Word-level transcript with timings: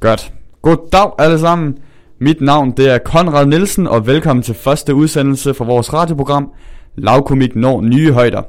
Godt. 0.00 0.32
Goddag 0.62 1.10
alle 1.18 1.38
sammen. 1.38 1.78
Mit 2.18 2.40
navn 2.40 2.70
det 2.70 2.90
er 2.90 2.98
Konrad 2.98 3.46
Nielsen, 3.46 3.86
og 3.86 4.06
velkommen 4.06 4.42
til 4.42 4.54
første 4.54 4.94
udsendelse 4.94 5.54
fra 5.54 5.64
vores 5.64 5.92
radioprogram 5.92 6.52
Lavkomik 6.96 7.56
når 7.56 7.80
nye 7.80 8.12
højder. 8.12 8.42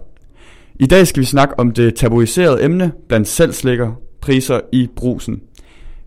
I 0.75 0.85
dag 0.85 1.07
skal 1.07 1.21
vi 1.21 1.25
snakke 1.25 1.59
om 1.59 1.71
det 1.71 1.96
tabuiserede 1.96 2.63
emne 2.63 2.91
blandt 3.07 3.27
selvslikker 3.27 3.91
priser 4.21 4.59
i 4.71 4.89
brusen. 4.96 5.41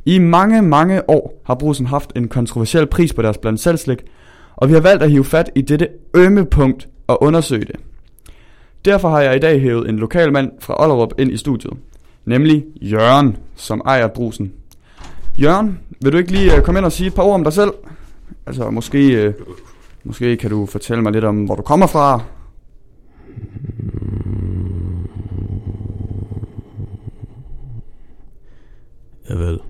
I 0.05 0.19
mange, 0.19 0.63
mange 0.63 1.11
år 1.11 1.43
har 1.47 1.55
brusen 1.55 1.87
haft 1.87 2.13
en 2.17 2.29
kontroversiel 2.29 2.87
pris 2.87 3.13
på 3.13 3.23
deres 3.23 3.39
blandt 3.39 3.61
selvslik, 3.61 3.99
og 4.57 4.69
vi 4.69 4.75
har 4.75 4.81
valgt 4.81 5.03
at 5.03 5.11
hive 5.11 5.25
fat 5.25 5.51
i 5.55 5.61
dette 5.61 5.89
ømme 6.15 6.45
punkt 6.45 6.89
og 7.07 7.23
undersøge 7.23 7.65
det. 7.65 7.77
Derfor 8.85 9.09
har 9.09 9.21
jeg 9.21 9.37
i 9.37 9.41
dag 9.41 9.61
hævet 9.61 9.89
en 9.89 9.99
lokal 9.99 10.33
mand 10.33 10.51
fra 10.61 10.83
Ollerup 10.83 11.13
ind 11.19 11.33
i 11.33 11.37
studiet, 11.37 11.73
nemlig 12.25 12.65
Jørgen, 12.81 13.37
som 13.57 13.83
ejer 13.87 14.07
brusen. 14.07 14.53
Jørgen, 15.39 15.79
vil 16.01 16.13
du 16.13 16.19
ikke 16.19 16.33
lige 16.33 16.57
øh, 16.57 16.63
komme 16.63 16.79
ind 16.79 16.87
og 16.87 16.93
sige 16.93 17.07
et 17.07 17.15
par 17.15 17.23
ord 17.23 17.35
om 17.35 17.45
dig 17.45 17.53
selv? 17.53 17.71
Altså, 18.47 18.71
måske, 18.71 19.13
øh, 19.13 19.35
måske 20.05 20.37
kan 20.37 20.51
du 20.51 20.67
fortælle 20.67 21.03
mig 21.03 21.13
lidt 21.13 21.25
om, 21.25 21.45
hvor 21.45 21.55
du 21.55 21.63
kommer 21.63 21.87
fra. 21.87 22.23
Ja 29.31 29.35
vel. 29.35 29.61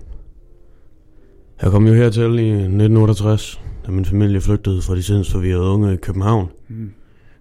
Jeg 1.61 1.71
kom 1.71 1.87
jo 1.87 1.93
hertil 1.93 2.39
i 2.39 2.49
1968, 2.51 3.61
da 3.85 3.91
min 3.91 4.05
familie 4.05 4.41
flygtede 4.41 4.81
fra 4.81 4.95
de 4.95 5.03
sindsforvirrede 5.03 5.69
unge 5.69 5.93
i 5.93 5.97
København. 5.97 6.49
Mm. 6.67 6.93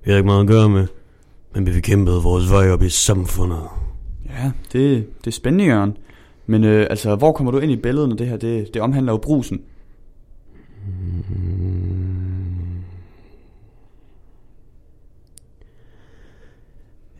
Vi 0.04 0.10
havde 0.10 0.18
ikke 0.18 0.26
meget 0.26 0.40
at 0.40 0.46
gøre 0.46 0.68
med, 0.68 0.86
men 1.54 1.66
vi 1.66 1.80
kæmpede 1.80 2.22
vores 2.22 2.50
vej 2.50 2.70
op 2.70 2.82
i 2.82 2.88
samfundet. 2.88 3.62
Ja, 4.26 4.52
det, 4.72 5.06
det 5.18 5.26
er 5.26 5.30
spændende, 5.30 5.64
Jørgen. 5.64 5.96
Men 6.46 6.64
øh, 6.64 6.86
altså, 6.90 7.16
hvor 7.16 7.32
kommer 7.32 7.50
du 7.50 7.58
ind 7.58 7.72
i 7.72 7.76
billedet, 7.76 8.08
når 8.08 8.16
det 8.16 8.26
her 8.26 8.36
det, 8.36 8.74
det 8.74 8.82
omhandler 8.82 9.12
jo 9.12 9.18
brusen? 9.18 9.60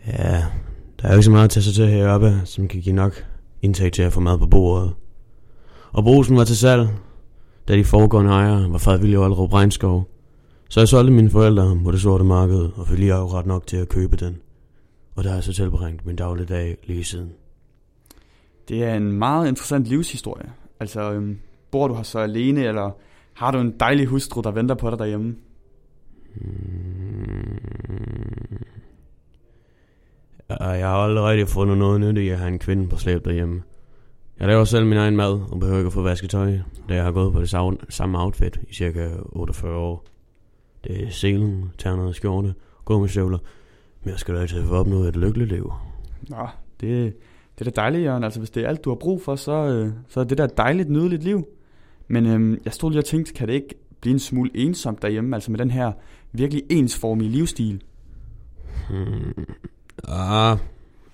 Ja, 0.07 0.45
der 1.01 1.09
er 1.09 1.09
jo 1.09 1.15
ikke 1.15 1.23
så 1.23 1.31
meget 1.31 1.45
at 1.45 1.51
tage 1.51 1.65
sig 1.65 1.75
til 1.75 1.89
heroppe, 1.89 2.41
som 2.45 2.69
kan 2.69 2.81
give 2.81 2.95
nok 2.95 3.27
indtægt 3.63 3.95
til 3.95 4.03
at 4.03 4.13
få 4.13 4.21
mad 4.21 4.39
på 4.39 4.47
bordet. 4.47 4.93
Og 5.93 6.05
brusen 6.05 6.37
var 6.37 6.45
til 6.45 6.57
salg, 6.57 6.89
da 7.69 7.77
de 7.77 7.85
foregående 7.85 8.31
ejere 8.31 8.73
var 8.73 8.79
fredvillige 8.79 9.19
og 9.19 9.25
Alrup 9.25 9.53
Regnskov. 9.53 10.09
Så 10.69 10.81
jeg 10.81 10.89
solgte 10.89 11.13
mine 11.13 11.31
forældre 11.31 11.79
på 11.85 11.91
det 11.91 12.01
sorte 12.01 12.25
marked, 12.25 12.69
og 12.77 12.89
fik 12.89 12.99
lige 12.99 13.15
akkurat 13.15 13.47
nok 13.47 13.67
til 13.67 13.77
at 13.77 13.89
købe 13.89 14.17
den. 14.17 14.37
Og 15.15 15.25
der 15.25 15.31
har 15.31 15.37
jeg 15.37 15.45
så 15.45 15.53
tilbringt 15.53 16.07
min 16.07 16.17
dagligdag 16.17 16.77
lige 16.85 17.05
siden. 17.05 17.31
Det 18.69 18.85
er 18.85 18.95
en 18.95 19.13
meget 19.13 19.49
interessant 19.49 19.87
livshistorie. 19.87 20.53
Altså, 20.81 21.13
øhm, 21.13 21.39
bor 21.71 21.89
du 21.89 21.95
her 21.95 22.03
så 22.03 22.19
alene, 22.19 22.65
eller 22.65 22.91
har 23.35 23.51
du 23.51 23.59
en 23.59 23.75
dejlig 23.81 24.07
hustru, 24.07 24.41
der 24.41 24.51
venter 24.51 24.75
på 24.75 24.91
dig 24.91 24.99
derhjemme? 24.99 25.37
Og 30.49 30.79
jeg 30.79 30.89
har 30.89 30.97
aldrig 30.97 31.25
rigtig 31.25 31.49
fundet 31.49 31.79
noget 31.79 32.01
nyt 32.01 32.19
i 32.19 32.29
at 32.29 32.39
have 32.39 32.49
en 32.49 32.59
kvinde 32.59 32.89
på 32.89 32.97
slæb 32.97 33.25
derhjemme. 33.25 33.63
Jeg 34.39 34.49
laver 34.49 34.65
selv 34.65 34.87
min 34.87 34.99
egen 34.99 35.17
mad 35.17 35.41
og 35.51 35.61
behøver 35.61 35.79
ikke 35.79 35.87
at 35.87 35.93
få 35.93 36.03
vasket 36.03 36.31
tøj, 36.31 36.59
da 36.89 36.95
jeg 36.95 37.05
har 37.05 37.13
gået 37.13 37.33
på 37.33 37.41
det 37.41 37.49
samme- 37.89 38.19
outfit 38.19 38.61
i 38.69 38.75
cirka 38.75 39.09
48 39.27 39.77
år. 39.77 40.05
Det 40.85 41.05
er 41.05 41.11
selen, 41.11 41.71
ternede 41.79 42.15
skjorte, 42.15 42.55
gummistøvler, 42.85 43.39
men 44.03 44.11
jeg 44.11 44.19
skal 44.19 44.35
da 44.35 44.41
altid 44.41 44.67
få 44.67 44.75
opnået 44.75 45.09
et 45.09 45.17
lykkeligt 45.17 45.53
liv. 45.53 45.73
Nå, 46.29 46.49
det, 46.81 47.17
det 47.65 47.71
er 47.71 47.75
da 47.75 47.81
dejligt, 47.81 48.05
Jørgen. 48.05 48.25
Altså, 48.25 48.39
hvis 48.39 48.51
det 48.51 48.65
er 48.65 48.69
alt, 48.69 48.85
du 48.85 48.91
har 48.91 48.95
brug 48.95 49.23
for, 49.23 49.37
så, 49.37 49.53
øh, 49.53 49.93
så 50.09 50.21
er 50.21 50.25
det 50.25 50.39
der 50.39 50.45
et 50.45 50.57
dejligt, 50.57 50.91
nydeligt 50.91 51.23
liv. 51.23 51.47
Men 52.09 52.27
øhm, 52.27 52.61
jeg 52.65 52.73
stod 52.73 52.91
lige 52.91 53.01
og 53.01 53.05
tænkte, 53.05 53.33
kan 53.33 53.49
det 53.49 53.55
ikke 53.55 53.75
blive 54.01 54.13
en 54.13 54.19
smule 54.19 54.51
ensomt 54.55 55.03
derhjemme, 55.03 55.37
altså 55.37 55.51
med 55.51 55.59
den 55.59 55.71
her 55.71 55.93
virkelig 56.33 56.63
ensformige 56.71 57.31
livsstil? 57.31 57.83
Hmm. 58.91 59.45
Ah, 60.09 60.57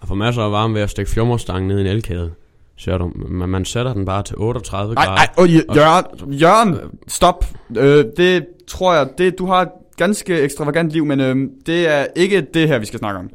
jeg 0.01 0.09
får 0.09 0.15
masser 0.15 0.43
af 0.43 0.53
varme 0.53 0.75
ved 0.75 0.83
at 0.83 0.91
stikke 0.91 1.11
fjummerstangen 1.11 1.69
ned 1.69 1.79
i 1.79 1.81
en 1.81 1.87
elkæde. 1.87 2.33
Ser 2.77 2.99
du, 2.99 3.13
men 3.15 3.51
man 3.51 3.65
sætter 3.65 3.95
den 3.95 4.05
bare 4.05 4.23
til 4.23 4.37
38 4.39 4.95
Nej, 4.95 5.05
grader. 5.05 5.17
nej, 5.17 5.29
oh, 5.37 5.55
Jørgen, 5.77 6.33
Jørgen, 6.33 6.77
stop. 7.09 7.45
Øh, 7.77 8.05
det 8.17 8.47
tror 8.67 8.95
jeg, 8.95 9.09
det, 9.19 9.39
du 9.39 9.47
har 9.47 9.63
et 9.63 9.69
ganske 9.97 10.41
ekstravagant 10.41 10.91
liv, 10.93 11.05
men 11.05 11.21
øh, 11.21 11.37
det 11.67 11.89
er 11.89 12.07
ikke 12.17 12.41
det 12.55 12.69
her, 12.69 12.79
vi 12.79 12.87
skal 12.87 12.99
snakke 12.99 13.19
om. 13.21 13.31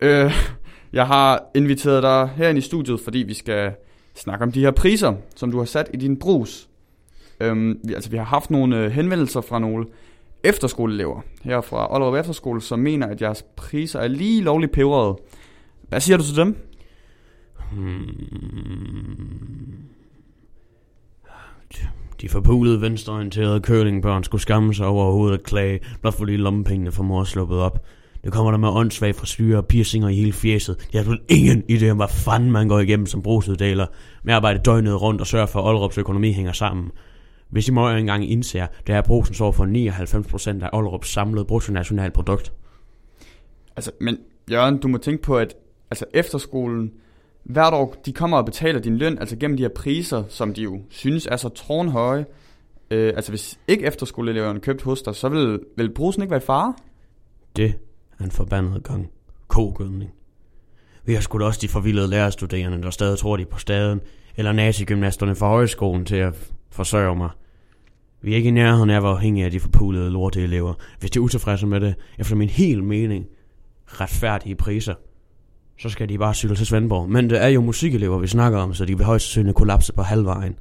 Øh, 0.00 0.32
jeg 0.94 1.06
har 1.06 1.50
inviteret 1.54 2.02
dig 2.02 2.28
herind 2.36 2.58
i 2.58 2.60
studiet, 2.60 3.00
fordi 3.00 3.18
vi 3.18 3.34
skal 3.34 3.72
snakke 4.14 4.42
om 4.42 4.52
de 4.52 4.60
her 4.60 4.70
priser, 4.70 5.14
som 5.36 5.50
du 5.50 5.58
har 5.58 5.64
sat 5.64 5.90
i 5.94 5.96
din 5.96 6.18
brus. 6.18 6.68
Øhm, 7.40 7.78
vi, 7.84 7.94
altså, 7.94 8.10
vi 8.10 8.16
har 8.16 8.24
haft 8.24 8.50
nogle 8.50 8.78
øh, 8.78 8.90
henvendelser 8.90 9.40
fra 9.40 9.58
nogle 9.58 9.86
efterskoleelever 10.44 11.20
her 11.42 11.60
fra 11.60 11.76
Aalborg 11.76 12.20
Efterskole, 12.20 12.60
som 12.60 12.78
mener, 12.78 13.06
at 13.06 13.22
jeres 13.22 13.44
priser 13.56 14.00
er 14.00 14.08
lige 14.08 14.42
lovligt 14.42 14.72
peberede. 14.72 15.16
Hvad 15.88 16.00
siger 16.00 16.16
du 16.16 16.24
til 16.24 16.36
dem? 16.36 16.56
Hmm. 17.72 18.04
De 22.20 22.28
forpulede 22.28 22.80
venstreorienterede 22.80 23.60
curlingbørn 23.60 24.24
skulle 24.24 24.42
skamme 24.42 24.74
sig 24.74 24.86
over 24.86 25.04
overhovedet 25.04 25.38
at 25.38 25.44
klage, 25.44 25.80
blot 26.00 26.14
fordi 26.14 26.36
lommepengene 26.36 26.92
for 26.92 27.02
mor 27.02 27.24
sluppet 27.24 27.58
op. 27.58 27.84
Det 28.24 28.32
kommer 28.32 28.50
der 28.50 28.58
med 28.58 28.68
åndssvag 28.68 29.14
frisyrer 29.14 29.58
og 29.58 29.66
piercinger 29.66 30.08
i 30.08 30.14
hele 30.14 30.32
fjeset. 30.32 30.88
Jeg 30.92 31.04
har 31.04 31.18
ingen 31.28 31.62
idé 31.70 31.88
om, 31.90 31.96
hvad 31.96 32.08
fanden 32.08 32.50
man 32.50 32.68
går 32.68 32.78
igennem 32.78 33.06
som 33.06 33.22
brugsuddeler. 33.22 33.86
Med 34.22 34.34
at 34.34 34.36
arbejde 34.36 34.58
døgnet 34.58 35.02
rundt 35.02 35.20
og 35.20 35.26
sørge 35.26 35.46
for, 35.46 35.60
at 35.60 35.68
Ollerups 35.68 35.98
økonomi 35.98 36.32
hænger 36.32 36.52
sammen. 36.52 36.90
Hvis 37.50 37.68
I 37.68 37.72
må 37.72 37.90
jo 37.90 37.96
engang 37.96 38.30
indser, 38.30 38.66
det 38.86 38.94
er 38.94 38.98
at 38.98 39.04
brusen 39.04 39.34
står 39.34 39.52
for 39.52 39.64
99% 40.60 40.64
af 40.64 40.70
Ollerups 40.72 41.08
samlede 41.08 41.44
bruttonationalprodukt. 41.44 42.52
Altså, 43.76 43.90
men 44.00 44.18
Jørgen, 44.50 44.78
du 44.78 44.88
må 44.88 44.98
tænke 44.98 45.22
på, 45.22 45.38
at 45.38 45.54
altså, 45.90 46.04
efterskolen 46.14 46.92
hvert 47.44 47.74
år, 47.74 47.94
de 48.06 48.12
kommer 48.12 48.36
og 48.36 48.44
betaler 48.44 48.80
din 48.80 48.98
løn, 48.98 49.18
altså 49.18 49.36
gennem 49.36 49.56
de 49.56 49.62
her 49.62 49.70
priser, 49.76 50.24
som 50.28 50.54
de 50.54 50.62
jo 50.62 50.80
synes 50.88 51.26
er 51.26 51.36
så 51.36 51.48
tårnhøje. 51.48 52.26
Øh, 52.90 53.12
altså, 53.16 53.32
hvis 53.32 53.58
ikke 53.68 53.86
efterskoleeleverne 53.86 54.60
købte 54.60 54.84
hos 54.84 55.02
dig, 55.02 55.14
så 55.14 55.28
vil, 55.28 55.60
vil 55.76 55.94
brusen 55.94 56.22
ikke 56.22 56.30
være 56.30 56.42
i 56.42 56.46
fare? 56.46 56.74
Det 57.56 57.74
af 58.18 58.24
en 58.24 58.30
forbandet 58.30 58.82
gang 58.82 59.10
kogødning. 59.48 60.10
Vi 61.04 61.14
har 61.14 61.20
sgu 61.20 61.38
da 61.38 61.44
også 61.44 61.60
de 61.62 61.68
forvildede 61.68 62.08
lærerstuderende, 62.08 62.82
der 62.82 62.90
stadig 62.90 63.18
tror 63.18 63.36
de 63.36 63.44
på 63.44 63.58
staden, 63.58 64.00
eller 64.36 64.52
nazigymnasterne 64.52 65.34
fra 65.34 65.48
højskolen 65.48 66.04
til 66.04 66.16
at 66.16 66.34
forsørge 66.70 67.16
mig. 67.16 67.30
Vi 68.22 68.32
er 68.32 68.36
ikke 68.36 68.48
i 68.48 68.52
nærheden 68.52 68.90
af 68.90 68.96
at 68.96 69.02
være 69.02 69.12
afhængige 69.12 69.44
af 69.44 69.50
de 69.50 69.60
forpulede 69.60 70.10
lorteelever, 70.10 70.74
hvis 70.98 71.10
de 71.10 71.18
er 71.18 71.20
utilfredse 71.20 71.66
med 71.66 71.80
det, 71.80 71.94
efter 72.18 72.36
min 72.36 72.48
helt 72.48 72.84
mening, 72.84 73.26
retfærdige 73.86 74.54
priser. 74.54 74.94
Så 75.78 75.88
skal 75.88 76.08
de 76.08 76.18
bare 76.18 76.34
cykle 76.34 76.56
til 76.56 76.66
Svendborg. 76.66 77.10
Men 77.10 77.30
det 77.30 77.42
er 77.42 77.48
jo 77.48 77.60
musikelever, 77.60 78.18
vi 78.18 78.26
snakker 78.26 78.58
om, 78.58 78.74
så 78.74 78.84
de 78.84 78.96
vil 78.96 79.06
højst 79.06 79.24
sandsynligt 79.24 79.56
kollapse 79.56 79.92
på 79.92 80.02
halvvejen. 80.02 80.56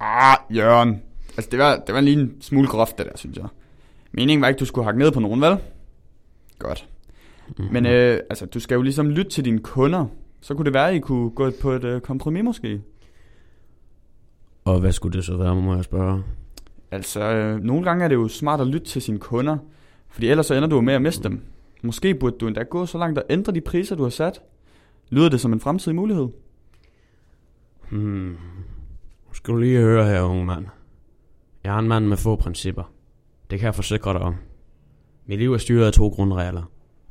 Ah, 0.00 0.36
Jørgen. 0.50 1.02
Altså, 1.36 1.50
det 1.50 1.58
var, 1.58 1.82
det 1.86 1.94
var 1.94 2.00
lige 2.00 2.20
en 2.20 2.32
smule 2.40 2.68
groft, 2.68 2.98
det 2.98 3.06
der, 3.06 3.12
synes 3.14 3.36
jeg. 3.36 3.46
Meningen 4.12 4.42
var 4.42 4.48
ikke, 4.48 4.58
du 4.58 4.64
skulle 4.64 4.84
hakke 4.84 4.98
ned 4.98 5.10
på 5.10 5.20
nogen, 5.20 5.40
vel? 5.40 5.58
Godt. 6.58 6.88
Mhm. 7.58 7.68
Men 7.72 7.86
øh, 7.86 8.20
altså, 8.30 8.46
du 8.46 8.60
skal 8.60 8.74
jo 8.74 8.82
ligesom 8.82 9.10
lytte 9.10 9.30
til 9.30 9.44
dine 9.44 9.58
kunder. 9.58 10.06
Så 10.40 10.54
kunne 10.54 10.64
det 10.64 10.74
være, 10.74 10.88
at 10.88 10.94
I 10.94 10.98
kunne 10.98 11.30
gå 11.30 11.50
på 11.62 11.70
et 11.70 11.84
øh, 11.84 12.00
kompromis 12.00 12.44
måske. 12.44 12.80
Og 14.64 14.80
hvad 14.80 14.92
skulle 14.92 15.16
det 15.16 15.24
så 15.24 15.36
være, 15.36 15.54
må 15.54 15.74
jeg 15.74 15.84
spørge? 15.84 16.22
Altså, 16.90 17.20
øh, 17.20 17.60
nogle 17.60 17.84
gange 17.84 18.04
er 18.04 18.08
det 18.08 18.14
jo 18.14 18.28
smart 18.28 18.60
at 18.60 18.66
lytte 18.66 18.86
til 18.86 19.02
sine 19.02 19.18
kunder. 19.18 19.58
Fordi 20.08 20.28
ellers 20.28 20.46
så 20.46 20.54
ender 20.54 20.68
du 20.68 20.80
med 20.80 20.94
at 20.94 21.02
miste 21.02 21.22
dem. 21.22 21.44
Måske 21.82 22.14
burde 22.14 22.36
du 22.38 22.46
endda 22.46 22.62
gå 22.62 22.86
så 22.86 22.98
langt 22.98 23.18
at 23.18 23.24
ændre 23.30 23.52
de 23.52 23.60
priser, 23.60 23.96
du 23.96 24.02
har 24.02 24.10
sat. 24.10 24.40
Lyder 25.10 25.28
det 25.28 25.40
som 25.40 25.52
en 25.52 25.60
fremtidig 25.60 25.96
mulighed? 25.96 26.28
Hmm. 27.90 28.36
Skal 29.32 29.54
du 29.54 29.58
lige 29.58 29.78
høre 29.78 30.04
her, 30.04 30.22
unge 30.22 30.44
mand. 30.44 30.66
Jeg 31.64 31.74
er 31.74 31.78
en 31.78 31.88
mand 31.88 32.06
med 32.06 32.16
få 32.16 32.36
principper. 32.36 32.92
Det 33.50 33.58
kan 33.58 33.66
jeg 33.66 33.74
forsikre 33.74 34.12
dig 34.12 34.20
om. 34.20 34.34
Mit 35.28 35.38
liv 35.38 35.52
er 35.52 35.58
styret 35.58 35.86
af 35.86 35.92
to 35.92 36.08
grundregler. 36.08 36.62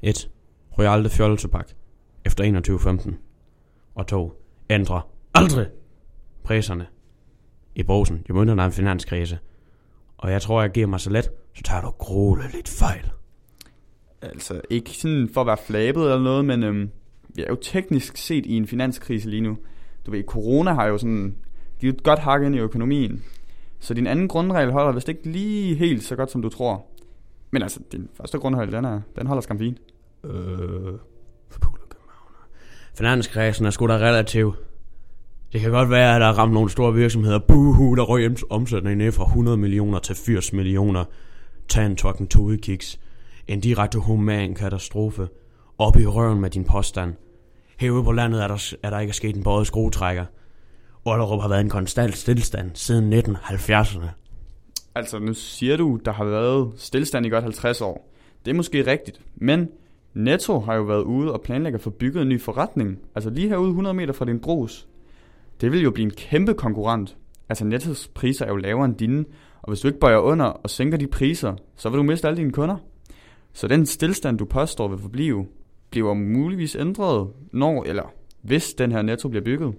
1. 0.02 0.30
Røg 0.72 0.88
aldrig 0.88 1.12
fjolletobak 1.12 1.70
efter 2.26 2.62
21.15. 3.08 3.14
Og 3.96 4.08
2. 4.08 4.42
Ændre 4.70 5.02
aldrig 5.34 5.68
priserne 6.44 6.88
i 7.76 7.84
brosen, 7.84 8.26
i 8.30 8.32
mindre 8.32 8.64
af 8.64 8.66
en 8.66 8.72
finanskrise. 8.72 9.40
Og 10.18 10.32
jeg 10.32 10.42
tror, 10.42 10.62
jeg 10.62 10.72
giver 10.72 10.88
mig 10.88 11.00
så 11.00 11.10
let, 11.10 11.30
så 11.54 11.64
tager 11.64 11.82
du 11.82 11.90
grole 11.90 12.44
lidt 12.54 12.68
fejl. 12.68 13.12
Altså, 14.22 14.62
ikke 14.70 14.92
sådan 14.92 15.30
for 15.34 15.42
at 15.42 15.48
være 15.48 15.58
flabet 15.68 16.04
eller 16.04 16.20
noget, 16.20 16.46
men 16.46 16.64
øhm, 16.64 16.90
vi 17.30 17.42
er 17.42 17.48
jo 17.50 17.56
teknisk 17.56 18.18
set 18.18 18.46
i 18.46 18.58
en 18.58 18.68
finanskrise 18.68 19.30
lige 19.30 19.42
nu. 19.42 19.58
Du 20.06 20.12
ved, 20.12 20.24
corona 20.24 20.74
har 20.74 20.86
jo 20.86 20.98
sådan 20.98 21.36
givet 21.80 21.96
et 21.96 22.04
godt 22.04 22.20
hak 22.20 22.44
ind 22.44 22.56
i 22.56 22.60
økonomien. 22.60 23.24
Så 23.80 23.94
din 23.94 24.08
anden 24.08 24.28
grundregel 24.28 24.72
holder 24.72 24.92
vist 24.92 25.10
ikke 25.10 25.30
lige 25.30 25.76
helt 25.76 26.04
så 26.04 26.16
godt, 26.16 26.32
som 26.32 26.42
du 26.42 26.50
tror. 26.50 26.86
Men 27.56 27.62
altså, 27.62 27.80
din 27.92 28.10
første 28.18 28.38
grundhold, 28.38 28.72
den, 28.72 28.86
er, 28.86 29.02
den 29.20 29.28
holder 29.28 29.42
skam 29.42 29.60
fint. 29.60 29.78
Øh, 30.24 30.32
forpulet 31.50 31.90
københavner. 31.90 32.48
Finanskrisen 32.98 33.66
er 33.66 33.70
sgu 33.70 33.88
da 33.88 33.94
relativ. 33.94 34.56
Det 35.54 35.62
kan 35.62 35.72
godt 35.72 35.90
være, 35.90 36.16
at 36.16 36.22
der 36.22 36.28
er 36.28 36.34
ramt 36.34 36.54
nogle 36.54 36.70
store 36.70 36.94
virksomheder. 36.94 37.40
Buhu, 37.40 37.96
der 37.96 38.04
røg 38.04 38.36
omsætningen 38.50 38.98
ned 38.98 39.12
fra 39.12 39.26
100 39.26 39.58
millioner 39.58 40.00
til 40.00 40.16
80 40.16 40.54
millioner. 40.54 41.06
Tag 41.68 41.86
en 41.86 41.96
tokken 41.96 42.28
todekiks. 42.28 43.00
En 43.48 43.60
direkte 43.60 44.00
human 44.00 44.56
katastrofe. 44.56 45.28
Op 45.78 45.98
i 45.98 46.06
røven 46.06 46.42
med 46.42 46.50
din 46.50 46.64
påstand. 46.64 47.14
Herude 47.80 48.04
på 48.04 48.12
landet 48.12 48.44
er 48.44 48.48
der, 48.48 48.74
er 48.84 48.90
der 48.90 49.00
ikke 49.00 49.14
sket 49.14 49.36
en 49.36 49.44
både 49.44 49.66
skruetrækker. 49.66 50.26
Ollerup 51.06 51.42
har 51.42 51.50
været 51.50 51.62
en 51.62 51.70
konstant 51.70 52.18
stillstand 52.18 52.72
siden 52.74 53.14
1970'erne. 53.14 54.25
Altså, 54.96 55.20
nu 55.20 55.34
siger 55.34 55.78
du, 55.78 56.00
der 56.06 56.12
har 56.12 56.26
været 56.26 56.74
stillestand 56.76 57.26
i 57.26 57.30
godt 57.30 57.44
50 57.44 57.82
år. 57.82 58.12
Det 58.46 58.52
er 58.52 58.56
måske 58.56 58.92
rigtigt, 58.92 59.22
men 59.36 59.70
Netto 60.14 60.60
har 60.60 60.76
jo 60.76 60.84
været 60.84 61.04
ude 61.04 61.34
og 61.34 61.42
planlægger 61.42 61.80
for 61.80 61.90
bygget 61.90 62.22
en 62.22 62.30
ny 62.30 62.42
forretning. 62.42 63.00
Altså 63.16 63.30
lige 63.30 63.50
herude 63.50 63.70
100 63.70 63.94
meter 63.94 64.14
fra 64.14 64.26
din 64.26 64.40
brus. 64.40 64.88
Det 65.62 65.72
vil 65.72 65.82
jo 65.82 65.92
blive 65.92 66.06
en 66.06 66.12
kæmpe 66.12 66.54
konkurrent. 66.54 67.18
Altså 67.50 67.66
Nettos 67.66 68.08
priser 68.08 68.46
er 68.46 68.50
jo 68.50 68.56
lavere 68.56 68.86
end 68.86 68.96
dine, 68.96 69.26
og 69.62 69.72
hvis 69.72 69.80
du 69.80 69.88
ikke 69.88 70.00
bøjer 70.00 70.18
under 70.18 70.46
og 70.46 70.70
sænker 70.70 70.98
de 70.98 71.08
priser, 71.08 71.56
så 71.76 71.90
vil 71.90 71.98
du 71.98 72.04
miste 72.04 72.28
alle 72.28 72.38
dine 72.38 72.52
kunder. 72.52 72.78
Så 73.54 73.68
den 73.68 73.86
stillstand, 73.86 74.38
du 74.38 74.46
påstår 74.46 74.88
vil 74.88 74.98
forblive, 74.98 75.46
bliver 75.90 76.14
muligvis 76.14 76.76
ændret, 76.76 77.30
når 77.52 77.84
eller 77.84 78.14
hvis 78.42 78.74
den 78.74 78.92
her 78.92 79.02
netto 79.02 79.30
bliver 79.30 79.44
bygget. 79.44 79.74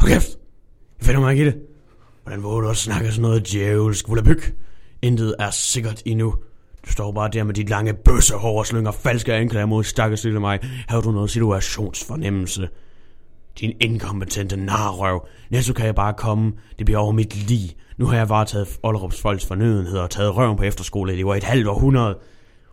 Hold 0.00 0.12
kæft! 0.12 0.38
Jeg 0.98 1.06
finder 1.06 1.20
mig 1.20 1.32
ikke 1.32 1.42
i 1.42 1.46
det. 1.46 1.75
Hvordan 2.26 2.42
våger 2.42 2.60
du 2.60 2.68
også 2.68 2.82
snakke 2.82 3.10
sådan 3.10 3.22
noget 3.22 3.52
djævelsk 3.52 4.08
Vullabyg? 4.08 4.42
Intet 5.02 5.34
er 5.38 5.50
sikkert 5.50 6.02
endnu. 6.04 6.34
Du 6.86 6.92
står 6.92 7.12
bare 7.12 7.30
der 7.32 7.44
med 7.44 7.54
dit 7.54 7.68
lange 7.68 7.94
bøssehår 7.94 8.58
og 8.58 8.66
slynger 8.66 8.90
falske 8.90 9.34
anklager 9.34 9.66
mod 9.66 9.84
stakkels 9.84 10.24
lille 10.24 10.40
mig. 10.40 10.58
Har 10.88 11.00
du 11.00 11.10
noget 11.10 11.30
situationsfornemmelse? 11.30 12.68
Din 13.60 13.72
inkompetente 13.80 14.56
narrøv. 14.56 15.26
Næste 15.50 15.74
kan 15.74 15.86
jeg 15.86 15.94
bare 15.94 16.14
komme. 16.14 16.52
Det 16.78 16.86
bliver 16.86 16.98
over 16.98 17.12
mit 17.12 17.48
liv. 17.48 17.68
Nu 17.98 18.06
har 18.06 18.16
jeg 18.16 18.28
varetaget 18.28 18.78
Ollerups 18.82 19.20
folks 19.20 19.46
fornødenheder 19.46 20.02
og 20.02 20.10
taget 20.10 20.36
røven 20.36 20.56
på 20.56 20.62
efterskole. 20.62 21.16
Det 21.16 21.26
var 21.26 21.34
et 21.34 21.44
halvt 21.44 21.68
århundrede. 21.68 22.18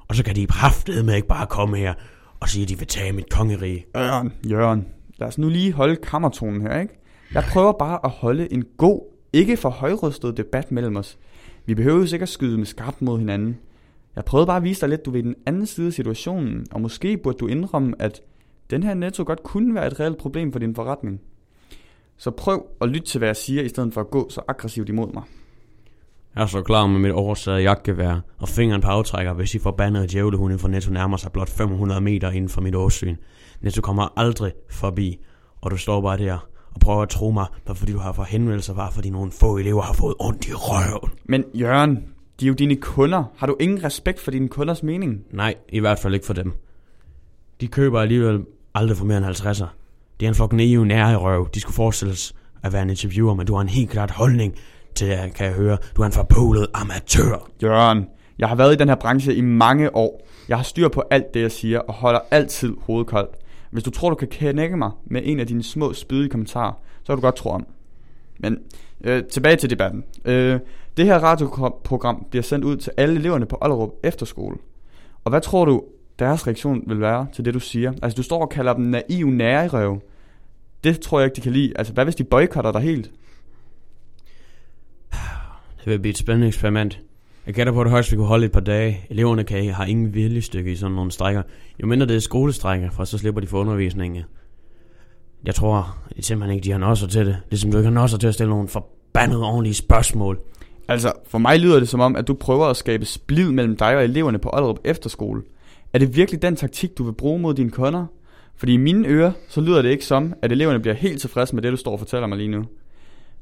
Og 0.08 0.16
så 0.16 0.24
kan 0.24 0.36
de 0.36 0.48
haftede 0.50 1.04
med 1.04 1.16
ikke 1.16 1.28
bare 1.28 1.46
komme 1.48 1.78
her 1.78 1.94
og 2.40 2.50
sige, 2.50 2.64
at 2.64 2.70
de 2.70 2.78
vil 2.78 2.88
tage 2.88 3.14
mit 3.14 3.30
kongerige. 3.30 3.86
Jørgen, 3.96 4.34
Jørgen, 4.50 4.86
lad 5.18 5.28
os 5.28 5.38
nu 5.38 5.50
lige 5.50 5.74
holde 5.74 5.96
kammertonen 5.96 6.62
her, 6.62 6.80
ikke? 6.80 7.00
Jeg 7.34 7.44
prøver 7.44 7.72
bare 7.80 8.00
at 8.04 8.10
holde 8.10 8.54
en 8.54 8.64
god, 8.78 9.13
ikke 9.34 9.58
for 9.58 9.70
højrystet 9.70 10.38
debat 10.38 10.72
mellem 10.72 10.96
os. 10.96 11.18
Vi 11.66 11.76
behøver 11.76 12.00
jo 12.00 12.06
sikkert 12.06 12.30
skyde 12.30 12.58
med 12.58 12.66
skarpt 12.66 13.02
mod 13.02 13.20
hinanden. 13.20 13.58
Jeg 14.16 14.26
prøvede 14.26 14.48
bare 14.48 14.58
at 14.58 14.64
vise 14.64 14.82
dig 14.82 14.90
lidt, 14.90 15.06
du 15.06 15.12
ved 15.12 15.24
den 15.24 15.36
anden 15.46 15.66
side 15.66 15.88
af 15.88 15.94
situationen, 15.94 16.66
og 16.72 16.82
måske 16.82 17.18
burde 17.18 17.38
du 17.38 17.48
indrømme, 17.48 17.94
at 18.00 18.22
den 18.70 18.84
her 18.84 18.94
netto 18.94 19.24
godt 19.26 19.44
kunne 19.44 19.76
være 19.76 19.88
et 19.88 20.00
reelt 20.00 20.18
problem 20.18 20.52
for 20.52 20.60
din 20.60 20.76
forretning. 20.76 21.22
Så 22.18 22.32
prøv 22.32 22.66
at 22.82 22.90
lytte 22.90 23.08
til, 23.08 23.18
hvad 23.18 23.28
jeg 23.28 23.36
siger, 23.36 23.64
i 23.64 23.70
stedet 23.70 23.94
for 23.94 24.02
at 24.02 24.10
gå 24.10 24.30
så 24.30 24.42
aggressivt 24.48 24.90
imod 24.90 25.14
mig. 25.14 25.24
Jeg 26.36 26.44
er 26.44 26.48
så 26.48 26.62
klar 26.62 26.88
med 26.88 27.00
mit 27.00 27.12
oversaget 27.12 27.64
jagtgevær 27.64 28.20
og 28.38 28.50
fingeren 28.50 28.82
på 28.82 28.88
aftrækker, 28.88 29.34
hvis 29.34 29.56
I 29.56 29.60
forbandede 29.60 30.08
djævlehunde 30.08 30.60
fra 30.60 30.68
Netto 30.68 30.92
nærmer 30.92 31.18
sig 31.18 31.32
blot 31.32 31.50
500 31.50 32.02
meter 32.02 32.32
inden 32.32 32.50
for 32.50 32.62
mit 32.62 32.76
årsyn. 32.76 33.16
Netto 33.62 33.82
kommer 33.82 34.20
aldrig 34.20 34.52
forbi, 34.70 35.20
og 35.62 35.72
du 35.72 35.78
står 35.78 36.02
bare 36.02 36.18
der 36.18 36.50
og 36.74 36.80
prøver 36.80 37.02
at 37.02 37.10
tro 37.10 37.32
mig, 37.32 37.46
bare 37.66 37.76
fordi 37.76 37.92
du 37.92 38.00
har 38.00 38.12
for 38.12 38.24
henvendelser, 38.24 38.74
bare 38.74 38.92
fordi 38.92 39.10
nogle 39.10 39.32
få 39.32 39.58
elever 39.58 39.82
har 39.82 39.94
fået 39.94 40.16
ondt 40.20 40.48
i 40.48 40.54
røven. 40.54 41.12
Men 41.26 41.44
Jørgen, 41.54 41.96
de 42.40 42.46
er 42.46 42.48
jo 42.48 42.54
dine 42.54 42.76
kunder. 42.76 43.24
Har 43.38 43.48
du 43.48 43.56
ingen 43.60 43.84
respekt 43.84 44.20
for 44.20 44.32
dine 44.32 44.48
kunders 44.48 44.84
mening? 44.84 45.22
Nej, 45.32 45.56
i 45.70 45.80
hvert 45.80 46.00
fald 46.00 46.14
ikke 46.14 46.26
for 46.26 46.34
dem. 46.34 46.54
De 47.62 47.68
køber 47.68 48.02
alligevel 48.02 48.46
aldrig 48.76 48.98
for 48.98 49.06
mere 49.06 49.18
end 49.18 49.26
50'er. 49.26 49.66
Det 50.20 50.26
er 50.26 50.30
en 50.30 50.36
fucking 50.36 50.62
EU 50.62 50.84
nære 50.84 51.16
røv. 51.16 51.50
De 51.54 51.60
skulle 51.60 51.76
forestilles 51.76 52.36
at 52.64 52.74
være 52.74 52.82
en 52.82 52.90
interviewer, 52.90 53.34
men 53.34 53.48
du 53.48 53.54
har 53.54 53.62
en 53.62 53.70
helt 53.70 53.90
klart 53.90 54.12
holdning 54.12 54.56
til, 54.96 55.18
kan 55.36 55.46
jeg 55.46 55.54
høre, 55.54 55.78
du 55.96 56.02
er 56.02 56.06
en 56.06 56.12
forpålet 56.12 56.68
amatør. 56.74 57.50
Jørgen, 57.64 58.06
jeg 58.40 58.50
har 58.50 58.56
været 58.56 58.74
i 58.74 58.76
den 58.78 58.88
her 58.88 58.96
branche 58.96 59.36
i 59.36 59.42
mange 59.42 59.96
år. 59.96 60.28
Jeg 60.50 60.58
har 60.58 60.64
styr 60.64 60.88
på 60.88 61.04
alt 61.12 61.34
det, 61.34 61.42
jeg 61.42 61.52
siger, 61.52 61.80
og 61.80 61.94
holder 61.94 62.20
altid 62.32 62.74
hovedet 62.82 63.08
koldt. 63.08 63.36
Hvis 63.74 63.84
du 63.84 63.92
tror, 63.92 64.10
du 64.10 64.16
kan 64.16 64.28
knække 64.28 64.78
mig 64.78 64.92
med 65.06 65.22
en 65.26 65.40
af 65.40 65.48
dine 65.48 65.64
små 65.64 65.94
spydige 65.94 66.30
kommentarer, 66.30 66.74
så 67.04 67.08
kan 67.08 67.16
du 67.16 67.22
godt 67.22 67.36
tro 67.36 67.50
om. 67.50 67.68
Men 68.40 68.60
øh, 69.04 69.24
tilbage 69.24 69.56
til 69.56 69.70
debatten. 69.70 70.04
Øh, 70.26 70.60
det 70.98 71.06
her 71.06 71.20
radioprogram 71.20 72.26
bliver 72.30 72.44
sendt 72.44 72.66
ud 72.66 72.78
til 72.78 72.92
alle 72.98 73.16
eleverne 73.16 73.46
på 73.46 73.58
Ollerup 73.62 73.90
Efterskole. 74.04 74.58
Og 75.24 75.30
hvad 75.30 75.42
tror 75.42 75.66
du, 75.66 75.84
deres 76.20 76.48
reaktion 76.48 76.84
vil 76.88 77.02
være 77.02 77.28
til 77.34 77.46
det, 77.46 77.54
du 77.54 77.60
siger? 77.60 77.94
Altså, 78.02 78.16
du 78.16 78.24
står 78.24 78.42
og 78.42 78.50
kalder 78.50 78.74
dem 78.74 78.86
naive 78.86 79.32
nærerøv. 79.32 80.02
Det 80.84 81.00
tror 81.00 81.20
jeg 81.20 81.26
ikke, 81.26 81.36
de 81.36 81.42
kan 81.42 81.52
lide. 81.52 81.74
Altså, 81.76 81.94
hvad 81.94 82.04
hvis 82.04 82.16
de 82.16 82.24
boykotter 82.24 82.72
dig 82.72 82.82
helt? 82.82 83.12
Det 85.78 85.86
vil 85.86 86.00
blive 86.00 86.12
et 86.12 86.18
spændende 86.18 86.48
eksperiment. 86.48 87.00
Jeg 87.48 87.54
gætter 87.54 87.74
på, 87.74 87.82
at 87.82 87.86
det 87.86 87.92
højst 87.92 88.12
vi 88.12 88.16
kunne 88.16 88.28
holde 88.28 88.46
et 88.46 88.52
par 88.52 88.60
dage. 88.60 89.06
Eleverne 89.10 89.44
kan 89.44 89.70
har 89.70 89.86
ingen 89.86 90.14
viljestykke 90.14 90.72
i 90.72 90.76
sådan 90.76 90.96
nogle 90.96 91.12
strækker. 91.12 91.42
Jo 91.82 91.88
mindre 91.88 92.08
det 92.08 92.16
er 92.16 92.20
skolestrækker, 92.20 92.90
for 92.90 93.04
så 93.04 93.18
slipper 93.18 93.42
de 93.42 93.48
for 93.48 93.60
undervisningen. 93.60 94.24
Jeg 95.46 95.56
tror 95.56 95.98
simpelthen 96.20 96.56
ikke, 96.56 96.66
de 96.66 96.72
har 96.72 96.78
nosser 96.78 97.08
til 97.08 97.26
det. 97.26 97.38
Ligesom 97.50 97.72
du 97.72 97.78
ikke 97.78 97.90
har 97.90 98.02
nosser 98.02 98.18
til 98.18 98.28
at 98.28 98.34
stille 98.34 98.50
nogle 98.50 98.68
forbandede 98.68 99.44
ordentlige 99.44 99.74
spørgsmål. 99.74 100.40
Altså, 100.88 101.12
for 101.28 101.38
mig 101.38 101.60
lyder 101.60 101.80
det 101.80 101.90
som 101.90 102.00
om, 102.00 102.16
at 102.16 102.28
du 102.28 102.34
prøver 102.34 102.66
at 102.66 102.78
skabe 102.78 103.06
splid 103.06 103.52
mellem 103.52 103.78
dig 103.78 103.96
og 103.96 104.04
eleverne 104.04 104.40
på 104.40 104.50
Ollerup 104.54 104.80
Efterskole. 104.84 105.42
Er 105.94 106.00
det 106.00 106.16
virkelig 106.16 106.42
den 106.42 106.56
taktik, 106.56 106.98
du 106.98 107.04
vil 107.04 107.14
bruge 107.14 107.40
mod 107.40 107.54
dine 107.54 107.72
kunder? 107.72 108.06
Fordi 108.56 108.74
i 108.74 108.78
mine 108.78 109.08
ører, 109.08 109.32
så 109.48 109.62
lyder 109.62 109.82
det 109.82 109.90
ikke 109.90 110.06
som, 110.06 110.34
at 110.42 110.52
eleverne 110.52 110.80
bliver 110.80 110.96
helt 110.96 111.22
tilfredse 111.22 111.56
med 111.56 111.64
det, 111.64 111.72
du 111.72 111.78
står 111.78 111.92
og 111.92 112.00
fortæller 112.00 112.28
mig 112.28 112.38
lige 112.38 112.50
nu. 112.50 112.66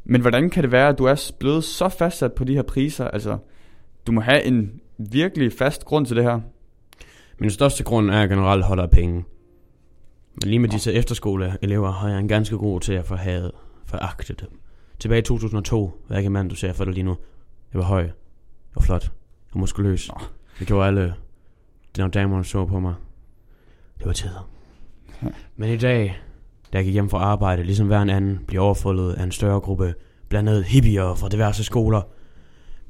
Men 0.06 0.22
hvordan 0.22 0.50
kan 0.50 0.64
det 0.64 0.72
være, 0.72 0.90
at 0.90 0.98
du 0.98 1.06
er 1.06 1.32
blevet 1.40 1.64
så 1.64 1.90
fastsat 1.90 2.34
på 2.34 2.44
de 2.44 2.56
her 2.56 2.62
priser? 2.62 3.08
Altså, 3.08 3.38
du 4.08 4.12
må 4.12 4.22
have 4.22 4.44
en 4.44 4.82
virkelig 4.98 5.54
fast 5.54 5.86
grund 5.86 6.06
til 6.06 6.16
det 6.16 6.24
her. 6.24 6.40
Min 7.40 7.50
største 7.50 7.84
grund 7.84 8.10
er, 8.10 8.14
at 8.14 8.20
jeg 8.20 8.30
generelt 8.30 8.64
holder 8.64 8.84
af 8.84 8.92
penge. 8.92 9.26
Men 10.34 10.50
lige 10.50 10.60
med 10.60 10.70
disse 10.70 10.94
efterskoleelever 10.94 11.92
har 11.92 12.10
jeg 12.10 12.20
en 12.20 12.28
ganske 12.28 12.58
god 12.58 12.80
til 12.80 12.94
at 12.94 13.06
forhade, 13.06 13.52
foragte 13.86 14.34
dem. 14.34 14.50
Tilbage 15.00 15.20
i 15.20 15.24
2002, 15.24 15.92
hvad 16.08 16.18
ikke 16.18 16.30
mand, 16.30 16.50
du 16.50 16.56
ser 16.56 16.74
for 16.74 16.86
dig 16.86 16.94
lige 16.94 17.04
nu. 17.04 17.18
Jeg 17.74 17.80
var 17.80 17.86
høj, 17.86 18.10
og 18.76 18.84
flot, 18.84 19.12
og 19.52 19.60
muskuløs. 19.60 20.10
Nå. 20.10 20.22
Det 20.60 20.68
gjorde 20.68 20.88
alle, 20.88 21.14
når 21.98 22.08
damerne 22.08 22.46
så 22.46 22.66
på 22.66 22.80
mig. 22.80 22.94
Det 23.98 24.06
var 24.08 24.14
tider. 24.14 24.50
Men 25.56 25.70
i 25.70 25.78
dag, 25.78 26.22
da 26.74 26.78
jeg 26.78 26.86
gik 26.86 26.94
hjem 26.94 27.10
fra 27.10 27.18
arbejde, 27.18 27.64
ligesom 27.64 27.88
hver 27.88 28.02
en 28.02 28.10
anden, 28.10 28.40
bliver 28.48 28.64
overfuldet 28.64 29.14
af 29.14 29.24
en 29.24 29.32
større 29.32 29.60
gruppe 29.60 29.94
blandet 30.30 30.64
hippier 30.64 31.16
fra 31.16 31.30
diverse 31.30 31.64
skoler. 31.64 32.02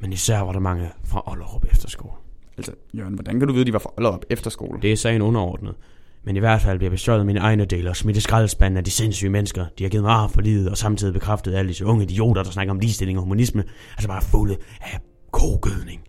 Men 0.02 0.14
især 0.14 0.40
var 0.40 0.52
der 0.52 0.60
mange 0.60 0.90
fra 1.04 1.32
Ollerup 1.32 1.66
Efterskole. 1.72 2.14
Altså, 2.58 2.72
Jørgen, 2.94 3.14
hvordan 3.14 3.40
kan 3.40 3.48
du 3.48 3.54
vide, 3.54 3.62
at 3.62 3.68
de 3.68 3.74
var 3.74 3.80
fra 3.80 3.94
Ollerup 3.98 4.26
Efterskole? 4.30 4.82
Det 4.82 4.92
er 4.92 4.96
sagen 4.96 5.22
underordnet. 5.22 5.76
Men 6.24 6.36
i 6.36 6.40
hvert 6.40 6.62
fald 6.62 6.78
bliver 6.78 6.92
bestjålet 6.92 7.26
mine 7.26 7.40
egne 7.40 7.66
dele 7.66 7.90
og 7.90 7.96
smidt 7.96 8.18
i 8.18 8.20
skraldespanden 8.20 8.78
af 8.78 8.84
de 8.84 8.92
sindssyge 8.92 9.30
mennesker. 9.30 9.66
De 9.78 9.84
har 9.84 9.90
givet 9.90 10.04
mig 10.04 10.32
for 10.32 10.42
livet 10.42 10.70
og 10.70 10.78
samtidig 10.78 11.14
bekræftet 11.14 11.56
alle 11.56 11.70
disse 11.70 11.86
unge 11.86 12.04
idioter, 12.04 12.44
der 12.44 12.52
snakker 12.52 12.72
om 12.72 12.80
ligestilling 12.80 13.18
og 13.20 13.24
humanisme. 13.24 13.64
Altså 13.92 14.08
bare 14.08 14.22
fulde 14.22 14.58
af 14.82 15.00
kogødning. 15.32 16.02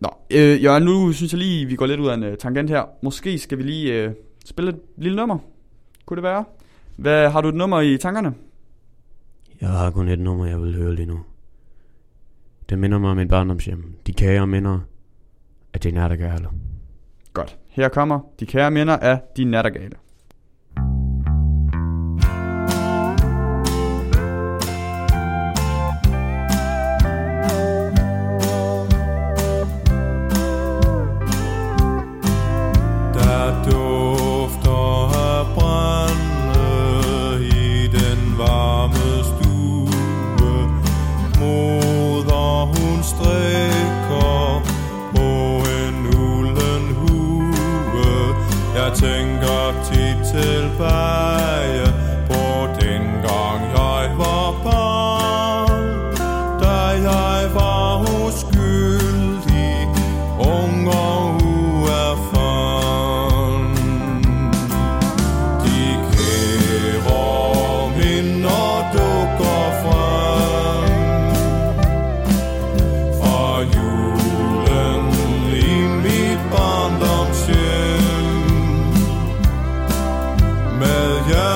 Nå, 0.00 0.08
øh, 0.30 0.64
Jørgen, 0.64 0.82
nu 0.82 1.12
synes 1.12 1.32
jeg 1.32 1.38
lige, 1.38 1.66
vi 1.66 1.76
går 1.76 1.86
lidt 1.86 2.00
ud 2.00 2.08
af 2.08 2.14
en 2.14 2.24
uh, 2.24 2.34
tangent 2.34 2.70
her. 2.70 2.84
Måske 3.02 3.38
skal 3.38 3.58
vi 3.58 3.62
lige 3.62 4.08
uh, 4.08 4.14
spille 4.44 4.70
et 4.70 4.78
lille 4.96 5.16
nummer. 5.16 5.38
Kunne 6.06 6.16
det 6.16 6.22
være? 6.22 6.44
Hvad, 6.96 7.30
har 7.30 7.40
du 7.40 7.48
et 7.48 7.54
nummer 7.54 7.80
i 7.80 7.98
tankerne? 7.98 8.34
Jeg 9.60 9.68
har 9.68 9.90
kun 9.90 10.08
et 10.08 10.18
nummer, 10.18 10.46
jeg 10.46 10.62
vil 10.62 10.74
høre 10.74 10.94
lige 10.94 11.06
nu. 11.06 11.20
Det 12.70 12.78
minder 12.78 12.98
mig 12.98 13.10
om 13.10 13.16
mit 13.16 13.28
barndomshjem. 13.28 13.94
De 14.06 14.12
kære 14.12 14.46
minder 14.46 14.78
af 15.74 15.80
de 15.80 15.90
nattergale. 15.90 16.48
Godt. 17.32 17.58
Her 17.68 17.88
kommer 17.88 18.20
de 18.40 18.46
kære 18.46 18.70
minder 18.70 18.96
af 18.96 19.20
de 19.36 19.44
nattergale. 19.44 19.96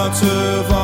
hearts 0.05 0.23
of 0.23 0.71
all. 0.71 0.84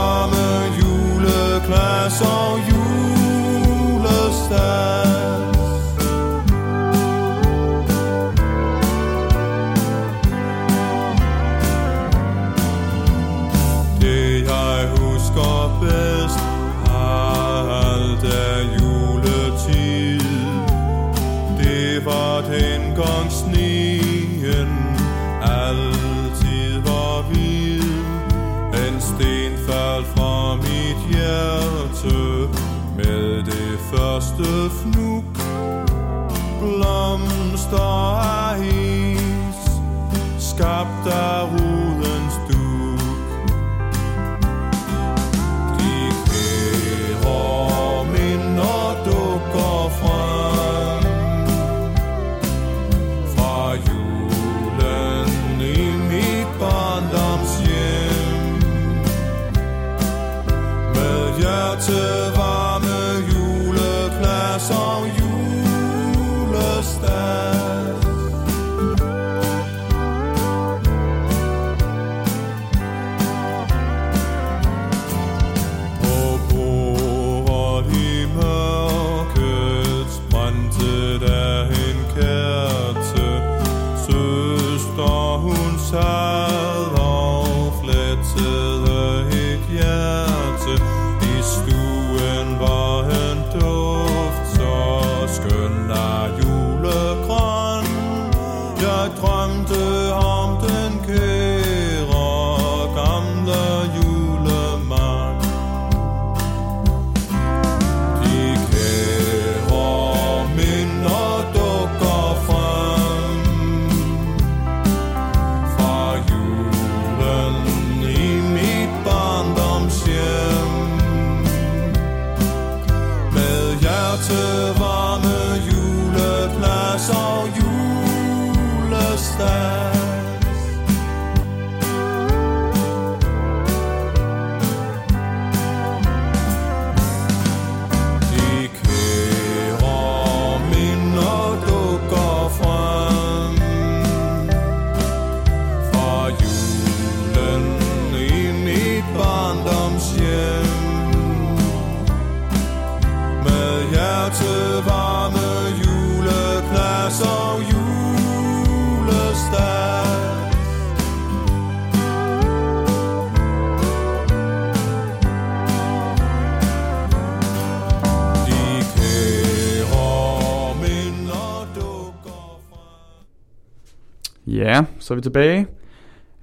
Ja, 174.60 174.84
så 174.98 175.14
er 175.14 175.16
vi 175.16 175.22
tilbage. 175.22 175.66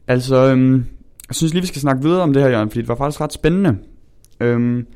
Altså, 0.07 0.35
øhm, 0.35 0.85
jeg 1.27 1.35
synes 1.35 1.53
lige, 1.53 1.61
vi 1.61 1.67
skal 1.67 1.81
snakke 1.81 2.03
videre 2.03 2.21
om 2.21 2.33
det 2.33 2.41
her, 2.41 2.49
Jørgen, 2.49 2.69
fordi 2.69 2.81
det 2.81 2.89
var 2.89 2.95
faktisk 2.95 3.21
ret 3.21 3.33
spændende. 3.33 3.77
Øhm, 4.39 4.87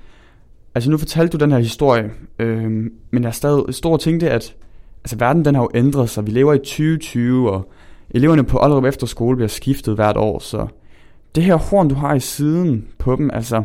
altså, 0.76 0.92
nu 0.92 0.98
fortalte 0.98 1.38
du 1.38 1.44
den 1.44 1.52
her 1.52 1.60
historie, 1.60 2.12
øhm, 2.40 2.94
men 3.12 3.24
jeg 3.24 3.28
er 3.30 3.34
stadig 3.34 3.76
stor 3.76 3.98
tænkte, 3.98 4.30
at 4.30 4.56
altså, 5.04 5.18
verden 5.18 5.46
den 5.46 5.56
har 5.56 5.62
jo 5.62 5.70
ændret 5.74 6.10
sig. 6.10 6.26
Vi 6.26 6.32
lever 6.32 6.54
i 6.54 6.58
2020, 6.58 7.52
og 7.52 7.72
eleverne 8.10 8.44
på 8.44 8.60
Ollerup 8.62 8.86
Efterskole 8.86 9.36
bliver 9.36 9.50
skiftet 9.50 9.96
hvert 9.96 10.18
år, 10.18 10.40
så 10.40 10.68
det 11.36 11.44
her 11.44 11.56
horn, 11.56 11.90
du 11.90 11.96
har 11.96 12.16
i 12.16 12.20
siden 12.20 12.88
på 12.98 13.16
dem, 13.16 13.30
altså, 13.34 13.64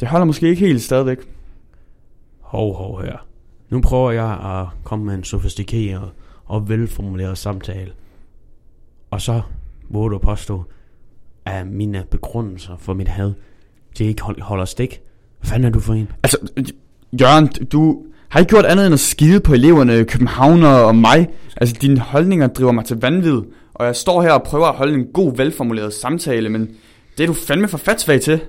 det 0.00 0.08
holder 0.08 0.24
måske 0.24 0.48
ikke 0.48 0.66
helt 0.66 0.82
stadigvæk. 0.82 1.18
Hov, 2.40 2.74
hov 2.74 3.02
her. 3.02 3.16
Nu 3.70 3.80
prøver 3.80 4.10
jeg 4.10 4.32
at 4.32 4.66
komme 4.84 5.04
med 5.04 5.14
en 5.14 5.24
sofistikeret 5.24 6.10
og 6.44 6.68
velformuleret 6.68 7.38
samtale. 7.38 7.92
Og 9.12 9.20
så 9.20 9.40
må 9.90 10.08
du 10.08 10.18
påstå, 10.18 10.64
at 11.46 11.66
mine 11.66 12.04
begrundelser 12.10 12.76
for 12.78 12.94
mit 12.94 13.08
had, 13.08 13.32
det 13.98 14.04
ikke 14.04 14.22
hold- 14.22 14.40
holder 14.40 14.64
stik. 14.64 15.00
Hvad 15.40 15.48
fanden 15.48 15.64
er 15.66 15.70
du 15.70 15.80
for 15.80 15.94
en? 15.94 16.08
Altså, 16.22 16.38
Jørgen, 17.20 17.46
du 17.48 18.02
har 18.28 18.40
ikke 18.40 18.50
gjort 18.50 18.64
andet 18.64 18.86
end 18.86 18.92
at 18.92 19.00
skide 19.00 19.40
på 19.40 19.52
eleverne, 19.54 20.04
københavner 20.04 20.68
og 20.68 20.96
mig. 20.96 21.28
Altså, 21.56 21.76
dine 21.80 22.00
holdninger 22.00 22.46
driver 22.46 22.72
mig 22.72 22.84
til 22.84 22.96
vanvid, 23.00 23.40
og 23.74 23.86
jeg 23.86 23.96
står 23.96 24.22
her 24.22 24.32
og 24.32 24.42
prøver 24.42 24.66
at 24.66 24.74
holde 24.74 24.94
en 24.94 25.06
god, 25.14 25.36
velformuleret 25.36 25.94
samtale, 25.94 26.48
men 26.48 26.68
det 27.18 27.22
er 27.22 27.26
du 27.26 27.32
fandme 27.34 27.68
for 27.68 27.78
fatsvag 27.78 28.20
til. 28.20 28.40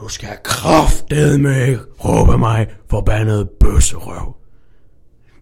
Du 0.00 0.08
skal 0.08 0.28
kraftedme 0.44 1.66
ikke 1.68 1.80
råbe 2.04 2.38
mig 2.38 2.66
forbandet 2.90 3.48
bøsserøv. 3.60 4.34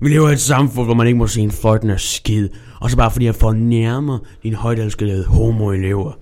Vi 0.03 0.09
lever 0.09 0.29
i 0.29 0.33
et 0.33 0.41
samfund, 0.41 0.87
hvor 0.87 0.95
man 0.95 1.07
ikke 1.07 1.19
må 1.19 1.27
se 1.27 1.41
en 1.41 1.51
fløjtende 1.51 1.99
skid, 1.99 2.49
og 2.81 2.91
så 2.91 2.97
bare 2.97 3.11
fordi 3.11 3.27
jeg 3.27 3.35
fornærmer 3.35 4.19
din 4.43 4.55
højtelskede 4.55 5.25
homoelever. 5.27 6.13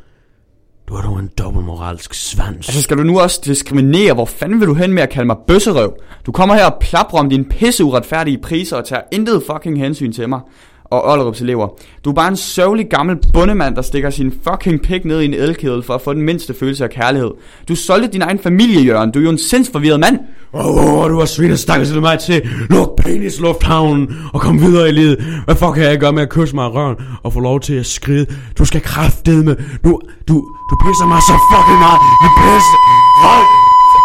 Du 0.88 0.94
er 0.94 1.02
dog 1.02 1.18
en 1.18 1.30
dobbeltmoralsk 1.38 2.14
svans. 2.14 2.68
Altså, 2.68 2.82
skal 2.82 2.98
du 2.98 3.02
nu 3.02 3.20
også 3.20 3.40
diskriminere? 3.44 4.14
Hvor 4.14 4.24
fanden 4.24 4.60
vil 4.60 4.68
du 4.68 4.74
hen 4.74 4.92
med 4.92 5.02
at 5.02 5.10
kalde 5.10 5.26
mig 5.26 5.36
bøsserøv? 5.46 5.96
Du 6.26 6.32
kommer 6.32 6.54
her 6.54 6.66
og 6.66 6.80
plaprer 6.80 7.18
om 7.18 7.30
dine 7.30 7.44
pisse 7.44 7.84
uretfærdige 7.84 8.38
priser 8.38 8.76
og 8.76 8.84
tager 8.84 9.02
intet 9.12 9.42
fucking 9.52 9.78
hensyn 9.78 10.12
til 10.12 10.28
mig 10.28 10.40
og 10.90 11.12
Ollerups 11.12 11.40
elever. 11.40 11.68
Du 12.04 12.10
er 12.10 12.14
bare 12.14 12.28
en 12.28 12.36
sørgelig 12.36 12.86
gammel 12.90 13.16
bundemand, 13.32 13.76
der 13.76 13.82
stikker 13.82 14.10
sin 14.10 14.32
fucking 14.48 14.82
pik 14.82 15.04
ned 15.04 15.20
i 15.20 15.24
en 15.24 15.34
elkedel 15.34 15.82
for 15.82 15.94
at 15.94 16.00
få 16.00 16.14
den 16.14 16.22
mindste 16.22 16.54
følelse 16.54 16.84
af 16.84 16.90
kærlighed. 16.90 17.30
Du 17.68 17.74
solgte 17.74 18.08
din 18.08 18.22
egen 18.22 18.38
familie, 18.38 18.80
Jørgen. 18.80 19.10
Du 19.10 19.18
er 19.18 19.22
jo 19.22 19.30
en 19.30 19.38
sindsforvirret 19.38 20.00
mand. 20.00 20.18
Åh, 20.54 21.00
oh, 21.00 21.10
du 21.10 21.18
har 21.18 21.26
svin 21.26 21.50
og 21.50 21.58
stakket 21.58 21.88
til 21.88 22.00
mig 22.00 22.18
til. 22.18 22.48
Luk 22.70 22.96
penis 22.96 23.40
lufthavnen 23.40 24.16
og 24.32 24.40
kom 24.40 24.60
videre 24.60 24.88
i 24.88 24.92
livet. 24.92 25.24
Hvad 25.44 25.56
fuck 25.56 25.74
kan 25.74 25.84
jeg 25.84 25.98
gøre 25.98 26.12
med 26.12 26.22
at 26.22 26.28
kysse 26.28 26.54
mig 26.54 26.64
i 26.66 26.68
røven 26.68 26.96
og 27.22 27.32
få 27.32 27.40
lov 27.40 27.60
til 27.60 27.74
at 27.74 27.86
skride? 27.86 28.26
Du 28.58 28.64
skal 28.64 28.80
kraftedme. 28.80 29.56
Nu, 29.84 30.00
du, 30.28 30.34
du 30.70 30.74
pisser 30.84 31.06
mig 31.06 31.20
så 31.28 31.34
fucking 31.52 31.78
meget. 31.78 32.00
Du 32.24 32.28
pisser. 32.40 32.78
Hold. 33.24 33.46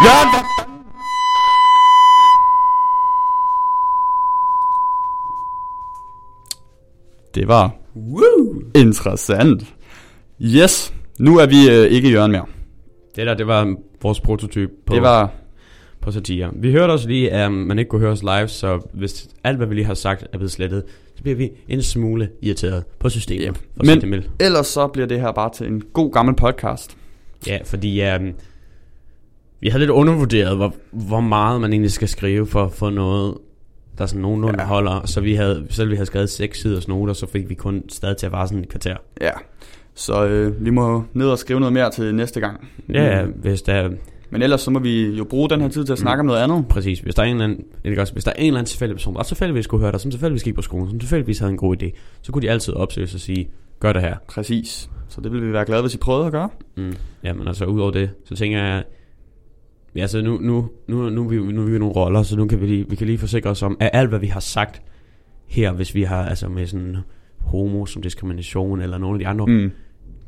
Jørgen, 0.06 0.30
hvad 0.34 0.53
Det 7.36 7.48
var 7.48 7.76
Woo. 7.96 8.62
interessant. 8.76 9.74
Yes, 10.42 10.94
nu 11.20 11.38
er 11.38 11.46
vi 11.46 11.70
øh, 11.70 11.92
ikke 11.92 12.10
Jørgen 12.12 12.32
mere. 12.32 12.46
Det 13.16 13.28
der, 13.28 13.34
det 13.34 13.48
var 13.48 13.76
vores 14.02 14.20
prototyp 14.20 14.70
på, 14.86 14.94
Det 14.94 15.02
var 15.02 15.32
på 16.02 16.12
satire. 16.12 16.52
Vi 16.56 16.72
hørte 16.72 16.92
også 16.92 17.08
lige, 17.08 17.32
at 17.32 17.52
man 17.52 17.80
ikke 17.80 17.90
kunne 17.90 18.02
høre 18.02 18.12
os 18.12 18.24
live, 18.24 18.48
så 18.48 18.80
hvis 18.94 19.28
alt, 19.44 19.58
hvad 19.58 19.68
vi 19.68 19.76
lige 19.76 19.86
har 19.86 19.94
sagt, 19.94 20.24
er 20.34 20.38
blevet 20.38 20.52
slettet, 20.52 20.84
så 21.16 21.24
bliver 21.24 21.36
vi 21.36 21.50
en 21.68 21.82
smule 21.82 22.30
irriteret 22.42 22.84
på 23.00 23.10
systemet. 23.10 23.48
Yep. 23.48 23.56
For 23.78 23.84
Men- 23.86 24.02
det 24.02 24.10
mildt. 24.10 24.30
ellers 24.40 24.68
så 24.68 24.88
bliver 24.88 25.08
det 25.08 25.22
her 25.22 25.32
bare 25.32 25.50
til 25.54 25.68
en 25.68 25.82
god 25.94 26.12
gammel 26.12 26.36
podcast. 26.36 26.98
Ja, 27.48 27.60
fordi 27.66 28.02
um, 28.16 28.32
Vi 29.62 29.70
havde 29.70 29.80
lidt 29.80 29.92
undervurderet, 29.92 30.56
hvor, 30.56 30.74
hvor 30.92 31.20
meget 31.22 31.62
man 31.62 31.74
egentlig 31.74 31.92
skal 31.92 32.08
skrive 32.08 32.48
for 32.48 32.64
at 32.64 32.72
få 32.72 32.90
noget, 32.90 33.38
der 33.98 34.06
sådan 34.06 34.22
nogenlunde 34.22 34.56
Ja. 34.58 34.62
ja. 34.64 34.68
holder. 34.68 35.02
Så 35.06 35.22
vi 35.22 35.36
havde, 35.36 35.66
selv 35.70 35.90
vi 35.90 35.96
havde 35.96 36.06
skrevet 36.06 36.30
seks 36.30 36.62
siders 36.62 36.88
noter, 36.88 37.14
så 37.14 37.28
fik 37.28 37.50
vi 37.50 37.54
kun 37.54 37.84
stadig 37.90 38.18
til 38.18 38.26
at 38.26 38.32
vare 38.32 38.48
sådan 38.48 38.64
et 38.64 38.70
kvarter. 38.70 38.96
Ja. 39.22 39.32
Så 39.96 40.26
øh, 40.26 40.66
vi 40.66 40.70
må 40.70 41.04
ned 41.14 41.30
og 41.30 41.38
skrive 41.40 41.60
noget 41.60 41.74
mere 41.74 41.92
til 41.92 42.16
næste 42.16 42.40
gang. 42.40 42.68
Ja, 42.94 43.26
Mm. 43.26 43.32
hvis 43.32 43.62
der 43.62 43.90
Men 44.30 44.42
ellers 44.42 44.62
så 44.62 44.72
må 44.72 44.80
vi 44.80 45.06
jo 45.18 45.24
bruge 45.24 45.50
den 45.50 45.62
her 45.62 45.68
tid 45.70 45.86
til 45.86 45.94
at 45.94 46.00
snakke 46.00 46.20
om 46.20 46.26
noget 46.26 46.40
andet. 46.40 46.66
præcis, 46.70 47.00
hvis 47.00 47.16
der 47.16 47.22
er 47.24 47.28
en 47.28 47.32
eller 47.34 47.44
anden, 47.44 47.64
ikke 47.86 48.02
også, 48.02 48.14
hvis 48.14 48.24
der 48.24 48.32
er 48.32 48.36
en 48.36 48.46
eller 48.48 48.58
anden 48.60 48.70
tilfældig 48.70 48.96
person, 48.96 49.16
der 49.16 49.24
tilfældigvis 49.24 49.66
skulle 49.66 49.82
høre 49.82 49.92
dig, 49.92 50.00
som 50.02 50.12
tilfældigvis 50.12 50.44
gik 50.44 50.56
på 50.56 50.62
skolen, 50.62 50.90
som 50.90 51.00
tilfældigvis 51.00 51.40
havde 51.40 51.52
en 51.52 51.58
god 51.58 51.76
idé, 51.84 51.92
så 52.22 52.32
kunne 52.32 52.42
de 52.42 52.50
altid 52.50 52.74
opsøge 52.74 53.06
og 53.14 53.20
sige, 53.20 53.50
gør 53.80 53.94
det 53.94 54.02
her. 54.02 54.16
Præcis. 54.28 54.90
Så 55.10 55.22
det 55.22 55.32
ville 55.32 55.46
vi 55.48 55.54
være 55.54 55.66
glade, 55.66 55.82
hvis 55.82 55.94
I 55.96 55.98
prøvede 55.98 56.26
at 56.26 56.32
gøre. 56.32 56.50
Mm. 56.78 56.94
Jamen 57.24 57.48
altså, 57.48 57.66
udover 57.66 57.92
det, 57.92 58.10
så 58.26 58.36
tænker 58.36 58.64
jeg, 58.64 58.84
ja, 59.96 60.08
så 60.08 60.22
nu, 60.22 60.38
nu, 60.42 60.70
nu, 60.88 61.10
nu, 61.10 61.24
er 61.24 61.28
vi, 61.30 61.36
nu 61.54 61.62
er 61.62 61.66
vi 61.66 61.80
nogle 61.80 61.94
roller, 61.96 62.24
så 62.24 62.36
nu 62.38 62.48
kan 62.48 62.62
vi 62.62 62.66
lige, 62.68 62.90
vi 62.90 62.96
kan 62.96 63.08
lige 63.08 63.18
forsikre 63.18 63.50
os 63.50 63.62
om, 63.64 63.78
at 63.80 63.90
alt, 63.94 64.10
hvad 64.10 64.20
vi 64.20 64.28
har 64.28 64.40
sagt 64.40 64.82
her, 65.48 65.72
hvis 65.72 65.96
vi 65.96 66.04
har, 66.04 66.26
altså 66.26 66.50
med 66.50 66.68
sådan 66.68 66.98
homo 67.40 67.86
som 67.86 68.02
diskrimination, 68.02 68.82
eller 68.82 68.98
nogle 68.98 69.16
af 69.16 69.20
de 69.20 69.28
andre, 69.28 69.46
mm. 69.46 69.72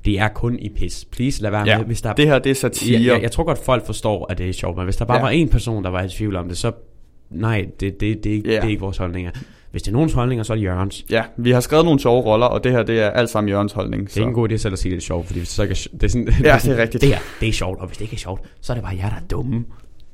Det 0.05 0.19
er 0.19 0.27
kun 0.27 0.59
i 0.59 0.69
pis. 0.69 1.05
Please, 1.11 1.41
lad 1.41 1.51
være 1.51 1.63
Ja, 1.67 1.77
med, 1.77 1.85
hvis 1.85 2.01
der 2.01 2.13
Det 2.13 2.27
her, 2.27 2.39
det 2.39 2.49
er 2.49 2.53
satire. 2.55 2.99
jeg, 3.01 3.07
jeg, 3.07 3.21
jeg 3.21 3.31
tror 3.31 3.43
godt, 3.43 3.57
folk 3.57 3.85
forstår, 3.85 4.25
at 4.31 4.37
det 4.37 4.49
er 4.49 4.53
sjovt, 4.53 4.77
men 4.77 4.83
hvis 4.83 4.95
der 4.95 5.05
bare 5.05 5.17
Ja. 5.17 5.23
var 5.23 5.29
en 5.29 5.49
person, 5.49 5.83
der 5.83 5.89
var 5.89 6.03
i 6.03 6.09
tvivl 6.09 6.35
om 6.35 6.47
det, 6.47 6.57
så 6.57 6.71
nej, 7.29 7.67
det, 7.79 7.99
det, 7.99 8.23
det, 8.23 8.29
er 8.31 8.33
ikke, 8.35 8.49
Ja. 8.49 8.55
det 8.55 8.63
er 8.63 8.69
ikke 8.69 8.81
vores 8.81 8.97
holdninger. 8.97 9.31
Hvis 9.75 9.81
det 9.83 9.87
er 9.91 9.93
nogens 9.93 10.13
holdninger, 10.13 10.43
så 10.43 10.53
er 10.53 10.57
det 10.57 10.63
Jørgens. 10.63 11.05
Ja, 11.09 11.23
vi 11.37 11.51
har 11.51 11.59
skrevet 11.59 11.85
nogle 11.85 11.99
sjove 11.99 12.21
roller, 12.21 12.45
og 12.45 12.63
det 12.63 12.71
her, 12.71 12.83
det 12.83 12.99
er 12.99 13.09
alt 13.09 13.29
sammen 13.29 13.49
Jørgens 13.49 13.73
holdning. 13.73 14.07
Det 14.07 14.17
er 14.17 14.21
ikke 14.21 14.27
en 14.27 14.33
god 14.33 14.51
idé 14.51 14.55
selv 14.57 14.73
at 14.73 14.79
sige, 14.79 14.91
det 14.91 14.97
er 14.97 15.01
sjovt, 15.01 15.25
fordi 15.27 15.39
hvis 15.39 15.49
det 15.49 15.55
så 15.55 15.63
ikke 15.63 15.71
er, 15.73 15.97
det 15.97 16.03
er 16.03 16.07
sådan, 16.07 16.27
Ja, 16.43 16.57
det 16.63 16.71
er 16.79 16.81
rigtigt. 16.81 17.01
Det 17.01 17.09
her, 17.09 17.19
det 17.39 17.47
er 17.49 17.53
sjovt, 17.53 17.79
og 17.79 17.87
hvis 17.87 17.97
det 17.97 18.03
ikke 18.05 18.13
er 18.13 18.17
sjovt, 18.17 18.41
så 18.61 18.73
er 18.73 18.75
det 18.75 18.83
bare 18.83 18.95
jer, 18.97 19.09
der 19.09 19.15
er 19.15 19.27
dumme. 19.31 19.65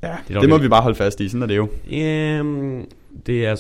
Ja, 0.04 0.08
Det 0.08 0.14
er 0.14 0.18
det, 0.34 0.42
det 0.42 0.50
må 0.50 0.56
det. 0.56 0.64
vi 0.64 0.70
bare 0.70 0.82
holde 0.82 0.96
fast 0.96 1.20
i, 1.22 1.30
sådan 1.30 1.42
er 1.42 1.48
det 1.48 1.56
jo. 1.58 1.70
Øhm, 1.94 2.86
det 3.26 3.46
er, 3.46 3.56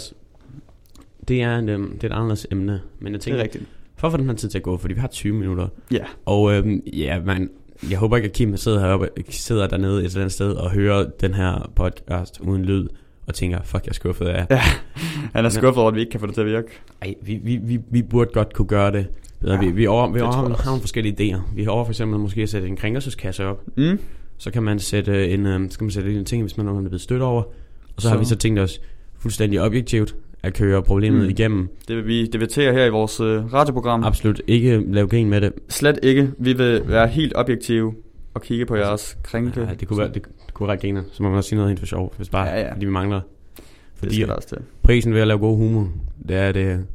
det 1.27 1.41
er, 1.41 1.57
en, 1.57 1.69
øhm, 1.69 1.91
det 1.97 2.03
er 2.03 2.07
et 2.07 2.13
anderledes 2.15 2.47
emne, 2.51 2.81
men 2.99 3.07
jeg 3.07 3.13
Det 3.13 3.21
tænker, 3.21 3.39
er 3.39 3.43
rigtigt. 3.43 3.63
for 3.97 4.07
at 4.07 4.11
få 4.13 4.17
den 4.17 4.25
her 4.25 4.33
tid 4.35 4.49
til 4.49 4.57
at 4.57 4.63
gå, 4.63 4.77
fordi 4.77 4.93
vi 4.93 4.99
har 4.99 5.07
20 5.07 5.33
minutter, 5.33 5.67
Ja, 5.91 6.03
og 6.25 6.53
øhm, 6.53 6.81
ja, 6.93 7.19
man, 7.25 7.49
jeg 7.89 7.97
håber 7.97 8.17
ikke, 8.17 8.27
at 8.27 8.33
Kim 8.33 8.57
sidder 8.57 8.79
heroppe, 8.79 9.09
sidder 9.29 9.67
dernede 9.67 9.99
et 9.99 10.05
eller 10.05 10.19
andet 10.19 10.31
sted 10.33 10.51
og 10.51 10.71
hører 10.71 11.05
den 11.21 11.33
her 11.33 11.71
podcast 11.75 12.39
uden 12.39 12.65
lyd, 12.65 12.87
og 13.27 13.33
tænker, 13.33 13.59
fuck, 13.63 13.83
jeg 13.85 13.89
er 13.89 13.93
skuffet 13.93 14.25
af. 14.25 14.45
Ja. 14.49 14.61
han 15.35 15.45
er 15.45 15.49
skuffet 15.49 15.77
over, 15.77 15.87
at 15.89 15.95
vi 15.95 15.99
ikke 15.99 16.11
kan 16.11 16.19
få 16.19 16.25
det 16.25 16.33
til 16.33 16.41
at 16.41 16.47
virke. 16.47 16.67
Ej, 17.01 17.13
vi, 17.21 17.39
vi, 17.43 17.59
vi, 17.63 17.79
vi 17.91 18.01
burde 18.01 18.31
godt 18.33 18.53
kunne 18.53 18.67
gøre 18.67 18.91
det. 18.91 19.07
bedre. 19.41 19.53
Ja, 19.53 19.59
vi, 19.59 19.71
vi, 19.71 19.87
over, 19.87 20.11
vi 20.11 20.21
over, 20.21 20.31
har, 20.31 20.65
nogle 20.65 20.81
forskellige 20.81 21.35
idéer. 21.35 21.39
Vi 21.55 21.63
har 21.63 21.71
over 21.71 21.85
for 21.85 21.91
eksempel 21.91 22.19
måske 22.19 22.41
at 22.41 22.49
sætte 22.49 22.67
en 22.67 22.75
kringelseskasse 22.77 23.45
op. 23.45 23.63
Mm. 23.77 23.99
Så 24.37 24.51
kan 24.51 24.63
man 24.63 24.79
sætte 24.79 25.29
en, 25.29 25.45
øh, 25.45 25.71
så 25.71 25.77
kan 25.77 25.85
man 25.85 25.91
sætte 25.91 26.13
en 26.19 26.25
ting, 26.25 26.43
hvis 26.43 26.57
man 26.57 26.67
er 26.67 26.81
blevet 26.81 27.01
stødt 27.01 27.21
over. 27.21 27.41
Og 27.41 27.51
så, 27.97 28.01
så 28.01 28.09
har 28.09 28.17
vi 28.17 28.25
så 28.25 28.35
tænkt 28.35 28.59
os 28.59 28.81
fuldstændig 29.19 29.61
objektivt 29.61 30.15
at 30.43 30.53
køre 30.53 30.83
problemet 30.83 31.19
Mm. 31.19 31.23
mm. 31.25 31.29
igennem. 31.29 31.69
Det 31.87 31.95
vil 31.95 32.07
vi 32.07 32.25
debattere 32.27 32.73
her 32.73 32.85
i 32.85 32.89
vores 32.89 33.19
øh, 33.19 33.53
radioprogram. 33.53 34.03
Absolut 34.03 34.41
ikke 34.47 34.83
lave 34.87 35.07
grin 35.07 35.29
med 35.29 35.41
det. 35.41 35.53
Slet 35.69 35.99
ikke. 36.03 36.31
Vi 36.37 36.53
vil 36.53 36.81
være 36.85 37.07
helt 37.07 37.33
objektive 37.35 37.93
og 38.33 38.41
kigge 38.41 38.65
på 38.65 38.75
jeres 38.75 39.17
krænke. 39.23 39.61
Ja, 39.61 39.67
det 39.79 39.87
kunne 39.87 39.99
være, 39.99 40.09
det, 40.13 40.23
det 40.65 40.67
være 40.69 40.77
griner. 40.77 41.03
Så 41.11 41.23
må 41.23 41.29
man 41.29 41.37
også 41.37 41.47
sige 41.49 41.57
noget 41.57 41.69
helt 41.69 41.79
for 41.79 41.85
sjov, 41.87 42.13
hvis 42.17 42.29
bare, 42.29 42.47
Ja, 42.47 42.61
ja. 42.61 42.73
fordi 42.73 42.85
vi 42.85 42.91
mangler. 42.91 43.21
det 43.55 43.63
Fordi 43.95 44.15
skal 44.15 44.27
der 44.27 44.33
også 44.33 44.47
til. 44.47 44.57
prisen 44.83 45.13
ved 45.13 45.21
at 45.21 45.27
lave 45.27 45.39
god 45.39 45.57
humor, 45.57 45.89
det 46.27 46.37
er 46.37 46.51
det, 46.51 46.85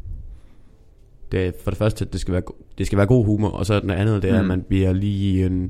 det 1.32 1.46
er 1.46 1.52
for 1.64 1.70
det 1.70 1.78
første, 1.78 2.04
det 2.04 2.20
skal 2.20 2.32
være, 2.34 2.42
det 2.78 2.86
skal 2.86 2.96
være 2.98 3.06
god 3.06 3.24
humor, 3.24 3.48
og 3.48 3.66
så 3.66 3.80
den 3.80 3.90
andet, 3.90 4.22
det 4.22 4.30
er, 4.30 4.34
Mm. 4.34 4.40
at 4.40 4.46
man 4.46 4.62
bliver 4.62 4.92
lige 4.92 5.46
en, 5.46 5.60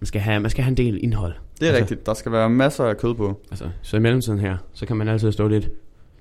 man 0.00 0.06
skal 0.06 0.20
have, 0.20 0.40
man 0.40 0.50
skal 0.50 0.64
have 0.64 0.70
en 0.70 0.76
del 0.76 1.04
indhold. 1.04 1.32
Det 1.60 1.66
er 1.66 1.72
Altså- 1.72 1.80
rigtigt. 1.82 2.06
Der 2.06 2.14
skal 2.14 2.32
være 2.32 2.50
masser 2.50 2.84
af 2.84 2.96
kød 2.96 3.14
på. 3.14 3.40
Altså, 3.50 3.68
så 3.82 3.96
i 3.96 4.00
mellemtiden 4.00 4.38
her, 4.38 4.56
så 4.72 4.86
kan 4.86 4.96
man 4.96 5.08
altid 5.08 5.32
stå 5.32 5.48
lidt, 5.48 5.70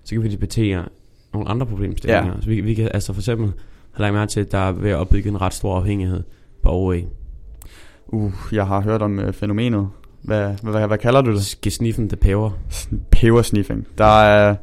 så 0.03 0.15
kan 0.15 0.23
vi 0.23 0.29
debattere 0.29 0.85
nogle 1.33 1.49
andre 1.49 1.65
problemstillinger. 1.65 2.25
Ja. 2.35 2.41
Så 2.41 2.47
vi, 2.49 2.61
vi 2.61 2.73
kan 2.73 2.89
altså 2.93 3.13
for 3.13 3.21
eksempel 3.21 3.45
have 3.91 4.01
lagt 4.03 4.13
mærke 4.13 4.29
til, 4.29 4.39
at 4.39 4.51
der 4.51 4.57
er 4.57 4.71
ved 4.71 4.89
at 4.89 4.95
opbygge 4.95 5.29
en 5.29 5.41
ret 5.41 5.53
stor 5.53 5.75
afhængighed 5.75 6.23
på 6.61 6.69
OA. 6.71 6.99
Uh, 8.07 8.33
jeg 8.51 8.67
har 8.67 8.81
hørt 8.81 9.01
om 9.01 9.19
øh, 9.19 9.33
fænomenet. 9.33 9.89
Hvad, 10.27 10.53
hvad, 10.63 10.87
hvad, 10.87 10.97
kalder 10.97 11.21
du 11.21 11.35
det? 11.35 11.55
Gesniffen 11.61 12.09
the 12.09 12.17
peber. 12.17 12.49
Pebersniffing. 13.11 13.87
Der 13.97 14.21
er, 14.21 14.55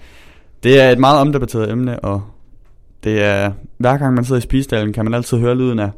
det 0.63 0.81
er 0.81 0.91
et 0.91 0.99
meget 0.99 1.21
omdebatteret 1.21 1.71
emne, 1.71 2.01
og 2.01 2.23
det 3.05 3.23
er, 3.23 3.53
hver 3.79 3.97
gang 3.97 4.15
man 4.15 4.25
sidder 4.25 4.39
i 4.39 4.43
spisestalen, 4.43 4.93
kan 4.93 5.05
man 5.05 5.15
altid 5.15 5.39
høre 5.39 5.55
lyden 5.55 5.79
af. 5.79 5.91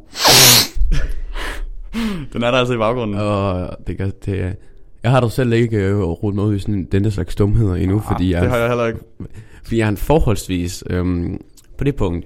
Den 2.33 2.43
er 2.43 2.51
der 2.51 2.57
altså 2.57 2.73
i 2.73 2.77
baggrunden. 2.77 3.17
Og 3.17 3.69
det, 3.87 3.97
gør, 3.97 4.09
det 4.25 4.41
er- 4.43 4.51
jeg 5.03 5.11
har 5.11 5.19
dog 5.19 5.31
selv 5.31 5.53
ikke 5.53 5.77
øh, 5.77 5.99
rodet 5.99 6.35
mig 6.35 6.45
ud 6.45 6.55
i 6.55 6.59
sådan 6.59 6.87
denne 6.91 7.11
slags 7.11 7.35
dumheder 7.35 7.75
endnu, 7.75 7.97
Ah, 7.97 8.03
fordi, 8.11 8.31
jeg, 8.31 8.41
det 8.41 8.49
har 8.49 8.57
jeg 8.57 8.67
heller 8.67 8.85
ikke. 8.85 8.99
fordi 9.63 9.77
jeg 9.77 9.85
er 9.85 9.89
en 9.89 9.97
forholdsvis, 9.97 10.83
øhm, 10.89 11.41
på 11.77 11.83
det 11.83 11.95
punkt, 11.95 12.25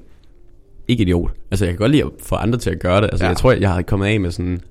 ikke 0.87 1.03
idiot. 1.03 1.31
Altså, 1.51 1.65
jeg 1.65 1.73
kan 1.73 1.79
godt 1.79 1.91
lide 1.91 2.03
at 2.03 2.09
få 2.23 2.35
andre 2.35 2.59
til 2.59 2.69
at 2.69 2.79
gøre 2.79 3.01
det. 3.01 3.09
Altså, 3.11 3.25
ja. 3.25 3.29
jeg 3.29 3.37
tror, 3.37 3.51
jeg 3.51 3.73
har 3.73 3.81
kommet 3.81 4.07
af 4.07 4.19
med 4.19 4.31
sådan 4.31 4.61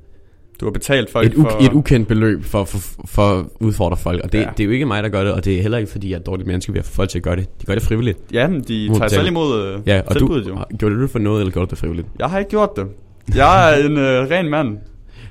Du 0.61 0.65
har 0.67 0.71
betalt 0.73 1.11
folk 1.11 1.27
et, 1.27 1.33
u- 1.35 1.43
for... 1.43 1.59
et 1.65 1.73
ukendt 1.73 2.09
beløb 2.09 2.45
for, 2.45 2.65
for, 2.65 2.79
for 3.07 3.39
at 3.39 3.45
udfordre 3.61 3.97
folk. 3.97 4.21
Og 4.25 4.33
det, 4.33 4.39
Ja. 4.39 4.49
det 4.57 4.61
er 4.61 4.65
jo 4.65 4.71
ikke 4.71 4.87
mig, 4.87 5.03
der 5.03 5.09
gør 5.09 5.25
det, 5.25 5.33
og 5.33 5.45
det 5.45 5.59
er 5.59 5.63
heller 5.63 5.79
ikke, 5.79 5.91
fordi 5.91 6.11
jeg 6.11 6.17
er 6.17 6.23
dårligt 6.23 6.47
menneske 6.47 6.73
ved 6.73 6.79
at 6.81 6.85
få 6.87 6.93
folk 6.93 7.11
til 7.11 7.19
at 7.19 7.23
gøre 7.23 7.37
det. 7.37 7.61
De 7.61 7.67
gør 7.67 7.75
det 7.75 7.83
frivilligt. 7.83 8.19
Ja, 8.33 8.49
men 8.49 8.61
de 8.69 8.87
Må 8.89 8.95
tager 8.99 9.09
selv 9.09 9.27
imod 9.27 9.65
øh, 9.67 9.81
Ja, 9.87 10.01
og 10.07 10.21
du, 10.21 10.35
jo. 10.49 10.59
gjorde 10.79 10.95
du 10.95 11.03
det 11.03 11.11
for 11.11 11.19
noget, 11.19 11.41
eller 11.41 11.53
gjorde 11.53 11.67
du 11.67 11.71
det 11.71 11.79
frivilligt? 11.79 12.09
Jeg 12.19 12.31
har 12.31 12.39
ikke 12.39 12.51
gjort 12.51 12.71
det. 12.77 12.87
Jeg 13.35 13.73
er 13.81 13.87
en 13.87 13.97
øh, 13.99 14.31
ren 14.31 14.49
mand. 14.51 14.79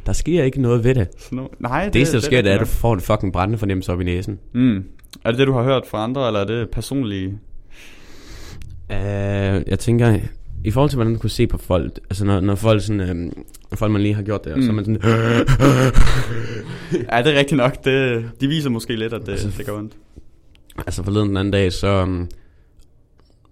Der 0.05 0.13
sker 0.13 0.43
ikke 0.43 0.61
noget 0.61 0.83
ved 0.83 0.95
det. 0.95 1.07
Nu, 1.31 1.47
nej, 1.59 1.83
Det, 1.85 1.93
det 1.93 1.99
eneste, 1.99 2.17
der 2.17 2.21
sker, 2.23 2.41
det 2.41 2.51
er, 2.51 2.55
at 2.55 2.61
du 2.61 2.65
får 2.65 2.93
en 2.93 2.99
fucking 3.01 3.33
brændende 3.33 3.57
fornemmelse 3.57 3.91
op 3.91 4.01
i 4.01 4.03
næsen. 4.03 4.39
Mm. 4.53 4.83
Er 5.25 5.29
det 5.31 5.37
det, 5.39 5.47
du 5.47 5.53
har 5.53 5.63
hørt 5.63 5.83
fra 5.87 6.03
andre, 6.03 6.27
eller 6.27 6.39
er 6.39 6.45
det 6.45 6.69
personlige? 6.69 7.27
Uh, 8.89 8.95
jeg 9.69 9.79
tænker, 9.79 10.17
i 10.65 10.71
forhold 10.71 10.89
til, 10.89 10.97
hvordan 10.97 11.13
du 11.13 11.19
kunne 11.19 11.29
se 11.29 11.47
på 11.47 11.57
folk, 11.57 11.91
altså 12.09 12.25
når, 12.25 12.39
når 12.39 12.55
folk 12.55 12.81
sådan, 12.81 12.97
når 12.97 13.31
folk 13.77 13.91
man 13.91 14.01
lige 14.01 14.13
har 14.13 14.23
gjort 14.23 14.45
det, 14.45 14.55
mm. 14.55 14.61
så 14.61 14.69
er 14.69 14.73
man 14.73 14.85
sådan, 14.85 15.01
Ja, 17.11 17.21
det 17.23 17.33
er 17.33 17.39
rigtigt 17.39 17.57
nok. 17.57 17.85
Det, 17.85 18.25
de 18.41 18.47
viser 18.47 18.69
måske 18.69 18.95
lidt, 18.95 19.13
at 19.13 19.21
det, 19.21 19.31
Altså, 19.31 19.49
det 19.57 19.65
gør 19.65 19.73
ondt. 19.73 19.93
altså 20.77 21.03
forleden 21.03 21.29
den 21.29 21.37
anden 21.37 21.51
dag, 21.51 21.73
så, 21.73 22.03
um, 22.03 22.27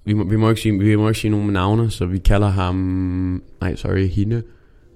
vi, 0.05 0.13
må, 0.13 0.23
vi, 0.23 0.35
må 0.35 0.49
ikke 0.49 0.61
sige, 0.61 0.79
vi 0.79 0.95
må 0.95 1.07
ikke 1.07 1.19
sige 1.19 1.31
nogen 1.31 1.53
navne, 1.53 1.91
så 1.91 2.05
vi 2.05 2.17
kalder 2.17 2.47
ham, 2.47 2.75
nej, 3.61 3.75
sorry, 3.75 4.07
hende, 4.07 4.43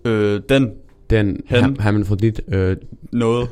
Øh, 0.06 0.42
den 0.50 0.72
den, 1.12 1.42
Han. 1.48 1.64
ham, 1.64 1.76
ham 1.80 2.06
fra 2.06 2.16
dit, 2.16 2.42
øh, 2.48 2.78
noget. 3.12 3.50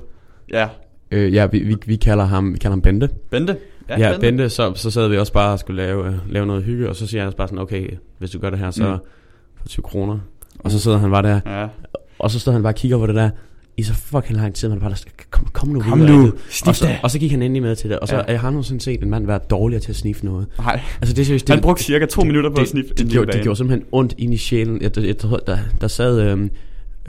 Ja. 0.51 0.67
øh, 1.12 1.34
ja, 1.34 1.45
vi, 1.45 1.60
vi, 1.60 1.75
vi, 1.86 1.95
kalder 1.95 2.25
ham, 2.25 2.53
vi 2.53 2.58
kalder 2.58 2.75
ham 2.75 2.82
Bente. 2.82 3.10
Bente? 3.29 3.58
Ja, 3.89 3.99
ja 3.99 4.12
Bente, 4.12 4.27
Bente 4.27 4.49
så, 4.49 4.73
så 4.75 4.91
sad 4.91 5.08
vi 5.08 5.17
også 5.17 5.34
bare 5.34 5.53
og 5.53 5.60
skulle 5.60 5.84
lave, 5.84 6.08
øh, 6.08 6.13
lave 6.29 6.45
noget 6.45 6.63
hygge, 6.63 6.89
og 6.89 6.95
så 6.95 7.08
siger 7.08 7.21
jeg 7.21 7.27
også 7.27 7.38
bare 7.38 7.47
sådan, 7.47 7.60
okay, 7.60 7.88
hvis 8.17 8.32
du 8.32 8.39
gør 8.39 8.49
det 8.49 8.60
her, 8.60 8.71
så 8.71 8.93
mm. 8.93 8.99
for 9.62 9.67
20 9.67 9.84
kroner. 9.84 10.19
Og 10.60 10.72
så 10.72 10.80
sidder 10.80 10.98
han 10.98 11.12
bare 11.12 11.24
der, 11.24 11.39
Ja. 11.45 11.67
og 12.19 12.32
så 12.32 12.39
stod 12.39 12.54
han 12.54 12.63
bare 12.63 12.72
og 12.72 12.76
kigger 12.76 12.98
på 12.98 13.08
det 13.08 13.15
der, 13.15 13.30
i 13.78 13.84
så 13.84 13.93
fucking 13.93 14.38
lang 14.39 14.56
tid, 14.56 14.69
man 14.69 14.80
bare 14.80 14.89
der, 14.89 14.98
kom, 15.32 15.45
kom 15.54 15.69
nu 15.69 15.80
Kom 15.80 16.00
videre. 16.00 16.13
nu, 16.17 16.24
Rikke." 16.24 16.38
snif 16.50 16.67
og 16.67 16.76
så, 16.76 16.86
det. 16.88 16.95
og 17.04 17.12
så 17.12 17.19
gik 17.19 17.32
han 17.32 17.41
endelig 17.41 17.62
med 17.63 17.76
til 17.76 17.89
det, 17.89 18.00
og 18.00 18.08
så 18.08 18.15
Ja. 18.15 18.22
jeg 18.32 18.39
har 18.41 18.50
nogensinde 18.50 18.82
set 18.82 19.04
en 19.04 19.10
mand 19.10 19.26
være 19.26 19.39
dårligere 19.50 19.82
til 19.82 19.89
at 19.91 19.95
sniffe 19.95 20.26
noget. 20.26 20.48
Nej, 20.58 20.80
Altså 21.02 21.15
det 21.15 21.22
er 21.22 21.26
seriøst, 21.26 21.48
det, 21.48 21.56
han 21.56 21.63
brugte 21.63 21.84
cirka 21.84 22.06
to 22.06 22.24
minutter 22.24 22.50
på 22.50 22.56
det, 22.56 22.62
at 22.62 22.67
sniffe 22.67 22.89
det, 22.89 22.98
det, 23.00 23.10
gjorde, 23.10 23.32
det 23.32 23.41
gjorde 23.43 23.58
simpelthen 23.58 23.86
ondt 23.91 24.15
ind 24.17 24.34
i 24.34 24.38
sjælen. 24.38 24.82
Jeg, 24.82 24.98
jeg, 24.98 25.06
jeg, 25.06 25.17
tror, 25.17 25.38
der, 25.38 25.58
der 25.82 25.88
sad 25.88 26.22
øhm, 26.22 26.50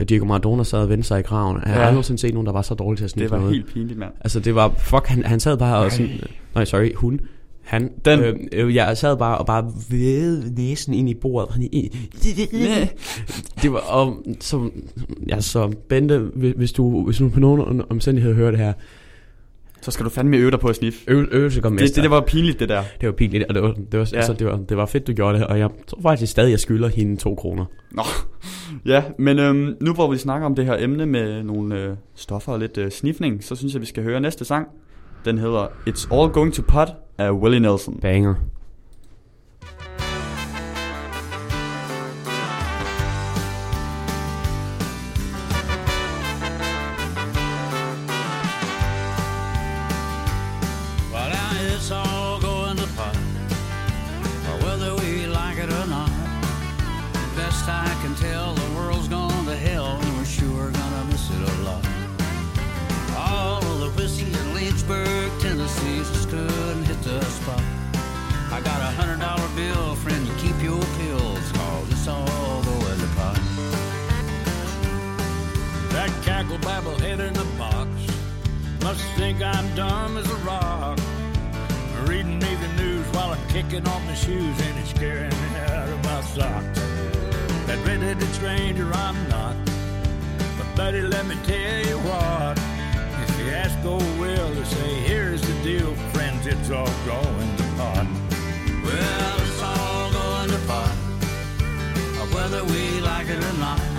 Diego 0.09 0.25
Maradona 0.25 0.63
sad 0.63 0.79
og 0.79 0.89
vendte 0.89 1.07
sig 1.07 1.19
i 1.19 1.23
graven. 1.23 1.57
Jeg 1.65 1.73
har 1.73 1.73
Ja. 1.73 1.79
aldrig 1.79 1.93
nogensinde 1.93 2.21
set 2.21 2.33
nogen, 2.33 2.45
der 2.45 2.53
var 2.53 2.61
så 2.61 2.73
dårlig 2.73 2.97
til 2.97 3.03
at 3.05 3.11
sniffe 3.11 3.23
Det 3.23 3.31
var 3.31 3.37
noget. 3.37 3.53
helt 3.53 3.73
pinligt, 3.73 3.99
mand. 3.99 4.11
Altså 4.21 4.39
det 4.39 4.55
var, 4.55 4.73
fuck, 4.77 5.07
han, 5.07 5.23
han 5.25 5.39
sad 5.39 5.57
bare 5.57 5.77
og 5.85 5.91
sådan, 5.91 6.09
nej 6.55 6.65
sorry, 6.65 6.93
hun, 6.95 7.19
han, 7.63 7.91
Den- 8.05 8.19
øh, 8.19 8.35
øh, 8.51 8.75
jeg 8.75 8.97
sad 8.97 9.17
bare 9.17 9.37
og 9.37 9.45
bare 9.45 9.71
ved 9.89 10.51
næsen 10.57 10.93
ind 10.93 11.09
i 11.09 11.13
bordet. 11.13 11.53
Han, 11.53 11.63
i, 11.63 11.97
det 13.61 13.71
var, 13.73 13.79
og 13.79 14.23
så, 14.39 14.69
ja, 15.27 15.41
så 15.41 15.73
Bente, 15.89 16.17
hvis, 16.57 16.71
du, 16.71 17.05
hvis 17.05 17.17
du 17.17 17.29
på 17.29 17.39
nogen 17.39 17.81
omstændighed 17.89 18.33
hører 18.35 18.51
det 18.51 18.59
her, 18.59 18.73
Så 19.81 19.91
skal 19.91 20.05
du 20.05 20.09
fandme 20.09 20.37
øve 20.37 20.51
dig 20.51 20.59
på 20.59 20.67
at 20.67 20.75
sniffe. 20.75 20.99
øve, 21.07 21.27
øvelse 21.31 21.61
går 21.61 21.69
Det, 21.69 21.79
det, 21.79 21.95
det 22.03 22.11
var 22.11 22.21
pinligt, 22.21 22.59
det 22.59 22.69
der. 22.69 22.83
det 23.01 23.07
var 23.07 23.13
pinligt, 23.13 23.43
og 23.49 23.55
det 23.55 23.63
var, 23.63 23.73
det 23.91 23.99
var, 23.99 24.09
ja. 24.13 24.17
altså, 24.17 24.33
det, 24.33 24.47
var, 24.47 24.57
det 24.69 24.77
var 24.77 24.85
fedt, 24.85 25.07
du 25.07 25.13
gjorde 25.13 25.37
det, 25.37 25.47
og 25.47 25.59
jeg 25.59 25.69
tror 25.87 26.01
faktisk 26.01 26.31
stadig, 26.31 26.51
jeg 26.51 26.59
skylder 26.59 26.87
hende 26.87 27.15
to 27.15 27.35
kroner. 27.35 27.65
Nå. 27.91 28.03
Ja, 28.85 29.03
men 29.19 29.39
øhm, 29.39 29.75
nu 29.81 29.93
hvor 29.93 30.11
vi 30.11 30.17
snakker 30.17 30.45
om 30.45 30.55
det 30.55 30.65
her 30.65 30.75
emne 30.79 31.05
med 31.05 31.43
nogle 31.43 31.79
øh, 31.79 31.95
stoffer 32.15 32.51
og 32.51 32.59
lidt 32.59 32.77
øh, 32.77 32.91
snifning, 32.91 33.43
så 33.43 33.55
synes 33.55 33.73
jeg, 33.73 33.81
vi 33.81 33.85
skal 33.85 34.03
høre 34.03 34.21
næste 34.21 34.45
sang. 34.45 34.67
Den 35.25 35.37
hedder 35.37 35.67
It's 35.87 36.13
All 36.13 36.29
Going 36.29 36.53
to 36.53 36.61
Pot 36.67 36.95
af 37.17 37.31
Willie 37.31 37.59
Nelson. 37.59 37.99
Banger. 38.01 38.35
Must 78.91 79.05
think 79.15 79.41
I'm 79.41 79.73
dumb 79.73 80.17
as 80.17 80.29
a 80.29 80.35
rock. 80.37 80.99
Reading 82.09 82.39
me 82.39 82.55
the 82.55 82.83
news 82.83 83.05
while 83.13 83.31
I'm 83.31 83.47
kicking 83.47 83.87
off 83.87 84.03
my 84.05 84.13
shoes 84.13 84.57
and 84.67 84.79
it's 84.79 84.89
scaring 84.89 85.29
me 85.29 85.49
out 85.69 85.87
of 85.87 86.03
my 86.03 86.21
socks. 86.21 86.79
That 87.67 87.79
red-headed 87.87 88.27
stranger 88.33 88.91
I'm 88.93 89.29
not. 89.29 89.55
But 90.57 90.75
buddy, 90.75 91.01
let 91.01 91.25
me 91.25 91.35
tell 91.45 91.85
you 91.89 91.97
what. 92.09 92.57
If 93.23 93.39
you 93.39 93.51
ask 93.51 93.85
old 93.85 94.19
Will 94.19 94.53
to 94.55 94.65
say, 94.65 94.93
here's 95.07 95.41
the 95.41 95.53
deal, 95.63 95.93
friends, 96.13 96.45
it's 96.45 96.69
all 96.69 96.93
going 97.05 97.55
to 97.55 97.63
pot. 97.77 98.07
Well, 98.83 99.35
it's 99.45 99.61
all 99.61 100.11
going 100.11 100.49
to 100.49 100.61
pot. 100.67 100.95
Whether 102.35 102.63
we 102.65 102.99
like 102.99 103.29
it 103.29 103.41
or 103.41 103.57
not. 103.59 103.90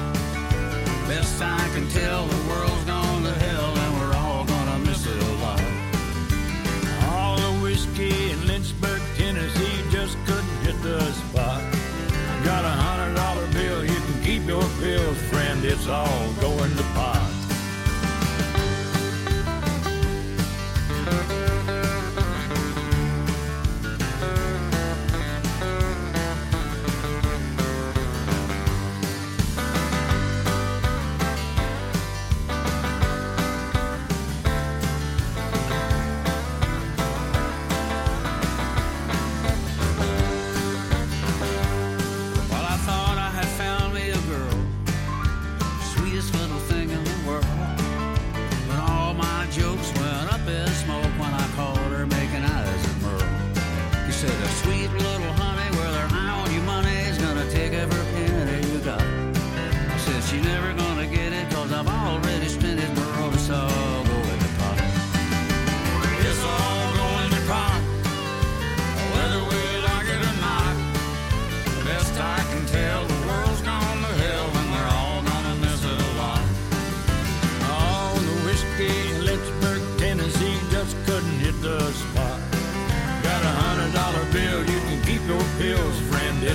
I 1.42 1.68
can 1.74 1.88
tell, 1.88 2.26
the 2.26 2.48
world's 2.48 2.85
gone 2.85 3.22
to 3.24 3.33
hell 3.33 3.76
and 3.76 3.90
we're 3.98 4.16
all 4.16 4.44
gonna 4.44 4.78
miss 4.81 5.07
it 5.07 5.20
a 5.22 5.33
lot. 5.44 5.62
All 7.11 7.37
the 7.37 7.52
whiskey 7.62 8.31
in 8.31 8.46
Lynchburg, 8.46 9.02
Tennessee 9.16 9.78
just 9.90 10.16
couldn't 10.26 10.59
hit 10.64 10.81
the 10.83 11.00
spot. 11.12 11.62
I 11.62 12.44
got 12.44 12.64
a 12.64 12.74
hundred 12.85 13.14
dollar 13.16 13.46
bill, 13.52 13.85
you 13.85 13.98
can 14.07 14.22
keep 14.22 14.46
your 14.46 14.66
pills, 14.81 15.18
friend, 15.31 15.64
it's 15.64 15.88
all 15.88 16.33
going 16.40 16.74
to 16.76 16.83
pot. 16.94 17.21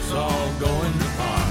It's 0.08 0.16
all 0.16 0.52
going 0.58 0.94
to 1.04 1.10
pot. 1.20 1.48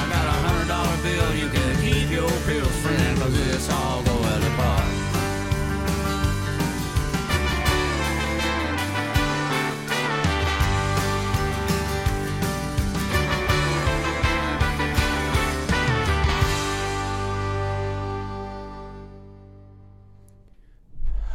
I 0.00 0.04
got 0.08 0.24
a 0.24 0.36
hundred 0.46 0.68
dollar 0.68 0.96
bill, 1.04 1.30
you 1.36 1.48
can 1.50 1.76
keep 1.84 2.10
your 2.10 2.30
pills, 2.46 2.76
friend, 2.80 3.18
cause 3.18 3.36
it's 3.54 3.68
all 3.68 4.02
going 4.02 4.40
to 4.40 4.50
pot. 4.56 4.86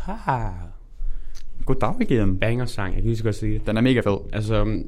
Ha. 0.05 0.51
Goddag 1.65 1.95
igen. 2.01 2.39
Banger 2.39 2.65
sang, 2.65 2.93
jeg 2.93 3.01
kan 3.01 3.09
lige 3.09 3.17
så 3.17 3.23
godt 3.23 3.35
sige 3.35 3.53
det. 3.53 3.67
Den 3.67 3.77
er 3.77 3.81
mega 3.81 3.99
fed. 3.99 4.17
Altså, 4.33 4.83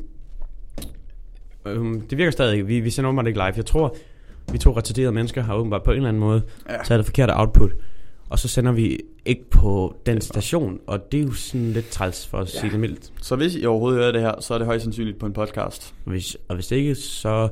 øhm, 1.65 2.01
det 2.01 2.17
virker 2.17 2.31
stadig. 2.31 2.67
Vi, 2.67 2.79
vi 2.79 2.89
sender 2.89 3.07
åbenbart 3.09 3.27
ikke 3.27 3.39
live. 3.39 3.53
Jeg 3.55 3.65
tror, 3.65 3.95
vi 4.51 4.57
to 4.57 4.77
retarderede 4.77 5.11
mennesker 5.11 5.41
har 5.41 5.55
åbenbart 5.55 5.83
på 5.83 5.91
en 5.91 5.97
eller 5.97 6.09
anden 6.09 6.19
måde 6.19 6.41
Ja. 6.69 6.75
taget 6.85 6.97
det 6.99 7.05
forkerte 7.05 7.31
output. 7.39 7.71
Og 8.29 8.39
så 8.39 8.47
sender 8.47 8.71
vi 8.71 8.99
ikke 9.25 9.49
på 9.49 9.95
den 10.05 10.21
station, 10.21 10.79
og 10.87 11.11
det 11.11 11.19
er 11.19 11.23
jo 11.23 11.31
sådan 11.31 11.71
lidt 11.71 11.89
træls 11.89 12.27
for 12.27 12.37
at 12.37 12.53
Ja. 12.55 12.59
sige 12.59 12.71
det 12.71 12.79
mildt. 12.79 13.11
Så 13.21 13.35
hvis 13.35 13.55
I 13.55 13.65
overhovedet 13.65 13.99
hører 14.01 14.11
det 14.11 14.21
her, 14.21 14.31
så 14.41 14.53
er 14.53 14.57
det 14.57 14.67
højst 14.67 14.83
sandsynligt 14.83 15.19
på 15.19 15.25
en 15.25 15.33
podcast. 15.33 15.93
Hvis, 16.05 16.37
og 16.47 16.55
hvis 16.55 16.71
ikke, 16.71 16.95
så... 16.95 17.49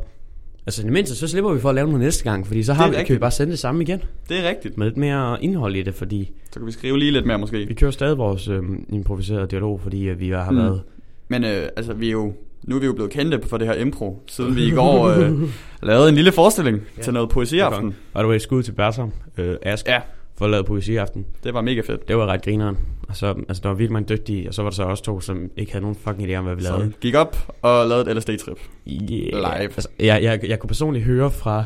Altså 0.66 0.82
i 0.82 0.86
det 0.86 0.94
mindste, 0.94 1.16
så 1.16 1.28
slipper 1.28 1.54
vi 1.54 1.60
for 1.60 1.70
at 1.70 1.76
lave 1.76 1.88
noget 1.88 2.02
næste 2.02 2.24
gang, 2.24 2.48
fordi 2.48 2.64
så 2.64 2.74
har 2.74 2.84
Det 2.84 2.92
vi, 2.92 2.96
kan 2.96 2.98
vi 3.00 3.02
rigtigt. 3.02 3.20
bare 3.22 3.32
sende 3.32 3.52
det 3.52 3.60
samme 3.60 3.84
igen. 3.84 4.02
Det 4.30 4.40
er 4.46 4.50
rigtigt. 4.50 4.78
Med 4.78 4.86
lidt 4.88 4.98
mere 4.98 5.44
indhold 5.44 5.76
i 5.76 5.82
det, 5.84 5.96
fordi 5.96 6.32
Så 6.52 6.60
kan 6.60 6.68
vi 6.68 6.72
skrive 6.72 7.00
lige 7.00 7.12
lidt 7.12 7.26
mere 7.26 7.38
måske. 7.40 7.66
vi 7.68 7.74
kører 7.74 7.92
stadig 7.92 8.18
vores 8.18 8.48
øhm, 8.48 8.86
improviserede 8.90 9.48
dialog, 9.48 9.80
fordi 9.82 10.04
øh, 10.10 10.20
vi 10.20 10.30
har 10.30 10.52
Mm. 10.52 10.58
været... 10.58 10.82
Men 11.28 11.44
øh, 11.44 11.70
altså, 11.78 11.94
vi 11.94 12.08
er 12.08 12.12
jo, 12.12 12.34
nu 12.64 12.76
er 12.76 12.80
vi 12.80 12.86
jo 12.86 12.94
blevet 12.94 13.12
kendte 13.12 13.42
for 13.48 13.58
det 13.58 13.68
her 13.68 13.74
impro, 13.74 14.24
siden 14.28 14.56
vi 14.56 14.64
i 14.66 14.72
går 14.72 15.06
øh, 15.08 15.32
lavede 15.90 16.10
en 16.10 16.16
lille 16.16 16.32
forestilling 16.32 16.82
Ja. 16.98 17.02
til 17.02 17.14
noget 17.14 17.30
poesiaften. 17.30 17.92
By 17.92 18.18
the 18.18 18.28
way, 18.28 18.38
skud 18.38 18.64
til 18.64 18.72
Bertram, 18.72 19.12
øh, 19.38 19.58
Ask, 19.62 19.88
Ja. 19.88 20.02
for 20.38 20.46
at 20.46 20.52
lave 20.52 20.64
poesiaften. 20.64 21.26
Det 21.44 21.54
var 21.54 21.62
mega 21.62 21.82
fedt. 21.82 22.08
Det 22.08 22.18
var 22.18 22.26
ret 22.26 22.44
grineren. 22.44 22.78
Og 23.10 23.16
så, 23.16 23.28
altså, 23.50 23.62
der 23.64 23.70
var 23.70 23.76
vildt 23.76 23.92
mange 23.92 24.10
dygtige, 24.18 24.48
og 24.48 24.54
så 24.54 24.62
var 24.64 24.70
der 24.70 24.76
så 24.76 24.84
også 24.84 25.04
to, 25.04 25.20
som 25.20 25.50
ikke 25.58 25.72
havde 25.72 25.82
nogen 25.82 25.96
fucking 25.96 26.30
idé 26.32 26.36
om, 26.36 26.44
hvad 26.46 26.56
vi 26.56 26.62
Så 26.64 26.72
lavede. 26.78 26.92
gik 27.02 27.16
op 27.16 27.58
og 27.62 27.88
lavede 27.88 28.12
et 28.12 28.18
LSD-trip. 28.18 28.58
Yeah. 28.88 29.02
Live. 29.32 29.62
Altså, 29.64 29.88
jeg, 30.00 30.24
jeg, 30.24 30.40
jeg 30.48 30.60
kunne 30.60 30.68
personligt 30.68 31.06
høre 31.06 31.32
fra... 31.32 31.64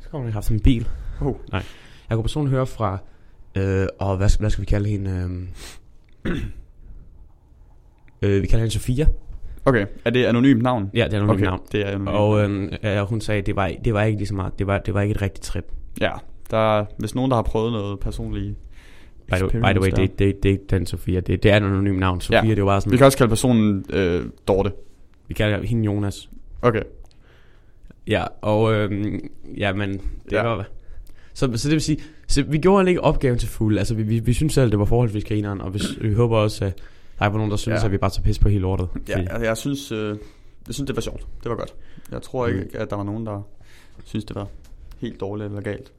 Så 0.00 0.08
kommer 0.08 0.26
jeg 0.26 0.34
haft 0.34 0.48
en 0.50 0.60
bil. 0.60 0.88
Oh. 1.20 1.34
Nej. 1.52 1.62
Jeg 2.08 2.16
kunne 2.16 2.22
personligt 2.24 2.54
høre 2.54 2.66
fra... 2.66 2.98
Øh, 3.56 3.86
og 3.98 4.16
hvad, 4.16 4.28
skal- 4.28 4.42
hvad 4.42 4.50
skal 4.50 4.60
vi 4.62 4.66
kalde 4.66 4.88
hende? 4.88 5.10
Øh, 6.24 6.36
øh, 8.22 8.42
vi 8.42 8.46
kalder 8.46 8.58
hende 8.64 8.70
Sofia. 8.74 9.06
Okay, 9.66 9.86
er 10.04 10.10
det 10.10 10.24
anonymt 10.24 10.62
navn? 10.62 10.90
Ja, 10.94 11.04
det 11.04 11.14
er 11.14 11.18
nogle 11.18 11.32
okay, 11.32 11.44
navn. 11.44 11.60
det 11.72 11.80
er 11.80 11.86
anonymt. 11.90 12.08
Og 12.08 12.50
øh, 12.50 12.72
ja, 12.82 13.04
hun 13.04 13.20
sagde, 13.20 13.42
det 13.42 13.56
var, 13.56 13.70
det 13.84 13.94
var 13.94 14.02
ikke 14.02 14.18
lige 14.18 14.28
så 14.28 14.34
meget. 14.34 14.58
Det 14.58 14.66
var, 14.66 14.78
det 14.78 14.94
var 14.94 15.00
ikke 15.00 15.12
et 15.14 15.22
rigtigt 15.22 15.44
trip. 15.44 15.64
Ja, 16.00 16.10
der 16.50 16.78
er 16.78 16.84
hvis 16.98 17.14
nogen, 17.14 17.30
der 17.30 17.36
har 17.36 17.42
prøvet 17.42 17.72
noget 17.72 18.00
personligt 18.00 18.54
By 19.28 19.34
the, 19.34 19.46
by 19.48 19.70
the 19.70 19.80
way, 19.80 19.90
det, 19.90 20.18
det, 20.18 20.42
det 20.42 20.48
er 20.48 20.52
ikke 20.52 20.64
den 20.70 20.86
Sofia. 20.86 21.20
Det, 21.20 21.42
det 21.42 21.50
er 21.50 21.56
et 21.56 21.62
anonymt 21.62 21.98
navn. 21.98 22.20
Sofia, 22.20 22.44
Ja. 22.44 22.54
det 22.54 22.64
var 22.64 22.70
bare 22.70 22.80
sådan... 22.80 22.92
Vi 22.92 22.96
kan 22.96 23.06
også 23.06 23.18
kalde 23.18 23.28
personen 23.28 23.84
øh, 23.92 24.24
Dorte. 24.48 24.72
Vi 25.28 25.34
kalder 25.34 25.62
hende 25.66 25.84
Jonas. 25.84 26.28
Okay. 26.62 26.82
Ja, 28.06 28.24
og 28.42 28.74
øhm, 28.74 29.28
ja, 29.56 29.72
men 29.72 29.92
det 29.92 30.32
Ja. 30.32 30.42
var... 30.42 30.66
Så, 31.34 31.50
så 31.54 31.68
det 31.68 31.72
vil 31.74 31.80
sige, 31.80 31.98
så 32.28 32.42
vi 32.42 32.58
gjorde 32.58 32.88
ikke 32.88 33.00
opgaven 33.00 33.38
til 33.38 33.48
fuld. 33.48 33.78
Altså, 33.78 33.94
vi, 33.94 34.02
vi, 34.02 34.18
vi 34.18 34.32
synes 34.32 34.52
selv, 34.52 34.70
det 34.70 34.78
var 34.78 34.84
forholdsvis 34.84 35.24
grineren, 35.24 35.60
og 35.60 35.70
hvis, 35.70 35.82
vi 36.00 36.12
håber 36.14 36.36
også, 36.38 36.64
at 36.64 36.78
der 37.18 37.24
er 37.24 37.30
nogen, 37.32 37.50
der 37.50 37.56
synes, 37.56 37.74
Ja. 37.76 37.80
ja. 37.80 37.84
at 37.86 37.92
vi 37.92 37.98
bare 37.98 38.10
tager 38.10 38.24
pis 38.24 38.38
på 38.38 38.48
hele 38.48 38.60
lortet. 38.62 38.88
Ja, 39.08 39.18
altså, 39.18 39.36
jeg 39.46 39.56
synes, 39.56 39.92
øh, 39.92 40.16
jeg 40.66 40.74
synes, 40.74 40.86
det 40.86 40.96
var 40.96 41.02
sjovt. 41.02 41.26
Det 41.42 41.50
var 41.50 41.56
godt. 41.56 41.74
Jeg 42.12 42.22
tror 42.22 42.46
ikke, 42.46 42.60
Mm. 42.60 42.68
at 42.74 42.90
der 42.90 42.96
var 42.96 43.04
nogen, 43.04 43.26
der 43.26 43.42
synes, 44.04 44.24
det 44.24 44.36
var 44.36 44.46
helt 44.98 45.20
dårligt 45.20 45.46
eller 45.48 45.60
galt. 45.60 45.92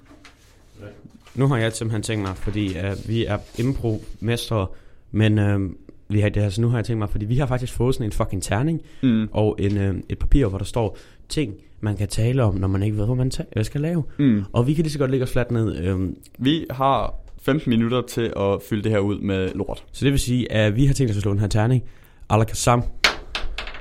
Nu 1.35 1.47
har 1.47 1.57
jeg 1.57 1.73
simpelthen 1.73 2.01
tænkt 2.03 2.21
mig, 2.27 2.35
fordi 2.37 2.67
uh, 2.79 3.09
vi 3.09 3.25
er 3.25 3.37
impro-mestre, 3.59 4.67
men 5.11 5.39
uh, 5.39 5.71
vi 6.07 6.19
har, 6.19 6.29
det, 6.29 6.41
altså, 6.41 6.61
nu 6.61 6.69
har 6.69 6.77
jeg 6.77 6.85
tænkt 6.85 6.97
mig, 6.99 7.09
fordi 7.09 7.25
vi 7.25 7.37
har 7.37 7.45
faktisk 7.45 7.73
fået 7.73 7.95
sådan 7.95 8.05
en 8.05 8.11
fucking 8.11 8.43
terning, 8.43 8.81
Mm. 9.03 9.29
og 9.31 9.55
en, 9.59 9.89
uh, 9.89 9.95
et 10.09 10.19
papir, 10.19 10.47
hvor 10.47 10.57
der 10.57 10.65
står 10.65 10.97
ting, 11.29 11.53
man 11.79 11.97
kan 11.97 12.07
tale 12.07 12.43
om, 12.43 12.55
når 12.55 12.67
man 12.67 12.83
ikke 12.83 12.97
ved, 12.97 13.05
hvad 13.05 13.15
man 13.15 13.29
ta- 13.31 13.63
skal 13.63 13.81
lave. 13.81 14.03
Mm. 14.19 14.43
Og 14.53 14.67
vi 14.67 14.73
kan 14.73 14.83
lige 14.83 14.91
så 14.93 14.99
godt 14.99 15.11
lægge 15.11 15.23
os 15.23 15.31
fladt 15.31 15.51
ned. 15.51 15.93
Um, 15.93 16.15
Vi 16.37 16.65
har 16.71 17.13
15 17.45 17.69
minutter 17.69 18.01
til 18.01 18.33
at 18.37 18.61
fylde 18.69 18.83
det 18.83 18.91
her 18.91 18.99
ud 18.99 19.19
med 19.19 19.51
lort. 19.53 19.83
så 19.91 20.05
det 20.05 20.11
vil 20.11 20.19
sige, 20.19 20.51
at 20.51 20.75
vi 20.75 20.85
har 20.85 20.93
tænkt 20.93 21.11
os 21.11 21.17
at 21.17 21.21
slå 21.21 21.31
den 21.31 21.39
her 21.39 21.47
terning. 21.47 21.83
Alakazam. 22.29 22.83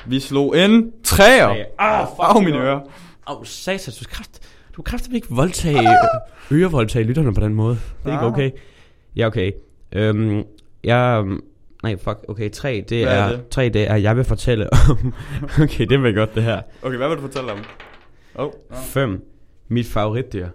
Vi 0.07 0.21
slog 0.21 0.59
en 0.65 0.93
træer. 1.05 1.65
Ah, 1.79 2.07
Af 2.19 2.43
mine 2.43 2.59
ører. 2.59 2.81
Åh, 3.31 3.39
oh, 3.41 3.45
satan, 3.47 3.95
du 4.01 4.05
kraft, 4.11 4.43
du 4.77 4.83
kan 4.83 4.99
ikke 5.15 5.27
voldtage, 5.31 5.89
ørevoldtage 6.53 7.05
lytterne 7.05 7.35
på 7.35 7.41
den 7.41 7.55
måde. 7.55 7.75
Det 8.05 8.11
er 8.11 8.13
ikke 8.13 8.25
Ah. 8.25 8.33
okay. 8.33 8.51
Ja, 9.17 9.27
okay. 9.27 9.53
Øhm, 9.93 10.43
jeg, 10.85 11.25
nej, 11.83 11.97
fuck, 11.97 12.19
okay, 12.29 12.51
tre, 12.51 12.85
det 12.89 13.03
er 13.03 13.09
er, 13.09 13.31
det? 13.31 13.49
tre, 13.49 13.69
det 13.69 13.91
er, 13.91 13.97
jeg 13.97 14.17
vil 14.17 14.25
fortælle 14.25 14.69
om, 14.73 15.15
okay, 15.63 15.87
det 15.87 16.03
vil 16.03 16.15
godt 16.15 16.35
det 16.35 16.43
her. 16.43 16.63
Okay, 16.83 16.97
hvad 16.97 17.09
vil 17.09 17.17
du 17.17 17.23
fortælle 17.23 17.53
om? 17.53 17.59
Oh. 18.35 18.53
Fem, 18.85 19.25
mit 19.69 19.87
favoritdyr. 19.87 20.49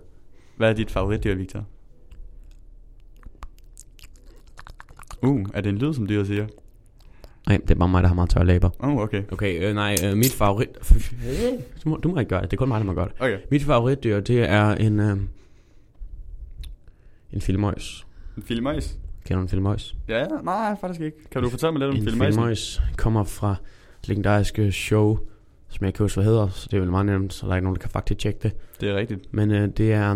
Hvad 0.58 0.70
er 0.70 0.74
dit 0.74 0.92
favoritdyr, 0.92 1.36
Victor? 1.36 1.64
Uh, 5.22 5.46
er 5.54 5.62
det 5.62 5.70
en 5.70 5.78
lyd, 5.78 5.94
som 5.94 6.08
dyr 6.08 6.24
siger? 6.24 6.48
Nej, 7.48 7.58
det 7.58 7.72
er 7.72 7.76
bare 7.76 7.90
mig, 7.90 8.02
der 8.04 8.08
har 8.08 8.16
meget 8.16 8.30
tørre 8.30 8.46
læber. 8.46 8.70
Oh, 8.80 8.98
okay. 8.98 9.24
Okay, 9.32 9.70
øh, 9.70 9.76
nej, 9.76 9.96
øh, 10.06 10.18
mit 10.18 10.32
favorit, 10.34 10.70
du 11.84 11.90
må, 11.90 11.96
du 11.98 12.10
må 12.10 12.20
ikke 12.20 12.30
gøre 12.30 12.42
det, 12.42 12.52
det 12.52 12.58
er 12.58 12.60
kun 12.60 12.68
mig, 12.68 12.80
der 12.80 12.86
må 12.86 12.94
gøre 12.94 13.06
det. 13.08 13.14
Okay. 13.20 13.38
Mit 13.52 13.64
favoritdyr, 13.64 14.20
det 14.20 14.50
er 14.50 14.70
en, 14.72 15.00
øh, 15.00 15.18
en 17.34 17.42
filmøjs. 17.42 18.06
En 18.38 18.44
filmøjs. 18.44 19.00
Kender 19.26 19.36
du 19.40 19.42
en 19.42 19.50
filmøjs? 19.50 19.96
Ja, 20.08 20.26
nej, 20.44 20.76
faktisk 20.82 21.02
ikke. 21.02 21.18
Kan 21.32 21.44
du 21.44 21.50
fortælle 21.50 21.72
mig 21.72 21.80
lidt 21.80 21.90
om 21.92 21.96
En 21.98 22.04
filmen? 22.04 22.26
filmøjs 22.28 22.82
kommer 22.98 23.24
fra 23.24 23.56
et 24.02 24.08
legendariske 24.08 24.72
show, 24.72 25.18
som 25.70 25.86
jeg 25.86 25.94
kan 25.94 26.04
huske, 26.04 26.16
hvad 26.16 26.26
hedder, 26.26 26.50
så 26.50 26.68
det 26.72 26.78
er 26.78 26.82
vel 26.82 26.92
meget 26.92 27.06
nemt, 27.06 27.34
så 27.34 27.46
der 27.46 27.52
er 27.52 27.56
ikke 27.56 27.64
nogen, 27.64 27.76
der 27.76 27.82
kan 27.82 27.90
faktisk 27.90 28.20
tjekke 28.20 28.40
det. 28.44 28.52
Det 28.82 28.90
er 28.90 28.96
rigtigt. 28.96 29.34
Men 29.34 29.52
øh, 29.52 29.70
det 29.78 29.94
er 29.94 30.12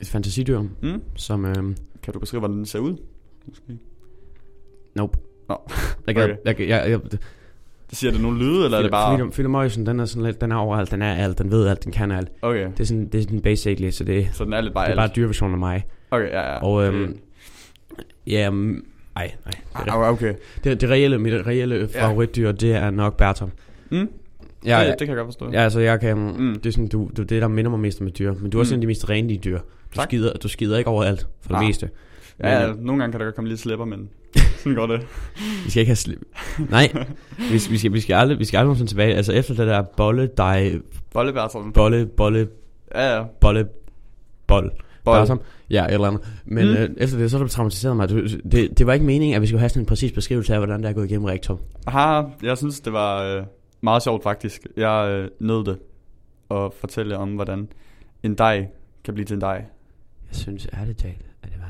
et 0.00 0.06
fantasidyr, 0.08 0.60
Mm? 0.82 1.02
som... 1.16 1.44
Øh, 1.44 1.54
Kan 2.02 2.12
du 2.14 2.18
beskrive, 2.20 2.38
hvordan 2.40 2.56
den 2.56 2.66
ser 2.66 2.78
ud? 2.78 2.96
Måske. 3.48 3.78
Nope. 4.96 5.18
Nå. 5.48 5.56
Jeg, 6.06 6.14
kan, 6.14 6.22
Okay. 6.24 6.36
jeg, 6.44 6.56
jeg, 6.58 6.68
jeg, 6.68 6.90
jeg, 6.90 7.00
Siger 7.92 8.10
det 8.10 8.20
nogle 8.20 8.38
lyde, 8.38 8.64
eller 8.64 8.78
er 8.78 8.82
det 8.82 8.90
bare... 8.90 9.16
Film, 9.18 9.32
filmøjsen, 9.32 9.86
den 9.86 10.00
er 10.00 10.04
sådan 10.04 10.22
lidt, 10.26 10.40
den 10.40 10.52
er 10.52 10.56
overalt, 10.56 10.90
den 10.90 11.02
er 11.02 11.14
alt, 11.14 11.38
den 11.38 11.50
ved 11.50 11.66
alt, 11.68 11.84
den 11.84 11.92
kan 11.92 12.10
alt. 12.12 12.28
Okay, 12.42 12.66
Det 12.70 12.80
er 12.80 12.84
sådan, 12.84 13.08
det 13.08 13.18
er 13.18 13.22
sådan 13.22 13.40
basically, 13.40 13.90
så 13.90 14.04
det, 14.04 14.28
så 14.32 14.44
den 14.44 14.52
er 14.52 14.60
lidt 14.60 14.74
bare 14.74 14.84
det 14.90 14.96
er 14.96 15.02
alt. 15.02 15.10
bare 15.14 15.22
dyrversion 15.22 15.52
af 15.52 15.58
mig. 15.58 15.86
Okay, 16.10 16.28
ja, 16.28 16.52
ja. 16.52 16.58
Og 16.62 16.84
øhm, 16.86 17.02
Okay. 17.02 18.02
ja, 18.26 18.48
um, 18.48 18.84
ej, 19.16 19.32
nej. 19.44 19.84
Det, 19.84 19.90
Ah, 19.92 20.12
okay. 20.12 20.34
det, 20.64 20.80
det 20.80 20.90
reelle, 20.90 21.18
mit 21.18 21.46
reelle 21.46 21.88
Ja. 21.94 22.02
favoritdyr, 22.06 22.52
det 22.52 22.72
er 22.74 22.90
nok 22.90 23.16
Bertram. 23.16 23.50
Mm? 23.90 23.96
Ja, 23.96 24.02
det, 24.04 24.68
ja, 24.86 24.88
det 24.90 24.98
kan 24.98 25.08
jeg 25.08 25.16
godt 25.16 25.26
forstå. 25.26 25.50
ja, 25.52 25.60
altså 25.60 25.80
jeg 25.80 26.00
kan, 26.00 26.16
Mm. 26.18 26.22
mm. 26.44 26.54
det 26.54 26.66
er 26.66 26.70
sådan, 26.72 26.88
du, 26.88 27.10
du, 27.16 27.22
det 27.22 27.42
der 27.42 27.48
minder 27.48 27.70
mig 27.70 27.80
mest 27.80 28.00
om 28.00 28.06
et 28.06 28.18
dyr, 28.18 28.34
men 28.34 28.50
du 28.50 28.58
er 28.58 28.60
også 28.60 28.74
Mm. 28.74 28.76
en 28.76 28.78
af 28.78 28.80
de 28.80 28.86
mest 28.86 29.10
renlige 29.10 29.38
dyr. 29.44 29.58
Du 29.58 29.64
Tak. 29.94 30.04
skider, 30.08 30.32
du 30.32 30.48
skider 30.48 30.78
ikke 30.78 30.90
over 30.90 31.04
alt, 31.04 31.26
for 31.40 31.48
det 31.48 31.56
Ah. 31.60 31.64
meste. 31.66 31.90
ja, 32.40 32.60
ja, 32.60 32.72
Men, 32.72 32.84
nogle 32.86 33.02
gange 33.02 33.12
kan 33.12 33.20
der 33.20 33.26
godt 33.26 33.34
komme 33.34 33.48
lidt 33.48 33.60
slipper, 33.60 33.84
men 33.84 34.08
sådan 34.66 34.74
går 34.74 34.86
det. 34.86 35.06
Vi 35.64 35.70
skal 35.70 35.80
ikke 35.80 35.90
have 35.90 35.96
slip. 35.96 36.18
Nej, 36.70 36.88
vi, 37.52 37.58
skal- 37.58 37.72
vi, 37.72 37.78
skal, 37.78 37.92
vi 37.92 38.00
skal 38.00 38.14
aldrig, 38.14 38.38
vi 38.38 38.44
skal 38.44 38.58
aldrig 38.58 38.66
nogensinde 38.66 38.90
tilbage. 38.90 39.14
Altså 39.14 39.32
efter 39.32 39.54
det 39.54 39.66
der 39.66 39.82
bolle, 39.96 40.30
dej, 40.36 40.78
Bollebærtrum. 41.12 41.72
bolle, 41.72 42.06
bolle, 42.06 42.48
Ja, 42.94 43.16
ja. 43.16 43.24
bolle, 43.40 43.68
bold. 44.46 44.70
Bold. 45.04 45.20
Bertram. 45.20 45.40
Ja, 45.70 45.84
et 45.86 45.92
eller 45.92 46.06
andet. 46.08 46.22
Men 46.44 46.66
Mm. 46.68 46.74
øh, 46.74 46.88
efter 46.96 47.18
det, 47.18 47.30
så 47.30 47.38
det 47.38 47.50
traumatiseret 47.50 47.96
mig. 47.96 48.08
Du- 48.08 48.26
Det, 48.52 48.78
det 48.78 48.86
var 48.86 48.92
ikke 48.92 49.06
meningen, 49.06 49.36
at 49.36 49.42
vi 49.42 49.46
skulle 49.46 49.60
have 49.60 49.68
sådan 49.68 49.82
en 49.82 49.86
præcis 49.86 50.12
beskrivelse 50.12 50.52
af, 50.54 50.60
hvordan 50.60 50.82
det 50.82 50.88
er 50.88 50.92
gået 50.92 51.04
igennem 51.04 51.24
rektum. 51.24 51.58
Aha, 51.86 52.22
jeg 52.42 52.56
synes, 52.58 52.80
det 52.80 52.92
var 52.92 53.22
øh, 53.22 53.42
meget 53.80 54.02
sjovt 54.02 54.22
faktisk. 54.22 54.66
Jeg 54.76 55.08
øh, 55.10 55.28
nød 55.40 55.64
det 55.64 55.78
at 56.50 56.72
fortælle 56.80 57.16
om, 57.18 57.28
hvordan 57.34 57.68
en 58.22 58.34
dej 58.34 58.66
kan 59.04 59.14
blive 59.14 59.24
til 59.26 59.34
en 59.34 59.40
dej. 59.40 59.64
Jeg 60.28 60.36
synes 60.36 60.66
talt, 60.72 60.80
at 60.82 60.86
det 60.88 60.96
en 61.06 61.16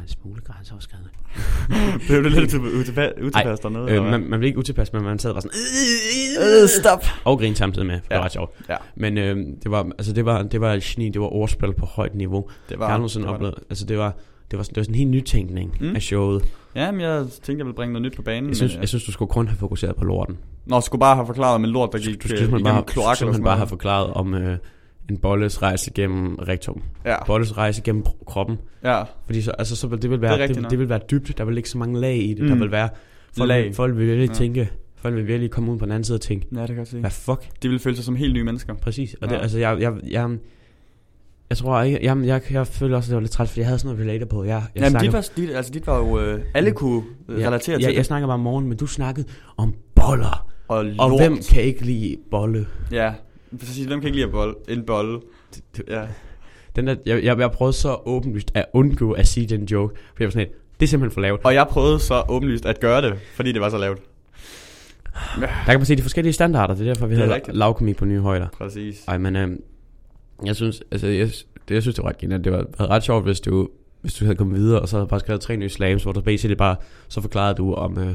smule 0.08 0.40
grænseoverskridende. 0.40 1.10
det 2.08 2.10
er 2.10 2.16
jo 2.16 2.22
lidt 2.22 2.34
utilpas- 2.54 3.22
utilpas 3.24 3.60
dernede. 3.60 3.90
Øh, 3.92 4.02
man, 4.04 4.20
man 4.30 4.38
blev 4.40 4.46
ikke 4.48 4.58
utilpas, 4.58 4.92
men 4.92 5.02
man 5.02 5.18
sad 5.18 5.32
bare 5.32 5.42
sådan... 5.42 6.62
Øh, 6.62 6.68
stop. 6.68 7.04
Og 7.24 7.38
grin 7.38 7.54
samtidig 7.54 7.86
med, 7.86 8.00
for 8.00 8.06
ja. 8.10 8.14
det 8.14 8.18
var 8.18 8.24
ret 8.24 8.32
sjovt. 8.32 8.54
Ja. 8.68 8.76
Men 8.96 9.18
øh, 9.18 9.36
det 9.62 9.70
var, 9.70 9.82
altså 9.98 10.12
det 10.12 10.24
var, 10.24 10.42
det 10.42 10.60
var 10.60 10.72
et 10.72 10.82
geni, 10.82 11.08
det 11.08 11.20
var 11.20 11.26
ordspil 11.32 11.72
på 11.72 11.86
højt 11.86 12.14
niveau. 12.14 12.48
Det 12.64 12.70
Jeg 12.70 12.78
var, 12.78 12.88
har 12.88 12.96
nogensinde 12.96 13.22
det 13.24 13.28
var 13.30 13.34
oplevet, 13.34 13.54
altså 13.70 13.86
det 13.86 13.98
var, 13.98 14.16
det 14.50 14.56
var, 14.58 14.62
sådan, 14.62 14.74
det 14.74 14.76
var 14.80 14.84
sådan 14.84 14.94
en 14.94 14.98
helt 14.98 15.10
nytænkning 15.10 15.76
Mm. 15.80 15.96
af 15.96 16.02
showet. 16.02 16.42
det. 16.42 16.50
Ja, 16.74 16.90
men 16.90 17.00
jeg 17.00 17.20
tænkte, 17.20 17.52
jeg 17.52 17.66
ville 17.66 17.74
bringe 17.76 17.92
noget 17.92 18.02
nyt 18.02 18.16
på 18.16 18.22
banen. 18.22 18.48
Jeg 18.48 18.56
synes, 18.56 18.72
men, 18.74 18.80
jeg 18.80 18.88
synes, 18.88 19.04
du 19.04 19.12
skulle 19.12 19.28
kun 19.30 19.48
have 19.48 19.58
fokuseret 19.58 19.96
på 19.96 20.04
lorten. 20.04 20.38
Nå, 20.66 20.80
skulle 20.80 21.00
bare 21.00 21.14
have 21.14 21.26
forklaret 21.26 21.60
med 21.60 21.68
lort, 21.68 21.92
der 21.92 21.98
Du, 21.98 22.04
gik 22.04 22.14
du 22.14 22.16
øh, 22.16 22.20
skulle 22.20 22.38
simpelthen 22.38 22.66
igennem 22.66 22.82
bare, 22.84 22.92
kloak 22.92 23.20
eller 23.20 23.32
sådan 23.32 23.44
bare 23.44 23.56
have 23.56 23.68
forklaret 23.68 24.12
om 24.12 24.34
øh, 24.34 24.58
en 25.10 25.16
bolles 25.18 25.62
rejse 25.62 25.90
gennem 25.94 26.34
rektum. 26.34 26.82
Ja, 27.04 27.24
Bolles 27.24 27.56
rejse 27.56 27.82
gennem 27.82 28.04
kroppen. 28.26 28.58
ja. 28.84 29.02
Fordi 29.26 29.42
så, 29.42 29.50
altså, 29.50 29.76
så 29.76 29.86
vil, 29.86 30.02
det 30.02 30.10
vil 30.10 30.20
være, 30.20 30.48
det, 30.48 30.56
det, 30.56 30.70
det 30.70 30.78
vil 30.78 30.88
være 30.88 31.00
dybt. 31.10 31.38
Der 31.38 31.44
vil 31.44 31.56
ikke 31.56 31.68
så 31.70 31.78
mange 31.78 32.00
lag 32.00 32.16
i 32.16 32.34
det. 32.34 32.42
Mm. 32.42 32.48
Der 32.48 32.56
vil 32.56 32.70
være... 32.70 32.88
Folk, 33.38 33.48
Lag. 33.48 33.64
Vil, 33.64 33.74
folk 33.74 33.96
vil 33.96 34.06
virkelig 34.06 34.26
Ja. 34.28 34.32
ja. 34.32 34.38
tænke... 34.38 34.70
Folk 34.96 35.14
vil 35.14 35.26
virkelig 35.26 35.50
komme 35.50 35.72
ud 35.72 35.78
på 35.78 35.84
den 35.84 35.92
anden 35.92 36.04
side 36.04 36.16
og 36.16 36.20
tænke... 36.20 36.46
Ja, 36.54 36.60
det 36.60 36.68
kan 36.68 36.78
jeg 36.78 36.86
se. 36.86 37.00
Hvad 37.00 37.10
fuck? 37.10 37.42
De 37.62 37.68
ville 37.68 37.78
føle 37.80 37.96
sig 37.96 38.04
som 38.04 38.16
helt 38.16 38.34
nye 38.34 38.44
mennesker. 38.44 38.74
Præcis. 38.74 39.14
Og 39.14 39.28
Ja. 39.28 39.34
det, 39.34 39.42
altså, 39.42 39.58
jeg, 39.58 39.80
jeg, 39.80 39.92
jeg, 40.10 40.30
jeg 41.50 41.56
tror 41.58 41.82
ikke... 41.82 41.98
Jeg, 42.02 42.16
jeg, 42.24 42.42
jeg 42.50 42.66
føler 42.66 42.96
også, 42.96 43.06
at 43.06 43.10
det 43.10 43.14
var 43.16 43.20
lidt 43.20 43.32
træt, 43.32 43.48
fordi 43.48 43.60
jeg 43.60 43.66
havde 43.66 43.78
sådan 43.78 43.96
noget 43.96 44.08
relater 44.10 44.26
på. 44.26 44.44
Jeg, 44.44 44.50
jeg 44.50 44.62
Jamen, 44.76 44.90
snakker- 44.90 45.06
dit 45.06 45.12
var, 45.12 45.28
dit, 45.46 45.56
altså, 45.56 45.72
dit 45.72 45.86
var 45.86 45.98
jo... 45.98 46.20
Øh, 46.20 46.40
alle 46.54 46.70
kunne 46.72 47.02
øh, 47.28 47.40
ja, 47.40 47.46
relatere 47.46 47.72
jeg, 47.72 47.80
til 47.80 47.88
jeg, 47.92 47.96
det. 47.98 48.06
snakker 48.06 48.26
bare 48.28 48.34
om 48.34 48.40
morgen, 48.40 48.66
men 48.68 48.76
du 48.78 48.86
snakkede 48.86 49.26
om 49.56 49.74
boller. 49.94 50.46
Og 50.68 50.84
lort. 50.84 51.00
Og 51.12 51.18
hvem 51.18 51.38
kan 51.50 51.62
ikke 51.62 51.84
lide 51.84 52.16
bolle? 52.30 52.66
Ja, 52.92 53.12
præcis. 53.58 53.86
Hvem 53.86 54.00
kan 54.00 54.06
ikke 54.06 54.16
lide 54.16 54.26
at 54.26 54.32
bolle? 54.32 54.54
En 54.68 54.82
bolle. 54.86 55.20
Ja. 55.88 56.02
Den 56.76 56.86
der, 56.86 56.96
jeg, 57.06 57.24
jeg, 57.24 57.38
jeg 57.38 57.50
prøvede 57.50 57.72
så 57.72 57.96
åbenlyst 58.04 58.50
at 58.54 58.64
undgå 58.72 59.12
at 59.12 59.28
sige 59.28 59.46
den 59.46 59.64
joke. 59.64 59.94
For 59.94 60.24
jeg 60.24 60.26
var 60.26 60.30
sådan 60.30 60.46
lidt, 60.46 60.58
det 60.80 60.86
er 60.86 60.88
simpelthen 60.88 61.14
for 61.14 61.20
lavt. 61.20 61.40
Og 61.44 61.54
jeg 61.54 61.66
prøvede 61.70 62.00
så 62.00 62.22
åbenlyst 62.28 62.66
at 62.66 62.80
gøre 62.80 63.02
det, 63.02 63.14
fordi 63.34 63.52
det 63.52 63.60
var 63.60 63.68
så 63.68 63.78
lavt. 63.78 64.00
Der 65.40 65.46
kan 65.66 65.78
man 65.78 65.86
se 65.86 65.96
de 65.96 66.02
forskellige 66.02 66.32
standarder. 66.32 66.74
Det 66.74 66.88
er 66.88 66.92
derfor, 66.94 67.06
vi 67.06 67.16
Det 67.16 67.24
er 67.24 67.34
rigtigt. 67.34 67.56
lavkomik 67.56 67.96
på 67.96 68.04
nye 68.04 68.20
højder. 68.20 68.46
Præcis. 68.58 69.04
Ej, 69.08 69.18
men 69.18 69.36
øhm, 69.36 69.62
jeg 70.44 70.56
synes, 70.56 70.82
altså, 70.90 71.06
jeg, 71.06 71.26
det, 71.68 71.74
jeg 71.74 71.82
synes, 71.82 71.94
det 71.94 72.04
var 72.04 72.08
ret 72.10 72.18
genialt. 72.18 72.44
Det 72.44 72.52
var 72.52 72.66
ret 72.90 73.02
sjovt, 73.02 73.24
hvis 73.24 73.40
du, 73.40 73.68
hvis 74.00 74.14
du 74.14 74.24
havde 74.24 74.36
kommet 74.36 74.56
videre, 74.60 74.80
og 74.80 74.88
så 74.88 74.96
havde 74.96 75.08
bare 75.08 75.20
skrevet 75.20 75.40
tre 75.40 75.56
nye 75.56 75.68
slams, 75.68 76.02
hvor 76.02 76.12
der 76.12 76.20
basically 76.20 76.56
bare, 76.56 76.76
så 77.08 77.20
forklarede 77.20 77.54
du 77.54 77.74
om 77.74 77.98
øh, 77.98 78.14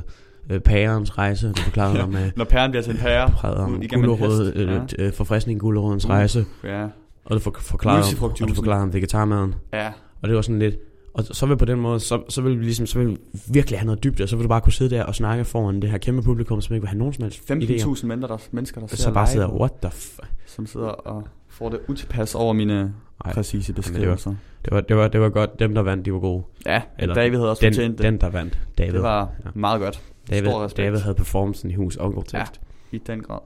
øh, 0.49 0.60
pærens 0.60 1.17
rejse, 1.17 1.47
du 1.51 1.62
forklarede 1.62 1.97
Ja. 1.97 2.04
om, 2.04 2.15
øh, 2.15 2.32
Når 2.36 2.45
pæren 2.45 2.71
bliver 2.71 2.84
til 2.84 2.91
en 2.91 2.97
pære. 2.99 3.30
forklarede 3.32 3.60
om 3.60 3.84
gulerod, 3.93 4.45
hest. 4.84 4.95
øh, 4.99 5.06
øh, 5.08 5.13
forfriskning 5.13 5.60
gulerodens 5.60 6.06
Uh. 6.06 6.12
rejse, 6.12 6.45
Ja. 6.63 6.84
og 7.25 7.32
du 7.32 7.39
for, 7.39 7.56
forklarede, 7.60 7.97
om, 7.97 7.99
og 7.99 8.04
du 8.04 8.08
Multifrugtjuicen. 8.10 8.56
forklarede 8.56 8.84
om 8.84 8.93
vegetarmaden. 8.93 9.56
Ja. 9.73 9.88
Og 10.21 10.27
det 10.27 10.36
var 10.36 10.41
sådan 10.41 10.60
lidt, 10.60 10.75
og 11.13 11.23
så 11.23 11.45
vil 11.45 11.58
på 11.58 11.65
den 11.65 11.80
måde, 11.80 11.99
så, 11.99 12.21
så 12.30 12.41
vil 12.41 12.60
vi 12.60 12.63
ligesom, 12.63 12.86
så 12.86 12.99
vil 12.99 13.08
vi 13.10 13.17
virkelig 13.49 13.80
have 13.80 13.86
noget 13.86 14.04
dybde, 14.04 14.23
og 14.23 14.30
så 14.30 14.36
vil 14.36 14.43
du 14.43 14.49
bare 14.49 14.62
kunne 14.62 14.73
sidde 14.73 14.95
der 14.95 15.04
og 15.04 15.15
snakke 15.15 15.45
foran 15.45 15.82
det 15.82 15.89
her 15.89 15.97
kæmpe 15.97 16.21
publikum, 16.23 16.62
som 16.62 16.73
ikke 16.75 16.82
vil 16.82 16.89
have 16.89 16.97
nogen 16.99 17.13
som 17.13 17.23
helst 17.23 17.51
idéer. 17.51 17.54
15.000 17.54 18.06
mennesker, 18.08 18.27
der, 18.27 18.38
mennesker, 18.51 18.82
der 18.82 18.88
ser 18.88 18.95
Så 18.97 19.12
bare 19.12 19.27
sidder, 19.27 19.49
what 19.49 19.71
the 19.82 19.91
f... 19.91 20.19
som 20.47 20.65
sidder 20.65 20.88
og 20.88 21.23
får 21.49 21.69
det 21.69 21.80
utilpas 21.88 22.36
over 22.36 22.54
mine 22.54 22.93
Ej, 23.25 23.34
præcise 23.34 23.73
det 23.73 23.77
var- 23.77 23.91
beskrivelser. 23.91 24.36
Det 24.65 24.73
var, 24.73 24.82
det, 24.82 24.95
var, 24.97 25.08
det 25.08 25.21
var 25.21 25.30
godt, 25.30 25.60
dem 25.60 25.75
der 25.75 25.82
vandt, 25.82 26.06
de 26.06 26.13
var 26.13 26.19
gode. 26.19 26.43
Ja, 26.65 26.82
Eller 26.99 27.15
David 27.15 27.38
havde 27.38 27.49
også 27.49 27.62
Den, 27.65 27.73
fortjent 27.73 27.97
det. 27.97 28.04
den 28.06 28.17
der 28.21 28.30
vandt, 28.30 28.60
David. 28.77 28.93
Det 28.93 29.01
var 29.04 29.30
Ja. 29.45 29.49
meget 29.56 29.82
godt. 29.82 30.01
David, 30.29 30.49
stor 30.49 30.65
respekt. 30.65 30.86
David 30.86 30.99
havde 30.99 31.15
performancen 31.15 31.71
i 31.71 31.73
hus 31.73 31.95
og 31.95 32.25
Ja. 32.34 32.45
I 32.91 32.97
den 32.97 33.21
grad. 33.23 33.39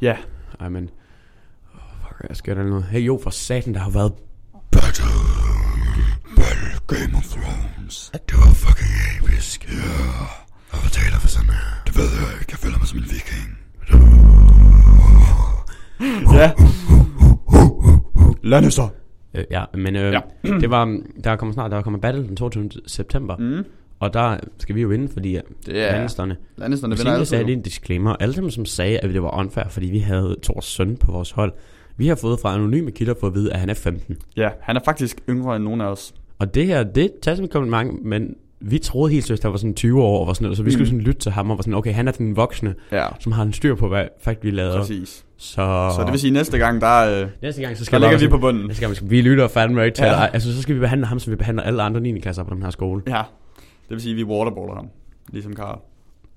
Ja. 0.00 0.16
Ej, 0.60 0.68
men... 0.68 0.90
Oh, 1.74 1.80
fuck, 2.08 2.28
jeg 2.28 2.36
skal 2.36 2.56
der 2.56 2.62
noget. 2.62 2.84
Hey, 2.84 3.00
jo, 3.06 3.20
for 3.22 3.30
satan, 3.30 3.74
der 3.74 3.80
har 3.80 3.90
været... 3.90 4.12
Game 6.86 7.16
of 7.16 7.24
Thrones. 7.24 8.10
Det 8.28 8.36
var 8.38 8.52
fucking 8.54 8.90
episk. 9.22 9.68
Ja. 9.68 9.74
Og 10.72 10.78
hvad 10.80 10.90
taler 10.90 11.18
for 11.18 11.28
sådan 11.28 11.50
her? 11.50 11.82
Det 11.86 11.96
ved 11.96 12.04
jeg 12.04 12.40
ikke. 12.40 12.50
Jeg 12.50 12.58
føler 12.58 12.78
mig 12.78 12.88
som 12.88 12.98
en 12.98 13.04
viking. 13.04 13.48
Ja. 16.32 16.52
Lannister. 18.42 18.88
Øh, 19.34 19.44
ja, 19.50 19.64
men 19.74 19.96
øh, 19.96 20.12
ja. 20.12 20.20
det 20.62 20.70
var... 20.70 21.00
Der 21.24 21.36
kommer 21.36 21.52
snart, 21.52 21.70
der 21.70 21.82
kommer 21.82 22.00
battle 22.00 22.28
den 22.28 22.36
22. 22.36 22.70
september. 22.86 23.36
Mm. 23.36 23.64
Og 24.00 24.14
der 24.14 24.36
skal 24.58 24.74
vi 24.74 24.80
jo 24.82 24.88
vinde, 24.88 25.08
fordi 25.12 25.34
er... 25.36 25.40
Lannisterne... 25.66 26.36
Lannisterne 26.56 26.96
vinder 26.96 27.12
altid. 27.12 27.24
sagde 27.24 27.44
lige 27.44 27.56
en 27.56 27.62
disclaimer. 27.62 28.16
Alle 28.20 28.34
dem, 28.34 28.50
som 28.50 28.64
sagde, 28.64 28.98
at 28.98 29.10
det 29.10 29.22
var 29.22 29.38
unfair, 29.38 29.64
fordi 29.68 29.86
vi 29.86 29.98
havde 29.98 30.36
Thors 30.42 30.64
søn 30.64 30.96
på 30.96 31.12
vores 31.12 31.30
hold. 31.30 31.52
Vi 31.96 32.06
har 32.08 32.14
fået 32.14 32.40
fra 32.40 32.54
anonyme 32.54 32.90
kilder 32.90 33.14
for 33.20 33.26
at 33.26 33.34
vide, 33.34 33.52
at 33.52 33.60
han 33.60 33.70
er 33.70 33.74
15. 33.74 34.16
Ja, 34.36 34.48
han 34.60 34.76
er 34.76 34.80
faktisk 34.84 35.20
yngre 35.30 35.56
end 35.56 35.64
nogen 35.64 35.80
af 35.80 35.84
os. 35.86 36.14
Og 36.38 36.54
det 36.54 36.66
her, 36.66 36.82
det 36.84 37.10
tager 37.22 37.34
som 37.34 37.44
et 37.44 37.50
kompliment, 37.50 38.04
men 38.04 38.34
vi 38.60 38.78
troede 38.78 39.12
helt 39.12 39.24
seriøst, 39.26 39.40
at 39.40 39.44
han 39.44 39.52
var 39.52 39.58
sådan 39.58 39.74
20 39.74 40.02
år 40.02 40.20
og 40.20 40.26
var 40.26 40.32
sådan 40.32 40.44
noget, 40.44 40.56
så 40.56 40.62
vi 40.62 40.66
Mm. 40.68 40.72
skulle 40.72 40.86
sådan 40.86 41.00
lytte 41.00 41.20
til 41.20 41.32
ham 41.32 41.50
og 41.50 41.56
var 41.58 41.62
sådan, 41.62 41.74
okay, 41.74 41.92
han 41.94 42.08
er 42.08 42.12
den 42.12 42.36
voksne, 42.36 42.74
Ja, 42.92 43.06
som 43.20 43.32
har 43.32 43.42
en 43.42 43.52
styr 43.52 43.74
på, 43.74 43.88
hvad 43.88 44.04
faktisk 44.20 44.44
vi 44.44 44.50
lavede. 44.50 44.78
præcis. 44.78 45.24
Så, 45.36 45.54
Så 45.96 46.02
det 46.04 46.10
vil 46.12 46.20
sige, 46.20 46.28
at 46.28 46.32
næste 46.32 46.58
gang, 46.58 46.80
der, 46.80 47.22
øh, 47.22 47.28
næste 47.42 47.62
gang, 47.62 47.76
så 47.76 47.80
der 47.80 47.84
skal 47.84 48.00
ligger 48.00 48.16
bare 48.16 48.20
vi 48.24 48.28
på 48.28 48.38
bunden. 48.38 48.66
Næste 48.66 48.82
gang, 48.82 48.96
skal 48.96 49.10
vi 49.10 49.20
lytter 49.20 49.48
fandme 49.48 49.84
ikke 49.84 49.96
til, 49.96 50.04
Ja. 50.04 50.20
ja. 50.20 50.26
altså 50.26 50.54
så 50.56 50.62
skal 50.62 50.74
vi 50.74 50.80
behandle 50.80 51.06
ham, 51.06 51.18
som 51.18 51.30
vi 51.30 51.36
behandler 51.36 51.62
alle 51.62 51.82
andre 51.82 52.00
9. 52.00 52.20
klasser 52.20 52.42
på 52.44 52.54
den 52.54 52.62
her 52.62 52.70
skole. 52.70 53.02
Ja, 53.08 53.22
det 53.88 53.94
vil 53.94 54.00
sige, 54.00 54.10
at 54.12 54.16
vi 54.16 54.24
waterballer 54.24 54.74
ham. 54.74 54.88
Ligesom 55.32 55.54
Karl. 55.54 55.78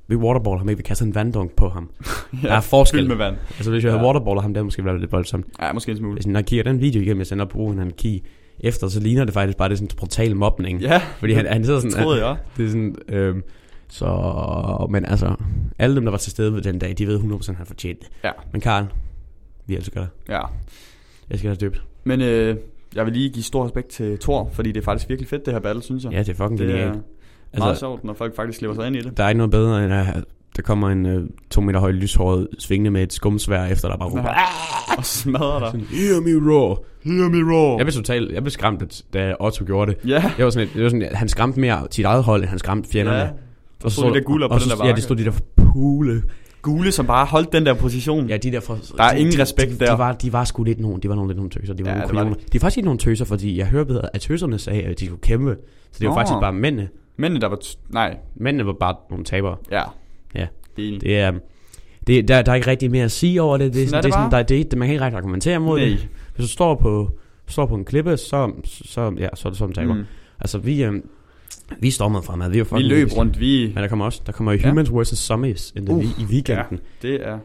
Vi 0.08 0.16
waterballer 0.16 0.58
ham 0.58 0.70
ikke, 0.70 0.78
vi 0.78 0.84
kaster 0.84 1.06
en 1.06 1.16
vanddunk 1.16 1.52
på 1.56 1.70
ham. 1.70 1.90
Ja, 2.44 2.48
Der 2.48 2.54
er 2.54 2.62
forskel. 2.62 3.08
Med 3.08 3.16
vand. 3.16 3.36
Altså 3.58 3.72
hvis 3.72 3.84
jeg 3.84 3.90
Ja. 3.92 3.98
havde 3.98 4.08
waterballer 4.08 4.42
ham, 4.42 4.54
det 4.54 4.64
måske 4.66 4.86
været 4.86 5.00
lidt 5.00 5.12
voldsomt. 5.12 5.46
Ja, 5.62 5.74
måske 5.74 5.92
en 5.92 5.98
smule. 5.98 6.14
Hvis 6.14 6.26
jeg 6.28 6.46
kigger 6.46 6.64
den 6.64 6.82
video 6.82 7.02
igennem, 7.02 7.20
jeg 7.20 7.28
sender 7.28 7.46
på 7.46 7.52
brugen, 7.58 7.78
han 7.78 7.92
kigger 7.92 8.20
efter, 8.60 8.88
så 8.88 9.00
ligner 9.00 9.26
det 9.26 9.34
faktisk 9.34 9.58
bare, 9.58 9.70
det 9.70 9.74
er 9.74 9.78
sådan 9.78 9.90
en 9.94 9.98
brutal 9.98 10.36
mobning. 10.36 10.82
Ja, 10.82 11.02
Fordi 11.20 11.34
han, 11.34 11.46
han 11.46 11.66
sidder 11.66 11.80
sådan, 11.80 11.92
det 11.96 12.04
troede 12.04 12.28
jeg. 12.28 12.38
Det 12.58 12.66
er 12.66 12.70
sådan, 12.70 12.96
øhm, 13.10 13.44
så, 13.90 14.88
men 14.90 15.06
altså, 15.06 15.36
alle 15.80 15.96
dem, 15.96 16.04
der 16.04 16.12
var 16.12 16.18
til 16.18 16.32
stede 16.32 16.54
ved 16.54 16.62
den 16.62 16.80
dag, 16.80 16.94
de 16.98 17.08
ved 17.08 17.20
100% 17.20 17.54
han 17.56 17.66
fortjente 17.66 18.02
det. 18.02 18.10
Ja. 18.24 18.32
Men 18.52 18.62
Karl, 18.62 18.86
vi 19.66 19.76
elsker 19.76 20.00
dig. 20.00 20.08
Ja. 20.30 20.42
Jeg 21.30 21.40
skal 21.40 21.52
dig 21.52 21.62
dybt. 21.62 21.84
Men 22.04 22.22
øh, 22.22 22.58
jeg 22.96 23.06
vil 23.06 23.14
lige 23.14 23.30
give 23.30 23.44
stor 23.44 23.66
respekt 23.66 23.88
til 23.88 24.20
Thor, 24.20 24.50
fordi 24.54 24.72
det 24.72 24.80
er 24.82 24.84
faktisk 24.86 25.10
virkelig 25.10 25.30
fedt, 25.30 25.46
det 25.46 25.54
her 25.54 25.60
battle, 25.62 25.84
synes 25.84 26.04
jeg. 26.04 26.12
Ja, 26.12 26.20
det 26.20 26.30
er 26.30 26.34
fucking 26.34 26.60
det 26.60 26.80
er 26.80 26.94
genialt. 27.52 27.60
meget 27.60 27.70
Altså, 27.70 27.80
sjovt, 27.80 28.04
når 28.04 28.14
folk 28.14 28.36
faktisk 28.36 28.62
lever 28.62 28.74
sig 28.76 28.88
ind 28.88 28.96
i 28.96 29.00
det. 29.02 29.18
der 29.18 29.24
er 29.24 29.30
ikke 29.30 29.38
noget 29.38 29.52
bedre, 29.52 29.84
end 29.86 29.94
at 29.94 30.24
der 30.56 30.62
kommer 30.62 30.90
en 30.90 31.06
øh, 31.06 31.24
to 31.52 31.62
meter 31.62 31.80
høj 31.80 31.92
lyshåret 31.92 32.48
svingende 32.60 32.92
med 32.92 33.04
et 33.04 33.14
skumsvær 33.14 33.66
efter 33.66 33.88
der 33.90 33.98
bare 33.98 34.10
råber. 34.10 34.22
Ja. 34.30 34.96
Og 34.98 35.06
smadrer 35.06 35.60
dig. 35.60 35.68
Sådan, 35.72 35.86
Hear 35.86 36.20
me 36.22 36.52
roar. 36.54 36.78
Hear 37.04 37.30
me 37.30 37.54
roar. 37.54 37.78
Jeg 37.78 37.86
blev 37.86 37.94
totalt, 37.94 38.32
jeg 38.32 38.44
blev 38.44 38.52
skræmt, 38.52 39.02
da 39.14 39.34
Otto 39.40 39.66
gjorde 39.66 39.92
det. 39.92 40.10
Ja. 40.10 40.32
Jeg 40.38 40.46
var 40.46 40.52
sådan, 40.52 40.66
lidt- 40.68 40.76
det 40.76 40.84
var 40.84 40.90
sådan, 40.90 41.08
han 41.16 41.30
skræmte 41.30 41.60
mere 41.60 41.88
sit 41.92 42.06
eget 42.06 42.24
hold, 42.24 42.42
end 42.42 42.50
han 42.50 42.60
skræmte 42.60 42.90
fjenderne. 42.90 43.20
Ja. 43.20 43.30
Der 43.84 43.90
stod 43.90 44.10
de 44.10 44.14
der 44.14 44.24
guler 44.24 44.48
på 44.48 44.54
og 44.54 44.60
den 44.60 44.70
så- 44.70 44.76
der 44.76 44.86
Ja, 44.86 44.90
bakke. 44.90 44.96
det 44.96 45.04
stod 45.04 45.16
de 45.16 45.26
der 45.26 45.32
pule. 45.56 46.22
Gule, 46.62 46.92
som 46.92 47.06
bare 47.08 47.26
holdt 47.26 47.54
den 47.54 47.66
der 47.66 47.74
position. 47.74 48.28
Ja, 48.30 48.38
de 48.38 48.52
der 48.52 48.60
for, 48.60 48.78
Der 48.98 49.04
er 49.04 49.14
de, 49.14 49.20
ingen 49.20 49.36
de, 49.38 49.42
respekt 49.42 49.72
de, 49.72 49.86
der. 49.86 49.92
De 49.96 50.00
var, 50.00 50.14
de 50.14 50.34
var 50.34 50.44
sgu 50.44 50.64
lidt 50.64 50.80
nogen, 50.80 51.02
de 51.04 51.10
var 51.10 51.16
nogle 51.16 51.30
lidt 51.30 51.38
nogle 51.38 51.50
tøser. 51.52 51.74
De 51.74 51.86
var 51.86 51.92
Ja, 51.92 51.98
ja, 51.98 52.02
det 52.04 52.14
nogle 52.14 52.18
var 52.30 52.34
kujoner. 52.34 52.48
De 52.52 52.58
er 52.58 52.60
faktisk 52.60 52.78
ikke 52.78 52.86
nogle 52.86 53.00
tøser, 53.00 53.26
fordi 53.26 53.58
jeg 53.58 53.66
hører 53.68 53.84
bedre, 53.84 54.16
at 54.16 54.22
tøserne 54.22 54.60
sagde, 54.60 54.82
at 54.84 55.00
de 55.00 55.06
skulle 55.06 55.22
kæmpe. 55.22 55.58
Så 55.92 56.00
det 56.00 56.08
var 56.08 56.14
Nå. 56.14 56.20
faktisk 56.20 56.34
bare 56.42 56.54
mændene, 56.54 56.90
Mændene, 57.18 57.42
der 57.42 57.48
var... 57.48 57.56
T- 57.56 57.78
nej, 57.90 58.18
Mændene 58.36 58.66
var 58.66 58.74
bare 58.74 58.96
nogle 59.10 59.26
tabere. 59.26 59.56
ja. 59.72 59.84
Ja. 60.36 60.48
Enig. 60.78 61.02
Det 61.02 61.20
er... 61.20 61.32
Det, 62.08 62.28
der, 62.28 62.42
der 62.42 62.52
er 62.52 62.56
ikke 62.56 62.68
rigtig 62.68 62.92
mere 62.92 63.04
at 63.04 63.12
sige 63.12 63.42
over 63.42 63.58
det. 63.58 63.74
Det 63.74 63.90
Sådan 63.90 64.04
sådan, 64.04 64.04
det 64.04 64.06
er 64.06 64.10
det 64.10 64.14
sådan, 64.14 64.32
der, 64.32 64.44
det, 64.64 64.72
det, 64.72 64.80
man 64.80 64.88
kan 64.88 64.94
ikke 64.94 65.06
rigtig 65.06 65.18
argumentere 65.18 65.60
mod 65.60 65.80
Nej. 65.80 65.88
det. 65.88 66.08
Hvis 66.36 66.46
du 66.46 66.52
står 66.52 66.76
på, 66.76 67.12
står 67.48 67.66
på 67.66 67.76
en 67.76 67.86
klippe, 67.86 68.18
så, 68.18 68.52
så, 68.66 69.14
ja, 69.18 69.28
så 69.34 69.48
er 69.48 69.50
det 69.50 69.58
sådan, 69.60 69.74
taber. 69.76 69.94
Mm. 69.94 70.04
Altså, 70.40 70.58
vi, 70.58 70.84
øh, 70.84 70.94
vi 71.80 71.92
stormede 71.92 72.24
fremad. 72.24 72.50
Vi, 72.50 72.60
er 72.60 72.76
Vi 72.78 72.84
løb 72.84 73.08
rundt, 73.18 73.40
vi... 73.40 73.72
Men 73.76 73.84
der 73.84 73.88
kommer 73.90 74.06
også, 74.06 74.22
der 74.26 74.32
kommer 74.32 74.52
jo 74.52 74.58
Ja. 74.64 74.70
Humans 74.70 74.92
vs. 74.94 75.18
Zombies 75.18 75.74
in 75.76 75.86
the, 75.86 75.96
Uh, 75.96 76.04
i 76.04 76.26
weekenden. 76.30 76.80
Det 77.02 77.28
er... 77.28 77.40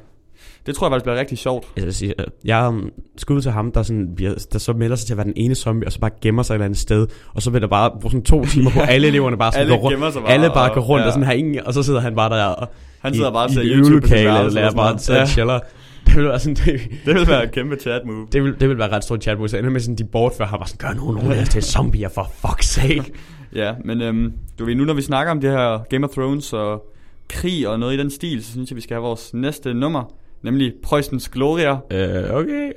Det 0.66 0.74
tror 0.74 0.86
jeg 0.86 0.92
faktisk 0.92 1.04
bliver 1.04 1.18
rigtig 1.20 1.38
sjovt. 1.38 1.66
Jeg, 1.76 1.94
siger, 1.94 2.12
jeg 2.44 2.68
um, 2.68 2.90
skud 3.16 3.42
til 3.42 3.50
ham, 3.50 3.72
der, 3.72 3.82
sådan, 3.82 4.16
der 4.52 4.58
så 4.58 4.72
melder 4.72 4.96
sig 4.96 5.06
til 5.06 5.14
at 5.14 5.16
være 5.16 5.26
den 5.26 5.32
ene 5.36 5.54
zombie, 5.54 5.88
og 5.88 5.92
så 5.92 6.00
bare 6.00 6.10
gemmer 6.20 6.42
sig 6.42 6.54
et 6.54 6.56
eller 6.56 6.64
andet 6.64 6.78
sted, 6.78 7.06
og 7.34 7.42
så 7.42 7.50
vil 7.50 7.62
der 7.62 7.68
bare 7.68 7.90
bruge 7.90 8.10
sådan 8.10 8.22
to 8.22 8.44
timer 8.52 8.70
på 8.70 8.80
alle 8.80 9.06
eleverne 9.08 9.36
bare 9.36 9.52
sådan 9.52 9.66
Alle 9.66 9.76
gå 9.78 9.82
rundt. 9.82 10.14
bare. 10.14 10.28
Alle 10.32 10.48
bare 10.54 10.74
går 10.74 10.80
rundt, 10.80 11.02
ja. 11.02 11.06
og, 11.06 11.12
sådan 11.12 11.26
har 11.26 11.32
ingen, 11.32 11.66
og 11.66 11.74
så 11.74 11.82
sidder 11.82 12.00
han 12.00 12.14
bare 12.14 12.36
der 12.38 12.44
og 12.44 12.68
Han 13.00 13.14
sidder 13.14 13.30
i, 13.30 13.32
bare 13.32 13.44
og 13.44 13.50
ser 13.50 13.62
YouTube 13.64 13.82
på 14.08 14.14
øvelokale, 14.14 14.28
værelse 14.28 14.64
og 14.64 14.74
bare 14.74 14.84
noget. 14.84 14.94
at 14.94 15.00
sidde 15.04 15.20
og 15.20 15.28
chiller. 15.28 15.60
Det 16.06 16.16
vil 16.16 16.24
være 16.24 16.38
sådan, 16.40 16.54
det, 16.54 16.80
Det 17.06 17.14
vil 17.14 17.26
være 17.28 17.44
et 17.44 17.52
kæmpe 17.52 17.76
chat 17.76 18.02
move. 18.06 18.26
det, 18.32 18.44
vil, 18.44 18.60
det 18.60 18.68
vil 18.68 18.78
være 18.78 18.88
ret 18.92 19.04
stort 19.04 19.22
chat, 19.22 19.50
så 19.50 19.56
ender 19.56 19.70
med 19.70 19.80
sådan, 19.80 19.96
de 19.96 20.04
bortfører 20.04 20.48
ham 20.48 20.60
og 20.60 20.68
sådan, 20.68 20.88
gør 20.88 20.94
nogen 21.00 21.16
nogen 21.16 21.32
af 21.32 21.46
til 21.46 21.62
zombier, 21.62 22.08
for 22.08 22.22
fuck's 22.22 22.62
sake. 22.62 23.04
Ja, 23.54 23.72
men 23.84 24.02
øhm, 24.02 24.32
du 24.58 24.64
ved, 24.64 24.74
nu 24.74 24.84
når 24.84 24.94
vi 24.94 25.02
snakker 25.02 25.30
om 25.32 25.40
det 25.40 25.50
her 25.50 25.78
Game 25.90 26.06
of 26.06 26.10
Thrones 26.10 26.52
og 26.52 26.86
krig 27.28 27.68
og 27.68 27.78
noget 27.78 27.94
i 27.94 27.98
den 27.98 28.10
stil, 28.10 28.44
så 28.44 28.50
synes 28.50 28.70
jeg, 28.70 28.76
vi 28.76 28.80
skal 28.80 28.94
have 28.94 29.02
vores 29.02 29.34
næste 29.34 29.74
nummer, 29.74 30.12
nemlig 30.46 30.74
Preussens 30.82 31.28
Gloria. 31.28 31.80
Øh, 31.90 32.34
okay. 32.34 32.72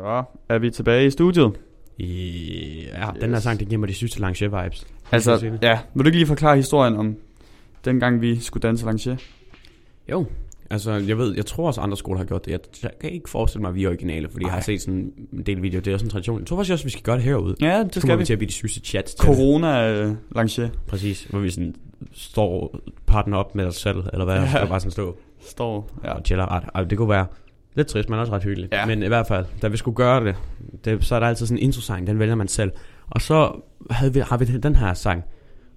Så 0.00 0.22
er 0.48 0.58
vi 0.58 0.70
tilbage 0.70 1.06
i 1.06 1.10
studiet. 1.10 1.52
I, 1.98 2.86
ja, 2.92 3.08
yes. 3.12 3.18
den 3.20 3.28
her 3.30 3.36
Yes. 3.36 3.42
sang, 3.42 3.60
det 3.60 3.68
giver 3.68 3.78
mig 3.78 3.88
de 3.88 3.94
sidste 3.94 4.20
Lange 4.20 4.44
vibes. 4.62 4.86
Altså, 5.12 5.52
ja, 5.62 5.78
vil 5.94 6.04
du 6.04 6.08
ikke 6.08 6.18
lige 6.18 6.26
forklare 6.26 6.56
historien 6.56 6.96
om 6.96 7.16
dengang 7.84 8.20
vi 8.20 8.40
skulle 8.40 8.62
danse 8.68 8.84
Lange? 8.84 9.18
Jo, 10.10 10.26
altså 10.70 10.92
jeg 10.92 11.18
ved, 11.18 11.34
jeg 11.36 11.46
tror 11.46 11.66
også 11.66 11.80
andre 11.80 11.96
skoler 11.96 12.18
har 12.18 12.24
gjort 12.26 12.44
det. 12.44 12.52
Jeg, 12.52 12.60
jeg 12.82 12.90
kan 13.00 13.10
ikke 13.10 13.30
forestille 13.30 13.60
mig, 13.62 13.68
at 13.68 13.74
vi 13.74 13.84
er 13.84 13.88
originale, 13.88 14.28
fordi 14.28 14.44
jeg 14.44 14.50
har 14.52 14.58
Ej. 14.58 14.62
set 14.62 14.80
sådan 14.82 15.12
en 15.32 15.42
del 15.42 15.62
videoer. 15.62 15.82
Det 15.82 15.90
er 15.90 15.94
også 15.94 16.06
en 16.06 16.10
tradition. 16.10 16.38
Jeg 16.40 16.46
tror 16.46 16.56
faktisk 16.56 16.72
også, 16.72 16.84
vi 16.84 16.90
skal 16.90 17.02
gøre 17.02 17.16
det 17.16 17.24
herude. 17.24 17.54
Ja, 17.60 17.78
det 17.82 17.88
skal 17.94 18.00
kommer 18.02 18.16
vi 18.16 18.20
vi. 18.20 18.26
til 18.26 18.32
at 18.32 18.38
blive 18.38 18.48
de 18.48 18.52
sidste 18.52 18.80
chats. 18.80 19.12
Corona 19.18 19.92
øh, 19.92 20.14
Lange 20.34 20.70
Præcis, 20.86 21.24
hvor 21.24 21.38
vi 21.38 21.50
sådan 21.50 21.74
står 22.12 22.76
partner 23.06 23.36
op 23.36 23.54
med 23.54 23.64
os 23.64 23.76
selv, 23.76 23.98
eller 24.12 24.24
hvad, 24.24 24.36
Ja. 24.42 24.62
og 24.62 24.68
bare 24.68 24.80
sådan 24.80 24.90
stå 24.90 25.16
står. 25.40 25.90
Ja. 26.04 26.12
og 26.12 26.22
chiller 26.24 26.52
ret. 26.56 26.62
Ej, 26.74 26.84
det 26.84 26.98
kunne 26.98 27.08
være 27.08 27.26
lidt 27.74 27.88
trist, 27.88 28.08
men 28.08 28.18
også 28.18 28.32
ret 28.32 28.44
hyggeligt. 28.44 28.72
Ja. 28.74 28.86
Men 28.86 29.02
i 29.02 29.06
hvert 29.06 29.26
fald, 29.26 29.46
da 29.62 29.68
vi 29.68 29.76
skulle 29.76 29.94
gøre 29.94 30.24
det, 30.24 30.36
det 30.84 31.04
så 31.04 31.14
er 31.14 31.20
der 31.20 31.26
altid 31.26 31.46
sådan 31.46 31.58
en 31.58 31.62
intro-sang, 31.64 32.06
den 32.06 32.18
vælger 32.18 32.34
man 32.34 32.48
selv. 32.48 32.72
Og 33.10 33.20
så 33.22 33.60
havde 33.90 34.12
vi, 34.14 34.20
har 34.20 34.36
vi 34.36 34.44
den 34.44 34.76
her 34.76 34.94
sang, 34.94 35.24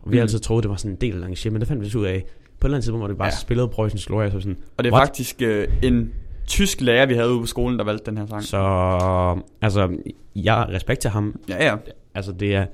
og 0.02 0.12
vi 0.12 0.18
Mm. 0.18 0.22
altid 0.22 0.40
troede, 0.40 0.62
det 0.62 0.70
var 0.70 0.76
sådan 0.76 0.92
en 0.92 0.98
del 1.02 1.14
af 1.14 1.20
Lange 1.22 1.50
men 1.50 1.60
det 1.60 1.68
fandt 1.68 1.84
vi 1.84 1.90
så 1.90 1.98
ud 1.98 2.06
af. 2.06 2.26
På 2.60 2.68
et 2.68 2.70
eller 2.70 2.76
andet 2.76 2.84
tidspunkt, 2.84 3.00
hvor 3.02 3.08
det 3.08 3.18
bare 3.18 3.28
Ja. 3.28 3.36
spillede 3.36 3.68
Preussens 3.68 4.06
Gloria, 4.06 4.30
så 4.32 4.40
sådan, 4.40 4.58
Og 4.78 4.84
det 4.84 4.90
er 4.90 4.94
What? 4.96 5.08
faktisk 5.08 5.42
øh, 5.42 5.68
en 5.84 6.14
tysk 6.48 6.82
lærer, 6.82 7.06
vi 7.06 7.14
havde 7.14 7.32
ude 7.32 7.40
på 7.40 7.46
skolen, 7.46 7.80
der 7.80 7.86
valgte 7.86 8.06
den 8.12 8.18
her 8.18 8.26
sang. 8.26 8.44
Så, 8.44 8.58
altså, 9.62 9.98
jeg 10.36 10.66
respekt 10.70 11.00
til 11.00 11.10
ham. 11.10 11.40
Ja, 11.50 11.66
ja. 11.66 11.76
Altså, 12.16 12.32
det 12.32 12.56
er, 12.56 12.66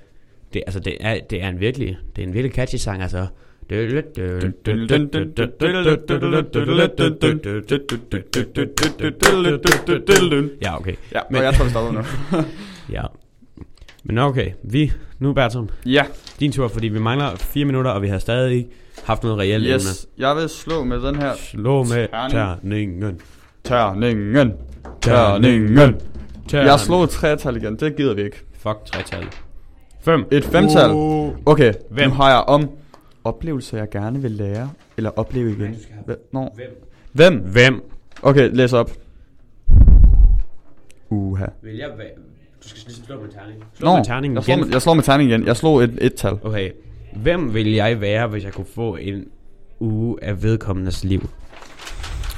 det, 0.53 0.63
altså, 0.67 0.80
det 0.80 0.97
er, 0.99 1.20
det 1.30 1.43
er 1.43 1.49
en 1.49 1.59
virkelig, 1.59 1.97
det 2.15 2.24
er 2.24 2.28
en 2.28 2.34
virkelig 2.34 2.53
catchy 2.55 2.76
sang, 2.76 3.01
altså. 3.01 3.28
Ja, 10.61 10.78
okay. 10.78 10.95
Ja, 11.13 11.20
Men- 11.32 11.43
jeg 11.43 11.53
tror, 11.53 11.63
vi 11.65 11.70
stopper 11.70 11.91
nu. 11.91 12.03
Ja. 12.95 13.01
Men 14.03 14.17
okay, 14.17 14.51
vi, 14.63 14.91
nu 15.20 15.34
Bertram, 15.34 15.70
ja, 15.86 16.03
din 16.39 16.51
tur, 16.51 16.67
fordi 16.67 16.88
vi 16.88 16.99
mangler 16.99 17.36
fire 17.36 17.65
minutter, 17.65 17.91
og 17.91 18.01
vi 18.01 18.07
har 18.07 18.20
stadig 18.20 18.55
ikke 18.57 18.70
haft 19.03 19.24
noget 19.24 19.39
reelt 19.39 19.63
emne. 19.67 19.76
yes. 19.76 20.07
Jeg 20.17 20.36
vil 20.36 20.49
slå 20.49 20.84
med 20.84 20.99
den 21.01 21.15
her 21.15 21.32
Slå 21.38 21.84
med 21.84 22.07
Terning. 22.07 22.32
terningen. 22.32 23.20
terningen. 23.63 24.53
Terningen. 25.01 25.95
Terning. 26.47 26.67
Jeg 26.70 26.80
slog 26.80 27.03
et 27.03 27.09
tretal 27.09 27.55
igen, 27.57 27.76
det 27.80 27.95
gider 27.95 28.13
vi 28.13 28.22
ikke. 28.24 28.38
Fuck, 28.59 28.78
tretal. 28.86 29.24
Fem. 30.01 30.26
Et 30.32 30.43
femtal. 30.45 30.91
Uh. 30.91 31.32
Okay, 31.45 31.74
Hvem? 31.91 32.09
nu 32.09 32.15
har 32.15 32.30
jeg 32.30 32.39
om 32.47 32.70
oplevelser, 33.24 33.78
jeg 33.78 33.89
gerne 33.89 34.22
vil 34.22 34.32
lære, 34.32 34.70
eller 34.97 35.09
opleve 35.09 35.51
igen. 35.51 35.76
Hvem? 36.05 36.30
Nå. 36.34 36.49
Hvem? 36.55 36.86
Hvem? 37.13 37.34
Hvem? 37.51 37.91
Okay, 38.22 38.49
læs 38.53 38.74
op. 38.74 38.91
Uha. 41.09 41.45
Vil 41.61 41.76
jeg 41.78 41.89
være... 41.97 42.07
Du 42.63 42.67
skal 42.70 42.82
ligesom 42.86 43.05
slå 43.05 43.22
med 43.22 43.30
terningen. 43.30 43.63
Slå 43.74 43.88
Nå, 43.89 43.95
med 43.95 44.05
terningen 44.05 44.36
jeg 44.36 44.43
slår 44.43 44.55
igen. 44.55 44.65
med, 44.65 44.74
jeg 44.74 44.82
slår 44.82 44.93
med 44.93 45.03
terning 45.03 45.30
igen. 45.30 45.45
Jeg 45.45 45.57
slog 45.57 45.84
et 45.84 45.97
et-tal. 46.01 46.38
Okay. 46.43 46.72
Hvem 47.15 47.53
vil 47.53 47.72
jeg 47.72 48.01
være, 48.01 48.28
hvis 48.28 48.43
jeg 48.43 48.53
kunne 48.53 48.67
få 48.76 48.95
en 48.95 49.26
uge 49.80 50.24
af 50.24 50.43
vedkommendes 50.43 51.03
liv? 51.03 51.30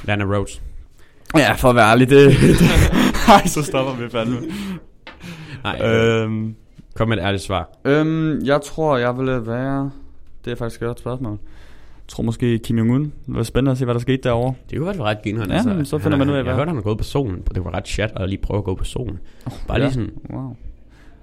Lana 0.06 0.24
Rhodes. 0.24 0.62
Ja, 1.38 1.54
for 1.54 1.70
at 1.70 1.76
være 1.76 1.92
ærlig, 1.92 2.10
det... 2.10 2.28
Nej, 3.28 3.46
så 3.46 3.64
stopper 3.64 3.94
vi 4.04 4.10
fandme. 4.10 4.38
Nej, 5.64 5.82
øh. 5.84 6.24
øhm, 6.24 6.56
kom 6.96 7.08
med 7.10 7.18
et 7.18 7.24
ærligt 7.24 7.44
svar. 7.44 7.70
øhm, 7.86 8.40
jeg 8.46 8.62
tror, 8.62 8.98
jeg 8.98 9.18
ville 9.18 9.48
være... 9.48 9.92
Det 10.46 10.52
er 10.52 10.56
faktisk 10.56 10.82
et 10.82 10.86
godt 10.86 11.00
spørgsmål. 11.00 11.32
Jeg 11.32 12.08
tror 12.16 12.24
måske 12.24 12.60
Kim 12.60 12.78
Jong-un. 12.80 13.00
Det 13.04 13.12
var 13.28 13.44
spændende 13.44 13.72
at 13.72 13.78
se, 13.78 13.86
hvad 13.86 13.94
der 13.94 14.00
skete 14.00 14.18
derovre. 14.24 14.54
Det 14.70 14.78
kunne 14.78 14.86
godt 14.86 14.98
være 14.98 15.08
ret 15.08 15.18
grineren. 15.24 15.52
Ja, 15.52 15.64
men 15.64 15.86
så 15.86 15.98
finder 15.98 16.18
han 16.18 16.20
man 16.20 16.28
er- 16.28 16.32
ud 16.32 16.36
af, 16.36 16.38
Jeg 16.38 16.44
hvad- 16.44 16.54
hørte, 16.56 16.70
han 16.70 16.76
har 16.76 16.82
gået 16.84 16.98
på 16.98 17.04
solen. 17.04 17.44
Det 17.56 17.66
var 17.66 17.74
ret 17.74 17.88
chat 17.88 18.12
at 18.16 18.30
lige 18.30 18.40
prøve 18.42 18.58
at 18.58 18.64
gå 18.64 18.76
på 18.76 18.84
solen. 18.84 19.20
Bare 19.68 19.78
ja. 19.78 19.78
lige 19.84 19.94
sådan, 19.94 20.10
Wow. 20.34 20.56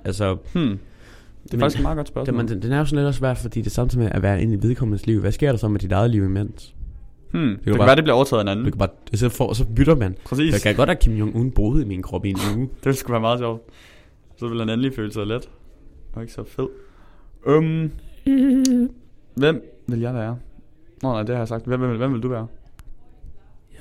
altså... 0.05 0.37
Hmm. 0.53 0.63
Det 0.63 1.55
er 1.55 1.57
Men- 1.57 1.61
faktisk 1.61 1.79
et 1.79 1.83
meget 1.83 1.97
godt 1.97 2.07
Det, 2.07 2.13
spørgsmål. 2.13 2.37
man, 2.37 2.63
den 2.63 2.73
er 2.73 2.79
jo 2.79 2.85
sådan 2.85 2.97
lidt 2.97 3.07
også 3.07 3.19
svært, 3.19 3.39
fordi 3.39 3.61
det 3.61 3.67
er 3.67 3.71
samtidig 3.71 4.05
med 4.05 4.13
at 4.15 4.23
være 4.23 4.43
inde 4.43 4.55
i 4.55 4.63
vedkommendes 4.63 5.07
liv. 5.07 5.21
Hvad 5.21 5.33
sker 5.33 5.51
der 5.53 5.59
så 5.59 5.69
med 5.69 5.81
dit 5.81 5.93
eget 5.93 6.11
liv 6.11 6.25
imens? 6.25 6.75
Hmm. 7.33 7.41
Det, 7.41 7.57
kan 7.57 7.73
kan 7.73 7.77
bare- 7.79 7.87
være, 7.87 7.97
det 7.97 8.05
bliver 8.05 8.15
overtaget 8.17 8.39
af 8.41 8.45
en 8.45 8.49
anden. 8.49 8.65
Du 8.65 8.71
kan 8.71 8.79
bare, 8.79 8.89
så, 9.15 9.29
får, 9.29 9.53
så 9.53 9.65
bytter 9.77 9.95
man. 9.97 10.17
Præcis. 10.25 10.53
Jeg 10.53 10.61
kan 10.61 10.75
godt, 10.77 10.91
at 10.91 10.99
Kim 10.99 11.17
Jong-un 11.19 11.51
boede 11.51 11.83
i 11.83 11.87
min 11.87 12.03
krop 12.03 12.25
i 12.25 12.31
en 12.31 12.37
uge. 12.57 12.69
Det 12.85 12.97
skulle 12.97 13.13
være 13.13 13.21
meget 13.21 13.39
sjovt. 13.39 13.63
Så 14.37 14.49
vil 14.49 14.59
han 14.59 14.69
endelig 14.69 14.93
føle 14.97 15.13
sig 15.13 15.27
let. 15.27 15.49
Og 16.13 16.23
ikke 16.23 16.33
så 16.35 16.45
fed. 16.45 16.67
Um, 17.47 17.91
hvem 19.39 19.63
vil 19.89 20.01
jeg 20.01 20.15
være? 20.15 20.37
Nå 21.03 21.13
nej, 21.13 21.23
det 21.23 21.29
har 21.35 21.39
jeg 21.41 21.49
sagt. 21.49 21.67
Hvem, 21.67 21.81
hvem, 21.81 21.97
hvem 21.97 22.13
vil 22.13 22.23
du 22.23 22.29
være? 22.29 22.47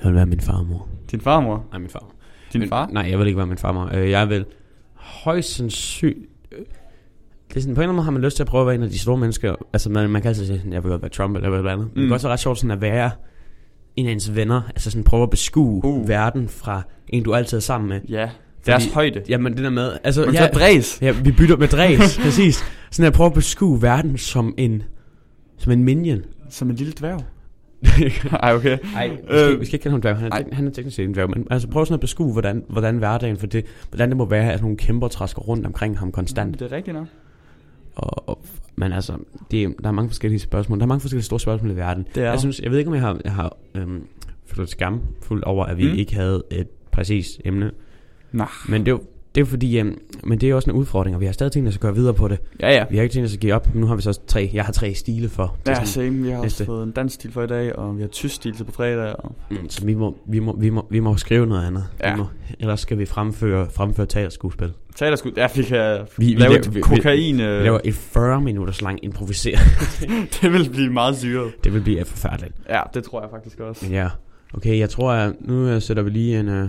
Jeg 0.02 0.08
vil 0.08 0.14
være 0.14 0.26
min 0.26 0.40
farmor. 0.40 0.88
Din 1.10 1.20
farmor? 1.20 1.64
Nej, 1.70 1.78
min 1.78 1.88
far. 1.90 2.04
Din 2.52 2.60
Men- 2.60 2.68
far? 2.68 2.86
Nej, 2.92 3.06
jeg 3.10 3.18
vil 3.18 3.26
ikke 3.26 3.36
være 3.36 3.46
min 3.46 3.58
farmor. 3.58 3.90
Øh, 3.94 4.10
jeg 4.10 4.28
vil 4.28 4.44
højst 4.94 5.54
sandsynligt... 5.54 6.30
øh, 6.52 6.58
Det 7.48 7.56
er 7.56 7.60
sådan, 7.60 7.74
på 7.74 7.80
en 7.80 7.82
eller 7.82 7.88
anden 7.88 7.96
måde 7.96 8.04
har 8.04 8.10
man 8.10 8.22
lyst 8.22 8.36
til 8.36 8.42
at 8.42 8.46
prøve 8.46 8.60
at 8.60 8.66
være 8.66 8.74
en 8.74 8.82
af 8.82 8.90
de 8.90 8.98
store 8.98 9.16
mennesker. 9.18 9.54
Altså, 9.72 9.90
man, 9.90 10.10
man 10.10 10.22
kan 10.22 10.28
altid 10.28 10.46
sige, 10.46 10.58
sådan, 10.58 10.72
jeg 10.72 10.82
vil 10.84 10.90
godt 10.90 11.02
være 11.02 11.08
Trump 11.10 11.36
eller 11.36 11.60
hvad 11.60 11.72
andet. 11.72 11.86
Mm. 11.86 11.92
Det 11.94 12.02
Mm. 12.02 12.06
kan 12.08 12.12
også 12.14 12.28
ret 12.28 12.40
sjovt 12.40 12.58
sådan 12.58 12.70
at 12.70 12.80
være 12.80 13.10
en 13.96 14.06
af 14.06 14.12
ens 14.12 14.34
venner. 14.36 14.62
Altså 14.68 14.90
sådan 14.90 15.04
prøve 15.04 15.22
at 15.22 15.30
beskue 15.30 15.84
uh. 15.84 15.98
Uh. 16.00 16.08
verden 16.08 16.48
fra 16.48 16.82
en, 17.08 17.22
du 17.22 17.34
altid 17.34 17.56
er 17.56 17.60
sammen 17.60 17.88
med. 17.88 18.00
Ja. 18.08 18.30
Deres 18.66 18.82
Fordi- 18.84 18.94
højde. 18.94 19.22
Jamen, 19.28 19.52
det 19.54 19.64
der 19.64 19.70
med... 19.70 19.92
Altså, 20.04 20.24
Men 20.26 20.34
ja, 20.34 20.46
så 20.46 20.58
dræs. 20.58 20.98
ja, 21.02 21.10
vi 21.24 21.32
bytter 21.32 21.56
med 21.56 21.68
dræs, 21.68 22.18
præcis. 22.24 22.64
Sådan 22.90 23.06
at 23.06 23.12
prøve 23.12 23.26
at 23.26 23.32
beskue 23.34 23.82
verden 23.82 24.18
som 24.18 24.54
en... 24.58 24.82
Som 25.58 25.72
en 25.72 25.84
minion. 25.84 26.22
Som 26.50 26.70
en 26.70 26.76
lille 26.76 26.92
dværg. 26.92 27.20
Ej, 28.42 28.54
okay. 28.54 28.78
Nej, 28.92 29.08
vi, 29.08 29.16
skal, 29.26 29.52
Øh, 29.54 29.60
vi 29.60 29.64
skal 29.64 29.74
ikke 29.74 29.82
kalde 29.82 29.92
ham 29.92 30.00
dværg. 30.00 30.16
Han 30.16 30.26
er, 30.32 30.36
ej. 30.36 30.44
han 30.52 30.66
er 30.66 30.70
teknisk 30.70 30.96
set 30.96 31.04
en 31.04 31.12
dværg. 31.14 31.30
Men 31.30 31.46
altså 31.50 31.68
prøv 31.68 31.86
sådan 31.86 31.94
at 31.94 32.00
beskue, 32.00 32.32
hvordan, 32.32 32.64
hvordan 32.68 32.96
hverdagen 32.98 33.36
for 33.36 33.46
det, 33.46 33.64
hvordan 33.90 34.08
det 34.08 34.16
må 34.16 34.24
være, 34.24 34.52
at 34.52 34.60
nogle 34.62 34.76
kæmper 34.76 35.08
træsker 35.08 35.42
rundt 35.42 35.66
omkring 35.66 35.98
ham 35.98 36.12
konstant. 36.12 36.58
Det 36.58 36.72
er 36.72 36.76
rigtigt 36.76 36.96
nok. 36.96 37.06
Og, 37.96 38.28
og, 38.28 38.38
men 38.76 38.92
altså, 38.92 39.12
det, 39.50 39.62
er- 39.64 39.68
der 39.82 39.88
er 39.88 39.92
mange 39.92 40.08
forskellige 40.08 40.40
spørgsmål. 40.40 40.78
Der 40.78 40.84
er 40.84 40.88
mange 40.88 41.00
forskellige 41.00 41.24
store 41.24 41.40
spørgsmål 41.40 41.70
i 41.70 41.76
verden. 41.76 42.06
Det 42.14 42.22
er 42.24 42.30
jeg 42.30 42.40
synes, 42.40 42.60
jeg 42.60 42.70
ved 42.70 42.78
ikke, 42.78 42.88
om 42.88 42.94
jeg 42.94 43.02
har, 43.02 43.20
jeg 43.24 43.32
har 43.32 43.56
øhm, 43.74 44.02
følt 44.46 44.70
skam 44.70 45.00
fuld 45.22 45.42
over, 45.46 45.64
at 45.64 45.76
vi 45.78 45.88
Mm. 45.92 45.98
ikke 45.98 46.14
havde 46.14 46.42
et 46.50 46.68
præcis 46.90 47.40
emne. 47.44 47.70
Nej. 48.32 48.48
Men 48.68 48.80
det 48.80 48.88
er 48.88 48.92
jo, 48.92 49.00
det 49.38 49.46
er 49.46 49.50
fordi, 49.50 49.78
øhm, 49.78 49.98
men 50.24 50.40
det 50.40 50.50
er 50.50 50.54
også 50.54 50.70
en 50.70 50.76
udfordring, 50.76 51.16
og 51.16 51.20
vi 51.20 51.26
har 51.26 51.32
stadig 51.32 51.52
tænkt 51.52 51.68
os 51.68 51.74
at 51.74 51.80
gøre 51.80 51.94
videre 51.94 52.14
på 52.14 52.28
det. 52.28 52.38
Ja, 52.60 52.70
ja. 52.70 52.84
Vi 52.90 52.96
har 52.96 53.02
ikke 53.02 53.12
tænkt 53.12 53.26
os 53.26 53.34
at 53.34 53.40
give 53.40 53.54
op, 53.54 53.74
men 53.74 53.80
nu 53.80 53.86
har 53.86 53.96
vi 53.96 54.02
så 54.02 54.20
tre, 54.26 54.50
jeg 54.54 54.64
har 54.64 54.72
tre 54.72 54.94
stile 54.94 55.28
for. 55.28 55.56
Det 55.60 55.68
er 55.68 55.70
Ja, 55.70 55.74
sådan- 55.74 55.86
same. 56.10 56.22
Vi 56.22 56.30
har 56.30 56.42
næste. 56.42 56.54
også 56.62 56.64
fået 56.64 56.82
en 56.82 56.90
dansk 56.90 57.14
stil 57.14 57.32
for 57.32 57.42
i 57.42 57.46
dag, 57.46 57.76
og 57.76 57.96
vi 57.96 58.00
har 58.02 58.08
tysk 58.08 58.34
stil 58.34 58.56
til 58.56 58.64
på 58.64 58.72
fredag. 58.72 59.14
Og... 59.18 59.34
Mm, 59.50 59.68
Så 59.70 59.84
vi 59.86 59.94
må, 59.94 60.16
vi, 60.26 60.38
må, 60.38 60.56
vi, 60.58 60.70
må, 60.70 60.86
vi 60.90 61.00
må 61.00 61.16
skrive 61.16 61.46
noget 61.46 61.66
andet. 61.66 61.84
Ja. 62.00 62.12
Vi 62.14 62.18
må, 62.20 62.26
ellers 62.60 62.80
skal 62.80 62.98
vi 62.98 63.06
fremføre, 63.06 63.70
fremføre 63.70 64.06
teaterskuespil. 64.06 64.72
Teater 64.96 65.16
skulle... 65.16 65.42
Ja, 65.42 65.48
vi 65.56 65.62
kan 65.62 65.98
Vi- 66.18 66.26
vi 66.26 66.32
lave 66.34 66.38
laver- 66.52 66.58
et 66.58 66.68
vi- 66.70 66.74
vi- 66.74 66.80
kokain... 66.80 67.36
Vi 67.36 67.42
øh, 67.42 67.62
laver 67.62 67.80
et 67.84 67.94
40 67.94 68.40
minutters 68.40 68.82
lang 68.82 69.04
improvisere. 69.04 69.58
det 70.42 70.52
vil 70.52 70.70
blive 70.70 70.90
meget 70.92 71.16
syret. 71.16 71.52
det 71.64 71.74
vil 71.74 71.80
blive 71.80 72.04
forfærdeligt. 72.04 72.54
Ja, 72.68 72.80
det 72.94 73.04
tror 73.04 73.20
jeg 73.20 73.30
faktisk 73.30 73.60
også. 73.60 73.86
Ja, 73.90 74.08
okay, 74.54 74.78
jeg 74.78 74.90
tror, 74.90 75.12
at 75.12 75.32
nu 75.40 75.54
øh, 75.68 75.82
sætter 75.82 76.02
vi 76.02 76.10
lige 76.10 76.40
en... 76.40 76.48
Uh, 76.62 76.68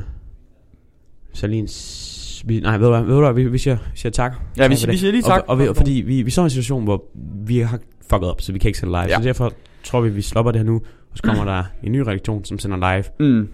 så 1.34 1.48
lige 1.48 1.60
en... 1.60 1.68
s- 1.68 2.19
Vi, 2.46 2.60
nej, 2.60 2.78
ved 2.78 2.86
du 2.86 2.92
hvad, 2.92 3.04
ved 3.04 3.14
du 3.14 3.20
hvad 3.20 3.34
vi, 3.34 3.44
vi, 3.46 3.58
siger, 3.58 3.76
vi 3.76 3.98
siger 3.98 4.12
tak. 4.12 4.36
Ja, 4.58 4.68
vi, 4.68 4.76
vi 4.88 4.98
siger 4.98 5.12
lige 5.12 5.22
tak. 5.22 5.42
Og, 5.42 5.50
og, 5.50 5.60
vi, 5.60 5.68
og 5.68 5.76
fordi 5.76 5.92
vi, 5.92 6.22
vi 6.22 6.32
står 6.32 6.44
i 6.44 6.46
en 6.46 6.50
situation, 6.50 6.84
hvor 6.84 7.04
vi 7.46 7.60
har 7.60 7.80
fucket 8.12 8.30
op, 8.30 8.42
så 8.42 8.54
vi 8.54 8.60
kan 8.60 8.70
ikke 8.70 8.80
sende 8.80 8.92
live. 8.92 9.02
Ja. 9.02 9.18
Så 9.18 9.24
derfor 9.24 9.54
tror 9.84 10.02
vi, 10.02 10.10
vi 10.10 10.22
stopper 10.22 10.52
det 10.52 10.60
her 10.60 10.66
nu, 10.66 10.76
og 11.12 11.18
så 11.18 11.24
kommer 11.24 11.46
der 11.46 11.64
en 11.84 11.92
ny 11.92 11.98
redaktion, 12.00 12.46
som 12.46 12.60
sender 12.60 12.78
live 12.78 13.04
Mm, 13.20 13.48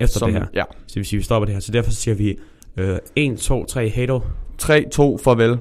efter 0.00 0.18
som, 0.18 0.30
det 0.30 0.40
her. 0.40 0.46
Ja. 0.54 0.62
Så 0.70 0.84
det 0.86 0.96
vil 0.96 1.04
sige, 1.06 1.18
vi 1.18 1.24
stopper 1.24 1.44
det 1.44 1.54
her. 1.54 1.60
Så 1.60 1.72
derfor 1.72 1.90
siger 1.90 2.14
vi 2.14 2.38
øh, 2.76 2.98
1, 3.16 3.38
2, 3.38 3.64
3, 3.64 3.88
hej 3.88 4.06
då. 4.06 4.22
3, 4.58 4.84
2, 4.92 5.18
farvel. 5.18 5.58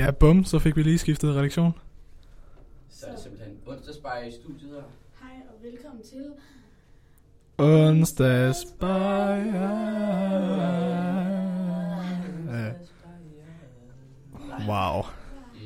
Ja, 0.00 0.10
bum, 0.10 0.44
så 0.44 0.58
fik 0.58 0.76
vi 0.76 0.82
lige 0.82 0.98
skiftet 0.98 1.36
redaktion. 1.36 1.72
så 2.88 3.06
er 3.06 3.10
det 3.10 3.20
simpelthen 3.20 3.56
onsdagsbar 3.66 4.18
i 4.18 4.32
studiet 4.32 4.70
her. 4.70 4.82
Hej 5.20 5.36
og 5.48 5.64
velkommen 5.64 6.02
til. 6.02 6.24
Onsdags 7.58 8.66
Wow. 14.68 15.02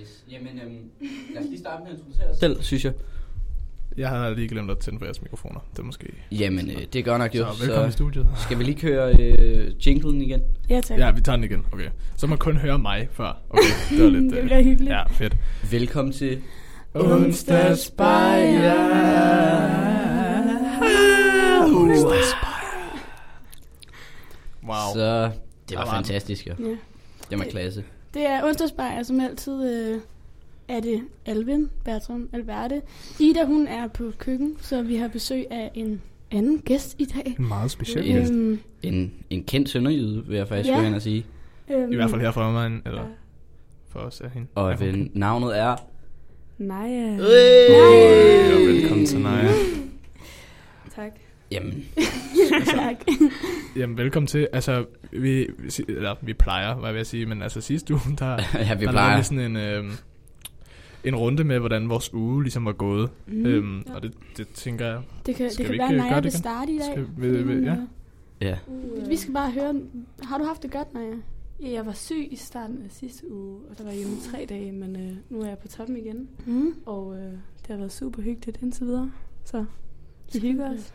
Yes. 0.00 0.24
Jamen, 0.30 0.60
øhm, 0.60 0.90
lad 1.34 1.42
os 1.42 1.48
lige 1.48 1.58
starte 1.58 1.82
med 1.82 1.92
at 1.92 1.96
introducere 1.96 2.30
os 2.30 2.36
selv, 2.36 2.62
synes 2.62 2.84
jeg. 2.84 2.92
Jeg 3.96 4.08
har 4.08 4.30
lige 4.30 4.48
glemt 4.48 4.70
at 4.70 4.78
tænde 4.78 4.98
for 4.98 5.06
jeres 5.06 5.22
mikrofoner. 5.22 5.60
Det 5.72 5.78
er 5.78 5.82
måske... 5.82 6.06
Jamen, 6.32 6.70
øh, 6.70 6.76
det 6.92 6.96
er 6.96 7.02
godt 7.02 7.18
nok 7.18 7.34
jo. 7.34 7.52
Så 7.52 7.60
velkommen 7.60 7.88
i 7.88 7.92
studiet. 7.92 8.26
skal 8.44 8.58
vi 8.58 8.64
lige 8.64 8.80
køre 8.80 9.16
øh, 9.20 9.86
jinglen 9.86 10.22
igen? 10.22 10.42
Ja, 10.70 10.80
tak. 10.80 10.98
Ja, 10.98 11.10
vi 11.10 11.20
tager 11.20 11.36
den 11.36 11.44
igen. 11.44 11.66
Okay. 11.72 11.88
Så 12.16 12.26
man 12.26 12.38
kun 12.38 12.56
høre 12.56 12.78
mig 12.78 13.08
før. 13.12 13.36
Okay, 13.50 13.62
det 13.90 14.04
var 14.04 14.10
lidt... 14.10 14.24
det 14.32 14.38
øh, 14.38 14.44
bliver 14.44 14.62
hyggeligt. 14.62 14.92
Ja, 14.92 15.02
fedt. 15.04 15.36
Velkommen 15.70 16.12
til... 16.12 16.42
Onsdags 16.94 17.92
Wow. 24.68 24.94
Så 24.94 25.30
det 25.68 25.76
var 25.76 25.86
fantastisk, 25.86 26.46
jo. 26.46 26.54
Ja. 26.58 26.76
Det 27.30 27.38
var 27.38 27.44
klasse. 27.44 27.84
Det 28.14 28.26
er 28.26 28.44
onsdagsbajer, 28.44 29.02
som 29.02 29.20
altid 29.20 29.92
øh, 29.92 30.00
er 30.68 30.80
det 30.80 31.00
Alvin, 31.26 31.70
Bertram, 31.84 32.28
Alberte. 32.32 32.82
Ida, 33.20 33.44
hun 33.44 33.66
er 33.66 33.88
på 33.88 34.12
køkken, 34.18 34.56
så 34.60 34.82
vi 34.82 34.96
har 34.96 35.08
besøg 35.08 35.44
af 35.50 35.70
en 35.74 36.02
anden 36.30 36.58
gæst 36.58 36.96
i 36.98 37.04
dag. 37.04 37.34
En 37.38 37.48
meget 37.48 37.70
speciel 37.70 38.06
Ja. 38.06 38.12
gæst. 38.18 38.32
Øhm, 38.32 38.58
En, 38.82 39.12
en 39.30 39.44
kendt 39.44 39.68
sønderjyde, 39.68 40.24
vil 40.26 40.36
jeg 40.36 40.48
faktisk 40.48 40.70
Ja. 40.70 40.76
gå 40.76 40.82
hen 40.82 40.94
og 40.94 41.02
sige. 41.02 41.26
øhm, 41.70 41.92
I 41.92 41.96
hvert 41.96 42.10
fald 42.10 42.20
her 42.20 42.30
fra 42.30 42.48
omegnen, 42.48 42.82
eller 42.86 43.00
Ja. 43.02 43.06
for 43.88 43.98
os 44.00 44.20
er 44.20 44.28
hende. 44.28 44.46
Og 44.54 44.76
Ja, 44.80 44.86
øh, 44.86 45.06
navnet 45.14 45.58
er... 45.58 45.76
Nej, 46.58 46.90
øh, 46.90 47.18
Ja, 47.70 48.56
velkommen 48.72 49.06
til 49.06 49.20
Naja. 49.20 49.48
tak. 50.94 51.12
Jamen, 51.50 51.84
tak. 52.66 52.94
Jamen, 53.76 53.96
velkommen 53.96 54.26
til. 54.26 54.48
Altså, 54.52 54.84
vi, 55.12 55.46
eller, 55.88 56.14
vi 56.22 56.32
plejer, 56.32 56.74
hvad 56.74 56.88
jeg 56.88 56.96
vil 56.96 57.06
sige, 57.06 57.26
men 57.26 57.42
altså 57.42 57.60
sidste 57.60 57.94
uge, 57.94 58.00
der, 58.18 58.30
ja, 58.68 58.74
vi 58.74 58.84
der 58.84 58.90
plejer. 58.90 59.22
sådan 59.22 59.38
en, 59.38 59.56
øhm, 59.56 59.90
en 61.04 61.16
runde 61.16 61.44
med, 61.44 61.58
hvordan 61.58 61.88
vores 61.88 62.14
uge 62.14 62.42
ligesom 62.42 62.64
var 62.64 62.72
gået. 62.72 63.10
Mm, 63.26 63.46
øhm, 63.46 63.82
ja. 63.86 63.94
Og 63.94 64.02
det, 64.02 64.14
det 64.36 64.48
tænker 64.48 64.86
jeg, 64.86 65.02
det 65.26 65.36
kan, 65.36 65.50
skal 65.50 65.64
det 65.64 65.66
kan 65.66 65.72
vi 65.74 65.78
være, 65.78 65.86
at 65.88 65.92
gøre 65.94 66.10
Naja 66.10 66.20
vil 66.20 66.32
starte 66.32 66.72
i 66.72 66.78
dag. 66.78 66.86
Skal 66.92 67.06
vi- 67.16 67.42
vi- 67.42 67.54
hun, 67.54 67.64
ja. 67.64 67.72
øh, 67.72 67.78
Ja. 68.40 68.58
Vi 69.08 69.16
skal 69.16 69.34
bare 69.34 69.50
høre, 69.50 69.74
har 70.22 70.38
du 70.38 70.44
haft 70.44 70.62
det 70.62 70.70
godt, 70.72 70.94
Naja? 70.94 71.14
Ja, 71.62 71.70
jeg 71.72 71.86
var 71.86 71.92
syg 71.92 72.28
i 72.30 72.36
starten 72.36 72.82
af 72.84 72.90
sidste 72.90 73.32
uge, 73.32 73.58
og 73.70 73.78
der 73.78 73.84
var 73.84 73.92
hjemme 73.92 74.16
tre 74.30 74.46
dage, 74.48 74.72
men 74.72 74.96
øh, 74.96 75.12
nu 75.30 75.40
er 75.42 75.46
jeg 75.48 75.58
på 75.58 75.68
toppen 75.68 75.96
igen. 75.96 76.28
Mm. 76.46 76.74
Og 76.86 77.16
øh, 77.16 77.22
det 77.32 77.66
har 77.68 77.76
været 77.76 77.92
super 77.92 78.22
hyggeligt 78.22 78.58
indtil 78.62 78.86
videre. 78.86 79.10
Så 79.44 79.64
vi 80.32 80.38
hygger 80.38 80.74
os. 80.74 80.94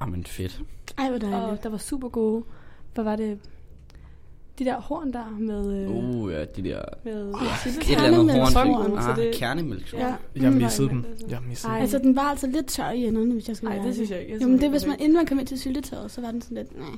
Jamen, 0.00 0.24
fedt. 0.24 0.62
Ej, 0.98 1.08
hvor 1.08 1.18
dejligt. 1.18 1.42
Og 1.44 1.62
der 1.62 1.68
var 1.68 1.76
super 1.78 2.08
gode, 2.08 2.44
hvad 2.94 3.04
var 3.04 3.16
det, 3.16 3.38
de 4.58 4.64
der 4.64 4.80
horn 4.80 5.12
der 5.12 5.36
med, 5.38 5.82
øh, 5.82 5.90
Uh, 5.90 6.32
ja, 6.32 6.44
de 6.44 6.62
der... 6.62 6.82
med 7.04 7.22
oh, 7.34 7.40
Et 7.42 7.90
eller 7.90 8.02
andet 8.20 8.32
horn. 8.54 8.98
Ah, 8.98 9.16
det- 9.16 9.34
kernemælkshorn. 9.34 10.00
Ja. 10.00 10.14
Jeg 10.42 10.52
missede 10.52 10.88
dem. 10.88 11.04
altså. 11.10 11.26
Jeg 11.30 11.38
missede 11.48 11.72
dem. 11.72 11.80
Altså, 11.82 11.98
den 11.98 12.16
var 12.16 12.22
altså 12.22 12.46
lidt 12.46 12.66
tør 12.66 12.90
i 12.90 13.04
enderne, 13.04 13.32
hvis 13.32 13.48
jeg 13.48 13.56
skal 13.56 13.66
Nej, 13.66 13.74
være 13.76 13.82
det 13.82 13.86
ærlig. 13.92 13.94
synes 13.96 14.10
jeg 14.10 14.20
ikke. 14.20 14.32
Jeg 14.32 14.42
Jo, 14.42 14.48
men 14.48 14.60
det, 14.60 14.70
hvis 14.70 14.86
man, 14.86 14.96
inden 14.98 15.14
man 15.16 15.26
kom 15.26 15.38
ind 15.38 15.46
til 15.46 15.60
syltetøjet, 15.60 16.10
så 16.10 16.20
var 16.20 16.30
den 16.30 16.42
sådan 16.42 16.56
lidt, 16.56 16.78
nej. 16.78 16.88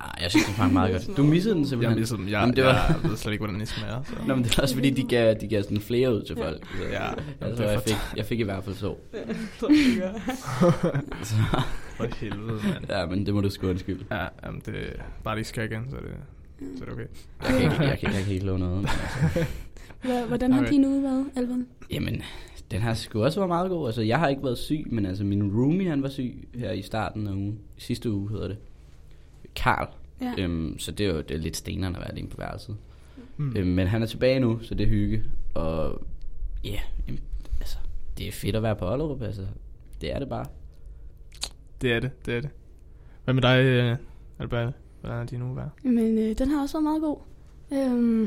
Ah, 0.00 0.22
jeg 0.22 0.30
synes, 0.30 0.46
det 0.46 0.54
smagte 0.54 0.72
meget 0.74 0.92
godt. 0.92 1.16
Du 1.16 1.22
missede 1.22 1.54
den 1.54 1.62
Jeg 1.62 1.68
simpelthen. 1.68 1.98
missede 2.00 2.18
dem. 2.18 2.26
Jeg, 2.28 2.32
Jamen, 2.40 2.56
det 2.56 2.64
var- 2.64 2.72
jeg 3.02 3.10
ved 3.10 3.16
slet 3.16 3.32
ikke, 3.32 3.44
hvordan 3.44 3.60
de 3.60 3.66
smager. 3.66 4.02
Så. 4.04 4.12
Nå, 4.26 4.34
men 4.34 4.44
det 4.44 4.56
var 4.58 4.62
også 4.62 4.74
fordi, 4.74 4.90
de 4.90 5.02
gav, 5.02 5.34
de 5.40 5.48
gav 5.48 5.62
sådan 5.62 5.80
flere 5.80 6.14
ud 6.14 6.22
til 6.22 6.36
folk. 6.36 6.66
Så, 6.76 6.82
Ja, 6.92 7.08
altså, 7.40 7.62
det 7.62 7.68
er 7.68 7.72
jeg, 7.72 7.82
fik, 7.82 7.96
jeg 8.16 8.24
fik 8.26 8.40
i 8.40 8.42
hvert 8.42 8.64
fald 8.64 8.76
så. 8.76 8.94
Så, 11.22 11.36
For 11.96 12.06
helvede, 12.20 12.60
mand. 12.64 12.84
ja, 12.88 13.06
men 13.06 13.26
det 13.26 13.34
må 13.34 13.40
du 13.40 13.50
sgu 13.50 13.68
undskylde. 13.68 14.04
Ja, 14.10 14.26
jamen 14.44 14.62
det 14.66 14.74
bare 15.24 15.36
lige 15.36 15.44
skal 15.44 15.70
igen, 15.72 15.86
så 15.90 15.96
er 15.96 16.00
det, 16.00 16.10
så 16.76 16.84
er 16.84 16.88
det 16.88 16.92
okay. 16.92 17.06
Jeg 17.42 17.48
kan 17.48 17.62
ikke, 17.62 17.82
jeg 17.84 17.98
kan, 17.98 18.12
jeg 18.12 18.24
kan 18.24 18.34
ikke 18.34 18.46
love 18.46 18.58
noget. 18.58 18.88
Altså, 20.02 20.28
Hvordan 20.28 20.52
har 20.52 20.60
Okay. 20.60 20.72
din 20.72 20.84
uge 20.84 21.02
været, 21.02 21.26
Alvin? 21.36 21.66
jamen, 21.90 22.22
den 22.70 22.80
har 22.80 22.94
sgu 22.94 23.24
også 23.24 23.40
været 23.40 23.48
meget 23.48 23.70
god. 23.70 23.86
Altså, 23.88 24.02
jeg 24.02 24.18
har 24.18 24.28
ikke 24.28 24.42
været 24.44 24.58
syg, 24.58 24.84
men 24.86 25.06
altså, 25.06 25.24
min 25.24 25.42
roomie, 25.56 25.88
han 25.88 26.02
var 26.02 26.08
syg 26.08 26.48
her 26.54 26.72
i 26.72 26.82
starten 26.82 27.26
af 27.26 27.32
ugen. 27.32 27.58
Sidste 27.76 28.10
uge 28.12 28.30
hedder 28.30 28.48
det. 28.48 28.56
Karl. 29.56 29.88
Ja. 30.20 30.34
Øhm, 30.38 30.78
så 30.78 30.92
det 30.92 31.06
er 31.06 31.10
jo 31.10 31.20
det 31.20 31.30
er 31.30 31.38
lidt 31.38 31.56
stenerne 31.56 31.96
at 31.96 32.00
være 32.00 32.10
alene 32.10 32.28
på 32.28 32.36
værelset. 32.36 32.76
Mm. 33.36 33.56
Øhm, 33.56 33.68
men 33.68 33.86
han 33.86 34.02
er 34.02 34.06
tilbage 34.06 34.40
nu, 34.40 34.58
så 34.62 34.74
det 34.74 34.84
er 34.84 34.88
hygge. 34.88 35.22
Og 35.54 36.02
ja, 36.64 36.80
jamen, 37.08 37.20
altså, 37.60 37.76
det 38.18 38.28
er 38.28 38.32
fedt 38.32 38.56
at 38.56 38.62
være 38.62 38.76
på 38.76 38.92
Ollerup, 38.92 39.22
altså. 39.22 39.46
Det 40.00 40.12
er 40.14 40.18
det 40.18 40.28
bare. 40.28 40.44
Det 41.82 41.92
er 41.92 42.00
det, 42.00 42.26
det 42.26 42.34
er 42.36 42.40
det. 42.40 42.50
Hvad 43.24 43.34
med 43.34 43.42
dig, 43.42 43.64
øh, 43.64 43.96
Albert? 44.38 44.72
Hvordan 45.06 45.18
har 45.18 45.26
din 45.26 45.42
uge 45.42 45.56
været? 45.56 45.70
Men 45.84 46.18
øh, 46.18 46.38
den 46.38 46.48
har 46.48 46.62
også 46.62 46.74
været 46.80 46.82
meget 46.84 47.02
god. 47.02 47.16
Øhm, 47.72 48.22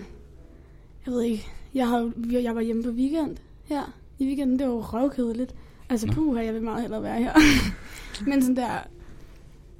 jeg 1.06 1.14
ved 1.14 1.22
ikke, 1.22 1.46
jeg, 1.74 1.88
har, 1.88 2.00
jo- 2.00 2.12
jeg 2.42 2.56
var 2.56 2.62
hjemme 2.62 2.84
på 2.84 2.90
weekend 2.90 3.38
her. 3.66 3.94
I 4.20 4.26
weekenden, 4.26 4.60
det 4.60 4.68
var 4.68 4.74
jo 4.74 4.80
røvkedeligt. 4.82 5.56
Altså, 5.90 6.08
Nå. 6.08 6.14
puh, 6.14 6.46
jeg 6.46 6.54
vil 6.54 6.62
meget 6.64 6.82
hellere 6.82 7.04
være 7.04 7.20
her. 7.24 7.34
Men 8.30 8.42
sådan 8.42 8.56
der... 8.56 8.88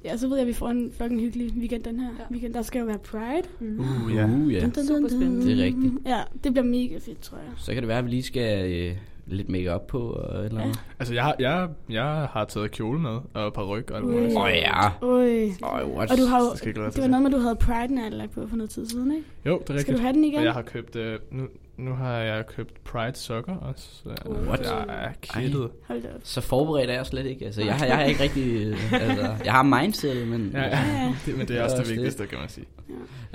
Ja, 0.04 0.16
så 0.16 0.28
ved 0.28 0.36
jeg, 0.36 0.42
at 0.42 0.48
vi 0.48 0.52
får 0.52 0.68
en 0.68 0.92
fucking 0.98 1.20
hyggelig 1.20 1.54
weekend 1.58 1.82
den 1.82 2.00
her 2.00 2.08
Ja. 2.18 2.24
weekend. 2.30 2.54
Der 2.54 2.62
skal 2.62 2.78
jo 2.80 2.84
være 2.86 2.98
Pride. 2.98 3.42
Mm. 3.60 3.80
Uh, 3.80 4.14
ja. 4.14 4.24
Uh, 4.26 4.52
ja. 4.52 4.60
Dun, 4.60 4.70
dun, 4.70 4.74
dun, 4.74 4.86
Super 4.86 5.08
spændende. 5.08 5.46
Det 5.46 5.60
er 5.60 5.64
rigtigt. 5.64 5.94
Ja, 6.06 6.20
det 6.44 6.52
bliver 6.52 6.64
mega 6.66 6.98
fedt, 6.98 7.20
tror 7.20 7.38
jeg. 7.38 7.46
Så 7.56 7.72
kan 7.72 7.82
det 7.82 7.88
være, 7.88 7.98
at 7.98 8.04
vi 8.04 8.10
lige 8.10 8.22
skal 8.22 8.72
øh, 8.72 8.96
lidt 9.32 9.48
make 9.48 9.72
op 9.74 9.86
på 9.86 9.98
og 10.10 10.38
et 10.40 10.44
eller 10.46 10.60
andet. 10.60 10.80
Altså, 10.98 11.14
jeg, 11.14 11.22
har- 11.24 11.36
jeg, 11.38 11.68
jeg 11.90 12.04
har 12.32 12.44
taget 12.44 12.70
kjole 12.70 12.98
med, 13.00 13.18
og 13.34 13.52
par 13.52 13.64
ryg 13.64 13.90
og 13.90 13.96
alt 13.96 14.06
muligt. 14.06 14.36
Åh, 14.36 14.50
ja. 14.50 14.88
Oj. 15.02 15.50
Øj, 15.62 15.84
what? 15.84 16.10
Og 16.10 16.18
du 16.18 16.24
har. 16.24 16.40
Det 16.40 16.58
skal 16.58 16.74
Det 16.74 16.84
var 17.02 17.06
noget 17.06 17.22
med, 17.22 17.30
at 17.30 17.36
du 17.36 17.42
havde 17.42 17.56
Pride 17.56 17.94
Night 17.94 18.14
lagt 18.14 18.30
på 18.32 18.46
for 18.48 18.56
noget 18.56 18.70
tid 18.70 18.86
siden, 18.86 19.12
ikke? 19.12 19.24
Jo, 19.46 19.52
det 19.52 19.60
er 19.60 19.64
Skal 19.64 19.76
rigtigt. 19.76 19.96
du 19.98 20.02
have 20.02 20.12
den 20.12 20.24
igen? 20.24 20.38
Og 20.38 20.44
jeg 20.44 20.52
har 20.52 20.62
købt, 20.62 20.96
øh, 20.96 21.18
nu, 21.30 21.42
nu 21.76 21.92
har 21.94 22.12
jeg 22.16 22.46
købt 22.46 22.84
Pride 22.84 23.16
sokker 23.18 23.56
også. 23.56 23.88
Øh, 24.06 24.46
What? 24.48 24.60
Jeg 24.60 24.84
er 24.88 25.12
kittet. 25.22 25.70
Hold 25.88 25.98
op. 26.04 26.20
Så 26.22 26.40
forberedt 26.40 26.90
er 26.90 26.94
jeg 26.94 27.06
slet 27.06 27.26
ikke. 27.26 27.44
Altså, 27.44 27.62
jeg, 27.62 27.74
har, 27.74 27.86
jeg 27.86 27.96
har 27.96 28.04
ikke 28.10 28.22
rigtig... 28.22 28.66
Øh, 28.66 28.92
altså, 28.92 29.34
jeg 29.44 29.52
har 29.52 29.62
mindset, 29.62 30.28
men... 30.28 30.50
Ja, 30.52 30.60
Ja, 30.60 30.66
ja. 30.68 30.76
ja. 30.76 31.14
Det, 31.26 31.38
men 31.38 31.48
det 31.48 31.58
er 31.58 31.62
også 31.64 31.76
Det 31.76 31.80
er 31.80 31.84
det 31.84 31.88
også 31.88 31.90
det. 31.92 31.96
vigtigste, 31.96 32.26
kan 32.26 32.38
man 32.38 32.48
sige. 32.48 32.66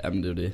Jamen, 0.04 0.22
det 0.22 0.30
er 0.30 0.34
jo 0.34 0.40
det. 0.42 0.52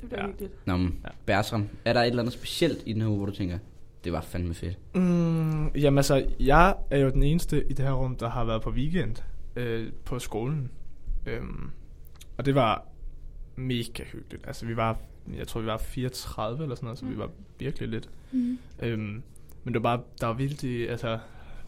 Det 0.00 0.08
bliver 0.08 0.22
Ja. 0.22 0.28
hyggeligt. 0.28 0.52
Nå, 0.66 0.76
men, 0.76 0.96
Ja. 1.04 1.08
Bertram, 1.26 1.68
er 1.84 1.92
der 1.92 2.00
et 2.02 2.06
eller 2.06 2.22
andet 2.22 2.32
specielt 2.34 2.78
i 2.86 2.92
den 2.92 3.00
her 3.02 3.08
uge, 3.08 3.16
hvor 3.16 3.26
du 3.26 3.32
tænker, 3.32 3.58
det 4.04 4.12
var 4.12 4.20
fandme 4.20 4.54
fedt? 4.54 4.78
Mm, 4.94 5.68
jamen 5.68 5.98
altså, 5.98 6.26
jeg 6.40 6.76
er 6.90 6.98
jo 6.98 7.10
den 7.10 7.22
eneste 7.22 7.70
i 7.70 7.72
det 7.72 7.84
her 7.84 7.92
rum, 7.92 8.16
der 8.16 8.28
har 8.28 8.44
været 8.44 8.62
på 8.62 8.70
weekend 8.70 9.16
øh, 9.56 9.92
på 10.04 10.18
skolen. 10.18 10.70
Øhm, 11.26 11.70
og 12.38 12.46
det 12.46 12.54
var 12.54 12.86
mega 13.56 14.04
hyggeligt. 14.04 14.46
Altså 14.46 14.66
vi 14.66 14.76
var, 14.76 14.98
jeg 15.36 15.48
tror 15.48 15.60
vi 15.60 15.66
var 15.66 15.78
34 15.78 16.62
eller 16.62 16.74
sådan 16.74 16.86
noget, 16.86 16.98
så 16.98 17.06
vi 17.06 17.18
var 17.18 17.30
virkelig 17.58 17.88
lidt. 17.88 18.10
Mm. 18.32 18.58
Øhm, 18.82 19.22
men 19.64 19.74
det 19.74 19.82
var 19.82 19.96
bare, 19.96 20.04
der 20.20 20.26
var 20.26 20.34
virkelig, 20.34 20.90
altså 20.90 21.18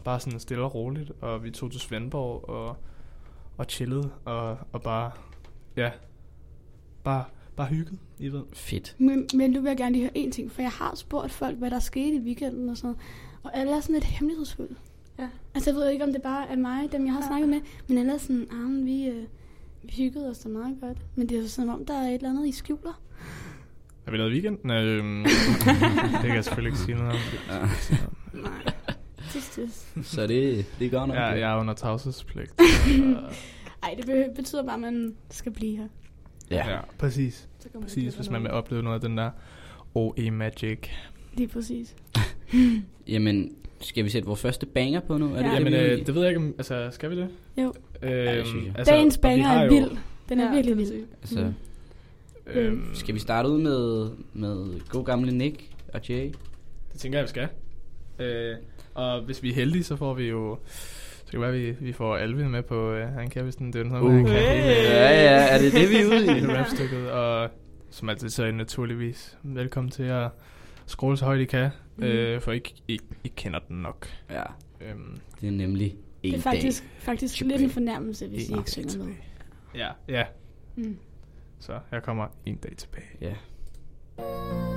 bare 0.03 0.19
sådan 0.19 0.39
stille 0.39 0.63
og 0.63 0.75
roligt, 0.75 1.11
og 1.21 1.43
vi 1.43 1.51
tog 1.51 1.71
til 1.71 1.81
Svendborg 1.81 2.49
og, 2.49 2.77
og 3.57 3.65
chillede, 3.69 4.09
og, 4.25 4.57
og 4.71 4.81
bare, 4.81 5.11
ja, 5.75 5.91
bare, 7.03 7.25
bare 7.55 7.67
hygget, 7.67 7.97
I 8.19 8.27
ved. 8.29 8.41
Fedt. 8.53 8.95
Men, 8.97 9.27
men 9.33 9.51
nu 9.51 9.61
vil 9.61 9.69
jeg 9.69 9.77
gerne 9.77 9.91
lige 9.93 10.01
høre 10.03 10.17
en 10.17 10.31
ting, 10.31 10.51
for 10.51 10.61
jeg 10.61 10.71
har 10.71 10.95
spurgt 10.95 11.31
folk, 11.31 11.57
hvad 11.57 11.71
der 11.71 11.79
skete 11.79 12.15
i 12.15 12.19
weekenden 12.19 12.69
og 12.69 12.77
sådan 12.77 12.87
noget. 12.87 12.99
Og 13.43 13.57
alle 13.57 13.71
er 13.75 13.79
sådan 13.79 13.93
lidt 13.93 14.03
hemmelighedsfulde. 14.03 14.75
Ja. 15.19 15.27
Altså, 15.55 15.69
jeg 15.69 15.75
ved 15.75 15.89
ikke, 15.89 16.03
om 16.05 16.11
det 16.13 16.21
bare 16.21 16.49
er 16.49 16.55
mig, 16.55 16.91
dem 16.91 17.05
jeg 17.05 17.13
har 17.13 17.21
Ja. 17.21 17.27
snakket 17.27 17.49
med, 17.49 17.59
men 17.87 17.97
alle 17.97 18.13
er 18.13 18.17
sådan, 18.17 18.47
ah, 18.51 18.85
vi, 18.85 19.05
øh, 19.07 19.23
vi 19.83 19.93
hyggede 19.97 20.29
os 20.29 20.39
da 20.39 20.49
meget 20.49 20.77
godt. 20.81 20.97
Men 21.15 21.29
det 21.29 21.37
er 21.39 21.47
sådan 21.47 21.69
om, 21.69 21.85
der 21.85 21.93
er 21.93 22.07
et 22.07 22.13
eller 22.13 22.29
andet, 22.29 22.47
I 22.47 22.51
skjuler. 22.51 23.01
Har 24.05 24.11
vi 24.11 24.17
lavet 24.17 24.31
weekenden? 24.31 24.71
Øhm, 24.71 25.23
det 26.11 26.21
kan 26.21 26.35
jeg 26.35 26.43
selvfølgelig 26.43 26.69
ikke 26.69 26.79
sige 26.79 26.95
noget 26.95 27.11
om. 27.11 27.17
Ja. 27.49 27.59
Nej. 28.41 28.73
Tis, 29.31 29.49
tis. 29.49 29.87
Så 30.07 30.27
det, 30.27 30.65
det 30.79 30.91
gør 30.91 31.05
nok. 31.05 31.15
Ja, 31.15 31.29
jo. 31.31 31.37
jeg 31.39 31.51
er 31.53 31.59
under 31.59 31.73
tavshedspligt. 31.73 32.53
Ej, 33.83 33.95
det 33.97 34.29
betyder 34.35 34.63
bare, 34.63 34.73
at 34.75 34.79
man 34.81 35.15
skal 35.29 35.51
blive 35.51 35.77
her. 35.77 35.87
Ja. 36.51 36.69
ja, 36.71 36.79
præcis. 36.97 37.47
Så 37.59 37.69
kan 37.69 37.79
man 37.79 37.83
Præcis, 37.83 38.15
hvis 38.15 38.29
man 38.29 38.41
vil 38.41 38.49
noget. 38.49 38.63
opleve 38.63 38.83
noget 38.83 38.95
af 38.95 39.01
den 39.09 39.17
der 39.17 39.29
OE 39.95 40.31
Magic. 40.31 40.79
Lige 41.33 41.47
præcis. 41.47 41.95
Jamen, 43.07 43.55
skal 43.81 44.03
vi 44.03 44.09
sætte 44.09 44.25
vores 44.27 44.41
første 44.41 44.65
banger 44.65 44.99
på 44.99 45.17
nu? 45.17 45.25
Er 45.25 45.29
det 45.29 45.37
Ja. 45.43 45.47
det, 45.49 45.53
Jamen, 45.53 45.73
vil? 45.73 45.79
øh, 45.81 46.05
det 46.05 46.15
ved 46.15 46.21
jeg 46.21 46.29
ikke, 46.31 46.39
om, 46.39 46.53
altså, 46.57 46.89
skal 46.91 47.09
vi 47.09 47.15
det? 47.17 47.27
Jo. 47.57 47.73
Øhm, 48.01 48.25
det 48.37 48.47
synes 48.47 48.65
jeg. 48.65 48.73
altså, 48.77 48.93
Dagens 48.93 49.17
banger 49.17 49.47
er 49.49 49.69
vild. 49.69 49.97
Den 50.29 50.39
er 50.39 50.45
Ja, 50.45 50.51
virkelig 50.51 50.77
det 50.77 50.91
vild. 50.93 51.05
Altså, 51.21 51.53
Øhm, 52.47 52.85
skal 52.93 53.15
vi 53.15 53.19
starte 53.19 53.49
ud 53.49 53.57
med, 53.61 54.09
med 54.33 54.79
god 54.89 55.05
gamle 55.05 55.31
Nick 55.31 55.69
og 55.93 56.09
Jay? 56.09 56.31
Det 56.91 56.99
tænker 56.99 57.17
jeg, 57.19 57.23
vi 57.23 57.29
skal. 57.29 57.47
Øh, 58.19 58.55
og 58.93 59.21
hvis 59.21 59.43
vi 59.43 59.49
er 59.49 59.53
heldige, 59.53 59.83
så 59.83 59.95
får 59.95 60.13
vi 60.13 60.23
jo... 60.29 60.57
Det 61.33 61.41
være, 61.41 61.49
at 61.49 61.55
vi, 61.61 61.71
vi 61.85 61.93
får 61.93 62.15
Alvin 62.17 62.49
med 62.49 62.63
på... 62.63 62.91
Øh, 62.91 63.07
han 63.07 63.29
kan 63.29 63.45
vist 63.45 63.59
en, 63.59 63.73
det 63.73 63.79
er 63.79 63.83
sådan 63.83 63.91
noget, 63.91 64.03
Uh. 64.05 64.11
han 64.15 64.25
kan 64.25 64.33
hele, 64.33 64.67
Ja, 64.73 65.09
ja, 65.09 65.47
er 65.49 65.57
det 65.57 65.73
det, 65.73 65.89
vi 65.89 65.95
er 65.95 66.05
ude 66.05 66.25
i? 66.25 66.29
hele 66.33 66.59
rapstykket. 66.59 67.11
Og 67.11 67.49
som 67.89 68.09
altid 68.09 68.29
så 68.29 68.43
er 68.43 68.47
I 68.47 68.51
naturligvis 68.51 69.37
velkommen 69.43 69.91
til 69.91 70.03
at 70.03 70.29
scrolle 70.87 71.17
så 71.17 71.25
højt 71.25 71.39
I 71.41 71.45
kan, 71.45 71.69
Mhm. 71.97 72.05
øh, 72.05 72.41
for 72.41 72.51
I, 72.51 72.61
I, 72.87 72.99
I 73.23 73.27
kender 73.35 73.59
den 73.59 73.77
nok. 73.77 74.07
Ja, 74.29 74.43
Øhm, 74.81 75.17
det 75.41 75.47
er 75.47 75.51
nemlig 75.51 75.95
en 76.23 76.31
Det 76.31 76.37
er 76.37 76.41
faktisk, 76.41 76.83
faktisk 76.99 77.41
lidt 77.41 77.61
en 77.61 77.69
fornærmelse, 77.69 78.27
hvis 78.27 78.49
I 78.49 78.51
en 78.51 78.57
ikke 78.57 78.71
dag 78.77 78.89
synger 78.91 79.05
med. 79.05 79.13
Ja, 79.75 79.89
ja. 80.07 80.23
Mm. 80.75 80.97
Så 81.59 81.79
her 81.91 81.99
kommer 81.99 82.27
en 82.45 82.55
dag 82.55 82.71
tilbage. 82.77 83.05
dag. 83.19 83.35
Ja. 84.19 84.72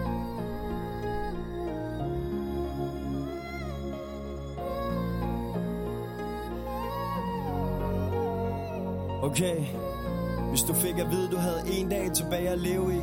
Okay, 9.26 9.66
hvis 10.48 10.62
du 10.62 10.74
fik 10.74 10.98
at 10.98 11.10
vide, 11.10 11.30
du 11.30 11.36
havde 11.36 11.62
en 11.66 11.88
dag 11.88 12.12
tilbage 12.12 12.48
at 12.48 12.58
leve 12.58 12.94
i, 12.94 13.00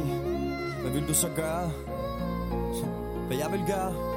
hvad 0.82 0.92
vil 0.92 1.08
du 1.08 1.14
så 1.14 1.28
gøre? 1.36 1.72
Hvad 3.28 3.38
jeg 3.38 3.52
vil 3.52 3.62
gøre? 3.68 4.13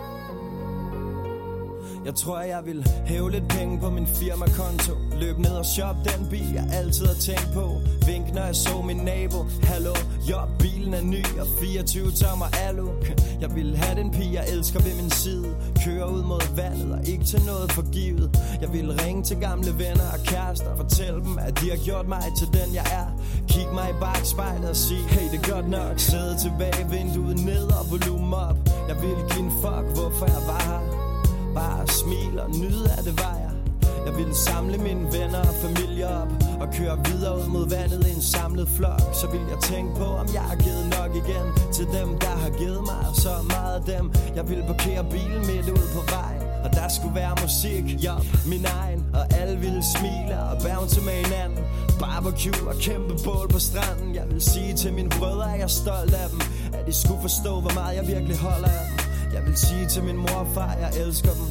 Jeg 2.07 2.15
tror, 2.15 2.41
jeg 2.41 2.63
vil 2.67 2.87
hæve 3.07 3.31
lidt 3.31 3.49
penge 3.49 3.81
på 3.81 3.91
min 3.91 4.07
firmakonto. 4.07 4.93
Løb 5.21 5.39
ned 5.39 5.57
og 5.63 5.67
shop 5.67 5.97
den 6.05 6.27
bil, 6.31 6.53
jeg 6.55 6.67
altid 6.73 7.07
har 7.07 7.15
tænkt 7.15 7.51
på. 7.55 7.67
Vink, 8.07 8.35
når 8.35 8.43
jeg 8.43 8.57
så 8.57 8.83
min 8.83 8.97
nabo. 8.97 9.41
Hallo, 9.63 9.95
jo, 10.31 10.39
bilen 10.59 10.95
er 10.95 11.03
ny 11.03 11.25
og 11.41 11.47
24 11.61 12.11
tommer 12.11 12.47
alu. 12.67 12.89
Jeg 13.41 13.55
vil 13.55 13.77
have 13.77 14.01
den 14.01 14.11
pige, 14.11 14.33
jeg 14.33 14.45
elsker 14.55 14.81
ved 14.81 14.95
min 15.03 15.11
side. 15.11 15.49
Køre 15.85 16.13
ud 16.13 16.23
mod 16.23 16.57
vandet 16.57 16.93
og 16.93 17.09
ikke 17.09 17.25
til 17.25 17.43
noget 17.47 17.73
forgivet. 17.73 18.29
Jeg 18.61 18.73
vil 18.73 18.89
ringe 19.03 19.23
til 19.23 19.37
gamle 19.41 19.73
venner 19.79 20.09
og 20.15 20.21
kærester 20.25 20.71
og 20.71 20.77
Fortælle 20.77 21.21
dem, 21.27 21.39
at 21.39 21.61
de 21.61 21.71
har 21.71 21.81
gjort 21.85 22.09
mig 22.09 22.25
til 22.39 22.47
den, 22.47 22.75
jeg 22.75 22.87
er. 23.01 23.09
Kig 23.49 23.69
mig 23.75 23.91
i 23.91 23.97
bagspejlet 24.01 24.71
og 24.71 24.77
sig, 24.77 25.03
hey, 25.15 25.27
det 25.33 25.39
er 25.43 25.53
godt 25.55 25.69
nok. 25.69 25.95
Sidde 25.99 26.37
tilbage, 26.45 26.83
vinduet 26.91 27.39
ned 27.51 27.67
og 27.79 27.85
volumen 27.91 28.35
op. 28.35 28.59
Jeg 28.89 28.97
vil 29.03 29.19
give 29.31 29.45
en 29.49 29.53
fuck, 29.63 29.87
hvorfor 29.97 30.27
jeg 30.27 30.43
var 30.53 30.63
her. 30.71 30.96
Bare 31.57 31.87
smil 31.87 32.41
og 32.41 32.51
nyde 32.51 32.87
af 32.97 33.03
det 33.05 33.15
var 33.23 33.37
jeg. 33.45 33.53
Jeg 34.07 34.17
ville 34.17 34.35
samle 34.35 34.79
mine 34.79 35.05
venner 35.17 35.43
og 35.51 35.55
familie 35.67 36.09
op 36.09 36.31
Og 36.61 36.69
køre 36.79 36.97
videre 37.09 37.37
ud 37.41 37.47
mod 37.47 37.69
vandet 37.69 38.07
i 38.07 38.11
en 38.11 38.23
samlet 38.23 38.69
flok. 38.77 39.03
Så 39.21 39.27
ville 39.33 39.47
jeg 39.55 39.61
tænke 39.73 39.91
på 40.01 40.05
om 40.05 40.27
jeg 40.35 40.45
har 40.51 40.57
givet 40.57 40.87
nok 40.99 41.11
igen 41.23 41.47
Til 41.77 41.87
dem 41.99 42.09
der 42.25 42.35
har 42.45 42.51
givet 42.61 42.83
mig. 42.91 43.05
Så 43.15 43.33
meget 43.55 43.75
af 43.81 43.85
dem 43.95 44.05
Jeg 44.37 44.49
ville 44.49 44.65
parkere 44.67 45.05
bilen 45.15 45.43
midt 45.51 45.69
ud 45.79 45.87
på 45.97 46.03
vejen. 46.17 46.43
Og 46.65 46.71
der 46.79 46.89
skulle 46.97 47.15
være 47.15 47.35
musik, 47.43 47.85
ja, 48.07 48.15
min 48.53 48.65
egen. 48.81 49.01
Og 49.19 49.25
alle 49.41 49.57
ville 49.65 49.83
smile 49.97 50.35
og 50.51 50.57
bounce 50.65 51.01
med 51.09 51.17
hinanden. 51.25 51.65
Barbecue 52.01 52.69
og 52.71 52.77
kæmpe 52.87 53.15
bål 53.25 53.49
på 53.49 53.59
stranden. 53.59 54.15
Jeg 54.15 54.27
vil 54.31 54.43
sige 54.43 54.75
til 54.75 54.93
mine 54.93 55.11
brødre 55.19 55.47
at 55.53 55.59
jeg 55.61 55.69
er 55.71 55.77
stolt 55.83 56.15
af 56.23 56.29
dem. 56.33 56.41
At 56.77 56.87
de 56.87 56.93
skulle 56.93 57.21
forstå 57.21 57.61
hvor 57.61 57.75
meget 57.81 57.97
jeg 57.97 58.07
virkelig 58.07 58.37
holder 58.39 58.69
af 58.69 58.83
dem 58.89 58.96
jeg 59.57 59.69
sige 59.69 59.87
til 59.87 60.03
min 60.03 60.17
mor 60.17 60.39
og 60.45 60.49
far, 60.55 60.73
jeg 60.85 60.91
elsker 61.07 61.33
dem. 61.41 61.49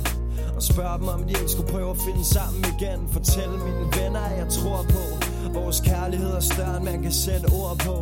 Og 0.55 0.63
spørge 0.63 0.99
dem, 0.99 1.07
om 1.07 1.23
de 1.23 1.33
ikke 1.39 1.51
skulle 1.51 1.71
prøve 1.71 1.89
at 1.89 1.97
finde 2.07 2.25
sammen 2.25 2.65
igen. 2.73 2.99
Fortælle 3.11 3.57
mine 3.67 3.85
venner, 3.97 4.19
at 4.19 4.37
jeg 4.37 4.49
tror 4.49 4.85
på. 4.95 5.03
Vores 5.59 5.79
kærlighed 5.79 6.31
er 6.31 6.39
større, 6.39 6.77
end 6.77 6.85
man 6.85 7.01
kan 7.01 7.11
sætte 7.11 7.45
ord 7.45 7.77
på. 7.79 7.95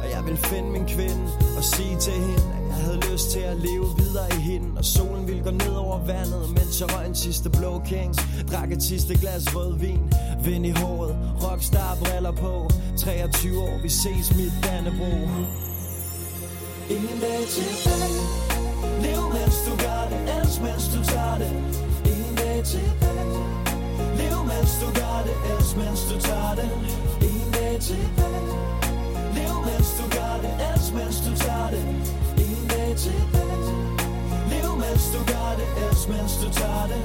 Og 0.00 0.06
jeg 0.14 0.22
vil 0.26 0.36
finde 0.36 0.70
min 0.70 0.86
kvinde 0.86 1.24
og 1.58 1.64
sige 1.64 1.96
til 2.06 2.12
hende 2.12 2.46
At 2.56 2.62
jeg 2.68 2.76
havde 2.84 3.00
lyst 3.12 3.30
til 3.30 3.40
at 3.40 3.56
leve 3.56 3.86
videre 3.98 4.28
i 4.38 4.40
hende. 4.50 4.68
Og 4.78 4.84
solen 4.84 5.26
ville 5.28 5.42
gå 5.42 5.50
ned 5.50 5.74
over 5.84 5.98
vandet 6.06 6.44
Mens 6.56 6.80
jeg 6.80 6.88
røg 6.94 7.06
en 7.06 7.14
sidste 7.14 7.50
blå 7.50 7.82
kings. 7.90 8.18
Drak 8.50 8.72
et 8.72 8.82
sidste 8.82 9.14
glas 9.18 9.56
rødvin 9.56 10.02
Vind 10.44 10.66
i 10.66 10.70
håret, 10.70 11.16
rockstar 11.44 11.96
briller 12.02 12.32
på. 12.32 12.70
23 12.98 13.58
år, 13.60 13.82
vi 13.82 13.88
ses 13.88 14.36
mit 14.36 14.52
Dannebro 14.64 15.14
Ingen 16.90 17.20
dag 17.20 17.40
tilbage. 17.54 18.59
Lev 19.04 19.22
mens 19.36 19.56
du 19.66 19.72
gør 19.84 20.02
det, 20.12 20.20
elsk 20.36 20.58
mens 20.66 20.84
du 20.94 21.00
tager 21.12 21.36
det. 21.42 21.52
Ingen 22.12 22.34
dag 22.42 22.58
tilbage 22.72 23.40
Lev 24.20 24.38
mens 24.50 24.72
du 24.82 24.88
gør 25.00 25.18
det, 25.26 25.36
elsk 25.52 25.74
mens 25.80 26.00
du 26.10 26.16
tager 26.28 26.54
det. 26.60 26.68
Ingen 27.28 27.50
dag 27.58 27.74
tilbage 27.88 28.52
Lev 29.36 29.54
mens 29.68 29.90
du 29.98 30.04
gør 30.16 30.34
det, 30.44 30.52
elsk 30.70 30.90
mens 30.98 31.16
du 31.26 31.32
tager 31.44 31.68
det. 31.74 31.82
Ingen 32.44 32.68
dag 32.74 32.90
tilbage 33.04 33.70
Lev 34.52 34.70
mens 34.82 35.04
du 35.14 35.20
gør 35.32 35.50
det, 35.60 35.68
elsk 35.84 36.06
mens 36.12 36.32
du 36.42 36.48
tager 36.60 36.86
det. 36.92 37.02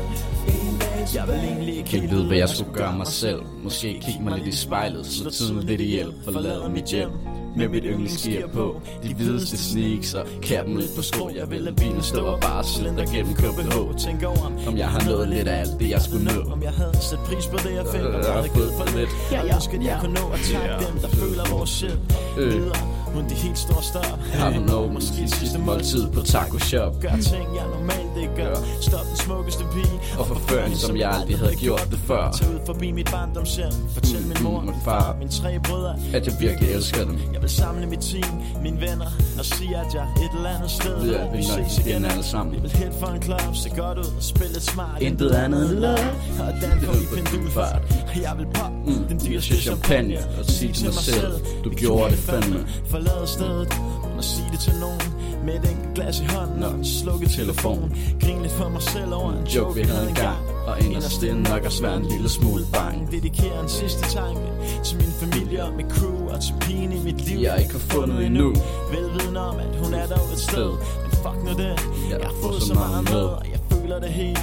Jeg 1.15 1.28
vil 1.28 1.36
egentlig 1.36 1.78
ikke 1.78 1.89
helt 1.89 2.11
vide, 2.11 2.28
hvad 2.28 2.38
jeg 2.38 2.49
skulle 2.49 2.73
gøre 2.73 2.93
mig 2.97 3.07
selv. 3.07 3.41
Måske 3.63 3.99
kigge 4.01 4.23
mig 4.23 4.38
lidt 4.38 4.47
i 4.47 4.57
spejlet, 4.57 5.05
slå 5.05 5.30
tiden 5.30 5.63
lidt 5.63 5.82
ihjel 5.82 6.13
Forlade 6.23 6.69
mit 6.69 6.86
hjem 6.86 7.09
med 7.55 7.67
mit 7.69 7.83
yndlingsgear 7.85 8.47
på. 8.47 8.81
De 9.03 9.13
hvideste 9.13 9.57
sneaks 9.57 10.13
og 10.13 10.25
kæben 10.41 10.77
lidt 10.77 10.95
på 10.95 11.01
sko. 11.01 11.29
Jeg 11.35 11.51
vil 11.51 11.61
lade 11.61 11.75
bilen 11.75 12.03
stå 12.03 12.25
og 12.25 12.39
bare 12.39 12.63
slender 12.63 13.05
gennem 13.13 13.33
KBH 13.33 13.97
Tænk 13.97 14.23
over, 14.23 14.51
Om 14.67 14.77
jeg 14.77 14.87
har 14.89 15.09
nået 15.09 15.29
lidt 15.29 15.47
af 15.47 15.59
alt 15.59 15.79
det, 15.79 15.89
jeg 15.89 16.01
skulle 16.01 16.25
nå. 16.25 16.51
om 16.51 16.63
jeg 16.63 16.71
havde 16.71 16.97
sat 17.01 17.19
pris 17.19 17.45
på 17.47 17.57
det, 17.57 17.73
jeg 17.75 17.85
fik, 17.93 18.01
og 18.01 18.33
havde 18.33 18.49
givet 18.55 18.71
for 18.77 18.97
lidt. 18.97 19.09
Ja, 19.31 19.37
Jeg 19.37 19.45
ja, 19.47 19.55
ønsker, 19.55 19.81
jeg 19.81 19.97
kunne 20.01 20.13
nå 20.13 20.25
at 20.33 20.39
takke 20.51 20.85
dem, 20.85 20.99
der 20.99 21.07
føler 21.07 21.43
vores 21.55 21.69
shit. 21.69 21.97
Øh. 22.37 22.53
Videre, 22.53 22.75
uden 23.15 23.29
de 23.29 23.35
helt 23.35 23.57
store 23.57 23.83
stop. 23.83 24.19
Har 24.33 24.49
du 24.53 24.59
nået 24.73 24.93
måske 24.93 25.27
sidste 25.27 25.59
måltid 25.59 26.03
på 26.11 26.21
taco 26.21 26.57
shop? 26.59 26.93
Gør 27.01 27.09
ting, 27.31 27.45
jeg 27.57 27.65
normalt 27.79 28.04
ikke 28.22 28.36
gør. 28.36 28.55
Stop 28.82 29.05
den 29.09 29.18
smukkeste 29.18 29.63
pige. 29.74 29.99
Og 30.20 30.28
forfør 30.28 30.61
hende, 30.63 30.78
som 30.78 30.97
jeg 30.97 31.09
aldrig 31.11 31.38
havde 31.39 31.55
gjort 31.55 31.88
det 31.91 31.99
før 32.07 32.32
Tag 32.32 32.49
ud 32.49 32.59
forbi 32.66 32.91
mit 32.91 33.09
barndomshjem. 33.11 33.72
Fortæl 33.93 34.22
min 34.28 34.38
mor, 34.43 34.59
Mm, 34.59 34.66
min 34.66 34.76
min 34.76 34.82
far, 34.86 35.16
mine 35.20 35.32
tre 35.32 35.59
brødre. 35.63 35.95
At 36.13 36.26
jeg 36.28 36.36
virkelig 36.39 36.70
elsker 36.72 37.03
dem 37.05 37.20
Jeg 37.34 37.41
vil 37.41 37.49
samle 37.49 37.86
mit 37.86 37.99
team, 37.99 38.41
mine 38.63 38.82
venner, 38.82 39.05
og 39.39 39.45
sige, 39.45 39.78
at 39.78 39.93
jeg 39.93 40.03
et 40.24 40.32
eller 40.38 40.49
andet 40.49 40.72
sted. 40.72 40.99
Ved 41.05 41.16
at 41.16 41.28
vi 41.34 41.38
nok 41.38 41.66
igen 41.88 42.05
alle 42.05 42.24
sammen 42.24 42.55
Vi 42.55 42.59
vil 42.61 42.72
hit 42.72 42.93
for 42.99 43.07
en 43.07 43.22
club, 43.22 43.41
se 43.63 43.70
godt 43.70 43.97
ud 43.97 44.03
og 44.18 44.24
spille 44.24 44.59
smart. 44.61 45.01
Intet 45.01 45.32
andet 45.32 45.72
end 45.72 45.80
love 45.80 46.09
Og 46.39 46.53
dan 46.61 46.76
på 46.86 46.91
i 46.91 47.05
pendulfart 47.16 47.82
Jeg 48.22 48.34
vil 48.38 48.47
pop 48.53 48.72
Mm, 48.86 49.03
den 49.09 49.20
dyreste 49.28 49.55
champagne 49.61 50.18
og 50.39 50.45
sige 50.45 50.74
til 50.74 50.86
mig 50.86 50.93
selv, 50.93 51.34
du 51.63 51.70
gjorde 51.70 52.11
det 52.11 52.20
fandme. 52.20 52.68
Forlade 52.89 53.28
stedet 53.28 53.74
at 54.18 54.24
sige 54.26 54.47
det 54.51 54.59
til 54.59 54.74
nogen 54.80 55.01
Med 55.45 55.53
et 55.53 55.69
enkelt 55.71 55.93
glas 55.95 56.19
i 56.19 56.25
hånden 56.25 56.63
og 56.63 56.73
en 56.73 56.85
slukket 56.85 57.29
telefon. 57.29 57.97
Grin 58.21 58.41
lidt 58.41 58.53
for 58.53 58.69
mig 58.69 58.81
selv 58.81 59.13
over 59.13 59.31
en 59.33 59.47
Joke 59.47 59.75
vi 59.75 59.81
havde 59.81 60.09
engang. 60.09 60.37
Og 60.67 60.81
inderst 60.81 61.23
inde 61.23 61.41
nok 61.43 61.63
også 61.65 61.81
være 61.81 61.97
en 61.97 62.05
lille 62.05 62.29
smule 62.29 62.63
bang 62.73 63.11
Dedikerer 63.11 63.61
en 63.63 63.69
sidste 63.69 64.01
tanke 64.01 64.41
Til 64.83 64.97
min 64.97 65.11
familie 65.21 65.63
og 65.63 65.73
mit 65.73 65.85
crew 65.91 66.29
Og 66.29 66.41
til 66.41 66.53
pigen 66.61 66.91
i 66.91 66.99
mit 67.03 67.21
liv. 67.29 67.39
Jeg 67.41 67.59
ikke 67.59 67.71
har 67.71 67.79
fundet 67.79 68.25
endnu. 68.25 68.55
Velviden 68.91 69.37
om 69.37 69.55
at 69.57 69.75
hun 69.83 69.93
er 69.93 70.07
dog 70.07 70.25
et 70.33 70.39
sted. 70.39 70.69
Men 71.03 71.11
fuck 71.23 71.37
nu 71.45 71.51
det. 71.63 71.75
Jeg 72.09 72.19
har 72.23 72.33
fået 72.43 72.61
så 72.63 72.73
meget 72.73 73.03
med 73.03 73.23
Og 73.39 73.45
jeg 73.53 73.59
føler 73.71 73.99
det 73.99 74.09
helt 74.09 74.39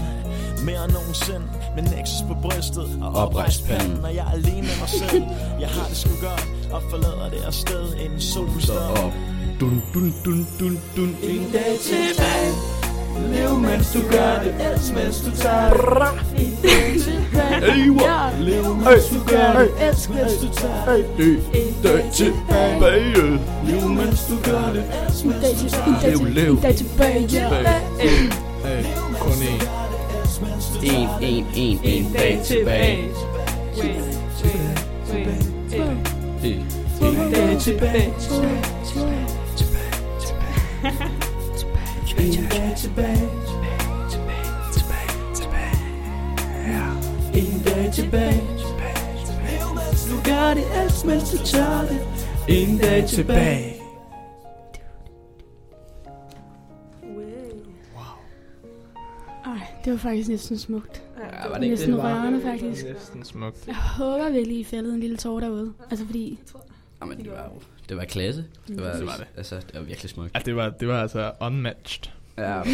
mere 0.66 0.84
end 0.84 0.92
nogensinde. 0.92 1.46
Med 1.76 1.82
Nexus 1.82 2.22
på 2.28 2.34
brystet 2.42 2.86
Og 3.02 3.10
oprejst 3.22 3.66
panden 3.68 4.04
Og 4.04 4.14
jeg 4.14 4.24
er 4.26 4.32
alene 4.38 4.66
med 4.70 4.76
mig 4.82 4.90
selv. 5.02 5.22
Jeg 5.60 5.68
har 5.76 5.86
det 5.88 5.96
sgu 5.96 6.10
godt 6.28 6.44
Og 6.74 6.82
forlader 6.90 7.28
det 7.34 7.40
her 7.44 7.50
sted 7.50 7.84
Inden 8.04 8.20
solen 8.20 8.60
står. 8.60 8.74
op 8.74 9.01
Dun 9.62 9.82
dun 9.94 10.14
dun 10.24 10.46
dun 10.58 10.78
dun. 10.96 11.16
En 11.22 11.52
dag 11.52 11.78
tilbage. 11.78 12.52
Lev 13.32 13.58
mens 13.58 13.92
du 13.92 14.00
gør 14.10 14.42
det. 14.42 14.54
Elsk 14.72 14.94
mens 14.94 15.20
du 15.20 15.30
tager 15.36 15.70
det. 15.70 16.46
En 16.46 16.56
dag 16.62 17.00
tilbage. 17.04 18.44
Lev 18.44 18.76
mens 18.76 19.06
du 19.08 19.18
gør 19.26 19.58
det. 19.58 19.88
Elsk 19.88 20.10
mens 20.10 20.32
du 20.42 20.48
tager 20.48 20.96
det. 21.16 21.36
En 21.54 21.74
dag 21.82 22.10
tilbage. 22.12 23.40
Lev 23.66 23.88
mens 23.88 24.24
du 24.28 24.36
gør 24.50 24.72
det. 24.72 24.84
Elsk 25.06 25.24
mens 25.24 25.62
du 25.62 25.68
tager 25.68 25.98
det. 26.00 26.04
En 26.04 26.12
dag, 26.12 26.12
til, 26.12 26.20
en 26.26 26.62
dag 26.62 26.76
tilbage, 26.76 27.54
kun 29.20 29.32
én. 29.32 29.62
En, 30.82 31.08
en, 31.20 31.46
en, 31.54 31.78
en 31.84 32.12
dag 32.12 32.40
tilbage. 32.44 33.08
En 37.02 37.32
dag 37.32 37.58
tilbage 37.60 38.12
En 40.82 40.88
dag 42.50 42.76
tilbage 42.76 43.28
En 47.34 47.62
dag 47.64 47.92
tilbage 47.92 48.42
Lev 49.44 49.74
mens 49.74 50.04
du 50.10 50.16
gør 50.30 50.54
det 50.54 50.64
Elsk 50.84 51.04
mens 51.06 51.30
du 51.30 51.36
tager 51.44 51.80
det 51.88 52.00
En 52.48 52.78
dag 52.78 53.04
tilbage 53.08 53.82
det 59.84 59.92
var 59.92 59.98
faktisk 59.98 60.28
næsten 60.28 60.58
smukt. 60.58 61.02
Ja, 61.18 61.48
var 61.48 61.54
det 61.54 61.62
ikke 61.62 61.72
Næsten 61.74 61.92
det? 61.92 62.02
rørende, 62.02 62.40
faktisk. 62.40 62.84
Næsten 62.86 63.24
smukt. 63.24 63.66
Jeg 63.66 63.76
håber 63.76 64.30
virkelig, 64.30 64.58
I 64.58 64.64
fældede 64.64 64.94
en 64.94 65.00
lille 65.00 65.16
tår 65.16 65.40
derude. 65.40 65.72
Altså 65.90 66.06
fordi, 66.06 66.40
Jamen, 67.00 67.18
det 67.18 67.30
var 67.30 67.50
jo 67.54 67.60
Det 67.88 67.96
var 67.96 68.04
klasse 68.04 68.44
Det 68.68 68.80
var, 68.80 68.92
Det 68.92 69.06
var 69.06 69.16
det. 69.16 69.26
Altså, 69.36 69.56
det 69.56 69.74
var 69.74 69.80
virkelig 69.80 70.10
smukt 70.10 70.34
Ja, 70.34 70.38
det 70.38 70.56
var, 70.56 70.68
det 70.70 70.88
var 70.88 71.02
altså 71.02 71.32
unmatched. 71.40 72.12
Ja, 72.38 72.62
hvad 72.62 72.64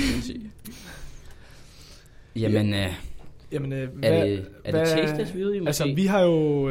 Jamen, 2.36 2.74
øh, 2.74 2.94
Jamen, 3.52 3.72
øh, 3.72 3.78
er 3.82 3.86
hvad, 3.86 4.10
det, 4.10 4.32
er 4.64 4.72
det 4.72 4.80
hvad- 4.80 4.86
taste-interviewet, 4.86 5.54
I 5.56 5.58
måske? 5.58 5.66
Altså, 5.68 5.92
vi 5.94 6.06
har 6.06 6.20
jo 6.20 6.62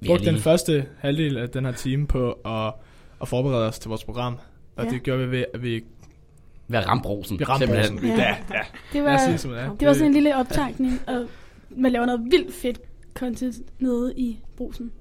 Vi 0.00 0.06
er 0.06 0.10
brugt 0.10 0.24
den 0.24 0.38
første 0.38 0.86
halvdel 0.98 1.36
af 1.36 1.48
den 1.50 1.64
her 1.64 1.72
time 1.72 2.06
på 2.06 2.32
at, 2.32 2.72
at 3.22 3.28
forberede 3.28 3.68
os 3.68 3.78
til 3.78 3.88
vores 3.88 4.04
program. 4.04 4.38
Og 4.76 4.84
Ja. 4.84 4.90
det 4.90 5.02
gjorde 5.02 5.20
vi 5.28 5.30
ved, 5.38 5.44
at 5.54 5.62
vi, 5.62 5.84
Ved 6.68 6.78
at 6.78 6.86
ramme 6.88 7.02
brosen. 7.02 7.38
vi 7.38 7.44
ramte. 7.44 7.66
Ja. 7.72 7.80
Ja, 8.06 8.36
ja. 8.50 8.60
Det 8.92 9.02
var, 9.02 9.36
sige, 9.38 9.50
det 9.50 9.58
er. 9.60 9.76
det 9.76 9.88
var 9.88 9.94
sådan 9.94 10.06
en 10.06 10.12
lille 10.12 10.36
optankning, 10.36 11.00
og 11.06 11.26
man 11.70 11.92
laver 11.92 12.06
noget 12.06 12.24
vildt 12.30 12.54
fedt 12.54 12.80
content 13.14 13.56
nede 13.78 14.14
i 14.16 14.38
brusen. 14.56 14.92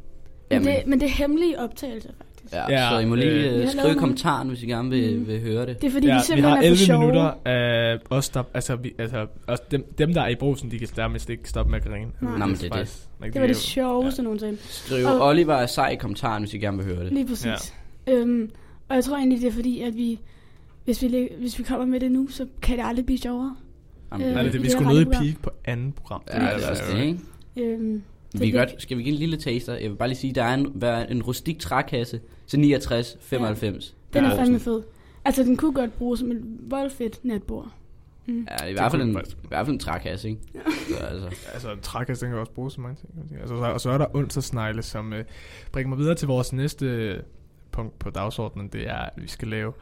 Men, 0.52 0.64
Jamen. 0.68 0.76
det, 0.80 0.88
men 0.88 1.00
det 1.00 1.06
er 1.06 1.10
hemmelige 1.10 1.60
optagelser, 1.60 2.10
faktisk. 2.18 2.54
Ja, 2.54 2.64
Ja, 2.70 2.90
så 2.90 3.00
I 3.00 3.06
må 3.06 3.16
lige 3.16 3.32
øh, 3.32 3.54
øh, 3.54 3.60
Vi 3.60 3.64
har 3.66 3.72
skrive 3.72 3.92
i 3.92 3.98
kommentaren, 3.98 4.48
hvis 4.48 4.64
I 4.64 4.66
gerne 4.66 4.90
vil, 4.90 5.20
Mm. 5.20 5.28
vil 5.28 5.40
høre 5.42 5.66
det. 5.66 5.82
Det 5.82 5.88
er 5.88 5.92
fordi, 5.92 6.08
Ja, 6.08 6.14
vi 6.14 6.18
vi 6.20 6.24
simpelthen 6.26 6.50
har 6.52 6.58
er 6.58 6.62
11 6.62 6.78
for 6.78 6.86
sjove. 6.86 7.00
minutter 7.00 7.34
af 7.46 7.98
os, 8.10 8.30
der, 8.30 8.44
altså, 8.54 8.76
vi, 8.76 8.94
altså, 8.98 9.28
altså 9.48 9.66
dem, 9.72 9.94
dem, 9.98 10.14
der 10.14 10.22
er 10.22 10.28
i 10.28 10.36
brusen, 10.36 10.72
de 10.72 10.80
kan 10.80 10.88
nærmest 10.98 11.30
ikke 11.30 11.50
stoppe 11.50 11.72
med 11.72 11.80
at 11.80 11.86
grine. 11.86 12.12
Nej. 12.22 12.38
Nå, 12.38 12.46
men 12.46 12.56
det 12.56 12.64
er 12.64 12.70
det. 12.76 13.08
like, 13.22 13.34
Det 13.34 13.42
var 13.42 13.48
det 13.48 13.54
er 13.54 13.60
jo- 13.60 13.62
sjoveste 13.62 14.24
nogensinde. 14.24 14.58
Skriv 14.62 15.06
Og- 15.06 15.28
Oliver 15.28 15.54
er 15.56 15.66
sej 15.66 15.90
i 15.90 15.96
kommentaren, 15.96 16.44
hvis 16.44 16.54
I 16.54 16.58
gerne 16.58 16.78
vil 16.78 16.86
høre 16.96 17.04
det. 17.04 17.14
Lige 17.14 17.28
præcis. 17.28 17.74
Ja. 18.08 18.14
Øhm, 18.14 18.50
og 18.90 18.96
jeg 18.96 19.04
tror 19.04 19.18
egentlig, 19.18 19.42
det 19.42 19.48
er 19.48 19.52
fordi, 19.52 19.82
at 19.82 19.96
vi, 19.98 20.20
hvis 20.86 21.02
vi, 21.02 21.28
hvis 21.40 21.60
vi 21.60 21.64
kommer 21.64 21.86
med 21.86 22.00
det 22.00 22.12
nu, 22.12 22.28
så 22.30 22.46
kan 22.62 22.78
det 22.78 22.84
aldrig 22.88 23.06
blive 23.06 23.18
sjovere. 23.20 23.56
Jamen, 24.12 24.28
Øh, 24.28 24.34
Nej, 24.34 24.42
det, 24.44 24.48
er 24.48 24.52
det, 24.52 24.62
vi 24.62 24.66
det 24.66 24.72
skulle 24.72 24.90
ned 24.94 25.02
i 25.02 25.06
peak 25.06 25.42
på 25.44 25.50
anden 25.66 25.92
program. 25.92 26.22
Ja, 26.34 26.40
det 26.40 26.66
er 26.66 26.70
også 26.70 26.84
det, 26.96 27.04
ikke? 27.04 27.20
Øhm, 27.58 28.02
Vi 28.40 28.50
kan 28.50 28.60
godt, 28.60 28.82
skal 28.82 28.98
vi 28.98 29.04
give 29.04 29.14
en 29.14 29.20
lille 29.20 29.38
taster? 29.38 29.74
Jeg 29.74 29.90
vil 29.92 29.96
bare 29.96 30.08
lige 30.08 30.18
sige, 30.18 30.34
der 30.34 30.44
er 30.44 30.54
en, 30.54 30.84
en 31.10 31.24
rustik 31.24 31.60
trækasse 31.60 32.20
til 32.48 32.60
69, 32.60 33.18
95. 33.22 33.96
Den 34.14 34.26
er 34.26 34.30
Ja. 34.30 34.42
fandme 34.42 34.60
fed. 34.60 34.82
Altså, 35.26 35.44
den 35.44 35.58
kunne 35.58 35.74
godt 35.74 35.98
bruges 35.98 36.20
som 36.20 36.32
et 36.32 36.42
voldfedt 36.44 37.26
natbord. 37.26 37.72
Mm. 38.26 38.48
Ja, 38.50 38.56
det 38.56 38.62
er 38.64 38.66
i 38.68 38.72
hvert 38.74 38.92
fald 38.92 39.02
en, 39.02 39.10
i 39.44 39.48
hvert 39.48 39.66
fald 39.66 39.74
en 39.74 39.80
trækasse, 39.80 40.30
ikke? 40.30 40.42
Så, 40.90 40.96
altså, 41.06 41.30
Altså, 41.54 41.72
en 41.72 41.80
trækasse, 41.82 42.26
den 42.26 42.32
kan 42.32 42.40
også 42.40 42.52
bruges 42.52 42.74
så 42.74 42.82
mange 42.82 42.96
ting. 42.96 43.40
Altså, 43.42 43.56
så- 43.58 43.64
og 43.64 43.82
så 43.82 43.90
er 43.90 43.98
der 43.98 44.16
onsdagsnegle, 44.16 44.82
som 44.84 45.14
øh, 45.14 45.26
bringer 45.72 45.90
mig 45.90 45.98
videre 45.98 46.16
til 46.16 46.28
vores 46.28 46.54
næste 46.54 46.86
øh, 46.86 47.20
punkt 47.72 48.00
på 48.00 48.10
dagsordenen. 48.10 48.68
Det 48.68 48.90
er, 48.90 48.96
at 48.98 49.10
vi 49.18 49.28
skal 49.28 49.48
lave 49.48 49.74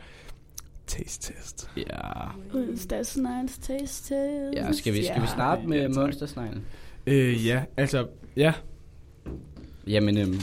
taste 0.87 1.33
test. 1.33 1.69
ja. 1.77 2.27
Onsdags 2.53 3.17
Nights 3.17 3.57
Taste 3.57 3.85
Test. 3.85 4.11
Ja, 4.55 4.71
skal 4.71 4.93
vi, 4.93 5.03
skal 5.05 5.21
vi 5.21 5.27
starte 5.27 5.67
med 5.67 5.81
Ja, 5.81 5.87
monstersneglen? 5.87 6.65
Øh, 7.09 7.45
ja, 7.45 7.63
altså, 7.77 8.07
ja. 8.35 8.53
Jamen, 9.87 10.17
øhm, 10.17 10.39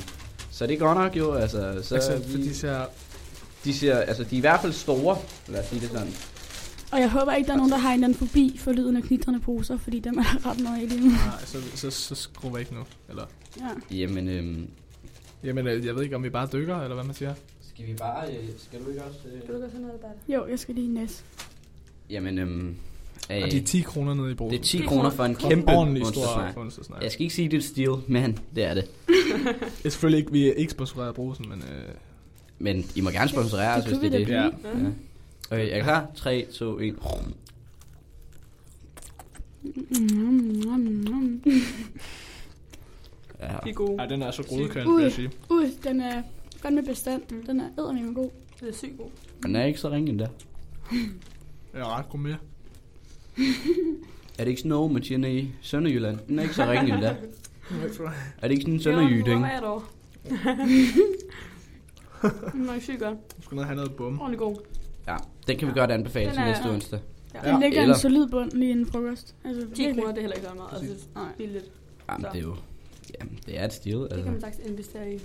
så 0.50 0.64
er 0.64 0.68
det 0.68 0.78
godt 0.78 0.98
nok 0.98 1.16
jo, 1.16 1.32
altså, 1.32 1.78
så 1.82 1.94
altså, 1.94 2.16
vi, 2.16 2.30
for 2.30 2.38
de 2.38 2.54
ser... 2.54 2.84
de 3.64 3.74
ser, 3.74 3.96
altså, 3.96 4.24
de 4.24 4.34
er 4.34 4.38
i 4.38 4.40
hvert 4.40 4.60
fald 4.60 4.72
store, 4.72 5.18
lad 5.48 5.60
os 5.60 5.66
sige 5.66 5.80
det 5.80 5.88
sådan. 5.90 6.08
Og 6.92 7.00
jeg 7.00 7.10
håber 7.10 7.32
ikke, 7.34 7.46
der 7.46 7.52
er 7.52 7.56
nogen, 7.56 7.72
der 7.72 7.78
har 7.78 7.88
en 7.88 7.94
eller 7.94 8.06
anden 8.06 8.18
fobi 8.18 8.56
for 8.58 8.72
lyden 8.72 8.96
af 8.96 9.02
knitrende 9.02 9.40
poser, 9.40 9.76
fordi 9.78 10.00
dem 10.00 10.18
er 10.18 10.46
ret 10.50 10.60
meget 10.60 10.82
af 10.82 10.88
lige 10.88 11.00
nu. 11.00 11.08
Nej, 11.10 11.44
så, 11.44 11.58
så, 11.74 11.90
så 11.90 12.14
skruer 12.14 12.52
vi 12.54 12.60
ikke 12.60 12.74
nu. 12.74 12.80
Eller, 13.08 13.24
Ja. 13.60 13.96
Jamen, 13.96 14.28
øhm, 14.28 14.68
jamen, 15.44 15.66
øh, 15.66 15.86
jeg 15.86 15.94
ved 15.96 16.02
ikke, 16.02 16.16
om 16.16 16.22
vi 16.24 16.30
bare 16.30 16.48
dykker, 16.52 16.80
eller 16.80 16.94
hvad 16.94 17.04
man 17.04 17.14
siger. 17.14 17.34
skal 17.68 17.86
vi 17.86 17.94
bare, 17.94 18.28
øh, 18.28 18.44
skal 18.58 18.84
du 18.84 18.88
ikke 18.90 19.04
også? 19.04 19.18
Øh... 19.26 19.32
Vil 19.32 19.54
du 19.54 19.60
gøre 19.60 19.70
sådan 19.70 19.80
noget, 19.80 19.94
Albert? 19.94 20.16
Jo, 20.28 20.46
jeg 20.50 20.58
skal 20.58 20.74
lige 20.74 20.94
næs. 20.94 21.24
Jamen, 22.10 22.38
øhm, 22.38 22.76
øh, 23.30 23.42
Og 23.44 23.50
de 23.50 23.56
er 23.58 23.62
10 23.64 23.80
kroner 23.80 24.14
nede 24.14 24.30
i 24.30 24.34
brusen. 24.34 24.52
det 24.52 24.58
er 24.60 24.64
10 24.64 24.78
kroner 24.86 25.10
for 25.10 25.24
en 25.24 25.34
kæmpe 25.34 25.72
ordentlig 25.72 26.06
stor 26.06 26.52
onsdagsnegle. 26.56 27.02
Jeg 27.04 27.12
skal 27.12 27.22
ikke 27.22 27.34
sige, 27.34 27.48
det 27.48 27.54
er 27.56 27.58
et 27.58 27.64
stil, 27.64 27.90
men 28.08 28.38
det 28.54 28.64
er 28.64 28.74
det. 28.74 28.84
Det 29.78 29.86
er 29.86 29.90
selvfølgelig 29.90 30.18
ikke, 30.18 30.32
vi 30.32 30.48
er 30.48 30.52
ikke 30.52 30.72
sponsoreret 30.72 31.08
af 31.08 31.14
brusen, 31.14 31.48
men... 31.48 31.58
Øh, 31.62 31.94
Men 32.58 32.84
I 32.94 33.00
må 33.00 33.10
gerne 33.10 33.28
sponsorere 33.28 33.76
os, 33.76 33.84
Det 33.84 33.98
hvis 33.98 34.10
det 34.10 34.14
er 34.14 34.18
vi 34.18 34.24
det. 34.24 34.28
da 34.28 34.42
ja. 34.42 34.48
blive. 34.72 34.94
Ja. 35.50 35.56
Okay, 35.56 35.72
er 35.72 35.76
I 35.76 35.80
klar? 35.80 36.06
3, 36.16 36.46
2, 36.54 36.78
1. 36.80 36.94
Mm, 39.62 39.70
mm, 39.90 41.40
mm. 41.44 41.52
Ja. 43.40 43.46
De 43.64 43.70
er 43.70 43.72
gode. 43.74 43.96
Ej, 43.98 44.06
den 44.06 44.22
er 44.22 44.30
så 44.30 44.42
grødkønt, 44.42 44.96
vil 44.96 45.02
jeg 45.02 45.12
sige. 45.12 45.30
Ui, 45.50 45.64
den 45.84 46.00
er 46.00 46.22
fandme 46.62 46.82
bestand. 46.82 47.22
Den 47.46 47.60
er 47.60 47.64
eddermame 47.78 48.14
god. 48.14 48.30
Det 48.60 48.68
er 48.68 48.72
sygt 48.72 48.98
god. 48.98 49.06
Den 49.42 49.56
er 49.56 49.64
ikke 49.64 49.80
så 49.80 49.90
ringe 49.90 50.10
endda. 50.10 50.26
Den 50.90 51.10
er 51.74 51.98
ret 51.98 52.08
god 52.08 52.18
med. 52.18 52.34
Er 54.38 54.44
det 54.44 54.48
ikke 54.48 54.60
sådan 54.60 54.68
noget, 54.68 54.92
man 54.92 55.02
siger 55.02 55.26
i 55.26 55.50
Sønderjylland? 55.60 56.18
Den 56.28 56.38
er 56.38 56.42
ikke 56.42 56.54
så 56.54 56.64
ringe 56.70 56.94
endda. 56.94 57.16
Er 58.42 58.48
det 58.48 58.50
ikke 58.50 58.62
sådan 58.62 58.74
en 58.74 58.78
Jo, 58.78 58.82
Sønderjyde, 58.82 59.22
hvor 59.22 59.32
ikke? 59.32 59.46
er 59.46 59.52
jeg 59.52 59.62
dog? 59.70 59.82
Den 62.52 62.68
er 62.68 62.80
sygt 62.80 62.98
godt. 63.00 63.36
Du 63.36 63.42
skal 63.42 63.56
ned 63.56 63.64
have 63.64 63.76
noget 63.76 63.92
bum. 63.94 64.20
Ordentlig 64.20 64.38
god. 64.38 64.56
Ja, 65.08 65.16
den 65.48 65.56
kan 65.58 65.68
vi 65.68 65.72
godt 65.72 65.90
anbefale 65.90 66.30
til 66.30 66.38
er- 66.40 66.44
næste 66.46 66.70
onsdag. 66.70 67.00
Ja. 67.44 67.50
Den 67.52 67.60
ligger 67.60 67.80
eller- 67.82 67.94
en 67.94 68.00
solid 68.00 68.28
bund 68.28 68.52
lige 68.52 68.70
inden 68.70 68.86
frokost. 68.86 69.34
Altså, 69.44 69.60
10 69.62 69.66
virkelig. 69.82 69.94
kroner, 70.02 70.08
det 70.08 70.16
er 70.18 70.20
heller 70.20 70.36
ikke 70.36 70.48
så 70.48 70.54
meget. 70.54 70.68
Altså, 70.72 70.86
det 70.94 71.02
er 71.16 71.20
Nej. 71.20 71.28
billigt. 71.38 71.70
Jamen, 72.10 72.20
Så. 72.22 72.28
det 72.32 72.38
er 72.38 72.42
jo... 72.42 72.56
Jamen, 73.20 73.38
det 73.46 73.60
er 73.60 73.64
et 73.64 73.72
stil, 73.72 73.92
Det 73.96 74.08
kan 74.10 74.18
man 74.18 74.28
altså. 74.34 74.46
faktisk 74.46 74.68
investere 74.68 75.12
i. 75.14 75.18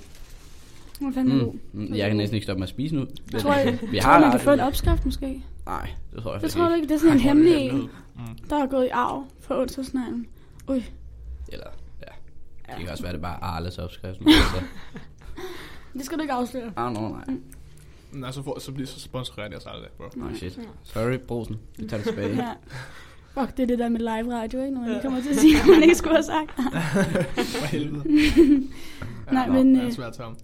Den 0.99 1.07
er 1.07 1.11
fandme 1.13 1.43
god. 1.43 1.53
Mm. 1.53 1.59
mm, 1.81 1.93
Jeg 1.93 2.07
kan 2.07 2.17
næsten 2.17 2.35
ikke 2.35 2.45
stoppe 2.45 2.59
med 2.59 2.65
at 2.65 2.69
spise 2.69 2.95
nu. 2.95 3.05
Jeg 3.33 3.41
tror, 3.41 3.53
jeg, 3.53 3.79
vi 3.91 3.99
tror, 3.99 4.19
man 4.19 4.31
kan 4.31 4.39
få 4.39 4.51
en 4.51 4.59
opskrift 4.59 5.05
måske. 5.05 5.43
Nej, 5.65 5.89
det 6.15 6.23
tror 6.23 6.33
jeg 6.33 6.41
Det 6.41 6.51
tror 6.51 6.69
du 6.69 6.75
ikke. 6.75 6.87
det 6.87 6.93
er 6.95 6.99
sådan 6.99 7.13
en 7.13 7.19
hemmelig 7.19 7.55
en, 7.55 7.89
Mm. 8.15 8.21
der 8.49 8.55
er 8.55 8.65
gået 8.67 8.85
i 8.85 8.89
arv 8.89 9.25
for 9.39 9.61
onsdagsneglen. 9.61 10.27
Ui, 10.69 10.83
Eller, 11.47 11.65
ja. 12.01 12.73
Det 12.75 12.79
kan 12.83 12.89
også 12.89 13.03
være, 13.03 13.13
det 13.13 13.17
er 13.19 13.21
bare 13.21 13.43
Arles 13.43 13.77
opskrift. 13.77 14.17
altså. 14.25 14.61
det 15.93 16.05
skal 16.05 16.17
du 16.17 16.21
ikke 16.21 16.33
afsløre. 16.33 16.71
Ah, 16.75 16.93
no, 16.93 17.09
nej. 17.09 17.23
Nej, 18.11 18.31
så, 18.31 18.43
får, 18.43 18.59
så 18.59 18.71
bliver 18.71 18.87
så 18.87 18.99
sponsoreret 18.99 19.51
jeg 19.51 19.59
aldrig, 19.67 19.89
bro. 19.97 20.05
Nej, 20.15 20.33
shit. 20.35 20.59
Sorry, 20.83 21.17
brosen. 21.27 21.59
Vi 21.77 21.87
tager 21.87 22.03
det 22.03 22.09
tilbage. 22.13 22.35
Ja. 22.43 22.51
Fuck, 23.41 23.57
det 23.57 23.63
er 23.63 23.67
det 23.67 23.79
der 23.79 23.89
med 23.89 23.99
live 23.99 24.35
radio, 24.35 24.59
ikke? 24.61 24.73
Når 24.73 24.81
man 24.81 24.89
lige 24.89 25.01
kommer 25.01 25.21
til 25.21 25.29
at 25.29 25.35
sige, 25.35 25.55
hvad 25.63 25.73
man 25.75 25.83
ikke 25.83 25.95
skulle 25.95 26.15
have 26.15 26.23
sagt. 26.23 26.51
For 27.35 27.65
helvede. 27.65 28.03
Nej, 29.31 29.47
nå, 29.47 29.53
men, 29.53 29.75
Det 29.75 29.81
er 29.81 29.87
øh, 29.87 29.93
svært 29.93 30.13
tom. 30.13 30.37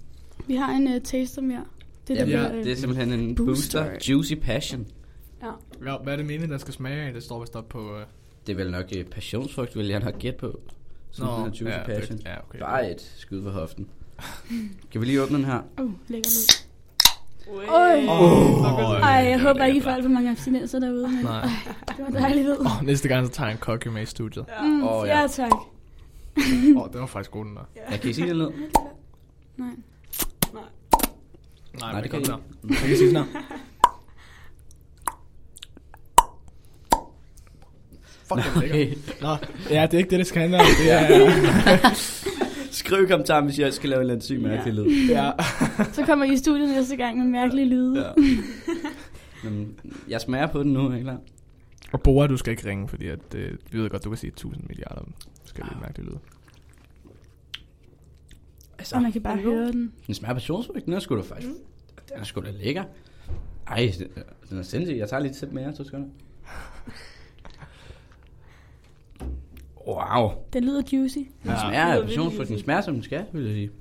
Vi 0.48 0.56
har 0.56 0.72
en 0.72 0.88
uh, 0.88 1.02
taster 1.04 1.42
mere. 1.42 1.64
Det 2.08 2.22
er 2.22 2.26
Ja, 2.26 2.26
det, 2.26 2.32
ja, 2.32 2.44
der, 2.44 2.58
øh, 2.58 2.64
det 2.64 2.72
er 2.72 2.76
simpelthen 2.76 3.14
en 3.14 3.36
Booster. 3.36 3.84
booster. 3.86 4.12
Juicy 4.14 4.34
Passion. 4.34 4.86
Ja. 5.48 5.92
Ja, 5.92 5.98
hvad 5.98 6.14
er 6.14 6.18
det 6.18 6.26
meningen, 6.26 6.52
der 6.52 6.58
skal 6.58 6.74
smage 6.74 7.02
af? 7.08 7.14
Det 7.14 7.24
står 7.24 7.40
vist 7.40 7.56
op 7.56 7.70
på... 7.70 7.80
Uh... 7.80 8.02
Det 8.48 8.54
er 8.54 8.58
vel 8.58 8.72
nok 8.72 8.86
uh, 8.98 9.04
passionsfrugt, 9.04 9.76
vil 9.76 9.88
jeg 9.88 10.00
nok 10.00 10.20
gætte 10.20 10.40
på. 10.40 10.60
Sådan 11.12 11.46
en 11.46 11.46
Juicy 11.46 11.64
ja, 11.64 11.86
Passion. 11.86 12.18
Det, 12.18 12.26
ja, 12.26 12.36
okay. 12.50 12.60
Bare 12.60 12.92
et 12.92 13.12
skud 13.18 13.44
for 13.44 13.50
hoften. 13.50 13.88
kan 14.92 15.02
vi 15.02 15.06
lige 15.06 15.24
åbne 15.24 15.38
den 15.38 15.46
her? 15.46 15.62
Uh, 15.82 15.92
lækker. 16.08 16.30
Ui. 17.52 17.66
Oj. 17.68 18.06
Åh, 18.10 19.02
Ej, 19.02 19.10
jeg 19.10 19.42
håber 19.42 19.62
er 19.62 19.66
ikke, 19.66 19.78
I 19.78 19.82
får 19.82 19.92
alt 19.92 20.04
for 20.04 20.10
mange 20.10 20.32
abstinenser 20.32 20.80
derude. 20.80 21.08
Men, 21.08 21.26
Nej. 21.26 21.40
Ej, 21.40 21.50
det 21.98 22.06
var 22.06 22.20
dejligt. 22.20 22.50
Åh, 22.50 22.84
næste 22.84 23.08
gang, 23.08 23.28
så 23.28 23.34
tager 23.34 23.48
jeg 23.48 23.54
en 23.54 23.60
kokke 23.60 23.92
med 23.92 24.02
i 24.02 24.06
studiet. 24.06 24.46
Mm, 24.64 24.84
Åh, 24.84 24.96
oh, 24.96 25.08
ja. 25.08 25.16
ja. 25.16 25.22
ja, 25.22 25.28
tak. 25.28 25.52
Åh, 25.52 26.82
oh, 26.82 26.92
det 26.92 27.00
var 27.00 27.06
faktisk 27.06 27.32
god, 27.32 27.46
den 27.46 27.56
der. 27.56 27.62
Ja, 27.92 27.98
kan 27.98 28.10
I 28.10 28.14
sige 28.14 28.28
det 28.28 28.36
lyd? 28.36 28.48
Nej. 29.58 29.70
Nej, 30.54 30.64
Nej, 31.80 31.94
men 31.94 32.04
det 32.04 32.12
kan 32.12 32.24
kan 32.24 32.34
I 32.34 32.38
der. 32.38 32.38
Jeg 32.70 32.78
kan 32.78 32.98
sige 32.98 33.12
sådan 33.12 33.28
her. 38.36 38.44
Fuck, 38.44 38.64
det 38.64 38.70
er 38.72 38.76
lækker. 38.76 38.96
Nå, 39.22 39.36
ja, 39.70 39.82
det 39.86 39.94
er 39.94 39.98
ikke 39.98 40.10
det, 40.10 40.20
det 40.20 40.28
skal 40.28 40.42
handle 40.42 40.58
om. 40.60 40.66
Det 40.84 40.92
er... 40.92 41.90
Skriv 42.72 43.04
i 43.04 43.08
kommentaren, 43.08 43.46
hvis 43.46 43.60
jeg 43.60 43.74
skal 43.74 43.90
lave 43.90 43.98
en 44.00 44.02
eller 44.02 44.14
anden 44.14 44.26
syg 44.26 44.40
mærkelig 44.42 44.74
lyd. 44.74 45.08
ja. 45.10 45.32
Så 45.94 46.06
kommer 46.06 46.26
I 46.26 46.34
i 46.34 46.38
studiet 46.38 46.70
næste 46.70 46.96
gang 46.96 47.18
med 47.18 47.26
mærkelige 47.26 47.66
lyde. 47.70 48.06
Ja. 48.06 48.12
Men 49.50 49.80
jeg 50.08 50.22
smager 50.22 50.48
på 50.48 50.64
den 50.64 50.74
nu, 50.74 50.88
er 50.92 50.96
I 50.96 51.02
klar? 51.02 51.18
Og 51.92 52.02
Bora, 52.02 52.28
du 52.28 52.38
skal 52.38 52.52
ikke 52.52 52.70
ringe, 52.70 52.88
fordi 52.88 53.08
at, 53.08 53.20
øh, 53.36 53.52
vi 53.72 53.78
ved 53.80 53.90
godt, 53.90 54.04
du 54.04 54.10
kan 54.10 54.18
sige 54.18 54.28
1000 54.32 54.64
milliarder. 54.68 55.02
Skal 55.46 55.64
det 55.64 55.72
mærke 55.82 55.94
det 55.96 56.04
lyde. 56.04 56.20
Altså, 58.80 58.96
Og 58.96 59.02
man 59.02 59.12
kan 59.12 59.22
bare 59.22 59.38
høre 59.38 59.72
den. 59.72 59.92
den 60.08 60.16
smager 60.16 60.34
passionsfrugt. 60.34 60.86
Den 60.86 60.94
er 60.94 61.00
sgu 61.00 61.16
da 61.18 61.22
faktisk... 61.22 61.48
Den 62.10 62.18
er 62.20 62.24
sgu 62.24 62.42
da 62.42 62.52
lækker. 62.52 62.84
Ej, 63.68 63.92
den- 64.00 64.24
den 64.50 64.58
er 64.60 64.64
sindssyg. 64.64 64.98
Jeg 64.98 65.10
tager 65.10 65.22
lige 65.22 65.30
et 65.32 65.36
sip 65.38 65.50
mere, 65.52 65.74
to 65.76 65.84
sekunder. 65.84 66.08
Wow. 69.88 70.32
Den 70.54 70.64
lyder 70.64 70.82
juicy. 70.94 71.18
Den 71.18 71.28
Ja. 71.46 71.60
smager 71.60 71.86
af 71.86 71.98
Det 71.98 72.06
passionsfrugt. 72.06 72.50
Den 72.50 72.60
smager, 72.60 72.82
som 72.82 72.94
den 72.94 73.04
skal, 73.04 73.26
vil 73.34 73.44
jeg 73.46 73.54
sige. 73.54 73.72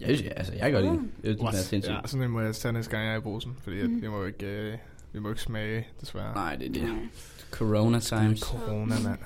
Jeg 0.00 0.16
synes, 0.16 0.32
altså, 0.36 0.52
jeg 0.52 0.62
kan 0.62 0.72
godt 0.72 0.84
lide 0.84 0.96
den. 0.96 1.12
Jeg 1.22 1.28
synes, 1.34 1.38
den 1.38 1.46
er 1.48 1.52
sindssyg. 1.52 1.92
Ja, 1.92 2.00
sådan 2.06 2.24
en 2.26 2.30
må 2.30 2.40
jeg 2.40 2.54
tage 2.54 2.72
næste 2.72 2.90
gang, 2.90 3.04
jeg 3.04 3.12
er 3.14 3.18
i 3.18 3.20
brusen. 3.20 3.56
Fordi 3.62 3.82
Mhm. 3.82 4.02
vi 4.02 4.08
må 4.08 4.18
jo 4.18 4.24
ikke, 4.26 4.46
øh, 4.46 4.74
vi 5.12 5.18
må 5.20 5.28
ikke 5.28 5.40
smage, 5.42 5.86
desværre. 6.00 6.34
Nej, 6.34 6.56
det 6.56 6.66
er 6.68 6.72
det. 6.72 6.88
Corona 7.50 8.00
times. 8.00 8.40
Corona, 8.40 8.94
mand. 9.04 9.18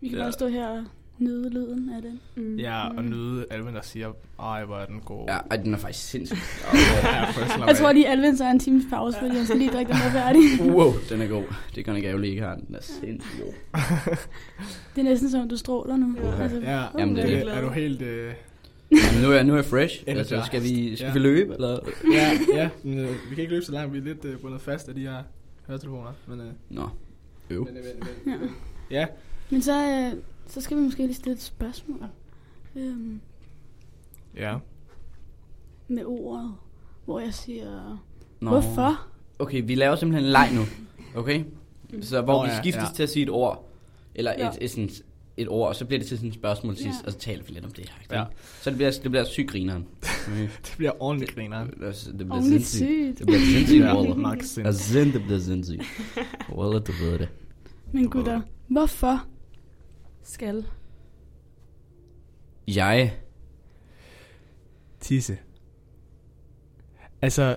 Vi 0.00 0.08
kan 0.08 0.18
Ja. 0.18 0.24
bare 0.24 0.32
stå 0.32 0.48
her 0.48 0.68
og 0.68 0.84
nyde 1.18 1.50
lyden 1.50 1.90
af 1.96 2.02
den. 2.02 2.20
Mm. 2.34 2.56
Ja, 2.58 2.88
og 2.96 3.04
nyde 3.04 3.46
Alvin, 3.50 3.74
der 3.74 3.82
siger, 3.82 4.12
ej, 4.40 4.64
hvor 4.64 4.76
er 4.76 4.86
den 4.86 5.00
god. 5.04 5.24
Ja, 5.28 5.38
ej, 5.50 5.56
den 5.56 5.74
er 5.74 5.78
faktisk 5.78 6.08
sindssyg. 6.08 6.36
ja 7.04 7.30
for 7.30 7.40
at 7.40 7.46
slappe 7.48 7.64
Jeg 7.66 7.76
tror 7.76 7.92
lige, 7.92 8.08
Alvin 8.08 8.36
så 8.36 8.44
er 8.44 8.50
en 8.50 8.58
times 8.60 8.84
pause, 8.90 9.18
fordi 9.18 9.36
han 9.36 9.44
skal 9.46 9.58
lige 9.58 9.70
drikke 9.70 9.88
den 9.92 9.96
her 9.98 10.10
færdig. 10.10 10.40
wow, 10.74 10.92
den 11.10 11.20
er 11.22 11.26
god. 11.26 11.44
Det 11.74 11.84
kan 11.84 11.96
ikke 11.96 12.08
ærgerligt 12.08 12.30
ikke 12.30 12.42
har 12.42 12.54
den. 12.54 12.64
Den 12.66 12.74
er 12.74 12.82
sindssygt 12.82 13.42
god. 13.42 13.52
Det 14.94 15.00
er 15.00 15.02
næsten 15.02 15.30
som, 15.30 15.40
om 15.40 15.48
du 15.48 15.56
stråler 15.56 15.96
nu. 15.96 16.16
Ja. 16.22 16.42
Altså, 16.42 16.60
Ja, 16.60 16.84
uh, 16.94 17.00
Jamen, 17.00 17.16
det 17.16 17.24
er 17.32 17.36
er, 17.40 17.44
det. 17.44 17.56
er 17.56 17.60
du 17.60 17.68
helt... 17.70 18.02
Øh, 18.02 18.32
Jamen, 18.92 19.22
nu 19.22 19.32
er, 19.32 19.42
nu 19.42 19.52
er 19.52 19.56
jeg 19.56 19.64
fresh. 19.64 20.02
Altså, 20.06 20.42
skal 20.46 20.62
vi, 20.62 20.96
skal 20.96 21.06
Ja. 21.06 21.12
vi 21.12 21.18
løbe, 21.18 21.54
eller? 21.54 21.78
ja, 22.12 22.30
ja, 22.54 22.68
men 22.82 22.98
øh, 22.98 23.08
vi 23.08 23.34
kan 23.34 23.38
ikke 23.38 23.52
løbe 23.52 23.64
så 23.64 23.72
langt. 23.72 23.92
Vi 23.92 23.98
er 23.98 24.02
lidt 24.02 24.24
øh, 24.24 24.38
bundet 24.38 24.60
fast 24.60 24.88
af 24.88 24.94
de 24.94 25.00
her 25.00 25.16
høretelefoner. 25.66 26.10
Men, 26.26 26.40
øh, 26.40 26.46
Nå. 26.70 26.88
Øv. 27.50 27.64
men, 27.64 27.76
øh, 27.76 27.82
men, 27.84 28.08
men, 28.24 28.50
Ja. 28.90 28.98
ja. 29.00 29.06
Men 29.50 29.62
så, 29.62 29.72
øh, 29.90 30.12
så 30.48 30.60
skal 30.60 30.76
vi 30.76 30.82
måske 30.82 31.02
lige 31.02 31.14
stille 31.14 31.32
et 31.34 31.42
spørgsmål. 31.42 32.00
Øhm, 32.76 33.20
Ja. 34.36 34.56
med 35.88 36.02
ordet, 36.06 36.54
hvor 37.04 37.20
jeg 37.20 37.34
siger, 37.34 38.02
Nå. 38.40 38.50
hvorfor 38.50 39.06
Okay, 39.38 39.62
vi 39.66 39.74
laver 39.74 39.96
simpelthen 39.96 40.24
en 40.24 40.30
leg 40.32 40.48
nu. 40.54 40.62
Okay? 41.20 41.44
Så 42.02 42.20
hvor 42.22 42.42
Nå, 42.46 42.50
vi 42.52 42.56
skiftes 42.58 42.82
ja. 42.88 42.94
til 42.94 43.02
at 43.02 43.10
sige 43.10 43.22
et 43.22 43.30
ord. 43.30 43.68
Eller 44.14 44.32
Ja. 44.38 44.48
et, 44.50 44.58
et, 44.60 44.70
sådan, 44.70 44.90
et 45.36 45.48
ord, 45.48 45.68
og 45.68 45.76
så 45.76 45.84
bliver 45.84 45.98
det 45.98 46.08
til 46.08 46.16
sådan 46.18 46.28
et 46.28 46.34
spørgsmål 46.34 46.76
sidst, 46.76 47.00
Ja. 47.02 47.06
og 47.06 47.12
så 47.12 47.18
taler 47.18 47.42
vi 47.44 47.52
lidt 47.52 47.64
om 47.64 47.70
det 47.70 47.88
her. 48.10 48.18
Ja. 48.18 48.24
Så 48.62 48.70
det 48.70 48.76
bliver, 48.76 48.90
det 49.02 49.10
bliver 49.10 49.24
sygt 49.24 49.50
grineren. 49.50 49.86
Okay. 50.28 50.42
Det 50.66 50.74
bliver 50.76 51.02
ordentligt 51.02 51.34
griner. 51.34 51.64
Det 51.64 51.74
bliver, 51.74 51.92
det 51.92 52.16
bliver 52.16 52.34
Ordentligt 52.34 52.66
sygt. 52.66 53.18
Det 53.18 53.26
bliver 53.26 53.40
sindssygt, 53.40 53.84
Ja, 53.84 53.96
Waller. 53.96 54.14
max 54.14 54.44
sind. 54.44 54.66
Altså, 54.66 54.92
sind, 54.92 55.12
det 55.12 55.22
bliver 55.22 55.38
sindssygt. 55.40 55.82
Waller, 56.56 56.78
du 56.78 56.92
ved 57.00 57.18
det. 57.18 57.28
Men 57.92 58.10
gutter, 58.10 58.40
hvorfor? 58.68 59.24
Skal. 60.28 60.64
Jeg 62.68 63.12
Tisse. 65.00 65.38
Altså, 67.22 67.56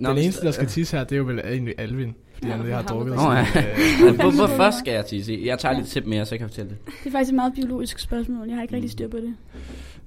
Nå, 0.00 0.10
den 0.10 0.18
eneste, 0.18 0.46
der 0.46 0.50
skal 0.50 0.66
tisse 0.68 0.96
her, 0.96 1.04
det 1.04 1.12
er 1.12 1.16
jo 1.18 1.24
vel 1.24 1.38
egentlig 1.38 1.74
Alvin. 1.78 2.14
Fordi 2.34 2.46
Ja, 2.46 2.52
han 2.52 2.62
lige 2.62 2.72
har 2.74 2.80
han 2.80 2.88
har 2.88 2.94
drukket. 2.94 3.16
Nå, 3.16 3.32
ja. 3.32 3.46
sådan, 3.46 3.64
øh, 4.08 4.14
Hvor, 4.20 4.30
hvorfor 4.46 4.70
skal 4.70 4.94
jeg 4.94 5.06
tisse? 5.06 5.40
Jeg 5.44 5.58
tager 5.58 5.76
lidt 5.76 5.86
tip 5.88 6.06
mere, 6.06 6.26
så 6.26 6.34
jeg 6.34 6.38
kan 6.38 6.48
fortælle 6.48 6.70
det. 6.70 6.78
Det 6.86 7.06
er 7.06 7.10
faktisk 7.10 7.30
et 7.30 7.34
meget 7.34 7.54
biologisk 7.54 7.98
spørgsmål. 7.98 8.46
Jeg 8.48 8.56
har 8.56 8.62
ikke 8.62 8.74
rigtig 8.74 8.90
styr 8.90 9.08
på 9.08 9.16
det. 9.16 9.36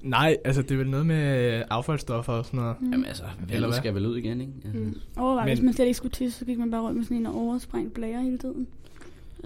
Nej, 0.02 0.36
altså 0.44 0.62
det 0.62 0.70
er 0.70 0.76
vel 0.76 0.90
noget 0.90 1.06
med 1.06 1.54
øh, 1.58 1.64
affaldsstoffer 1.70 2.32
og 2.32 2.44
sådan 2.44 2.60
noget. 2.60 2.76
Mm. 2.80 2.90
Jamen 2.90 3.04
altså, 3.06 3.24
Eller 3.48 3.60
vel 3.60 3.66
hvad? 3.66 3.76
skal 3.76 3.94
vel 3.94 4.06
ud 4.06 4.16
igen, 4.16 4.40
ikke? 4.40 4.52
Altså. 4.64 4.80
Mm. 4.80 4.94
Overvej, 5.16 5.44
Men- 5.44 5.54
hvis 5.56 5.64
man 5.64 5.74
slet 5.74 5.86
ikke 5.86 5.96
skulle 5.96 6.12
tisse, 6.12 6.38
så 6.38 6.44
gik 6.44 6.58
man 6.58 6.70
bare 6.70 6.80
rundt 6.82 6.96
med 6.96 7.04
sådan 7.04 7.16
en 7.16 7.26
oversprængt 7.26 7.94
blære 7.94 8.22
hele 8.22 8.38
tiden. 8.38 8.66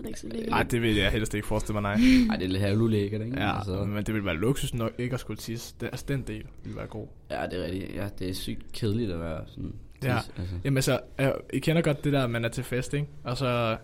Er 0.00 0.02
det 0.02 0.08
ikke 0.08 0.20
så 0.20 0.28
lækkert. 0.28 0.50
Nej, 0.50 0.62
det 0.62 0.82
vil 0.82 0.96
jeg 0.96 1.10
helst 1.10 1.34
ikke 1.34 1.46
forestille 1.46 1.80
mig, 1.80 1.82
nej. 1.96 2.06
Ej, 2.30 2.36
det 2.36 2.44
er 2.44 2.48
lidt 2.48 2.62
halvlækkert, 2.62 3.20
ikke? 3.22 3.40
Ja, 3.40 3.56
Altså, 3.56 3.84
men 3.84 4.04
det 4.04 4.14
vil 4.14 4.24
være 4.24 4.36
luksus 4.36 4.74
nok 4.74 4.92
ikke 4.98 5.14
at 5.14 5.20
skulle 5.20 5.38
tisse. 5.38 5.74
Det, 5.80 5.86
altså 5.86 6.04
den 6.08 6.22
del 6.22 6.44
vil 6.64 6.76
være 6.76 6.86
god. 6.86 7.06
ja, 7.30 7.46
det 7.50 7.58
er 7.58 7.64
rigtigt. 7.64 7.94
Ja, 7.94 8.08
det 8.18 8.28
er 8.28 8.34
sygt 8.34 8.72
kedeligt 8.72 9.10
at 9.12 9.20
være 9.20 9.40
sådan... 9.46 9.74
Ja. 10.02 10.18
tis, 10.22 10.32
Altså. 10.38 10.54
Jamen 10.64 10.76
altså, 10.76 11.00
øh, 11.20 11.28
I 11.52 11.58
kender 11.58 11.82
godt 11.82 12.04
det 12.04 12.12
der, 12.12 12.24
at 12.24 12.30
man 12.30 12.44
er 12.44 12.48
til 12.48 12.64
fest, 12.64 12.94
ikke? 12.94 13.06
Og 13.24 13.36
så, 13.36 13.76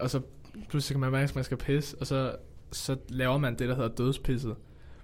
og 0.00 0.10
så 0.10 0.20
pludselig 0.68 0.94
kan 0.94 1.00
man 1.00 1.12
mærke, 1.12 1.24
at 1.24 1.34
man 1.34 1.44
skal 1.44 1.56
pisse, 1.56 1.96
og 2.00 2.06
så, 2.06 2.36
så 2.72 2.96
laver 3.08 3.38
man 3.38 3.52
det, 3.58 3.68
der 3.68 3.74
hedder 3.74 3.88
dødspisset. 3.94 4.54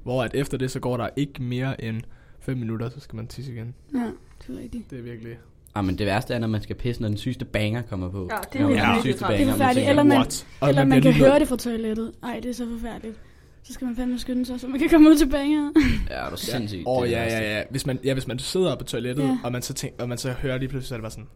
Hvor 0.02 0.22
at 0.22 0.34
efter 0.34 0.58
det, 0.58 0.70
så 0.70 0.80
går 0.80 0.96
der 0.96 1.08
ikke 1.16 1.42
mere 1.42 1.84
end 1.84 2.00
5 2.40 2.58
minutter, 2.58 2.88
så 2.88 3.00
skal 3.00 3.16
man 3.16 3.26
tisse 3.26 3.52
igen. 3.52 3.74
Ja, 3.94 4.10
det 4.46 4.56
er 4.56 4.62
rigtigt. 4.62 4.90
Det 4.90 4.98
er 4.98 5.02
virkelig... 5.02 5.38
Ah, 5.74 5.84
men 5.84 5.98
det 5.98 6.06
værste 6.06 6.34
er, 6.34 6.38
når 6.38 6.46
man 6.48 6.62
skal 6.62 6.76
pisse, 6.76 7.02
når 7.02 7.08
den 7.08 7.16
sygeste 7.18 7.44
banger 7.44 7.82
kommer 7.82 8.10
på. 8.10 8.28
Ja, 8.30 8.36
det 8.52 8.60
er 8.60 8.64
jo 8.64 8.70
den 8.94 9.02
sygeste 9.02 9.24
træls. 9.24 9.38
Det 9.38 9.42
er 9.42 9.46
banger, 9.46 9.46
man 9.46 9.52
forfærdeligt. 9.52 9.86
tænker, 9.86 9.90
Eller 9.90 10.02
man, 10.02 10.16
What? 10.18 10.46
Eller 10.68 10.84
man 10.84 11.00
bliver 11.00 11.12
kan 11.14 11.24
høre 11.24 11.38
det 11.38 11.48
fra 11.48 11.56
toilettet. 11.56 12.12
Ej, 12.22 12.40
det 12.42 12.48
er 12.48 12.54
så 12.54 12.66
forfærdeligt. 12.80 13.16
Så 13.62 13.72
skal 13.72 13.84
man 13.86 13.96
fandme 13.96 14.18
skynde 14.18 14.46
sig, 14.46 14.60
så 14.60 14.66
man 14.66 14.80
kan 14.80 14.88
komme 14.88 15.10
ud 15.10 15.16
til 15.16 15.28
banger. 15.28 15.70
Ja, 16.10 16.14
det 16.24 16.32
er 16.32 16.36
sindssygt. 16.36 16.82
Åh, 16.86 17.06
det 17.06 17.16
er 17.16 17.22
ja, 17.22 17.38
ja, 17.38 17.56
ja. 17.58 17.62
Hvis 17.70 17.86
man, 17.86 17.98
ja, 18.04 18.12
hvis 18.12 18.26
man 18.26 18.38
sidder 18.38 18.76
på 18.76 18.84
toilettet, 18.84 19.22
Ja. 19.22 19.28
ja. 19.28 19.38
og, 19.44 19.52
man 19.52 19.62
så 19.62 19.74
tænker, 19.74 20.02
og 20.02 20.08
man 20.08 20.18
så 20.18 20.30
hører 20.32 20.58
lige 20.58 20.68
pludselig, 20.68 20.88
så 20.88 20.94
er 20.94 20.98
det 20.98 21.02
bare 21.02 21.10
sådan, 21.10 21.26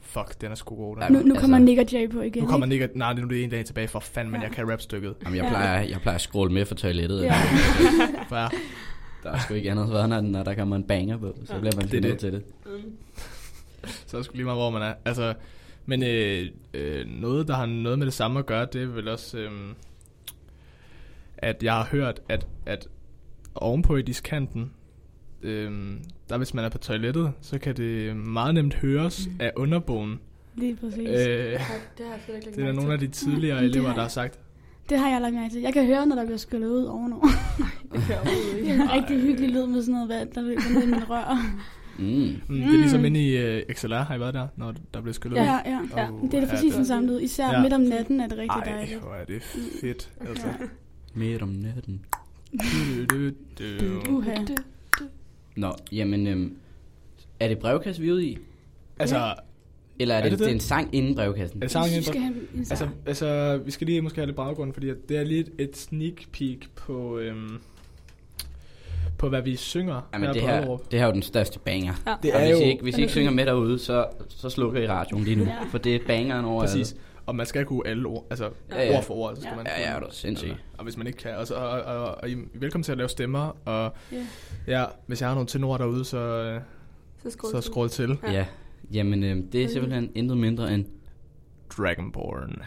fuck, 0.00 0.40
den 0.40 0.50
er 0.50 0.54
sgu 0.54 0.74
god. 0.76 0.96
Ja, 1.00 1.08
Nu, 1.08 1.14
nu 1.18 1.24
altså- 1.24 1.40
kommer 1.40 1.58
Nick 1.58 1.78
og 1.80 1.92
Jay 1.92 2.10
på 2.10 2.20
igen. 2.20 2.42
nu 2.42 2.48
kommer? 2.48 2.66
Nick, 2.66 2.82
og- 2.82 2.88
nej, 2.94 3.12
nu 3.14 3.22
er 3.22 3.26
det 3.28 3.44
en 3.44 3.50
dag 3.50 3.64
tilbage 3.64 3.88
for 3.88 4.00
fanden, 4.00 4.32
men 4.32 4.40
Ja. 4.40 4.46
jeg 4.46 4.56
kan 4.56 4.70
rap 4.72 4.80
stykket. 4.80 5.14
Jamen, 5.24 5.36
jeg 5.36 5.44
Ja. 5.44 5.48
plejer, 5.50 5.80
jeg 5.82 6.00
plejer 6.00 6.14
at 6.14 6.20
scrolle 6.20 6.52
med 6.54 6.64
for 6.64 6.74
toilettet. 6.74 7.22
Ja. 7.22 7.34
Der 9.22 9.30
er 9.32 9.38
sgu 9.38 9.54
ikke 9.54 9.70
andet 9.70 9.88
svar, 9.88 10.06
når, 10.06 10.20
når 10.20 10.42
der 10.42 10.54
kommer 10.54 10.76
en 10.76 10.84
banger 10.84 11.16
på. 11.18 11.36
Så 11.44 11.58
bliver 11.60 11.76
man 11.76 11.86
Det 11.88 11.94
er 11.94 12.00
nødt 12.00 12.12
det. 12.12 12.20
til 12.20 12.32
det. 12.32 12.42
så 14.06 14.16
er 14.16 14.18
det 14.18 14.24
sgu 14.24 14.34
lige 14.34 14.44
meget, 14.44 14.58
hvor 14.58 14.70
man 14.70 14.82
er. 14.82 14.94
Altså, 15.04 15.34
men 15.86 16.02
øh, 16.02 16.46
øh, 16.74 17.06
noget, 17.06 17.48
der 17.48 17.54
har 17.54 17.66
noget 17.66 17.98
med 17.98 18.06
det 18.06 18.14
samme 18.14 18.38
at 18.38 18.46
gøre, 18.46 18.66
det 18.72 18.82
er 18.82 18.86
vel 18.86 19.08
også, 19.08 19.38
øh, 19.38 19.50
at 21.38 21.62
jeg 21.62 21.72
har 21.74 21.84
hørt, 21.84 22.20
at, 22.28 22.46
at 22.66 22.88
ovenpå 23.54 23.96
i 23.96 24.02
diskanten, 24.02 24.70
øh, 25.42 25.72
der 26.28 26.36
hvis 26.36 26.54
man 26.54 26.64
er 26.64 26.68
på 26.68 26.78
toilettet, 26.78 27.32
så 27.40 27.58
kan 27.58 27.76
det 27.76 28.16
meget 28.16 28.54
nemt 28.54 28.74
høres 28.74 29.28
af 29.40 29.52
underbogen. 29.56 30.20
Lige 30.54 30.76
præcis. 30.76 30.98
Øh, 31.08 31.08
Det 31.08 31.18
har 31.18 31.74
jeg 32.28 32.42
det 32.44 32.58
er 32.58 32.66
der 32.66 32.72
nogle 32.72 32.92
af 32.92 32.98
de 32.98 33.08
tidligere 33.08 33.56
Ja, 33.56 33.62
det 33.62 33.70
elever, 33.70 33.94
der 33.94 34.00
har 34.00 34.08
sagt. 34.08 34.38
Det 34.88 34.98
har 34.98 35.10
jeg 35.10 35.20
lagt 35.20 35.34
mærke 35.34 35.54
til. 35.54 35.60
Jeg 35.62 35.72
kan 35.72 35.86
høre, 35.86 36.06
når 36.06 36.16
der 36.16 36.24
bliver 36.24 36.38
skyllet 36.38 36.68
ud 36.68 36.84
ovenover. 36.84 37.26
Det 37.92 38.70
er 38.70 38.74
en 38.74 38.92
rigtig 38.92 39.20
hyggelig 39.20 39.50
lyd 39.50 39.66
med 39.66 39.82
sådan 39.82 39.94
noget 39.94 40.08
vand, 40.08 40.30
der 40.32 40.40
løber 40.42 40.62
ned 40.74 40.82
i 40.82 40.86
min 40.86 41.10
rør. 41.10 41.38
Mm. 41.98 42.04
Mm, 42.04 42.40
det 42.48 42.64
er 42.64 42.70
ligesom 42.78 43.04
inde 43.04 43.20
i 43.28 43.56
uh, 43.56 43.74
XLR, 43.74 43.94
har 43.94 44.14
I 44.14 44.20
været 44.20 44.34
der, 44.34 44.48
når 44.56 44.74
der 44.94 45.00
blev 45.00 45.14
skyllet 45.14 45.36
Ja, 45.36 45.42
ud? 45.42 45.46
ja. 45.94 46.02
ja. 46.02 46.10
Åh, 46.12 46.22
Det 46.22 46.34
er 46.34 46.40
det 46.40 46.48
præcis 46.48 46.72
ja, 46.72 46.76
den 46.78 46.86
samme 46.86 47.08
lyd. 47.08 47.20
Især 47.20 47.50
Ja. 47.52 47.62
midt 47.62 47.72
om 47.72 47.80
natten 47.80 48.20
er 48.20 48.28
det 48.28 48.38
rigtig 48.38 48.50
Ej, 48.60 48.64
dejligt. 48.76 49.00
hvor 49.00 49.14
er 49.14 49.24
det 49.24 49.42
fedt. 49.80 50.10
Altså. 50.20 50.46
Ja. 50.46 50.52
Midt 51.14 51.42
om 51.42 51.48
natten. 51.48 52.00
Uha. 54.10 54.34
Nå, 55.56 55.72
jamen, 55.92 56.26
øhm, 56.26 56.56
er 57.40 57.48
det 57.48 57.58
brevkasse, 57.58 58.02
vi 58.02 58.08
er 58.08 58.12
ude 58.12 58.26
i? 58.26 58.38
Altså, 58.98 59.34
Eller 59.98 60.14
er, 60.14 60.18
Er 60.18 60.22
det, 60.22 60.30
det 60.32 60.38
det, 60.38 60.44
det? 60.46 60.50
er 60.50 60.54
en 60.54 60.60
sang 60.60 60.88
inden 60.94 61.14
brevkassen? 61.14 61.58
er 61.58 61.60
det 61.60 61.70
sangen 61.70 61.98
Vi 61.98 62.02
skal 62.02 62.20
have 62.20 62.34
en 62.34 62.58
Altså, 62.58 62.76
sang. 62.76 62.90
altså, 63.06 63.56
vi 63.64 63.70
skal 63.70 63.86
lige 63.86 64.00
måske 64.02 64.16
have 64.16 64.26
lidt 64.26 64.36
baggrund, 64.36 64.72
fordi 64.72 64.86
det 65.08 65.16
er 65.16 65.24
lige 65.24 65.40
et, 65.40 65.50
et 65.58 65.76
sneak 65.76 66.14
peek 66.32 66.68
på, 66.76 67.18
øhm, 67.18 67.58
på 69.18 69.28
hvad 69.28 69.42
vi 69.42 69.56
synger 69.56 70.00
Jamen, 70.12 70.26
her 70.26 70.32
det 70.32 70.42
på 70.42 70.48
her, 70.48 70.76
det 70.90 70.98
her 70.98 71.02
er 71.02 71.06
jo 71.06 71.12
den 71.12 71.22
største 71.22 71.58
banger. 71.58 71.92
Ja. 72.06 72.14
Det 72.22 72.34
Og 72.34 72.40
er 72.40 72.44
hvis 72.46 72.50
jo 72.60 72.64
I 72.66 72.68
ikke, 72.68 72.82
hvis 72.82 72.98
I 72.98 73.00
ikke 73.00 73.10
synger 73.12 73.30
med 73.30 73.46
derude, 73.46 73.78
så, 73.78 74.06
så 74.28 74.50
slukker 74.50 74.80
I 74.80 74.88
radioen 74.88 75.24
lige 75.24 75.36
nu. 75.36 75.44
Ja. 75.44 75.56
For 75.70 75.78
det 75.78 75.94
er 75.94 75.98
bangeren 76.06 76.44
over 76.44 76.60
præcis. 76.62 76.92
alle. 76.92 77.02
Og 77.26 77.36
man 77.36 77.46
skal 77.46 77.64
kunne 77.64 77.86
alle 77.86 78.06
ord, 78.08 78.26
altså 78.30 78.50
Ja, 78.70 78.84
ja. 78.90 78.96
ord 78.96 79.04
for 79.04 79.14
ord, 79.14 79.34
så 79.36 79.40
skal 79.40 79.50
Ja. 79.50 79.56
man 79.56 79.66
Ja, 79.66 79.92
ja, 79.92 79.98
det 80.00 80.06
er 80.06 80.10
sindssygt. 80.10 80.64
Og 80.78 80.84
hvis 80.84 80.96
man 80.96 81.06
ikke 81.06 81.18
kan, 81.18 81.36
og, 81.36 81.46
så, 81.46 81.54
og, 81.54 81.68
og, 81.68 81.96
og, 82.08 82.14
og 82.22 82.28
I 82.30 82.32
er 82.32 82.36
velkommen 82.54 82.82
til 82.82 82.92
at 82.92 82.98
lave 82.98 83.08
stemmer, 83.08 83.56
og 83.64 83.92
Ja. 84.12 84.16
ja, 84.66 84.84
hvis 85.06 85.20
jeg 85.20 85.28
har 85.28 85.34
nogle 85.34 85.48
tenorer 85.48 85.78
derude, 85.78 86.04
så, 86.04 86.18
øh, 86.18 86.60
Så 87.22 87.30
skål. 87.30 87.50
så 87.50 87.60
scroll 87.60 87.88
til. 87.88 88.18
Ja. 88.22 88.32
Ja, 88.32 88.46
jamen, 88.92 89.22
øhm, 89.24 89.50
det 89.50 89.64
er 89.64 89.68
simpelthen 89.68 90.10
intet 90.14 90.38
mindre 90.38 90.74
end... 90.74 90.84
Dragonborn. 91.76 92.62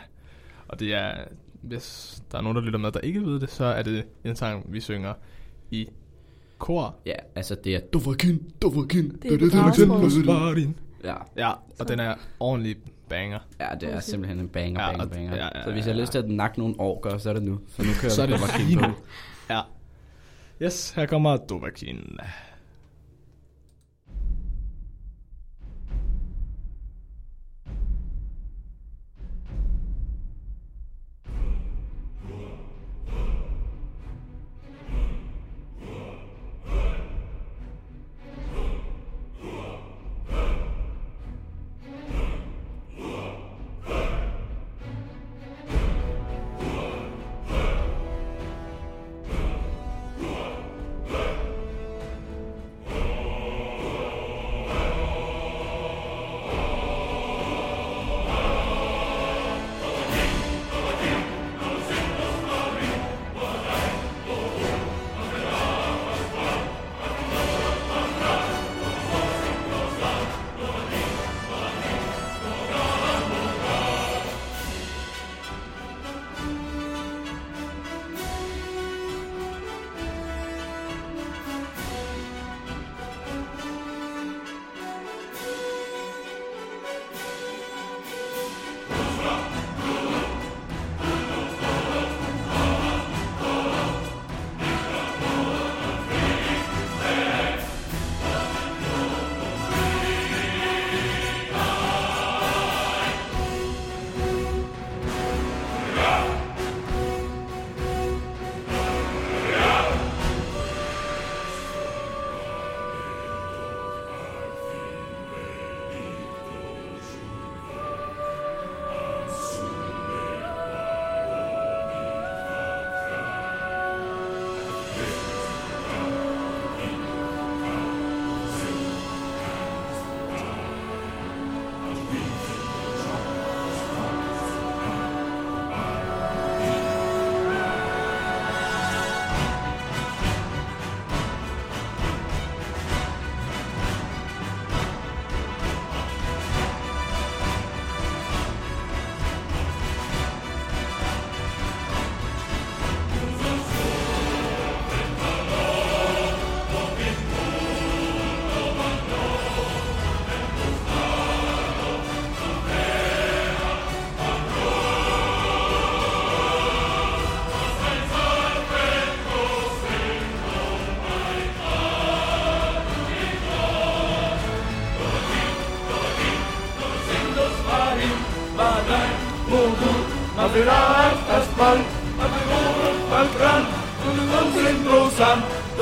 Og 0.68 0.80
det 0.80 0.93
er, 0.93 1.12
hvis 1.62 2.22
der 2.32 2.38
er 2.38 2.41
nogen, 2.41 2.56
der 2.56 2.62
lytter 2.62 2.80
med, 2.80 2.91
der 2.91 3.00
ikke 3.00 3.22
ved 3.26 3.39
det, 3.39 3.50
så 3.52 3.66
er 3.66 3.84
det 3.84 4.04
en 4.24 4.36
sang, 4.36 4.66
vi 4.74 4.80
synger 4.80 5.14
i 5.72 5.88
kor. 6.58 6.95
Ja, 7.05 7.14
altså 7.36 7.55
det 7.64 7.76
er... 7.76 7.80
Dovrekin, 7.80 8.51
Dovrekin. 8.62 9.10
Det 9.22 9.32
er 9.43 9.49
dragsprog. 9.49 10.58
Ja, 11.03 11.16
Ja, 11.38 11.51
og 11.80 11.88
den 11.88 11.99
er 11.99 12.16
ordentlig 12.39 12.76
banger. 13.10 13.39
ja 13.60 13.68
det 13.82 13.93
er 13.93 13.99
simpelthen 13.99 14.39
en 14.39 14.47
banger, 14.49 14.82
Ja, 14.82 14.88
banger, 14.88 15.03
og- 15.05 15.12
banger. 15.12 15.36
ja, 15.36 15.49
ja, 15.55 15.64
Så 15.64 15.72
hvis 15.72 15.86
jeg 15.86 15.93
har 15.93 15.97
ja. 15.97 16.01
lyst 16.01 16.12
til 16.12 16.20
at 16.20 16.30
nakke 16.30 16.60
nogle 16.60 16.76
år, 16.80 17.18
så 17.18 17.30
er 17.30 17.34
det 17.34 17.43
nu. 17.43 17.60
Så 17.68 17.84
nu 17.84 17.89
kører 18.01 18.12
Så 18.12 18.22
er 18.22 18.26
det 18.26 18.39
lige 18.68 18.80
på. 18.80 18.86
Ja. 19.49 19.62
Yes, 20.62 20.91
her 20.91 21.05
kommer 21.05 21.38
Dovrekin. 21.38 22.18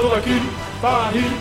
tudo 0.06 0.16
aqui, 0.16 0.40
tá 0.82 1.10
rindo. 1.12 1.35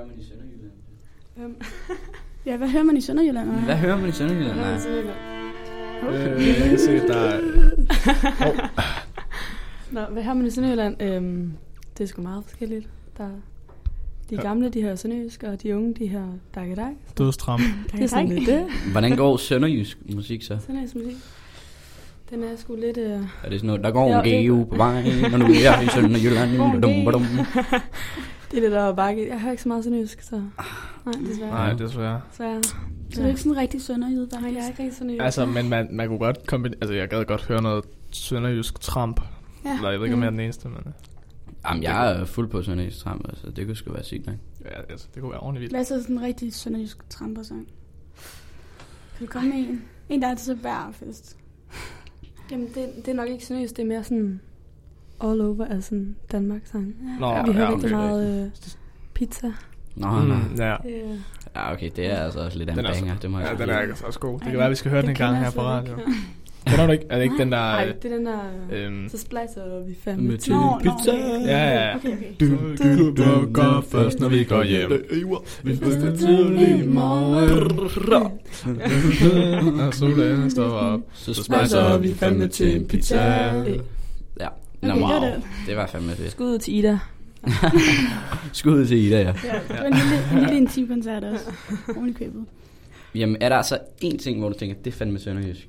Hører 0.00 0.08
man 0.08 0.18
i 0.20 0.24
Sønderjylland? 0.24 0.72
Øhm, 1.38 1.54
Ja, 2.46 2.56
hvad 2.56 2.68
hører 2.68 2.84
man 2.84 2.96
i 2.96 3.00
Sønderjylland? 3.00 3.50
Hvad 3.50 3.76
hører 3.76 3.96
man 3.96 4.08
i 4.08 4.12
Sønderjylland? 4.12 4.54
hvad 4.54 4.64
Nej. 4.64 4.74
er 4.74 4.78
Sønderjylland? 4.78 5.16
Øh, 6.38 6.46
jeg 6.46 6.68
kan 6.68 6.78
se, 6.78 7.08
der 7.08 7.16
er... 7.16 7.40
Nå, 9.94 10.00
hvad 10.12 10.22
har 10.22 10.34
man 10.34 10.46
i 10.46 10.50
Sønderjylland? 10.50 11.02
Øhm, 11.02 11.52
det 11.98 12.04
er 12.04 12.08
sgu 12.08 12.22
meget 12.22 12.44
forskelligt. 12.44 12.88
Der, 13.18 13.28
de 14.30 14.36
gamle, 14.36 14.68
de 14.68 14.82
har 14.82 14.94
sønderjysk, 14.94 15.42
og 15.42 15.62
de 15.62 15.76
unge, 15.76 15.94
de 15.94 16.08
har 16.08 16.28
dak 16.54 16.76
dak. 16.76 16.92
Dødstram. 17.18 17.60
Det 17.92 18.02
er 18.02 18.06
sådan 18.06 18.28
lidt 18.28 18.48
det. 18.48 18.66
Hvordan 18.92 19.16
går 19.16 19.36
sønderjysk 19.36 19.98
musik 20.14 20.42
så? 20.42 20.58
Sønderjysk 20.66 20.94
musik. 20.94 21.16
Den 22.30 22.42
er 22.42 22.56
sgu 22.56 22.74
lidt... 22.76 22.96
Øh... 22.96 23.10
Er 23.10 23.48
det 23.50 23.60
sådan 23.60 23.66
noget, 23.66 23.84
der 23.84 23.90
går 23.90 24.14
en 24.16 24.24
geo 24.24 24.64
på 24.70 24.76
vejen, 24.76 25.32
og 25.32 25.38
nu 25.38 25.44
er 25.44 25.60
jeg 25.62 25.84
i 25.84 25.88
Sønderjylland. 25.88 26.82
Dum, 26.82 27.04
badum. 27.04 27.24
Det 28.50 28.56
er 28.56 28.60
lidt 28.60 28.72
der 28.72 28.92
bakke. 28.94 29.28
Jeg 29.28 29.40
hører 29.40 29.50
ikke 29.50 29.62
så 29.62 29.68
meget 29.68 29.84
sønderjysk, 29.84 30.22
så... 30.22 30.36
Nej, 30.36 31.14
desværre. 31.30 31.50
Nej, 31.50 31.72
desværre. 31.72 32.20
Desværre. 32.30 32.62
Så 33.12 33.20
er 33.20 33.24
du 33.24 33.28
ikke 33.28 33.40
sådan 33.40 33.56
rigtig 33.56 33.82
sønderjyd, 33.82 34.26
Nej, 34.32 34.52
jeg 34.54 34.62
er 34.64 34.68
ikke 34.68 34.82
rigtig 34.82 34.96
sønderjysk. 34.98 35.24
Altså, 35.24 35.46
men 35.46 35.68
man, 35.68 35.88
man 35.90 36.08
kunne 36.08 36.18
godt 36.18 36.46
kombinere... 36.46 36.78
Altså, 36.82 36.94
jeg 36.94 37.08
gad 37.08 37.24
godt 37.24 37.42
høre 37.44 37.62
noget 37.62 37.84
sønderjysk 38.10 38.80
tramp. 38.80 39.20
Ja. 39.64 39.74
Eller 39.76 39.90
jeg 39.90 40.00
ved 40.00 40.06
ikke, 40.06 40.14
om 40.14 40.20
jeg 40.22 40.26
er 40.26 40.30
Mm. 40.30 40.36
den 40.36 40.44
eneste, 40.44 40.68
men... 40.68 40.94
Jamen, 41.68 41.82
jeg 41.82 42.12
er 42.12 42.24
fuld 42.24 42.48
på 42.48 42.62
sønderjysk 42.62 42.98
tram, 42.98 43.24
altså 43.28 43.50
det 43.50 43.66
kunne 43.66 43.76
sgu 43.76 43.92
være 43.92 44.04
sygt 44.04 44.26
nok. 44.26 44.36
Ja, 44.64 44.80
altså, 44.90 45.06
det 45.14 45.22
kunne 45.22 45.30
være 45.32 45.40
ordentligt 45.40 45.60
vildt. 45.60 45.72
Hvad 45.72 45.80
er 45.80 45.84
så 45.84 46.02
sådan 46.02 46.16
en 46.16 46.22
rigtig 46.22 46.54
sønderjysk 46.54 47.10
trampersang? 47.10 47.68
Kan 49.18 49.26
du 49.26 49.32
komme 49.32 49.48
med 49.50 49.58
en? 49.58 49.82
En, 50.08 50.22
der 50.22 50.28
er 50.28 50.34
til 50.34 50.46
så 50.46 50.56
bærfest. 50.62 51.36
Jamen, 52.50 52.66
det, 52.66 52.88
det 52.96 53.08
er 53.08 53.14
nok 53.14 53.28
ikke 53.28 53.46
sønderjysk. 53.46 53.76
Det 53.76 53.82
er 53.82 53.86
mere 53.86 54.04
sådan... 54.04 54.40
All 55.20 55.40
over, 55.40 55.64
altså 55.66 55.88
sådan 55.88 56.16
Danmark 56.32 56.60
sang. 56.72 56.94
Nå, 57.20 57.34
Vi 57.46 57.52
hører 57.52 57.64
ja, 57.68 57.74
rigtig 57.74 57.84
okay. 57.84 57.90
meget 57.90 58.44
øh, 58.44 58.50
pizza. 59.14 59.52
Nå, 59.96 60.08
mm. 60.10 60.28
nå. 60.28 60.34
Ja. 60.64 60.72
Øh, 60.74 61.18
Ja, 61.56 61.72
okay, 61.72 61.90
det 61.96 62.06
er 62.06 62.16
altså 62.16 62.40
også 62.40 62.58
lidt 62.58 62.68
af 62.68 62.72
en 62.72 62.78
Den 62.78 62.86
er, 62.86 62.92
banger, 62.92 63.16
det 63.22 63.30
må 63.30 63.38
jeg 63.38 63.48
ja, 63.58 63.62
den 63.64 63.70
er 63.70 63.78
altså 63.78 64.04
også 64.06 64.18
god. 64.18 64.32
Det 64.38 64.42
Ej, 64.42 64.48
kan 64.50 64.58
være, 64.58 64.66
at 64.66 64.70
vi 64.70 64.76
skal 64.76 64.90
høre 64.90 65.02
den 65.02 65.10
en 65.10 65.14
gang 65.16 65.38
her 65.38 65.50
på 65.50 65.60
radio. 65.62 65.94
Kender 66.66 66.86
du 66.86 66.92
ikke? 66.92 67.04
Er 67.10 67.16
det 67.16 67.22
ikke 67.24 67.38
den 67.38 67.52
der... 67.52 67.58
Nej, 67.58 67.86
øh, 67.88 67.94
det 68.02 68.12
er 68.12 68.16
den 68.16 68.26
der... 68.26 68.38
Øhm, 68.72 69.08
Så 69.08 69.18
splicer 69.18 69.80
vi 69.82 69.88
Med 69.88 69.94
fandme 70.04 70.36
til 70.36 70.52
Nå, 70.52 70.60
nå, 70.60 70.78
pizza. 70.78 71.10
okay. 71.12 71.46
ja, 71.46 71.88
ja. 71.88 71.96
Okay, 71.96 72.12
okay. 72.12 72.34
Du, 72.40 72.46
du, 72.84 73.10
du 73.16 73.52
går 73.52 73.84
først, 73.88 74.20
når 74.20 74.28
vi 74.28 74.44
går 74.44 74.62
hjem. 74.62 74.90
Vi 75.64 75.76
skal 75.76 76.18
tidlig 76.18 76.88
morgen. 76.88 77.80
Og 79.80 79.94
solen 79.94 80.50
står 80.50 80.70
op. 80.70 81.00
Så 81.12 81.34
Så 81.34 81.42
spicer 81.42 81.64
spicer 81.64 81.98
vi 81.98 82.14
fandme 82.14 82.48
til 82.48 82.76
en 82.76 82.86
pizza. 82.86 83.52
Ja, 84.82 84.86
Nå, 84.88 84.92
Okay, 84.94 85.02
det 85.02 85.10
var 85.14 85.20
wow. 85.20 85.30
det. 85.30 85.42
Det 85.66 85.76
var 85.76 85.86
fandme 85.86 86.12
fedt. 86.12 86.30
Skud 86.32 86.46
ud 86.46 86.58
til 86.58 86.74
Ida. 86.74 86.98
Skud 88.52 88.86
til 88.86 88.98
Ida, 88.98 89.20
ja. 89.20 89.24
Ja, 89.26 89.32
det 89.32 89.78
var 89.78 89.84
en 89.84 89.92
lille, 89.94 90.32
en 90.32 90.38
lille 90.38 90.56
intim 90.56 90.88
koncert 90.88 91.24
også. 91.24 91.50
I 92.08 92.12
købet. 92.12 92.44
Jamen, 93.14 93.36
er 93.40 93.48
der 93.48 93.56
altså 93.56 93.78
én 94.04 94.18
ting, 94.18 94.38
hvor 94.38 94.48
du 94.48 94.58
tænker, 94.58 94.76
det 94.84 94.86
er 94.92 94.96
fandme 94.96 95.18
sønderjysk? 95.18 95.68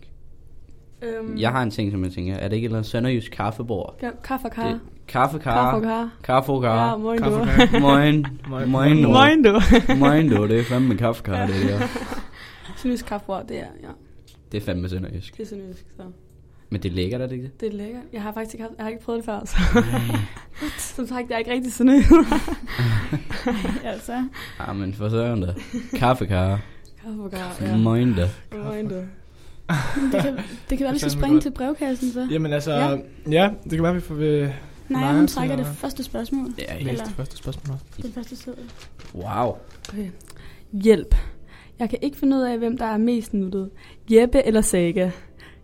Øhm, 1.01 1.37
Jeg 1.37 1.51
har 1.51 1.63
en 1.63 1.71
ting, 1.71 1.91
som 1.91 2.03
jeg 2.03 2.11
tænker, 2.11 2.35
er 2.35 2.47
det 2.47 2.55
ikke 2.55 2.65
et 2.65 2.69
eller 2.69 2.77
andet 2.77 2.91
sønderjysk 2.91 3.31
kaffebord? 3.31 3.95
ka- 4.03 4.21
Kaffe 4.23 4.45
og 4.47 4.51
Kaffe, 4.51 4.79
Kaffe 5.07 5.35
og 5.37 5.41
kar. 5.41 5.79
kar. 5.81 6.09
Kaffe, 6.23 6.53
Ja, 6.67 6.95
moin 6.97 7.17
du. 7.19 7.23
Kaffe, 7.45 7.79
Moin. 7.87 8.25
Moin. 8.67 9.03
Du. 9.03 9.09
Moin 9.09 9.43
du. 9.43 9.61
Moin, 9.97 10.29
du. 10.29 10.47
Det 10.47 10.59
er 10.59 10.63
fandme 10.63 10.97
kaffekar, 10.97 11.45
det 11.47 11.55
der. 11.69 11.79
Sønderjysk 12.77 13.05
kaffebord, 13.05 13.47
det 13.47 13.57
er, 13.59 13.65
ja. 13.83 13.87
Det 14.51 14.61
er 14.61 14.65
fandme 14.65 14.89
sønderjysk. 14.89 15.37
Det 15.37 15.43
er 15.43 15.47
sønderjysk, 15.47 15.85
så. 15.97 16.03
Men 16.73 16.83
det 16.83 16.91
er 16.91 16.95
lækkert, 16.95 17.21
er 17.21 17.27
det 17.27 17.33
ikke 17.35 17.43
det? 17.45 17.61
Det 17.61 17.67
er 17.73 17.77
lækkert. 17.77 18.03
Jeg 18.13 18.21
har 18.21 18.33
faktisk 18.33 18.53
ikke, 18.55 18.63
haft, 18.63 18.73
jeg 18.77 18.83
har 18.85 18.89
ikke 18.89 19.03
prøvet 19.03 19.17
det 19.17 19.25
før, 19.25 19.39
så. 19.45 19.57
Som 20.95 21.07
sagt, 21.07 21.29
jeg 21.29 21.35
er 21.35 21.39
ikke 21.39 21.51
rigtig 21.51 21.73
sønderjysk. 21.73 22.09
Altså, 23.83 24.13
Ja, 24.67 24.73
men 24.73 24.93
for 24.93 25.09
søren 25.09 25.41
da. 25.41 25.53
Kaffekar. 25.95 26.59
Kaffe 27.03 27.21
og 27.21 27.31
kar, 27.31 27.57
ja. 27.61 27.77
Moin 27.77 28.13
da. 28.15 28.29
Moin 28.63 28.87
du. 28.89 28.95
det 28.95 30.21
kan, 30.21 30.37
det 30.69 30.77
kan 30.77 30.79
være, 30.85 30.93
vi 30.93 30.99
skal 30.99 31.11
springe 31.11 31.35
godt. 31.35 31.43
til 31.43 31.51
brevkassen 31.51 32.11
så. 32.11 32.27
Jamen 32.31 32.53
altså, 32.53 32.71
Ja. 32.73 32.97
ja, 33.31 33.49
det 33.63 33.71
kan 33.71 33.83
være, 33.83 33.93
vi 33.93 33.99
får 34.01 34.15
ved 34.15 34.41
Nej, 34.89 35.01
Nej, 35.01 35.15
hun 35.15 35.27
trækker 35.27 35.55
det 35.55 35.67
første 35.67 36.03
spørgsmål. 36.03 36.47
Ja, 36.57 36.77
Eller- 36.79 37.03
det 37.03 37.13
første 37.17 37.37
spørgsmål. 37.37 37.77
Den 38.01 38.11
første 38.13 38.35
seddel. 38.35 38.63
Wow. 39.15 39.55
Okay. 39.89 40.09
Hjælp. 40.71 41.15
Jeg 41.79 41.89
kan 41.89 41.99
ikke 42.01 42.17
finde 42.17 42.37
ud 42.37 42.41
af, 42.41 42.57
hvem 42.57 42.77
der 42.77 42.85
er 42.85 42.97
mest 42.97 43.33
nuttet. 43.33 43.69
Jeppe 44.11 44.45
eller 44.45 44.61
Saga? 44.61 45.11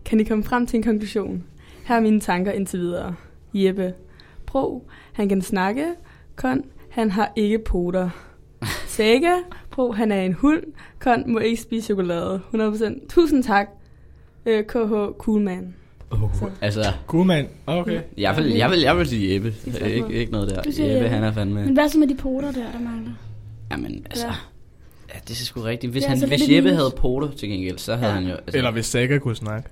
Kan 0.04 0.20
I 0.20 0.24
komme 0.24 0.44
frem 0.44 0.66
til 0.66 0.76
en 0.76 0.82
konklusion? 0.82 1.44
Her 1.84 1.96
er 1.96 2.00
mine 2.00 2.20
tanker 2.20 2.52
indtil 2.52 2.80
videre. 2.80 3.14
Jeppe. 3.54 3.92
Pro. 4.46 4.88
Han 5.12 5.28
kan 5.28 5.42
snakke. 5.42 5.86
Kon. 6.36 6.64
Han 6.90 7.10
har 7.10 7.32
ikke 7.36 7.58
poter. 7.58 8.10
Saga. 8.88 9.32
Pro. 9.70 9.92
Han 9.92 10.12
er 10.12 10.22
en 10.22 10.32
hund. 10.32 10.62
Kon. 10.98 11.32
Må 11.32 11.38
ikke 11.38 11.62
spise 11.62 11.86
chokolade. 11.86 12.40
100%. 12.54 13.06
Tusind 13.08 13.44
tak. 13.44 13.68
Øh, 14.46 14.64
KH. 14.64 14.92
Cool 15.18 15.40
man. 15.40 15.74
Oh, 16.10 16.30
altså, 16.60 16.84
Cool, 17.06 17.26
man. 17.26 17.46
Okay. 17.66 18.00
jeg 18.18 18.36
vil, 18.36 18.46
jeg 18.46 18.70
vil, 18.70 18.80
jeg 18.80 18.98
vil 18.98 19.06
sige 19.06 19.34
Jeppe. 19.34 19.52
siger 19.52 19.86
Ikke, 19.86 20.08
ikke 20.12 20.32
noget 20.32 20.50
der. 20.50 20.56
Jeppe, 20.56 20.82
Jeppe. 20.94 21.08
han 21.08 21.24
er 21.24 21.32
fandme... 21.32 21.64
Men 21.64 21.74
hvad 21.74 21.88
så 21.88 21.98
med 21.98 22.08
de 22.08 22.14
poter 22.14 22.52
der, 22.52 22.72
der 22.72 22.80
mangler? 22.80 23.12
Jamen, 23.70 24.06
altså... 24.10 24.26
Ja. 24.26 24.32
Ja, 25.14 25.18
det 25.28 25.30
er 25.30 25.34
sgu 25.34 25.60
rigtigt. 25.60 25.92
Hvis, 25.92 26.04
han, 26.04 26.10
altså 26.10 26.26
hvis 26.26 26.40
Jeppe 26.42 26.62
minus. 26.62 26.76
havde 26.76 26.90
poter 26.96 27.30
til 27.30 27.48
gengæld, 27.48 27.78
så 27.78 27.96
havde 27.96 28.12
Ja. 28.12 28.18
han 28.18 28.28
jo... 28.28 28.34
Altså, 28.34 28.56
Eller 28.58 28.70
hvis 28.70 28.86
Saga 28.86 29.18
kunne 29.18 29.36
snakke. 29.36 29.68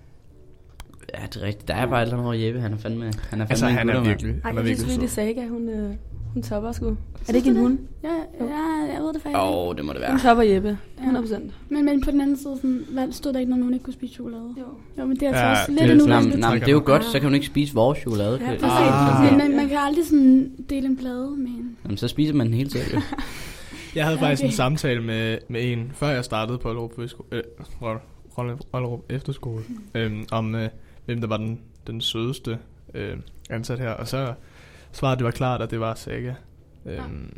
Ja, 1.14 1.26
det 1.26 1.42
er 1.42 1.46
rigtigt. 1.46 1.68
Der 1.68 1.74
er 1.74 1.86
bare 1.86 2.02
et 2.02 2.06
eller 2.06 2.14
andet 2.18 2.26
over 2.26 2.34
Jeppe. 2.46 2.60
Han 2.60 2.72
er 2.72 2.76
fandme... 2.76 3.04
Han 3.04 3.12
er 3.12 3.14
fandme 3.30 3.46
Altså, 3.50 3.66
en 3.66 3.72
han 3.72 3.88
er 3.90 4.00
virkelig, 4.00 4.30
Ej, 4.30 4.40
han 4.44 4.58
er 4.58 4.62
jeg 4.62 4.76
synes 4.76 4.90
virkelig 4.90 5.10
sød. 5.10 5.24
Saga, 5.34 5.46
hun, 5.48 5.68
øh, 5.68 5.90
hun 6.32 6.42
topper 6.42 6.72
sgu. 6.72 6.86
Er 6.88 6.94
det 7.26 7.34
ikke 7.36 7.48
en 7.50 7.56
hund? 7.56 7.78
Ja, 8.02 8.08
ja, 8.40 8.92
jeg 8.94 9.02
ved 9.02 9.12
det 9.14 9.22
faktisk. 9.22 9.38
Åh, 9.38 9.66
oh, 9.68 9.76
det 9.76 9.84
må 9.84 9.92
det 9.92 10.00
være. 10.00 10.10
Hun 10.10 10.20
topper 10.20 10.44
Jeppe. 10.44 10.78
Ja. 10.98 11.04
100%. 11.20 11.40
Men, 11.68 11.84
men 11.84 12.00
på 12.00 12.10
den 12.10 12.20
anden 12.20 12.36
side, 12.36 12.56
sådan, 12.56 12.84
hvad, 12.92 13.12
stod 13.12 13.32
der 13.32 13.38
ikke 13.38 13.50
noget, 13.50 13.64
hun 13.64 13.74
ikke 13.74 13.84
kunne 13.84 13.92
spise 13.94 14.14
chokolade? 14.14 14.54
Jo. 14.58 14.64
Jo, 15.02 15.06
men 15.06 15.16
det 15.16 15.22
er 15.22 15.28
altså 15.28 15.44
Ja, 15.44 15.50
også 15.50 15.62
det 15.66 15.80
lidt 15.80 15.90
er 15.90 15.94
en 15.94 16.00
sådan- 16.00 16.22
Nej, 16.22 16.30
men- 16.30 16.38
nej, 16.38 16.54
det 16.58 16.68
er 16.68 16.72
jo 16.72 16.82
godt, 16.84 17.04
så 17.04 17.12
kan 17.12 17.22
hun 17.22 17.34
ikke 17.34 17.46
spise 17.46 17.74
vores 17.74 17.98
chokolade. 17.98 18.38
Ja. 18.40 18.46
Præcis, 18.50 18.62
Ah. 18.62 19.24
men 19.30 19.38
man, 19.38 19.56
man 19.56 19.68
kan 19.68 19.78
aldrig 19.78 20.06
sådan 20.06 20.50
dele 20.70 20.86
en 20.86 20.96
plade 20.96 21.30
med 21.30 21.46
en. 21.48 21.76
Jamen, 21.84 21.96
så 21.96 22.08
spiser 22.08 22.34
man 22.34 22.46
den 22.46 22.54
hele 22.54 22.68
tiden. 22.70 23.02
Jeg 23.94 24.04
havde 24.04 24.18
Ja, 24.18 24.22
faktisk 24.24 24.40
okay. 24.42 24.48
en 24.48 24.56
samtale 24.56 25.02
med, 25.02 25.38
med 25.48 25.72
en, 25.72 25.90
før 25.94 26.08
jeg 26.08 26.24
startede 26.24 26.58
på 26.58 26.68
Ollerup, 26.68 26.92
Højsko- 26.98 27.26
øh, 27.32 27.42
Rold- 27.82 28.00
Rold- 28.38 28.58
Ollerup 28.72 29.00
Efterskole, 29.10 29.62
øhm, 29.94 30.24
om 30.32 30.54
øh, 30.54 30.68
hvem 31.06 31.20
der 31.20 31.28
var 31.28 31.36
den, 31.36 31.60
den 31.86 32.00
sødeste 32.00 32.58
øh, 32.94 33.16
ansat 33.50 33.78
her. 33.78 33.90
Og 33.90 34.08
så 34.08 34.32
svarede 34.92 35.16
det 35.16 35.24
var 35.24 35.30
klart, 35.30 35.62
at 35.62 35.70
det 35.70 35.80
var 35.80 35.94
Saga. 35.94 36.34
Øhm, 36.86 37.30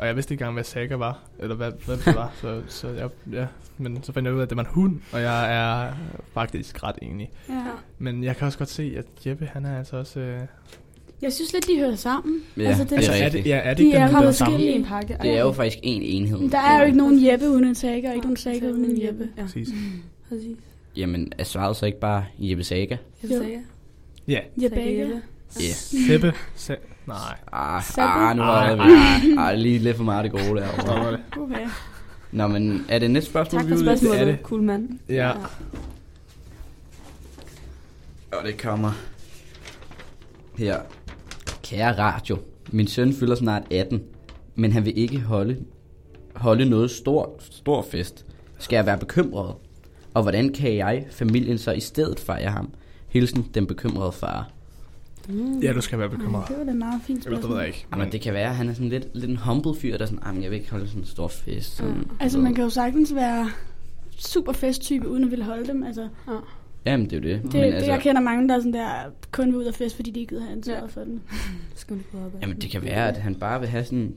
Og 0.00 0.06
jeg 0.06 0.14
vidste 0.16 0.34
ikke 0.34 0.42
engang, 0.42 0.54
hvad 0.54 0.64
Saga 0.64 0.94
var, 0.94 1.20
eller 1.38 1.56
hvad, 1.56 1.72
hvad 1.86 1.96
det 1.96 2.06
var. 2.06 2.32
så, 2.40 2.62
så 2.68 2.88
jeg, 2.88 3.08
ja. 3.32 3.46
Men 3.78 4.02
så 4.02 4.12
fandt 4.12 4.26
jeg 4.26 4.34
ud 4.34 4.38
af, 4.38 4.42
at 4.42 4.50
det 4.50 4.56
var 4.56 4.62
en 4.62 4.68
hund, 4.70 5.00
og 5.12 5.20
jeg 5.20 5.54
er 5.56 5.92
faktisk 6.34 6.82
ret 6.82 6.96
enig. 7.02 7.30
Ja. 7.48 7.64
Men 7.98 8.24
jeg 8.24 8.36
kan 8.36 8.46
også 8.46 8.58
godt 8.58 8.68
se, 8.70 8.94
at 8.98 9.26
Jeppe, 9.26 9.46
han 9.52 9.64
er 9.64 9.78
altså 9.78 9.96
også... 9.96 10.20
Øh, 10.20 10.40
Jeg 11.22 11.32
synes 11.32 11.52
lidt, 11.52 11.66
de 11.66 11.78
hører 11.78 11.94
sammen. 11.96 12.40
Ja, 12.56 12.62
altså, 12.62 12.84
det 12.84 12.92
er 12.92 12.96
Altså, 12.96 13.12
er 13.12 13.24
rigtigt. 13.24 13.44
det, 13.44 13.50
ja, 13.50 13.56
er 13.56 13.68
det 13.70 13.78
De 13.78 13.84
ikke 13.84 13.96
er 13.98 14.06
dem, 14.06 14.16
der 14.16 14.22
er 14.28 14.32
sammen? 14.32 14.52
forskellige. 14.54 14.78
en 14.78 14.84
pakke. 14.84 15.16
Det 15.22 15.30
er 15.30 15.40
jo 15.40 15.52
faktisk 15.52 15.78
en 15.82 16.02
enhed. 16.02 16.38
Men 16.38 16.52
Der 16.52 16.58
er 16.58 16.80
jo 16.80 16.86
ikke 16.86 16.98
nogen 16.98 17.26
Jeppe 17.26 17.50
uden 17.50 17.64
en 17.64 17.74
Saga, 17.74 18.08
og 18.08 18.14
ikke 18.14 18.26
nogen 18.26 18.36
Saga 18.36 18.70
uden 18.70 18.84
en 18.84 19.06
Jeppe. 19.06 19.28
Ja, 19.36 19.42
Præcis. 19.42 19.68
præcis. 20.28 20.56
Jamen, 20.96 21.32
er 21.38 21.44
svaret 21.44 21.76
så 21.76 21.86
ikke 21.86 22.00
bare 22.00 22.24
Jeppe 22.38 22.64
Saga? 22.64 22.96
Sagde 23.28 23.60
Ja, 24.28 24.40
Jeppe. 24.62 24.80
Jeppe. 24.80 25.22
Ja. 25.60 25.72
Seppe. 26.06 26.32
Se- 26.54 26.76
Nej. 27.06 27.16
Ah, 27.52 27.82
ah, 27.98 28.36
nu 28.36 28.42
Ej, 28.42 28.70
det 28.70 28.80
ah, 29.38 29.48
ah, 29.48 29.58
lige 29.58 29.78
lidt 29.78 29.96
for 29.96 30.04
meget 30.04 30.24
det 30.24 30.32
gode 30.32 30.60
derovre. 30.60 31.18
Okay. 31.38 31.66
Nå, 32.32 32.46
men 32.46 32.84
er 32.88 32.98
det 32.98 33.10
næste 33.10 33.30
spørgsmål, 33.30 33.62
Tak 33.62 33.70
vi 33.70 33.76
for 33.76 33.78
er 33.78 33.82
i? 33.82 33.84
Det 33.86 33.92
er 33.92 33.96
spørgsmålet, 33.96 34.26
det. 34.38 34.38
cool 34.46 34.62
mand. 34.62 34.88
Ja. 35.08 35.32
Og 38.32 38.44
det 38.46 38.58
kommer 38.58 38.92
her. 40.58 40.80
Kære 41.62 41.98
radio, 41.98 42.38
min 42.72 42.86
søn 42.86 43.12
fylder 43.14 43.34
snart 43.34 43.62
18, 43.72 44.02
men 44.54 44.72
han 44.72 44.84
vil 44.84 44.98
ikke 44.98 45.20
holde, 45.20 45.56
holde 46.34 46.64
noget 46.70 46.90
stor, 46.90 47.36
stor 47.40 47.82
fest. 47.90 48.26
Skal 48.58 48.76
jeg 48.76 48.86
være 48.86 48.98
bekymret? 48.98 49.54
Og 50.14 50.22
hvordan 50.22 50.52
kan 50.52 50.76
jeg, 50.76 51.06
familien, 51.10 51.58
så 51.58 51.72
i 51.72 51.80
stedet 51.80 52.20
fejre 52.20 52.50
ham? 52.50 52.70
Hilsen, 53.08 53.46
den 53.54 53.66
bekymrede 53.66 54.12
far. 54.12 54.50
Ja, 55.62 55.72
du 55.72 55.80
skal 55.80 55.98
være 55.98 56.08
bekymret. 56.08 56.48
Det 56.48 56.58
var 56.58 56.64
da 56.64 56.72
meget 56.72 57.00
fint 57.06 57.26
Eller 57.26 57.30
det 57.30 57.32
ved 57.36 57.42
spørgsmål. 57.42 57.58
jeg 57.58 57.66
ikke. 57.66 57.86
Men 57.96 58.12
det 58.12 58.20
kan 58.20 58.34
være, 58.34 58.48
at 58.48 58.56
han 58.56 58.68
er 58.68 58.74
sådan 58.74 58.88
lidt, 58.88 59.06
lidt 59.14 59.30
en 59.30 59.36
humble 59.36 59.74
fyr, 59.80 59.96
der 59.96 60.04
er 60.04 60.06
sådan, 60.06 60.22
"Ej, 60.22 60.32
men 60.32 60.42
jeg 60.42 60.50
vil 60.50 60.58
ikke 60.58 60.70
holde 60.70 60.86
sådan 60.88 61.02
en 61.02 61.06
stor 61.06 61.28
fest. 61.28 61.76
Sådan, 61.76 62.10
Altså, 62.20 62.38
man 62.38 62.54
kan 62.54 62.64
jo 62.64 62.70
sagtens 62.70 63.14
være 63.14 63.50
super 64.18 64.52
festtype, 64.52 65.08
uden 65.08 65.24
at 65.24 65.30
ville 65.30 65.44
holde 65.44 65.66
dem. 65.66 65.82
Altså, 65.82 66.08
Jamen, 66.86 67.10
det 67.10 67.12
er 67.12 67.16
jo 67.30 67.34
det. 67.36 67.42
det, 67.52 67.60
men 67.60 67.72
det, 67.72 67.86
jeg 67.86 68.00
kender 68.00 68.20
mange, 68.20 68.48
der 68.48 68.54
er 68.54 68.58
sådan 68.58 68.72
der, 68.72 68.88
kun 69.32 69.46
vil 69.46 69.56
ud 69.56 69.64
af 69.64 69.74
fest, 69.74 69.96
fordi 69.96 70.10
de 70.10 70.20
ikke 70.20 70.30
gider 70.30 70.42
have 70.42 70.56
ansvaret 70.56 70.80
Ja. 70.82 70.86
for 70.86 71.00
den. 71.00 71.22
Skal 71.74 71.96
du 71.96 72.02
prøve 72.12 72.24
op 72.26 72.34
af? 72.34 72.40
Jamen, 72.42 72.56
det 72.60 72.70
kan 72.70 72.82
være, 72.82 73.08
at 73.08 73.16
han 73.16 73.34
bare 73.34 73.60
vil 73.60 73.68
have 73.68 73.84
sådan 73.84 74.14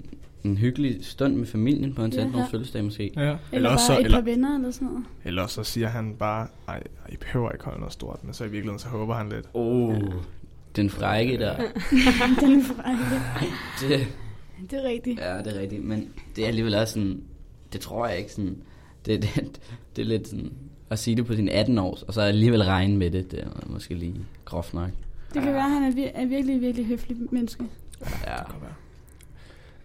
en 0.49 0.57
hyggelig 0.57 1.05
stund 1.05 1.35
med 1.35 1.45
familien 1.45 1.93
på 1.93 2.01
hans 2.01 2.15
Ja. 2.15 2.21
18 2.21 2.35
års 2.41 2.51
fødselsdag 2.51 2.83
måske. 2.83 3.11
Ja. 3.15 3.21
Eller, 3.21 3.37
Eller 3.51 3.69
også, 3.69 3.85
så, 3.85 3.93
et 3.99 4.05
eller, 4.05 4.17
par 4.17 4.25
venner 4.25 4.55
eller 4.55 4.71
sådan 4.71 4.87
noget. 4.87 5.03
eller 5.25 5.41
også 5.41 5.55
så 5.55 5.71
siger 5.71 5.87
han 5.87 6.15
bare, 6.19 6.47
ej, 6.67 6.83
I 7.09 7.15
behøver 7.17 7.51
ikke 7.51 7.65
holde 7.65 7.79
noget 7.79 7.93
stort, 7.93 8.23
men 8.23 8.33
så 8.33 8.43
i 8.43 8.47
virkeligheden 8.49 8.79
så 8.79 8.87
håber 8.87 9.13
han 9.15 9.29
lidt. 9.29 9.45
Oh, 9.53 9.95
den 10.75 10.89
frække 10.89 11.37
der. 11.37 11.55
Den 12.41 12.59
er 12.59 12.63
for 12.63 12.73
Det, 13.87 14.07
Det 14.71 14.79
er 14.79 14.89
rigtigt. 14.89 15.19
ja, 15.19 15.37
det 15.37 15.55
er 15.57 15.59
rigtigt. 15.61 15.83
Men 15.85 16.09
det 16.35 16.43
er 16.43 16.47
alligevel 16.47 16.75
også 16.75 16.93
sådan, 16.93 17.21
det 17.73 17.81
tror 17.81 18.07
jeg 18.07 18.17
ikke 18.17 18.31
sådan, 18.31 18.57
det, 19.05 19.21
det, 19.21 19.59
det 19.95 20.01
er 20.01 20.05
lidt 20.05 20.27
sådan, 20.27 20.51
at 20.89 20.99
sige 20.99 21.15
det 21.17 21.25
på 21.25 21.35
sin 21.35 21.49
18 21.49 21.77
år, 21.77 21.97
og 22.07 22.13
så 22.13 22.21
alligevel 22.21 22.63
regne 22.63 22.97
med 22.97 23.11
det, 23.11 23.31
det 23.31 23.39
er 23.39 23.47
måske 23.65 23.93
lige 23.93 24.15
groft 24.45 24.73
nok. 24.73 24.89
Det 25.33 25.41
kan 25.41 25.53
være, 25.53 25.63
at 25.65 25.71
han 25.71 25.83
er, 25.83 25.91
vir- 25.91 26.11
er 26.21 26.25
virkelig, 26.25 26.61
virkelig 26.61 26.85
høflig 26.85 27.17
menneske. 27.31 27.63
Ja, 28.25 28.35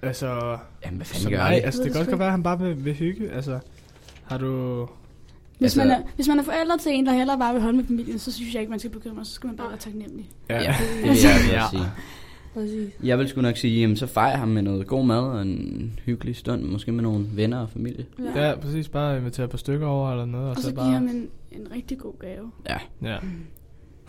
Altså, 0.02 0.58
jamen 0.84 0.96
hvad 0.96 1.06
fanden 1.06 1.30
gør 1.30 1.38
nej, 1.38 1.54
det? 1.54 1.64
altså 1.64 1.82
det 1.82 1.92
kan 1.92 2.04
godt 2.06 2.18
være, 2.18 2.26
at 2.28 2.32
han 2.32 2.42
bare 2.42 2.58
vil, 2.58 2.84
vil 2.84 2.94
hygge. 2.94 3.30
Altså, 3.30 3.58
har 4.24 4.38
du... 4.38 4.80
Hvis, 5.58 5.62
Altså- 5.62 5.78
man 5.78 5.90
er, 5.90 6.02
hvis 6.16 6.28
man 6.28 6.38
er 6.38 6.42
forældre 6.42 6.78
til 6.78 6.92
en, 6.92 7.06
der 7.06 7.12
hellere 7.12 7.38
bare 7.38 7.52
vil 7.52 7.62
holde 7.62 7.76
med 7.76 7.84
familien, 7.84 8.18
så 8.18 8.32
synes 8.32 8.54
jeg 8.54 8.60
ikke, 8.60 8.70
man 8.70 8.78
skal 8.78 8.90
bekymre 8.90 9.24
sig. 9.24 9.26
Så 9.26 9.32
skal 9.34 9.46
man 9.46 9.56
bare 9.56 9.68
være 9.68 9.78
taknemmelig. 9.78 10.30
Ja, 10.50 10.58
det 10.58 10.64
vil 10.64 11.18
jeg 11.22 11.30
altså 11.32 11.52
Ja. 11.52 11.62
også 11.64 11.76
sige. 11.76 11.84
Præcis. 12.54 12.90
Jeg 13.02 13.18
vil 13.18 13.28
sgu 13.28 13.40
nok 13.40 13.56
sige, 13.56 13.80
jamen 13.80 13.96
så 13.96 14.06
fejrer 14.06 14.36
ham 14.36 14.48
med 14.48 14.62
noget 14.62 14.86
god 14.86 15.04
mad 15.06 15.18
og 15.22 15.42
en 15.42 16.00
hyggelig 16.04 16.36
stund, 16.36 16.62
måske 16.62 16.92
med 16.92 17.02
nogle 17.02 17.26
venner 17.32 17.58
og 17.58 17.70
familie. 17.70 18.06
Ja, 18.36 18.54
præcis. 18.60 18.88
Bare 18.88 19.18
invitere 19.18 19.44
et 19.44 19.50
par 19.50 19.58
stykker 19.58 19.86
over 19.86 20.10
eller 20.10 20.24
noget, 20.24 20.44
og, 20.46 20.50
Og 20.50 20.56
så, 20.56 20.62
så 20.62 20.68
give 20.68 20.76
bare... 20.76 20.92
ham 20.92 21.02
en, 21.08 21.28
en 21.52 21.66
rigtig 21.74 21.98
god 21.98 22.14
gave. 22.20 22.50
Ja, 22.68 22.78
Ja, 23.02 23.18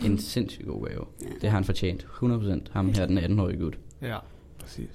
en 0.04 0.18
sindssygt 0.18 0.66
god 0.66 0.88
gave. 0.88 1.04
Ja. 1.22 1.26
Det 1.40 1.50
har 1.50 1.56
han 1.56 1.64
fortjent. 1.64 2.06
100% 2.22 2.72
ham 2.72 2.92
her, 2.94 3.06
den 3.06 3.18
18-årige 3.18 3.58
gut. 3.58 3.78
ja, 4.02 4.16
præcis. 4.60 4.88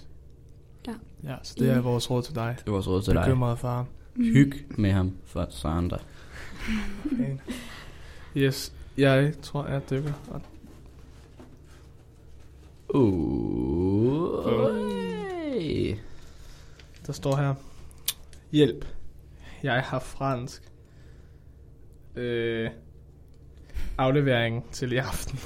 Ja. 1.23 1.35
Så 1.43 1.55
det 1.59 1.69
er 1.69 1.81
vores 1.81 2.11
råd 2.11 2.23
til 2.23 2.35
dig. 2.35 2.55
Det 2.57 2.65
var 2.65 2.71
vores 2.71 2.87
råd 2.87 3.01
til 3.01 3.13
dig. 3.13 3.23
Bekymret 3.23 3.59
far. 3.59 3.85
Hyg 4.15 4.65
med 4.69 4.91
ham 4.91 5.11
for 5.25 5.47
så 5.49 5.67
andre. 5.67 5.97
Okay. 7.05 7.37
Yes, 8.37 8.73
jeg 8.97 9.33
tror, 9.41 9.67
jeg 9.67 9.81
dykker. 9.89 10.13
Uh, 12.89 14.19
der 17.07 17.13
står 17.13 17.35
her. 17.35 17.53
Hjælp. 18.51 18.85
Jeg 19.63 19.81
har 19.81 19.99
fransk. 19.99 20.63
Øh, 22.15 22.69
aflevering 23.97 24.65
til 24.71 24.91
i 24.91 24.97
aften. 24.97 25.39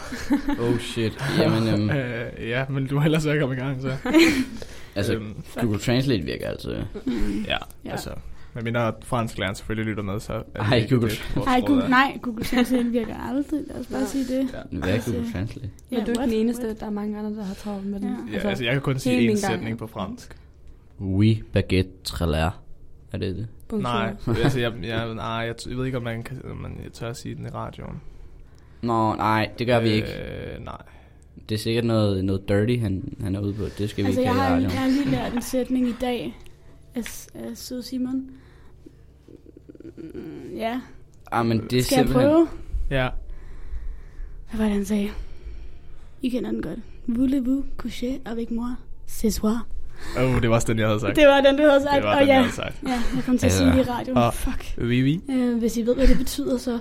oh 0.60 0.78
shit. 0.80 1.24
Jamen, 1.40 1.68
øhm, 1.74 1.90
øh, 1.90 2.50
ja, 2.50 2.66
men 2.70 2.88
du 2.88 2.96
må 2.96 3.04
ellers 3.04 3.26
ikke 3.26 3.40
komme 3.40 3.56
i 3.56 3.60
gang, 3.60 3.82
så. 3.82 3.98
altså, 4.96 5.14
øhm, 5.14 5.44
Google 5.62 5.80
Translate 5.80 6.24
virker 6.24 6.48
altså. 6.48 6.72
ja, 6.72 6.84
Ja. 7.48 7.58
ja, 7.86 7.92
altså. 7.92 8.10
Men 8.56 8.64
mindre 8.64 8.94
fransk 9.04 9.38
læreren 9.38 9.56
selvfølgelig 9.56 9.90
lytter 9.90 10.04
med, 10.04 10.20
så... 10.20 10.34
det 10.34 10.44
Ej, 10.56 10.88
Google. 10.90 11.10
det, 11.10 11.22
Ej, 11.48 11.62
Google, 11.66 11.90
nej, 11.90 12.18
Google 12.22 12.44
Translate 12.46 12.86
virker 12.90 13.16
aldrig. 13.30 13.60
Lad 13.68 13.80
os 13.80 13.88
bare 13.88 14.00
Ja. 14.00 14.06
sige 14.06 14.26
det. 14.40 14.50
Ja. 14.54 14.78
Hvad 14.78 14.90
er 14.90 14.94
Altså, 14.94 15.12
Google 15.12 15.32
Translate? 15.32 15.70
Men 15.90 16.00
du 16.00 16.06
er 16.06 16.10
ikke 16.10 16.22
den 16.22 16.34
eneste, 16.42 16.66
What? 16.66 16.80
der 16.80 16.86
er 16.86 16.90
mange 16.90 17.18
andre, 17.20 17.36
der 17.40 17.44
har 17.46 17.54
travlt 17.54 17.86
med 17.86 18.00
den. 18.00 18.18
Ja. 18.34 18.38
Ja, 18.40 18.50
altså 18.50 18.64
jeg 18.64 18.74
kan 18.74 18.82
kun 18.82 19.00
sige 19.00 19.32
én 19.34 19.36
sætning 19.36 19.78
på 19.78 19.88
fransk. 19.88 20.38
Oui, 21.00 21.42
baguette, 21.54 21.92
trailer. 22.04 22.62
Er 23.12 23.18
det 23.18 23.36
det? 23.36 23.48
Bonjour. 23.68 23.92
Nej, 23.94 24.16
altså 24.44 24.60
jeg, 24.60 24.74
jeg, 24.84 25.14
nej, 25.16 25.26
jeg, 25.26 25.56
jeg 25.70 25.78
ved 25.78 25.86
ikke, 25.86 25.98
om 25.98 26.04
man, 26.04 26.24
kan, 26.24 26.42
om 26.52 26.58
man 26.58 26.80
jeg 26.84 26.92
tør 26.92 27.10
at 27.10 27.18
sige 27.18 27.36
den 27.36 27.46
i 27.46 27.50
radioen. 27.50 28.02
Nå, 28.82 29.16
nej, 29.16 29.50
det 29.60 29.68
gør 29.68 29.80
vi 29.80 29.90
ikke. 29.90 30.08
Øh, 30.08 30.66
nej. 30.66 30.82
Det 31.50 31.56
er 31.56 31.60
sikkert 31.60 31.86
noget, 31.86 32.26
noget 32.26 32.48
dirty, 32.50 32.80
han, 32.82 33.14
han 33.22 33.36
er 33.36 33.40
ude 33.40 33.54
på. 33.54 33.64
Det 33.78 33.90
skal 33.90 34.04
vi 34.04 34.08
Altså, 34.08 34.22
ikke 34.22 34.32
jeg 34.34 34.42
have 34.42 34.54
radioen. 34.56 34.72
jeg 34.72 34.80
har 34.82 34.88
lige 34.90 35.10
lært 35.12 35.34
en 35.34 35.42
sætning 35.54 35.88
i 35.88 35.96
dag 36.02 36.38
af, 36.96 37.28
af 37.34 37.58
Sød 37.58 37.82
Simon. 37.82 38.30
Mm, 39.98 40.56
Ja, 40.56 40.80
Ah, 41.32 41.46
men 41.46 41.58
det 41.70 41.80
er 41.80 41.84
skal 41.84 41.96
jeg 41.96 42.06
simpelthen... 42.08 42.32
prøve? 42.32 42.48
Ja, 42.92 43.10
Hvad 44.50 44.58
var 44.58 44.66
det, 44.66 44.74
han 44.74 44.86
sagde? 44.86 45.10
I 46.22 46.30
kender 46.30 46.52
den 46.52 46.62
godt. 46.62 46.80
Voulez-vous 47.08 47.64
coucher 47.78 48.18
avec 48.26 48.50
moi 48.52 48.76
ce 49.08 49.32
soir? 49.32 49.68
oh, 50.18 50.42
det 50.42 50.50
var 50.50 50.56
også 50.56 50.68
den, 50.68 50.80
jeg 50.80 50.88
havde 50.88 51.00
sagt. 51.00 51.16
Det 51.16 51.28
var 51.28 51.42
den, 51.42 51.58
du 51.58 51.64
havde 51.64 51.82
sagt. 51.82 51.96
det 51.96 52.04
var 52.04 52.14
og 52.14 52.20
den, 52.20 52.28
ja, 52.28 52.34
jeg 52.34 52.42
havde 52.44 52.56
sagt. 52.56 52.76
ja, 52.84 53.02
jeg 53.16 53.24
kom 53.26 53.38
til 53.38 53.46
at 53.46 53.52
sige 53.52 53.68
det 53.72 53.78
i 53.78 53.82
radioen. 53.82 54.18
og- 54.18 54.34
Fuck. 54.34 54.76
Oui, 54.78 55.04
oui. 55.04 55.22
Øh, 55.30 55.58
hvis 55.58 55.78
I 55.78 55.86
ved, 55.86 55.96
hvad 55.96 56.08
det 56.08 56.18
betyder, 56.18 56.58
så... 56.58 56.80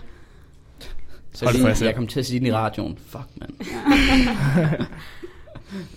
Så 1.32 1.44
Hold 1.44 1.56
lige, 1.56 1.84
jeg 1.84 1.94
kom 1.94 2.06
til 2.06 2.20
at 2.20 2.26
sige 2.26 2.38
den 2.38 2.46
i 2.46 2.52
radioen. 2.52 2.98
Fuck, 2.98 3.28
mand. 3.36 3.52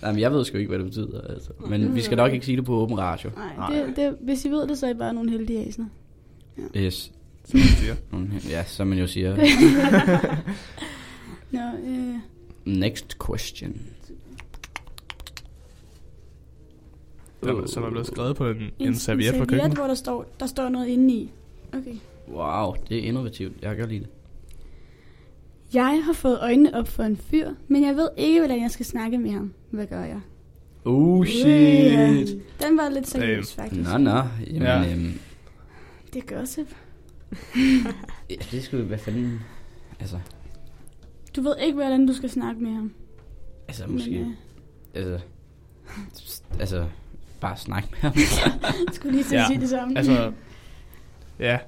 Jamen, 0.02 0.20
jeg 0.20 0.32
ved 0.32 0.44
sgu 0.44 0.56
ikke, 0.58 0.68
hvad 0.68 0.78
det 0.78 0.86
betyder. 0.86 1.20
Altså. 1.20 1.50
Men 1.68 1.94
vi 1.94 2.00
skal 2.00 2.16
nok 2.16 2.32
ikke 2.32 2.46
sige 2.46 2.56
det 2.56 2.64
på 2.64 2.74
åben 2.74 2.98
radio. 2.98 3.30
Nej, 3.56 3.70
det, 3.70 3.96
det, 3.96 4.16
hvis 4.20 4.44
I 4.44 4.48
ved 4.48 4.68
det, 4.68 4.78
så 4.78 4.86
er 4.86 4.90
I 4.90 4.94
bare 4.94 5.14
nogle 5.14 5.30
heldige 5.30 5.66
æsner. 5.66 5.86
Yes. 6.76 7.12
Som 7.44 7.58
man 7.60 7.68
siger. 7.68 7.94
Ja, 8.50 8.64
som 8.64 8.86
man 8.86 8.98
jo 8.98 9.06
siger. 9.06 9.36
Nå, 11.50 11.60
øh, 11.86 12.14
Next 12.64 13.16
question. 13.26 13.80
Der, 17.42 17.66
som 17.66 17.82
er 17.82 17.90
blevet 17.90 18.06
skrevet 18.06 18.36
på 18.36 18.48
en, 18.48 18.56
en, 18.56 18.70
en, 18.78 18.94
serviet 18.94 19.32
på 19.32 19.32
serviet, 19.32 19.48
køkkenet. 19.48 19.78
hvor 19.78 19.86
der 19.86 19.94
står, 19.94 20.26
der 20.40 20.46
står 20.46 20.68
noget 20.68 20.86
inde 20.86 21.14
i. 21.14 21.30
Okay. 21.72 21.94
Wow, 22.28 22.74
det 22.88 22.98
er 22.98 23.02
innovativt. 23.02 23.52
Jeg 23.62 23.70
kan 23.70 23.78
godt 23.78 23.90
lide 23.90 24.00
det. 24.00 24.10
Jeg 25.74 26.02
har 26.04 26.12
fået 26.12 26.38
øjnene 26.42 26.74
op 26.74 26.88
for 26.88 27.02
en 27.02 27.16
fyr, 27.16 27.50
men 27.68 27.84
jeg 27.84 27.96
ved 27.96 28.08
ikke, 28.16 28.40
hvordan 28.40 28.62
jeg 28.62 28.70
skal 28.70 28.86
snakke 28.86 29.18
med 29.18 29.30
ham. 29.30 29.52
Hvad 29.70 29.86
gør 29.86 30.04
jeg? 30.04 30.20
Oh, 30.84 31.26
Ja. 31.46 32.06
Den 32.62 32.76
var 32.76 32.88
lidt 32.88 33.08
seriøs, 33.08 33.54
Damn. 33.54 33.68
faktisk. 33.70 33.90
Nå, 33.92 33.98
nå. 33.98 34.22
Jamen, 34.46 34.62
Ja. 34.62 34.92
øhm, 34.92 35.12
Det 36.14 36.30
er 36.30 36.36
gossip. 36.38 36.74
ja, 38.30 38.34
det 38.50 38.62
skulle 38.64 38.84
hvad 38.84 38.98
fanden... 38.98 39.40
Altså, 40.00 40.18
Du 41.36 41.42
ved 41.42 41.54
ikke, 41.62 41.74
hvordan 41.74 42.06
du 42.06 42.12
skal 42.12 42.30
snakke 42.30 42.62
med 42.62 42.74
ham. 42.74 42.92
altså 43.68 43.86
Men, 43.86 43.92
måske... 43.94 44.26
øh, 44.94 45.20
Altså, 46.04 46.42
altså, 46.60 46.86
bare 47.40 47.56
snak 47.56 47.90
med 47.90 47.98
ham. 47.98 48.12
jeg 48.14 48.94
skulle 48.94 49.12
lige 49.12 49.24
til 49.24 49.34
at 49.36 49.40
Ja, 49.42 49.46
sige 49.46 49.60
det 49.60 49.68
samme. 49.68 49.98
Altså, 49.98 50.32
ja. 51.38 51.58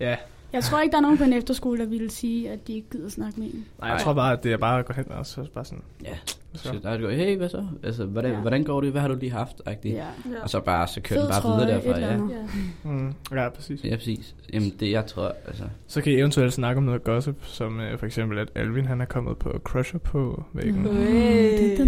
Ja. 0.00 0.16
Jeg 0.54 0.64
tror 0.64 0.80
ikke, 0.80 0.92
der 0.92 0.98
er 0.98 1.02
nogen 1.02 1.18
på 1.18 1.24
en 1.24 1.32
efterskole, 1.32 1.78
der 1.78 1.86
ville 1.86 2.10
sige, 2.10 2.50
at 2.50 2.66
de 2.66 2.72
ikke 2.72 2.90
gider 2.90 3.08
snakke 3.08 3.40
med 3.40 3.46
en. 3.46 3.64
Nej, 3.80 3.90
jeg 3.90 4.00
tror 4.00 4.12
bare, 4.12 4.32
at 4.32 4.44
det 4.44 4.52
er 4.52 4.56
bare 4.56 4.78
at 4.78 4.86
gå 4.86 4.92
hen 4.92 5.12
og 5.12 5.26
så 5.26 5.46
bare 5.54 5.64
sådan... 5.64 5.82
ja, 6.04 6.14
Så. 6.54 6.62
så 6.62 6.80
der 6.82 6.90
er 6.90 6.96
det 6.96 7.16
hey, 7.16 7.36
hvad 7.36 7.48
så? 7.48 7.66
Altså, 7.82 8.04
hvordan, 8.04 8.32
Ja. 8.32 8.40
hvordan 8.40 8.64
går 8.64 8.80
det? 8.80 8.90
Hvad 8.90 9.00
har 9.00 9.08
du 9.08 9.14
lige 9.20 9.30
haft? 9.32 9.62
Ja. 9.66 9.72
Ja. 9.84 10.04
Og 10.42 10.50
så 10.50 10.60
bare, 10.60 10.88
så 10.88 11.00
kører 11.00 11.20
Fed 11.20 11.22
den 11.26 11.30
bare 11.32 11.40
trøje, 11.40 11.66
videre 11.66 11.82
derfra. 11.84 11.98
Ja. 12.00 12.12
Ja. 12.12 12.90
Mm, 12.90 13.14
ja, 13.32 13.48
præcis. 13.48 13.84
ja, 13.84 13.96
præcis. 13.96 14.34
Jamen, 14.52 14.72
det 14.80 14.90
jeg 14.90 15.06
tror, 15.06 15.34
altså... 15.46 15.64
Så 15.86 16.00
kan 16.00 16.12
I 16.12 16.16
eventuelt 16.16 16.52
snakke 16.52 16.78
om 16.78 16.84
noget 16.84 17.04
gossip, 17.04 17.36
som 17.44 17.80
øh, 17.80 17.98
for 17.98 18.06
eksempel, 18.06 18.38
at 18.38 18.48
Alvin 18.54 18.86
han 18.86 19.00
er 19.00 19.04
kommet 19.04 19.36
på 19.38 19.60
Crusher 19.64 19.98
på 19.98 20.44
væggen. 20.52 20.86
Hey. 20.86 21.78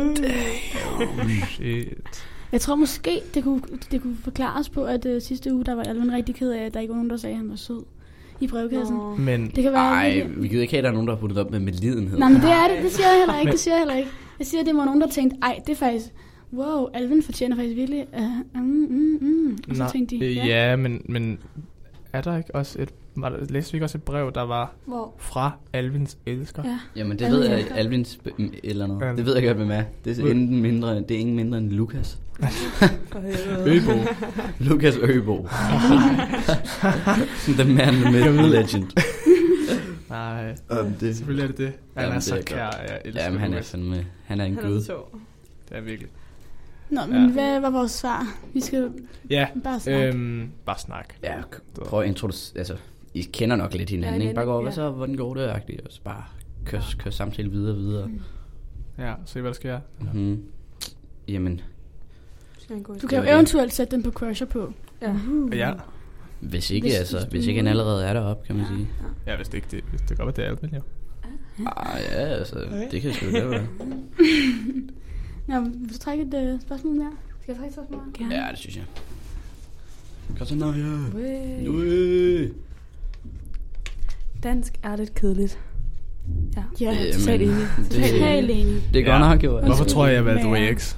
Oh, 0.00 1.28
shit. 1.50 2.26
Jeg 2.52 2.60
tror 2.60 2.74
måske, 2.74 3.20
det 3.34 3.44
kunne, 3.44 3.60
det 3.90 4.02
kunne 4.02 4.16
forklares 4.24 4.68
på, 4.68 4.84
at 4.84 5.06
uh, 5.06 5.12
sidste 5.20 5.54
uge, 5.54 5.64
der 5.64 5.74
var 5.74 5.82
Alvin 5.82 6.12
rigtig 6.12 6.34
ked 6.34 6.50
af, 6.50 6.64
at 6.64 6.74
der 6.74 6.80
ikke 6.80 6.90
var 6.90 6.96
nogen, 6.96 7.10
der 7.10 7.16
sagde, 7.16 7.32
at 7.32 7.38
han 7.38 7.50
var 7.50 7.56
sød 7.56 7.82
i 8.40 8.46
brevkassen. 8.46 8.98
Men 9.18 9.46
Det 9.54 9.62
kan 9.62 9.72
være... 9.72 9.82
Ej, 9.82 10.26
vi 10.36 10.48
gider 10.48 10.62
ikke 10.62 10.72
have, 10.72 10.78
at 10.78 10.84
der 10.84 10.90
er 10.90 10.94
nogen, 10.94 11.08
der 11.08 11.14
har 11.14 11.20
puttet 11.20 11.38
op 11.38 11.50
med 11.50 11.60
medlidenhed. 11.60 12.18
Nej, 12.18 12.28
men 12.28 12.40
det 12.40 12.50
er 12.50 12.68
det. 12.74 12.84
Det 12.84 12.92
siger 12.92 13.08
jeg 13.08 13.18
heller 13.18 13.40
ikke. 13.40 13.52
Det 13.52 13.60
siger 13.60 13.74
jeg 13.74 13.80
heller 13.80 13.94
ikke. 13.94 14.10
Jeg 14.38 14.46
siger, 14.46 14.64
det 14.64 14.76
var 14.76 14.84
nogen, 14.84 15.00
der 15.00 15.06
tænkte, 15.06 15.36
ej, 15.42 15.60
det 15.66 15.72
er 15.72 15.76
faktisk, 15.76 16.06
wow, 16.52 16.86
Alvin 16.94 17.22
fortjener 17.22 17.56
faktisk 17.56 17.76
virkelig, 17.76 18.06
uh, 18.54 18.62
mm, 18.62 18.86
mm, 18.90 19.18
mm. 19.20 19.58
Og 19.70 19.76
så 19.76 19.82
Nå, 19.82 19.88
tænkte 19.88 20.16
de, 20.16 20.24
øh, 20.24 20.36
ja, 20.36 20.76
men, 20.76 21.02
men 21.08 21.38
er 22.12 22.20
der 22.20 22.36
ikke 22.36 22.54
også 22.54 22.82
et... 22.82 22.94
Var 23.16 23.28
der, 23.28 23.36
læste 23.48 23.72
vi 23.72 23.76
ikke 23.76 23.84
også 23.84 23.98
et 23.98 24.02
brev, 24.02 24.32
der 24.32 24.42
var 24.42 24.74
Hvor? 24.86 25.14
fra 25.18 25.50
Alvins 25.72 26.18
elsker? 26.26 26.62
ja. 26.64 26.78
Jamen, 26.96 27.18
det 27.18 27.24
Alvin 27.24 27.40
ved 27.40 27.48
jeg, 27.48 27.58
elsker. 27.58 27.74
Alvins 27.74 28.18
eller 28.64 28.86
noget. 28.86 29.06
Ja. 29.06 29.12
Det 29.16 29.26
ved 29.26 29.34
jeg 29.34 29.44
godt, 29.44 29.56
hvem 29.56 29.70
er. 29.70 29.82
Det 30.04 30.18
er, 30.18 30.26
ingen 30.30 30.62
mindre, 30.62 30.94
det 30.96 31.10
er 31.10 31.18
ingen 31.18 31.36
mindre 31.36 31.58
end 31.58 31.70
Lukas. 31.70 32.18
Øbo. 33.66 33.92
Lukas 34.58 34.96
Øbo. 35.02 35.48
The 37.48 37.64
man, 37.74 37.94
the 37.94 38.12
myth, 38.12 38.26
the 38.26 38.46
legend. 38.48 38.86
Nej, 40.10 40.54
Um, 40.70 40.92
det, 40.92 41.16
selvfølgelig 41.16 41.42
er 41.44 41.48
det 41.48 41.58
det. 41.58 41.72
Han 41.96 42.04
Jamen, 42.04 42.16
er 42.16 42.20
så 42.20 42.36
er 42.36 42.42
kær, 42.42 42.56
jeg 42.88 43.00
elsker 43.04 43.24
Jamen, 43.24 43.40
han 43.40 43.54
er 43.54 43.62
fandme, 43.62 44.06
han 44.24 44.40
er 44.40 44.44
en 44.44 44.54
Han 44.54 44.64
er 44.64 44.68
gud. 44.68 44.84
sjov. 44.84 45.18
Det 45.68 45.76
er 45.76 45.80
virkelig. 45.80 46.10
Nå, 46.90 47.00
men 47.06 47.26
Ja. 47.26 47.32
hvad 47.32 47.60
var 47.60 47.70
vores 47.70 47.90
svar? 47.92 48.26
Vi 48.54 48.60
skal 48.60 48.90
Ja, 49.30 49.46
bare 49.64 49.80
snakke. 49.80 50.08
øhm, 50.08 50.48
bare 50.66 50.78
snak. 50.78 51.14
Ja, 51.22 51.34
prøv 51.84 52.00
at 52.00 52.06
introducere, 52.08 52.58
altså, 52.58 52.76
I 53.16 53.22
kender 53.22 53.56
nok 53.56 53.74
lidt 53.74 53.90
hinanden, 53.90 54.20
Ja, 54.22 54.28
ikke? 54.28 54.34
Bare 54.34 54.44
gå 54.44 54.52
over, 54.52 54.62
hvad 54.62 54.72
ja. 54.72 54.74
så, 54.74 54.90
hvordan 54.90 55.14
går 55.14 55.34
det, 55.34 55.42
agtigt, 55.48 55.80
og 55.80 55.92
så 55.92 56.00
bare 56.02 56.24
kør, 56.64 56.80
kør 56.98 57.10
samtale 57.10 57.50
videre 57.50 57.72
og 57.74 57.78
videre. 57.78 58.10
Ja, 58.98 59.14
se 59.26 59.40
hvad 59.40 59.50
der 59.50 59.54
sker. 59.54 59.80
Mm-hmm. 60.00 60.42
Jamen, 61.28 61.60
Du 63.02 63.06
kan 63.08 63.18
jo 63.18 63.30
eventuelt 63.34 63.72
sætte 63.72 63.96
den 63.96 64.02
på 64.02 64.10
crusher 64.10 64.46
på. 64.46 64.72
Ja. 65.02 65.16
Ja, 65.52 65.72
hvis 66.40 66.70
ikke, 66.70 66.84
Hvis- 66.84 66.92
hvis, 66.92 66.98
altså, 67.00 67.16
hvis 67.18 67.24
hvis, 67.30 67.44
du- 67.44 67.48
ikke 67.48 67.58
han 67.58 67.66
allerede 67.68 68.04
er 68.06 68.12
deroppe, 68.12 68.46
kan 68.46 68.56
man 68.56 68.66
sige. 68.66 68.88
ja 69.26 69.36
hvis 69.36 69.48
det 69.48 69.54
ikke 69.54 69.68
det, 69.70 69.84
hvis 69.90 70.00
det 70.00 70.16
godt 70.16 70.26
var 70.26 70.32
det 70.32 70.44
er 70.44 70.48
Alvin, 70.48 70.70
jo. 70.74 70.80
Ah, 71.66 72.00
ja, 72.12 72.16
altså, 72.16 72.66
det 72.90 73.02
kan 73.02 73.12
sgu 73.12 73.26
det 73.26 73.50
være. 73.50 73.66
Nå, 75.48 75.60
vil 75.60 75.88
du 75.92 75.98
trække 75.98 76.22
et 76.24 76.54
uh, 76.54 76.60
spørgsmål 76.60 76.94
mere? 76.94 77.12
Skal 77.42 77.52
jeg 77.52 77.56
trække 77.56 77.68
et 77.68 77.74
spørgsmål. 77.74 78.00
Ja, 78.32 78.46
det 78.50 78.58
synes 78.58 78.76
jeg. 78.76 78.84
Kom 80.38 80.46
så, 80.46 80.54
Naja. 80.54 80.96
Wey. 81.14 82.48
Dansk 84.46 84.74
er 84.82 84.96
lidt 84.96 85.14
kedeligt. 85.14 85.58
Ja. 86.56 86.62
Ja, 86.80 86.92
Jamen, 86.92 87.12
totalt 87.12 87.42
enig. 87.42 87.54
totalt 87.90 88.50
enig. 88.50 88.82
Det 88.94 89.00
er 89.00 89.04
godt 89.04 89.22
Ja. 89.22 89.28
nok, 89.34 89.44
jo. 89.44 89.56
altså. 89.56 89.66
Hvorfor 89.66 89.84
tror 89.84 90.06
jeg, 90.06 90.14
jeg 90.14 90.24
valgte 90.24 90.48
Men- 90.48 90.72
OX? 90.74 90.96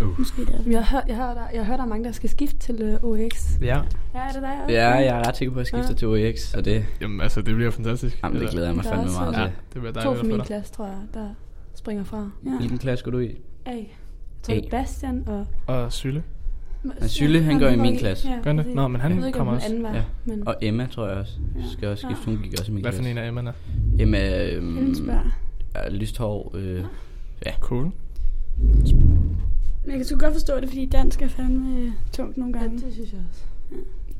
Måske 0.18 0.40
det 0.44 0.48
er 0.66 0.70
Jeg 0.70 0.84
har, 0.84 0.96
hørt, 1.00 1.08
jeg, 1.08 1.16
hørt, 1.16 1.36
der, 1.36 1.42
jeg 1.54 1.64
hørt, 1.66 1.78
der 1.78 1.84
er 1.84 1.88
mange, 1.88 2.04
der 2.04 2.12
skal 2.12 2.30
skifte 2.30 2.58
til 2.58 2.98
uh, 3.02 3.10
OX. 3.10 3.58
Ja, 3.60 3.66
Ja, 3.66 4.20
er 4.20 4.32
det 4.32 4.42
der? 4.42 4.72
Ja, 4.74 4.88
jeg 4.90 5.06
er 5.06 5.28
ret 5.28 5.36
sikker 5.36 5.54
på 5.54 5.60
at 5.60 5.66
skifte 5.66 5.88
Ja. 5.88 5.94
til 5.94 6.08
OX, 6.08 6.54
og 6.54 6.64
det, 6.64 6.84
jamen 7.00 7.20
altså, 7.20 7.42
det 7.42 7.54
bliver 7.54 7.70
fantastisk. 7.70 8.18
jamen, 8.24 8.40
det 8.42 8.50
glæder 8.50 8.66
jeg 8.66 8.76
mig 8.76 8.84
Der 8.84 8.90
er 8.90 8.94
fandme 8.96 9.12
meget 9.12 9.32
Ja, 9.32 9.38
til. 9.42 9.52
det 9.74 9.80
bliver 9.80 9.92
To 9.92 10.00
dejligt 10.00 10.04
fra 10.04 10.12
at 10.26 10.30
få 10.30 10.36
min 10.36 10.46
klasse, 10.46 10.72
tror 10.72 10.86
jeg, 10.86 10.94
der 11.14 11.28
springer 11.74 12.04
fra. 12.04 12.30
Ja. 12.46 12.50
Hvilken 12.58 12.78
klasse 12.78 13.04
går 13.04 13.10
du 13.10 13.18
i? 13.18 13.36
A. 13.66 13.70
Jeg 13.70 13.86
tror, 14.42 14.54
A. 14.54 14.60
Bastian 14.70 15.24
og... 15.26 15.46
Og 15.66 15.92
Sylle. 15.92 16.22
Men 16.82 17.08
Sylle, 17.08 17.42
han 17.42 17.58
går 17.58 17.68
i 17.68 17.76
min 17.76 17.96
klasse. 17.98 18.28
Ja, 18.28 18.38
Gør 18.42 18.52
det? 18.52 18.66
Nå, 18.74 18.88
men 18.88 19.00
han 19.00 19.18
jeg 19.18 19.26
ikke, 19.26 19.36
kommer 19.36 19.52
om 19.52 19.56
også. 19.56 19.76
var, 19.82 19.94
Ja. 19.94 20.02
men... 20.24 20.48
Og 20.48 20.54
Emma, 20.62 20.86
tror 20.90 21.08
jeg 21.08 21.16
også, 21.16 21.32
skal 21.72 21.88
også 21.88 22.06
skifte. 22.06 22.24
Hun 22.24 22.38
gik 22.42 22.52
også 22.60 22.70
i 22.72 22.74
min 22.74 22.82
Hvad 22.82 22.92
for 22.92 22.96
klasse. 22.98 23.10
en 23.10 23.18
af 23.18 23.28
Emmerne? 23.28 23.52
Emma, 23.98 24.46
øhm, 24.52 25.10
er 25.74 25.90
lyst 25.90 26.18
hår. 26.18 26.52
Øh, 26.54 26.84
Cool. 27.60 27.90
Men 29.84 29.86
jeg 29.86 29.94
kan 29.96 30.04
sgu 30.04 30.18
godt 30.18 30.32
forstå 30.32 30.60
det, 30.60 30.68
fordi 30.68 30.86
dansk 30.86 31.22
er 31.22 31.28
fandme 31.28 31.80
øh, 31.80 31.90
tungt 32.12 32.36
nogle 32.36 32.58
Ja, 32.58 32.62
gange. 32.62 32.78
det 32.86 32.92
synes 32.94 33.12
jeg 33.12 33.20
også. 33.30 33.42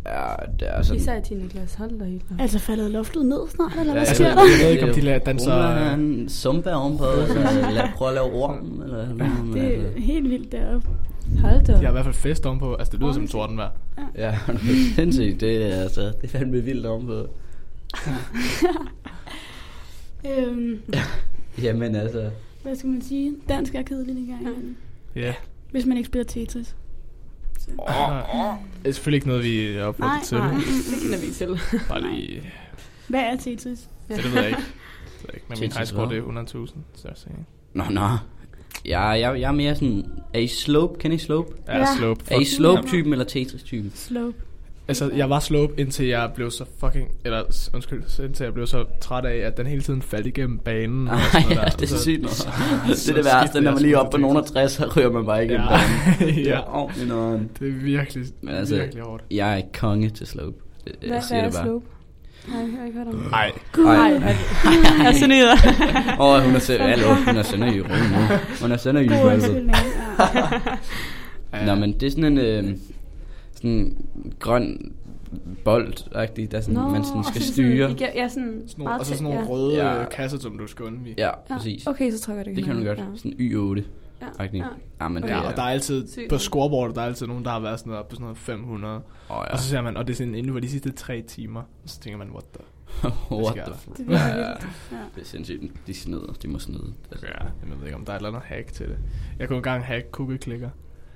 ja, 0.06 0.46
det 0.60 0.68
er 0.78 0.82
sådan... 0.82 1.00
Især 1.00 1.18
i 1.18 1.22
10. 1.22 1.34
klasse. 1.50 1.78
Hold 1.78 1.98
da 1.98 2.04
helt. 2.04 2.22
Altså 2.38 2.58
faldet 2.58 2.90
loftet 2.90 3.26
ned 3.26 3.48
snart, 3.48 3.72
eller 3.80 3.84
hvad 3.92 3.94
Ja, 3.94 3.98
Altså, 3.98 4.14
sker 4.14 4.26
jeg 4.26 4.36
der? 4.36 4.64
ved 4.64 4.72
ikke, 4.72 4.88
om 4.88 4.94
de 4.94 5.00
lader 5.00 5.18
danser... 5.18 5.52
Hun 5.52 5.62
har 5.78 5.94
en 5.94 6.28
sumpe 6.28 6.72
ovenpå, 6.74 7.04
så 7.04 7.34
lad, 7.74 7.82
prøv 7.96 8.08
at 8.08 8.14
lave 8.14 8.32
orm, 8.32 8.82
eller 8.82 9.14
noget. 9.14 9.44
men 9.44 9.52
Det 9.52 9.74
er 9.96 10.00
helt 10.00 10.30
vildt 10.30 10.52
deroppe. 10.52 10.88
Hold 11.38 11.64
da 11.66 11.72
De 11.72 11.78
har 11.78 11.88
i 11.88 11.92
hvert 11.92 12.04
fald 12.04 12.14
fest 12.14 12.46
ovenpå. 12.46 12.74
Altså, 12.74 12.92
det 12.92 13.00
lyder 13.00 13.12
som 13.12 13.28
tordenvejr. 13.28 13.70
Ja, 14.16 14.38
sindssygt. 14.96 15.40
Det 15.40 15.72
er, 15.72 15.82
altså, 15.82 16.00
det 16.00 16.14
er 16.22 16.28
fandme 16.28 16.60
vildt 16.60 16.86
ovenpå. 16.86 17.26
Øhm, 20.26 20.80
Jamen 21.62 21.94
altså, 21.94 22.30
hvad 22.62 22.76
skal 22.76 22.90
man 22.90 23.02
sige? 23.02 23.36
Dansk 23.48 23.74
er 23.74 23.82
kedeligt 23.82 24.18
i 24.18 24.26
gang. 24.30 24.40
imellem. 24.40 24.76
Ja. 25.16 25.34
Hvis 25.70 25.86
man 25.86 25.96
ikke 25.96 26.06
spiller 26.06 26.24
Tetris. 26.24 26.76
Det 27.66 27.74
er 27.78 28.56
selvfølgelig 28.84 29.16
ikke 29.16 29.28
noget, 29.28 29.44
vi 29.44 29.66
er 29.66 29.84
opfordret 29.84 30.12
Nej, 30.12 30.24
til. 30.24 30.38
Nej, 30.38 30.54
det 30.54 31.02
kender 31.02 31.18
vi 31.18 31.24
ikke 31.24 31.36
til. 31.36 31.78
Bare 31.88 32.02
lige... 32.02 32.52
Hvad 33.08 33.20
er 33.20 33.36
Tetris? 33.36 33.78
Så 33.78 33.88
det 34.08 34.24
ved 34.24 34.32
jeg 34.32 34.46
ikke. 34.48 34.60
Det 34.60 35.22
ved 35.22 35.28
jeg 35.28 35.34
ikke. 35.34 35.46
Men 35.48 35.58
min 35.60 35.70
Tetris 35.70 35.76
high 35.76 35.86
score, 35.86 36.06
hvad? 36.06 36.16
det 36.16 36.56
er 36.56 36.66
100.000. 36.66 36.78
Så 36.94 37.08
jeg 37.08 37.16
siger. 37.16 37.34
nå, 37.74 37.84
nå. 37.90 38.08
Ja, 38.86 39.00
jeg, 39.00 39.40
jeg 39.40 39.48
er 39.48 39.52
mere 39.52 39.74
sådan, 39.74 40.04
er 40.34 40.38
I 40.38 40.46
slope? 40.46 40.98
Kan 40.98 41.12
I 41.12 41.18
slope? 41.18 41.52
Ja, 41.68 41.78
Ja. 41.78 41.84
slope. 41.98 42.20
Er 42.30 42.34
I 42.34 42.38
Fuck. 42.38 42.56
slope-typen 42.56 43.12
eller 43.12 43.24
Tetris-typen? 43.24 43.92
Slope. 43.94 44.36
Altså, 44.88 45.10
jeg 45.16 45.30
var 45.30 45.40
slope, 45.40 45.74
indtil 45.80 46.06
jeg 46.06 46.30
blev 46.34 46.50
så 46.50 46.64
fucking... 46.80 47.08
Eller, 47.24 47.42
undskyld, 47.74 48.02
indtil 48.24 48.44
jeg 48.44 48.54
blev 48.54 48.66
så 48.66 48.84
træt 49.00 49.24
af, 49.24 49.36
at 49.36 49.56
den 49.56 49.66
hele 49.66 49.82
tiden 49.82 50.02
faldt 50.02 50.26
igennem 50.26 50.58
banen. 50.58 51.08
og 51.08 51.14
Ej, 51.14 51.20
sådan 51.32 51.42
noget 51.48 51.56
ja, 51.56 51.64
der. 51.64 51.70
det 51.70 51.82
er 51.82 51.86
Så- 51.86 52.02
sygt 52.02 52.30
så 52.34 52.48
Det 52.86 53.08
er 53.10 53.14
det 53.14 53.24
værste, 53.24 53.60
når 53.60 53.72
man 53.72 53.82
lige 53.82 53.94
er 53.94 53.98
oppe 53.98 54.10
på 54.10 54.20
nogen 54.20 54.36
af 54.36 54.42
Tetris. 54.42 54.52
60, 54.52 54.72
så 54.72 54.92
ryger 54.96 55.10
man 55.10 55.26
bare 55.26 55.42
ikke 55.42 55.54
Ja. 55.54 55.60
ja. 56.20 56.40
ja. 56.50 56.74
ordentligt 56.76 57.08
noget. 57.08 57.48
Det 57.58 57.68
er 57.68 57.72
virkelig, 57.72 58.26
Men 58.40 58.54
altså, 58.54 58.76
virkelig 58.76 59.02
hårdt. 59.02 59.24
Jeg 59.30 59.58
er 59.58 59.62
konge 59.78 60.10
til 60.10 60.26
slope. 60.26 60.56
Det- 60.84 60.96
Hvad, 61.00 61.08
Jeg 61.10 61.22
siger 61.24 61.38
er 61.40 61.44
det 61.44 61.54
bare. 61.54 61.64
slope? 61.64 61.86
Nej, 62.48 62.60
jeg 62.60 62.78
har 62.78 62.86
ikke 62.86 62.98
hørt 62.98 63.06
om 63.06 63.14
det. 63.14 63.30
Nej, 63.30 63.52
Ej. 63.86 64.36
Jeg 64.98 65.06
er 65.06 65.12
sådan 65.12 65.28
noget. 65.28 65.48
Åh, 66.20 66.36
oh, 66.36 66.42
hun 66.44 66.54
er 66.54 66.58
selv, 66.58 66.82
hallo, 66.82 67.14
hun 67.14 67.36
er 67.36 67.42
sønderjyde 67.42 67.88
nu. 67.88 68.36
Hun 68.60 68.72
er 68.72 68.76
sønderjyde. 68.76 69.18
God. 69.18 69.30
Nå, 71.66 71.74
men 71.74 71.92
det 71.92 72.06
er 72.06 72.10
sådan 72.10 72.24
en 72.24 72.38
øh, 72.38 72.76
sådan 73.54 73.96
grøn 74.38 74.92
bold 75.64 76.48
der 76.48 76.60
sådan, 76.60 76.74
Nå, 76.74 76.88
man 76.88 77.04
sådan 77.04 77.24
skal 77.24 77.42
så 77.42 77.52
styre. 77.52 77.88
Sådan, 77.88 78.08
ja, 78.14 78.28
sådan, 78.28 78.62
sådan 78.66 78.86
og 78.86 79.06
så 79.06 79.12
sådan 79.12 79.24
nogle 79.24 79.40
ja. 79.40 79.46
røde 79.46 79.74
Ja. 79.74 79.98
ja. 79.98 80.08
kasser, 80.08 80.38
som 80.38 80.58
du 80.58 80.66
skal 80.66 80.84
undvige. 80.84 81.14
Ja, 81.18 81.26
Ja, 81.26 81.56
præcis. 81.56 81.86
Okay, 81.86 82.10
så 82.10 82.20
tror 82.20 82.34
jeg, 82.34 82.44
det 82.44 82.56
Det 82.56 82.64
kan 82.64 82.76
du 82.76 82.84
godt. 82.84 82.98
Ja. 82.98 83.04
Sådan 83.16 83.32
Y8. 83.32 83.82
Ja. 84.22 84.26
Agtigt. 84.38 84.64
Ja. 84.64 84.68
Ja, 85.00 85.08
men 85.08 85.22
det 85.22 85.28
Ja, 85.28 85.34
er... 85.34 85.40
og 85.40 85.56
der 85.56 85.62
er 85.62 85.66
altid, 85.66 86.08
Sygt 86.08 86.28
på 86.30 86.38
scoreboardet, 86.38 86.96
der 86.96 87.02
er 87.02 87.06
altid 87.06 87.26
nogen, 87.26 87.44
der 87.44 87.50
har 87.50 87.60
været 87.60 87.78
sådan 87.78 87.90
noget, 87.90 88.06
på 88.06 88.14
sådan 88.14 88.22
noget 88.24 88.38
500. 88.38 88.94
Åh, 88.94 89.00
ja. 89.28 89.34
Og 89.52 89.58
så 89.58 89.64
ser 89.68 89.80
man, 89.82 89.96
og 89.96 90.06
det 90.06 90.12
er 90.12 90.16
sådan 90.16 90.34
inden 90.34 90.52
for 90.52 90.60
de 90.60 90.68
sidste 90.68 90.92
tre 90.92 91.22
timer. 91.22 91.60
Og 91.60 91.66
så 91.88 92.00
tænker 92.00 92.18
man, 92.18 92.30
what 92.30 92.44
the... 92.54 92.64
What 93.32 93.54
the? 93.54 94.04
Det 94.04 94.14
er 94.14 94.28
Ja. 94.28 94.38
Ja. 94.38 94.44
Det 95.14 95.20
er 95.20 95.24
sindssygt. 95.24 95.86
De 95.86 95.94
snyder. 95.94 96.32
De 96.42 96.48
må 96.48 96.58
snyde. 96.58 96.92
Altså. 97.10 97.26
Ja, 97.26 97.44
jeg 97.44 97.78
ved 97.78 97.86
ikke, 97.86 97.96
om 97.96 98.04
der 98.04 98.12
er 98.12 98.16
et 98.16 98.20
eller 98.20 98.28
andet 98.28 98.42
hack 98.48 98.72
til 98.72 98.88
det. 98.88 98.98
Jeg 99.38 99.48
kunne 99.48 99.56
engang 99.56 99.84
hack 99.84 100.06
cookie 100.10 100.38
clicker, 100.38 100.70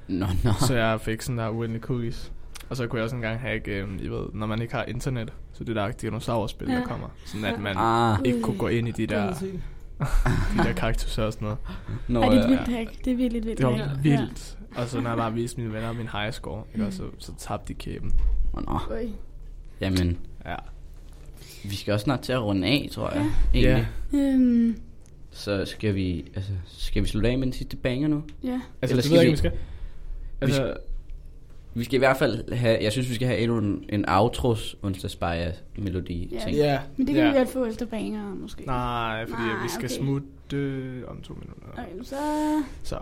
Nå, 0.08 0.26
nå. 0.44 0.50
så 0.60 0.74
jeg 0.74 1.00
fik 1.00 1.22
sådan 1.22 1.38
der 1.38 1.48
uendelige 1.48 1.82
cookies. 1.82 2.32
Og 2.70 2.76
så 2.76 2.86
kunne 2.86 2.98
jeg 2.98 3.04
også 3.04 3.16
engang 3.16 3.40
hack, 3.40 3.68
øh, 3.68 3.88
I 4.00 4.08
ved, 4.08 4.26
når 4.34 4.46
man 4.46 4.62
ikke 4.62 4.74
har 4.74 4.84
internet, 4.84 5.32
så 5.52 5.64
det 5.64 5.76
der 5.76 5.90
dinosaurspil, 5.90 6.68
Ja. 6.68 6.74
der 6.74 6.84
kommer. 6.84 7.08
Sådan 7.26 7.44
at 7.44 7.60
man 7.60 7.76
Ah, 7.76 8.18
ikke 8.24 8.40
kunne 8.42 8.58
gå 8.58 8.68
ind 8.68 8.88
i 8.88 8.90
de 8.90 9.06
der, 9.06 9.34
de 10.56 10.58
der 10.64 10.72
kaktusser 10.72 11.22
og 11.24 11.32
sådan 11.32 11.46
noget. 11.46 11.58
nå, 12.08 12.22
Ej, 12.22 12.28
det 12.28 12.38
er 12.38 12.42
et 12.44 12.50
ja. 12.50 12.56
vildt 12.56 12.68
hack. 12.68 13.04
Det 13.04 13.12
er 13.12 13.16
virkelig 13.16 13.38
et 13.40 13.46
vildt 13.46 13.58
Det 13.58 13.66
var 13.66 13.76
hack. 13.76 14.02
vildt. 14.04 14.58
Og 14.76 14.88
så 14.88 15.00
når 15.00 15.10
jeg 15.10 15.16
bare 15.16 15.32
viste 15.32 15.60
mine 15.60 15.72
venner 15.72 15.92
min 15.92 16.08
high 16.12 16.32
score, 16.32 16.62
ikke, 16.74 16.86
og 16.86 16.92
så, 16.92 17.02
så 17.18 17.32
tabte 17.38 17.68
de 17.68 17.78
kæben. 17.78 18.12
Nå, 18.54 18.60
nå. 18.60 18.78
Ja. 18.90 18.94
Oj. 18.94 19.08
Jamen, 19.80 20.18
Ja. 20.46 20.54
vi 21.64 21.76
skal 21.76 21.92
også 21.94 22.04
snart 22.04 22.20
til 22.20 22.32
at 22.32 22.42
runde 22.42 22.68
af, 22.68 22.88
tror 22.92 23.10
jeg. 23.10 23.30
Ja. 23.54 23.58
Egentlig. 23.60 23.88
Øhm, 24.34 24.76
Så 25.30 25.64
skal 25.64 25.94
vi, 25.94 26.24
altså, 26.36 26.52
skal 26.66 27.02
vi 27.02 27.08
slutte 27.08 27.28
af 27.28 27.38
med 27.38 27.46
den 27.46 27.52
sidste 27.52 27.76
banger 27.76 28.08
nu? 28.08 28.22
ja. 28.44 28.50
Altså, 28.50 28.60
Eller 28.82 28.94
det 28.96 29.04
skal 29.04 29.12
ved 29.14 29.20
jeg 29.22 29.26
vi- 29.26 29.32
ikke, 29.32 29.48
om 29.48 29.50
vi 30.46 30.52
skal. 30.52 30.60
Altså, 30.62 30.76
Vi 31.74 31.84
skal 31.84 31.94
i 31.94 31.98
hvert 31.98 32.16
fald 32.16 32.52
have, 32.52 32.78
jeg 32.82 32.92
synes, 32.92 33.10
vi 33.10 33.14
skal 33.14 33.28
have 33.28 33.38
endnu 33.40 33.58
en, 33.58 33.84
en 33.88 34.04
outros 34.08 34.76
onsdagsbajer 34.82 35.52
melodi 35.78 36.28
Ja. 36.32 36.38
ting. 36.44 36.56
ja. 36.56 36.78
Men 36.96 37.06
det 37.06 37.14
kan 37.14 37.24
ja. 37.24 37.30
vi 37.32 37.38
godt 37.38 37.48
få 37.48 37.64
efter 37.64 37.86
banger, 37.86 38.34
måske. 38.42 38.62
Nej, 38.66 39.24
fordi 39.28 39.42
Nej, 39.42 39.62
vi 39.62 39.68
skal 39.68 39.84
okay. 39.84 39.94
smutte 39.94 41.02
om 41.08 41.20
to 41.22 41.34
minutter. 41.34 41.62
Okay, 41.72 41.84
så 42.02 42.14
Så, 42.82 42.96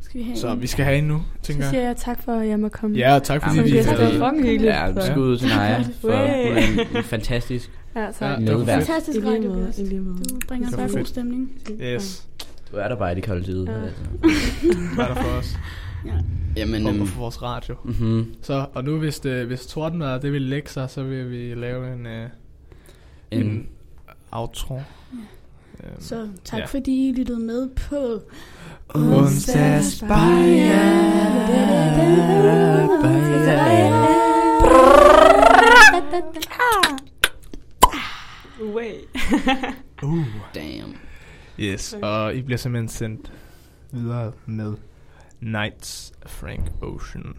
skal 0.00 0.18
vi 0.20 0.24
have 0.24 0.36
så 0.36 0.48
en. 0.48 0.62
vi 0.62 0.66
skal 0.66 0.84
have 0.84 0.98
en 0.98 1.04
nu, 1.04 1.22
Så 1.36 1.46
tænker 1.46 1.68
siger 1.68 1.80
jeg. 1.80 1.88
jeg 1.88 1.96
tak 1.96 2.22
for, 2.22 2.32
at 2.32 2.48
jeg 2.48 2.60
må 2.60 2.68
komme. 2.68 2.96
Ja, 2.96 3.14
og 3.14 3.22
tak 3.22 3.42
fordi 3.42 3.60
vi... 3.62 3.70
det 3.70 3.86
er 3.88 3.92
er 3.92 3.96
fordi- 3.96 4.18
fucking 4.18 4.42
hyggeligt. 4.46 4.74
Ja, 4.74 4.92
Så- 5.00 5.06
skud 5.12 5.22
ud 5.22 5.38
til 5.38 5.48
Naja, 5.48 5.84
for 6.00 6.10
en, 6.12 6.96
en 6.96 7.04
fantastisk. 7.04 7.70
Ja, 7.96 8.00
Ja, 8.00 8.12
tak. 8.12 8.38
det 8.38 8.58
var. 8.58 8.64
Fantastisk 8.64 9.18
I 9.18 9.20
lige 9.20 9.30
radio, 9.36 9.48
måde, 9.52 9.62
Bjørst. 9.62 9.78
i 9.78 9.82
lige 9.82 10.00
måde. 10.00 10.18
Du 10.18 10.38
bringer 10.48 10.66
Det 10.68 10.74
os 10.74 10.80
var 10.80 10.86
bare 10.88 10.96
god 10.96 11.04
stemning. 11.04 11.50
Yes, 11.82 12.28
Du 12.72 12.76
er 12.76 12.88
der 12.88 12.96
bare 12.96 13.12
i 13.12 13.14
det 13.14 13.24
kolde 13.24 13.44
tid. 13.44 13.64
Ja. 13.64 13.72
Altså. 13.72 14.02
du 14.96 15.00
er 15.00 15.06
der 15.06 15.14
for 15.14 15.28
os. 15.38 15.56
Jamen, 16.56 16.86
Og 16.86 16.94
øhm, 16.94 17.06
for 17.06 17.20
vores 17.20 17.42
radio. 17.42 17.76
mm-hmm. 17.84 18.34
Så, 18.42 18.66
og 18.74 18.84
nu 18.84 18.98
hvis, 18.98 19.20
det, 19.20 19.46
hvis 19.46 19.66
tordenvejret 19.66 20.22
det 20.22 20.32
vil 20.32 20.42
lægge 20.42 20.68
sig, 20.68 20.90
så 20.90 21.02
vil 21.02 21.30
vi 21.30 21.54
lave 21.54 21.92
en, 21.92 22.06
øh, 22.06 22.28
en, 23.30 23.42
en, 23.46 23.68
outro. 24.30 24.74
Øhm, 25.84 26.00
Så 26.00 26.28
tak 26.44 26.58
Ja. 26.60 26.64
fordi 26.64 27.08
I 27.08 27.12
lyttede 27.12 27.40
med 27.40 27.68
på 27.68 28.22
Way. 38.74 38.94
Uh. 40.02 40.24
damn. 40.54 40.94
Yes, 41.58 41.94
og 42.02 42.34
I 42.34 42.42
bliver 42.42 42.58
simpelthen 42.58 42.88
sendt 42.88 43.32
videre 43.92 44.32
med 44.46 44.74
Nights 45.42 46.12
Frank 46.26 46.68
Ocean. 46.82 47.34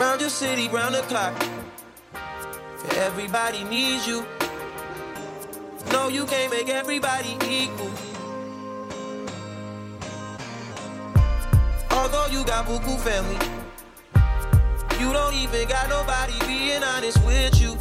Round 0.00 0.20
your 0.22 0.30
city, 0.30 0.68
round 0.68 0.94
the 0.94 1.02
clock. 1.02 1.34
Everybody 2.96 3.64
needs 3.64 4.08
you. 4.08 4.24
No, 5.92 6.08
you 6.08 6.24
can't 6.24 6.50
make 6.50 6.70
everybody 6.70 7.36
equal. 7.46 7.90
Although 11.90 12.28
you 12.30 12.42
got 12.46 12.64
buku 12.64 12.98
family, 13.00 13.36
you 14.98 15.12
don't 15.12 15.34
even 15.34 15.68
got 15.68 15.90
nobody 15.90 16.32
being 16.46 16.82
honest 16.82 17.22
with 17.26 17.60
you. 17.60 17.76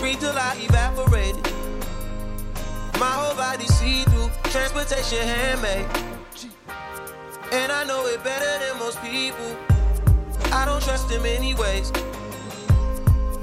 Breathe 0.00 0.20
till 0.20 0.38
I 0.38 0.56
evaporated. 0.60 1.57
My 2.98 3.06
whole 3.06 3.36
body 3.36 3.66
see 3.66 4.02
through. 4.04 4.28
Transportation 4.50 5.18
handmade. 5.18 5.86
And 7.52 7.70
I 7.70 7.84
know 7.84 8.04
it 8.06 8.24
better 8.24 8.58
than 8.58 8.78
most 8.78 9.00
people. 9.02 9.56
I 10.52 10.64
don't 10.64 10.82
trust 10.82 11.08
them 11.08 11.24
anyways. 11.24 11.92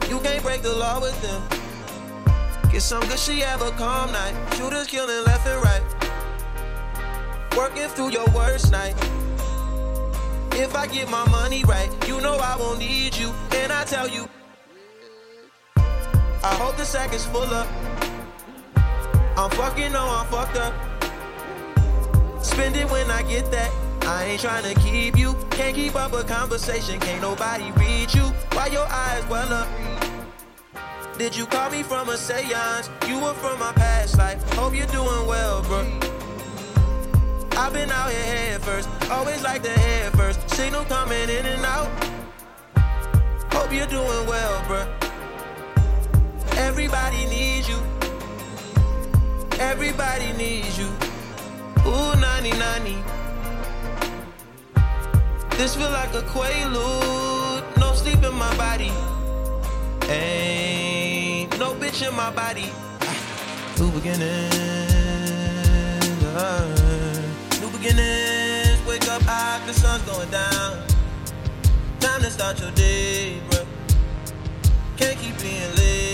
You 0.09 0.19
can't 0.19 0.43
break 0.43 0.61
the 0.61 0.75
law 0.75 0.99
with 0.99 1.19
them. 1.21 1.41
Get 2.69 2.81
some 2.81 3.01
good 3.07 3.17
shit, 3.17 3.45
have 3.45 3.61
a 3.61 3.71
calm 3.71 4.11
night. 4.11 4.35
Shooters 4.55 4.87
killing 4.87 5.23
left 5.23 5.47
and 5.47 5.63
right. 5.63 5.81
Working 7.55 7.87
through 7.87 8.09
your 8.09 8.27
worst 8.35 8.71
night. 8.71 8.95
If 10.51 10.75
I 10.75 10.85
get 10.87 11.09
my 11.09 11.25
money 11.29 11.63
right, 11.63 11.89
you 12.07 12.19
know 12.19 12.35
I 12.35 12.57
won't 12.57 12.79
need 12.79 13.15
you. 13.15 13.31
And 13.53 13.71
I 13.71 13.85
tell 13.85 14.09
you, 14.09 14.27
I 15.77 16.53
hope 16.55 16.75
the 16.75 16.85
sack 16.85 17.13
is 17.13 17.25
full 17.25 17.43
up. 17.43 17.67
I'm 19.37 19.49
fucking, 19.51 19.91
no, 19.91 20.05
I'm 20.07 20.25
fucked 20.27 20.57
up. 20.57 20.73
Spend 22.43 22.77
it 22.77 22.89
when 22.89 23.11
I 23.11 23.21
get 23.23 23.51
that. 23.51 23.69
I 24.03 24.23
ain't 24.25 24.39
trying 24.39 24.63
to 24.63 24.79
keep 24.79 25.17
you. 25.17 25.35
Can't 25.49 25.75
keep 25.75 25.95
up 25.95 26.13
a 26.13 26.23
conversation. 26.23 26.99
Can't 27.01 27.21
nobody 27.21 27.71
read 27.71 28.13
you. 28.13 28.23
Why 28.53 28.67
your 28.67 28.87
eyes 28.87 29.25
well 29.27 29.51
up? 29.51 29.67
Did 31.17 31.35
you 31.35 31.45
call 31.45 31.69
me 31.69 31.83
from 31.83 32.07
a 32.09 32.17
seance? 32.17 32.89
You 33.07 33.19
were 33.19 33.33
from 33.33 33.59
my 33.59 33.73
past 33.73 34.17
life. 34.17 34.41
Hope 34.53 34.73
you're 34.73 34.85
doing 34.87 35.27
well, 35.27 35.61
bro. 35.63 35.79
I've 37.57 37.73
been 37.73 37.89
out 37.91 38.11
here 38.11 38.23
head 38.23 38.61
first. 38.61 38.87
Always 39.09 39.43
like 39.43 39.63
the 39.63 39.69
head 39.69 40.13
first. 40.13 40.49
Signal 40.51 40.85
coming 40.85 41.29
in 41.29 41.45
and 41.45 41.65
out. 41.65 41.89
Hope 43.51 43.73
you're 43.73 43.87
doing 43.87 44.27
well, 44.27 44.63
bro. 44.67 44.87
Everybody 46.57 47.25
needs 47.25 47.67
you. 47.67 47.94
Everybody 49.59 50.33
needs 50.33 50.77
you. 50.77 50.87
Ooh, 51.87 52.15
90 52.19 52.51
90. 52.51 52.97
This 55.55 55.75
feel 55.75 55.89
like 55.91 56.13
a 56.13 56.21
quaalude. 56.23 57.77
No 57.77 57.93
sleep 57.93 58.21
in 58.21 58.33
my 58.33 58.53
body. 58.57 58.91
Ain't 60.11 61.57
no 61.57 61.73
bitch 61.75 62.05
in 62.05 62.13
my 62.15 62.31
body. 62.31 62.69
New 63.79 63.91
beginnings. 63.91 64.53
uh, 66.35 66.67
new 67.61 67.69
beginnings. 67.69 68.85
Wake 68.85 69.07
up 69.07 69.21
high, 69.21 69.65
the 69.65 69.73
sun's 69.73 70.03
going 70.03 70.29
down. 70.31 70.83
Time 72.01 72.21
to 72.21 72.29
start 72.29 72.59
your 72.59 72.71
day, 72.71 73.39
bro. 73.49 73.65
Can't 74.97 75.17
keep 75.17 75.39
being 75.41 75.75
late 75.77 76.04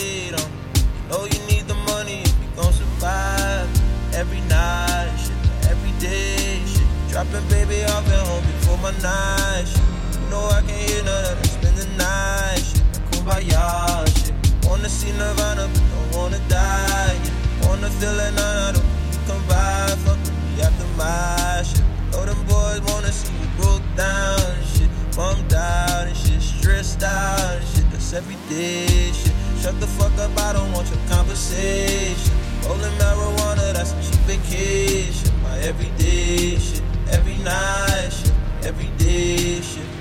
Every 4.21 4.41
night, 4.41 5.17
shit, 5.17 5.33
every 5.71 5.89
day, 5.99 6.61
shit. 6.67 6.85
Dropping 7.09 7.43
baby 7.49 7.83
off 7.85 8.05
at 8.05 8.21
home 8.27 8.43
before 8.53 8.77
my 8.77 8.91
night, 9.01 9.65
shit. 9.65 9.81
You 10.21 10.29
know 10.29 10.45
I 10.45 10.61
can't 10.61 10.89
hear 10.91 11.03
none 11.03 11.25
of 11.25 11.41
that. 11.41 11.49
Spend 11.49 11.75
the 11.75 11.87
night, 11.97 12.61
shit. 12.61 12.83
Kumbaya, 13.09 14.05
shit. 14.21 14.35
Wanna 14.69 14.89
see 14.89 15.11
Nirvana, 15.13 15.67
but 15.73 15.83
don't 15.89 16.15
wanna 16.15 16.39
die. 16.47 17.17
Yeah. 17.17 17.67
Wanna 17.67 17.89
feel 17.89 18.13
it, 18.13 18.35
nah, 18.35 18.69
nah, 18.69 18.71
don't 18.73 18.85
you 19.09 19.19
come 19.25 19.43
by. 19.49 19.89
Fuck 20.05 20.19
with 20.21 20.37
me 20.45 20.61
after 20.61 20.85
my 21.01 21.63
shit. 21.65 21.81
Know 22.11 22.23
them 22.23 22.45
boys 22.45 22.81
wanna 22.93 23.11
see 23.11 23.33
you 23.33 23.49
broke 23.57 23.81
down 23.97 24.37
shit. 24.69 24.89
Bummed 25.17 25.51
out 25.51 26.05
and 26.05 26.15
shit. 26.15 26.43
Stressed 26.43 27.01
out 27.01 27.57
and 27.57 27.67
shit. 27.73 27.89
That's 27.89 28.13
every 28.13 28.37
day 28.53 28.85
shit. 28.85 29.33
Shut 29.57 29.79
the 29.79 29.87
fuck 29.87 30.13
up, 30.19 30.37
I 30.37 30.53
don't 30.53 30.71
want 30.73 30.87
your 30.93 31.01
conversation. 31.09 32.40
Rolling 32.67 32.93
marijuana, 32.99 33.73
that's 33.73 33.93
cheap 33.93 34.19
vacation. 34.27 35.31
My 35.43 35.57
everyday 35.59 36.57
shit, 36.59 36.83
every 37.11 37.37
night 37.43 38.09
shit, 38.11 38.33
everyday 38.65 39.61
shit. 39.61 40.00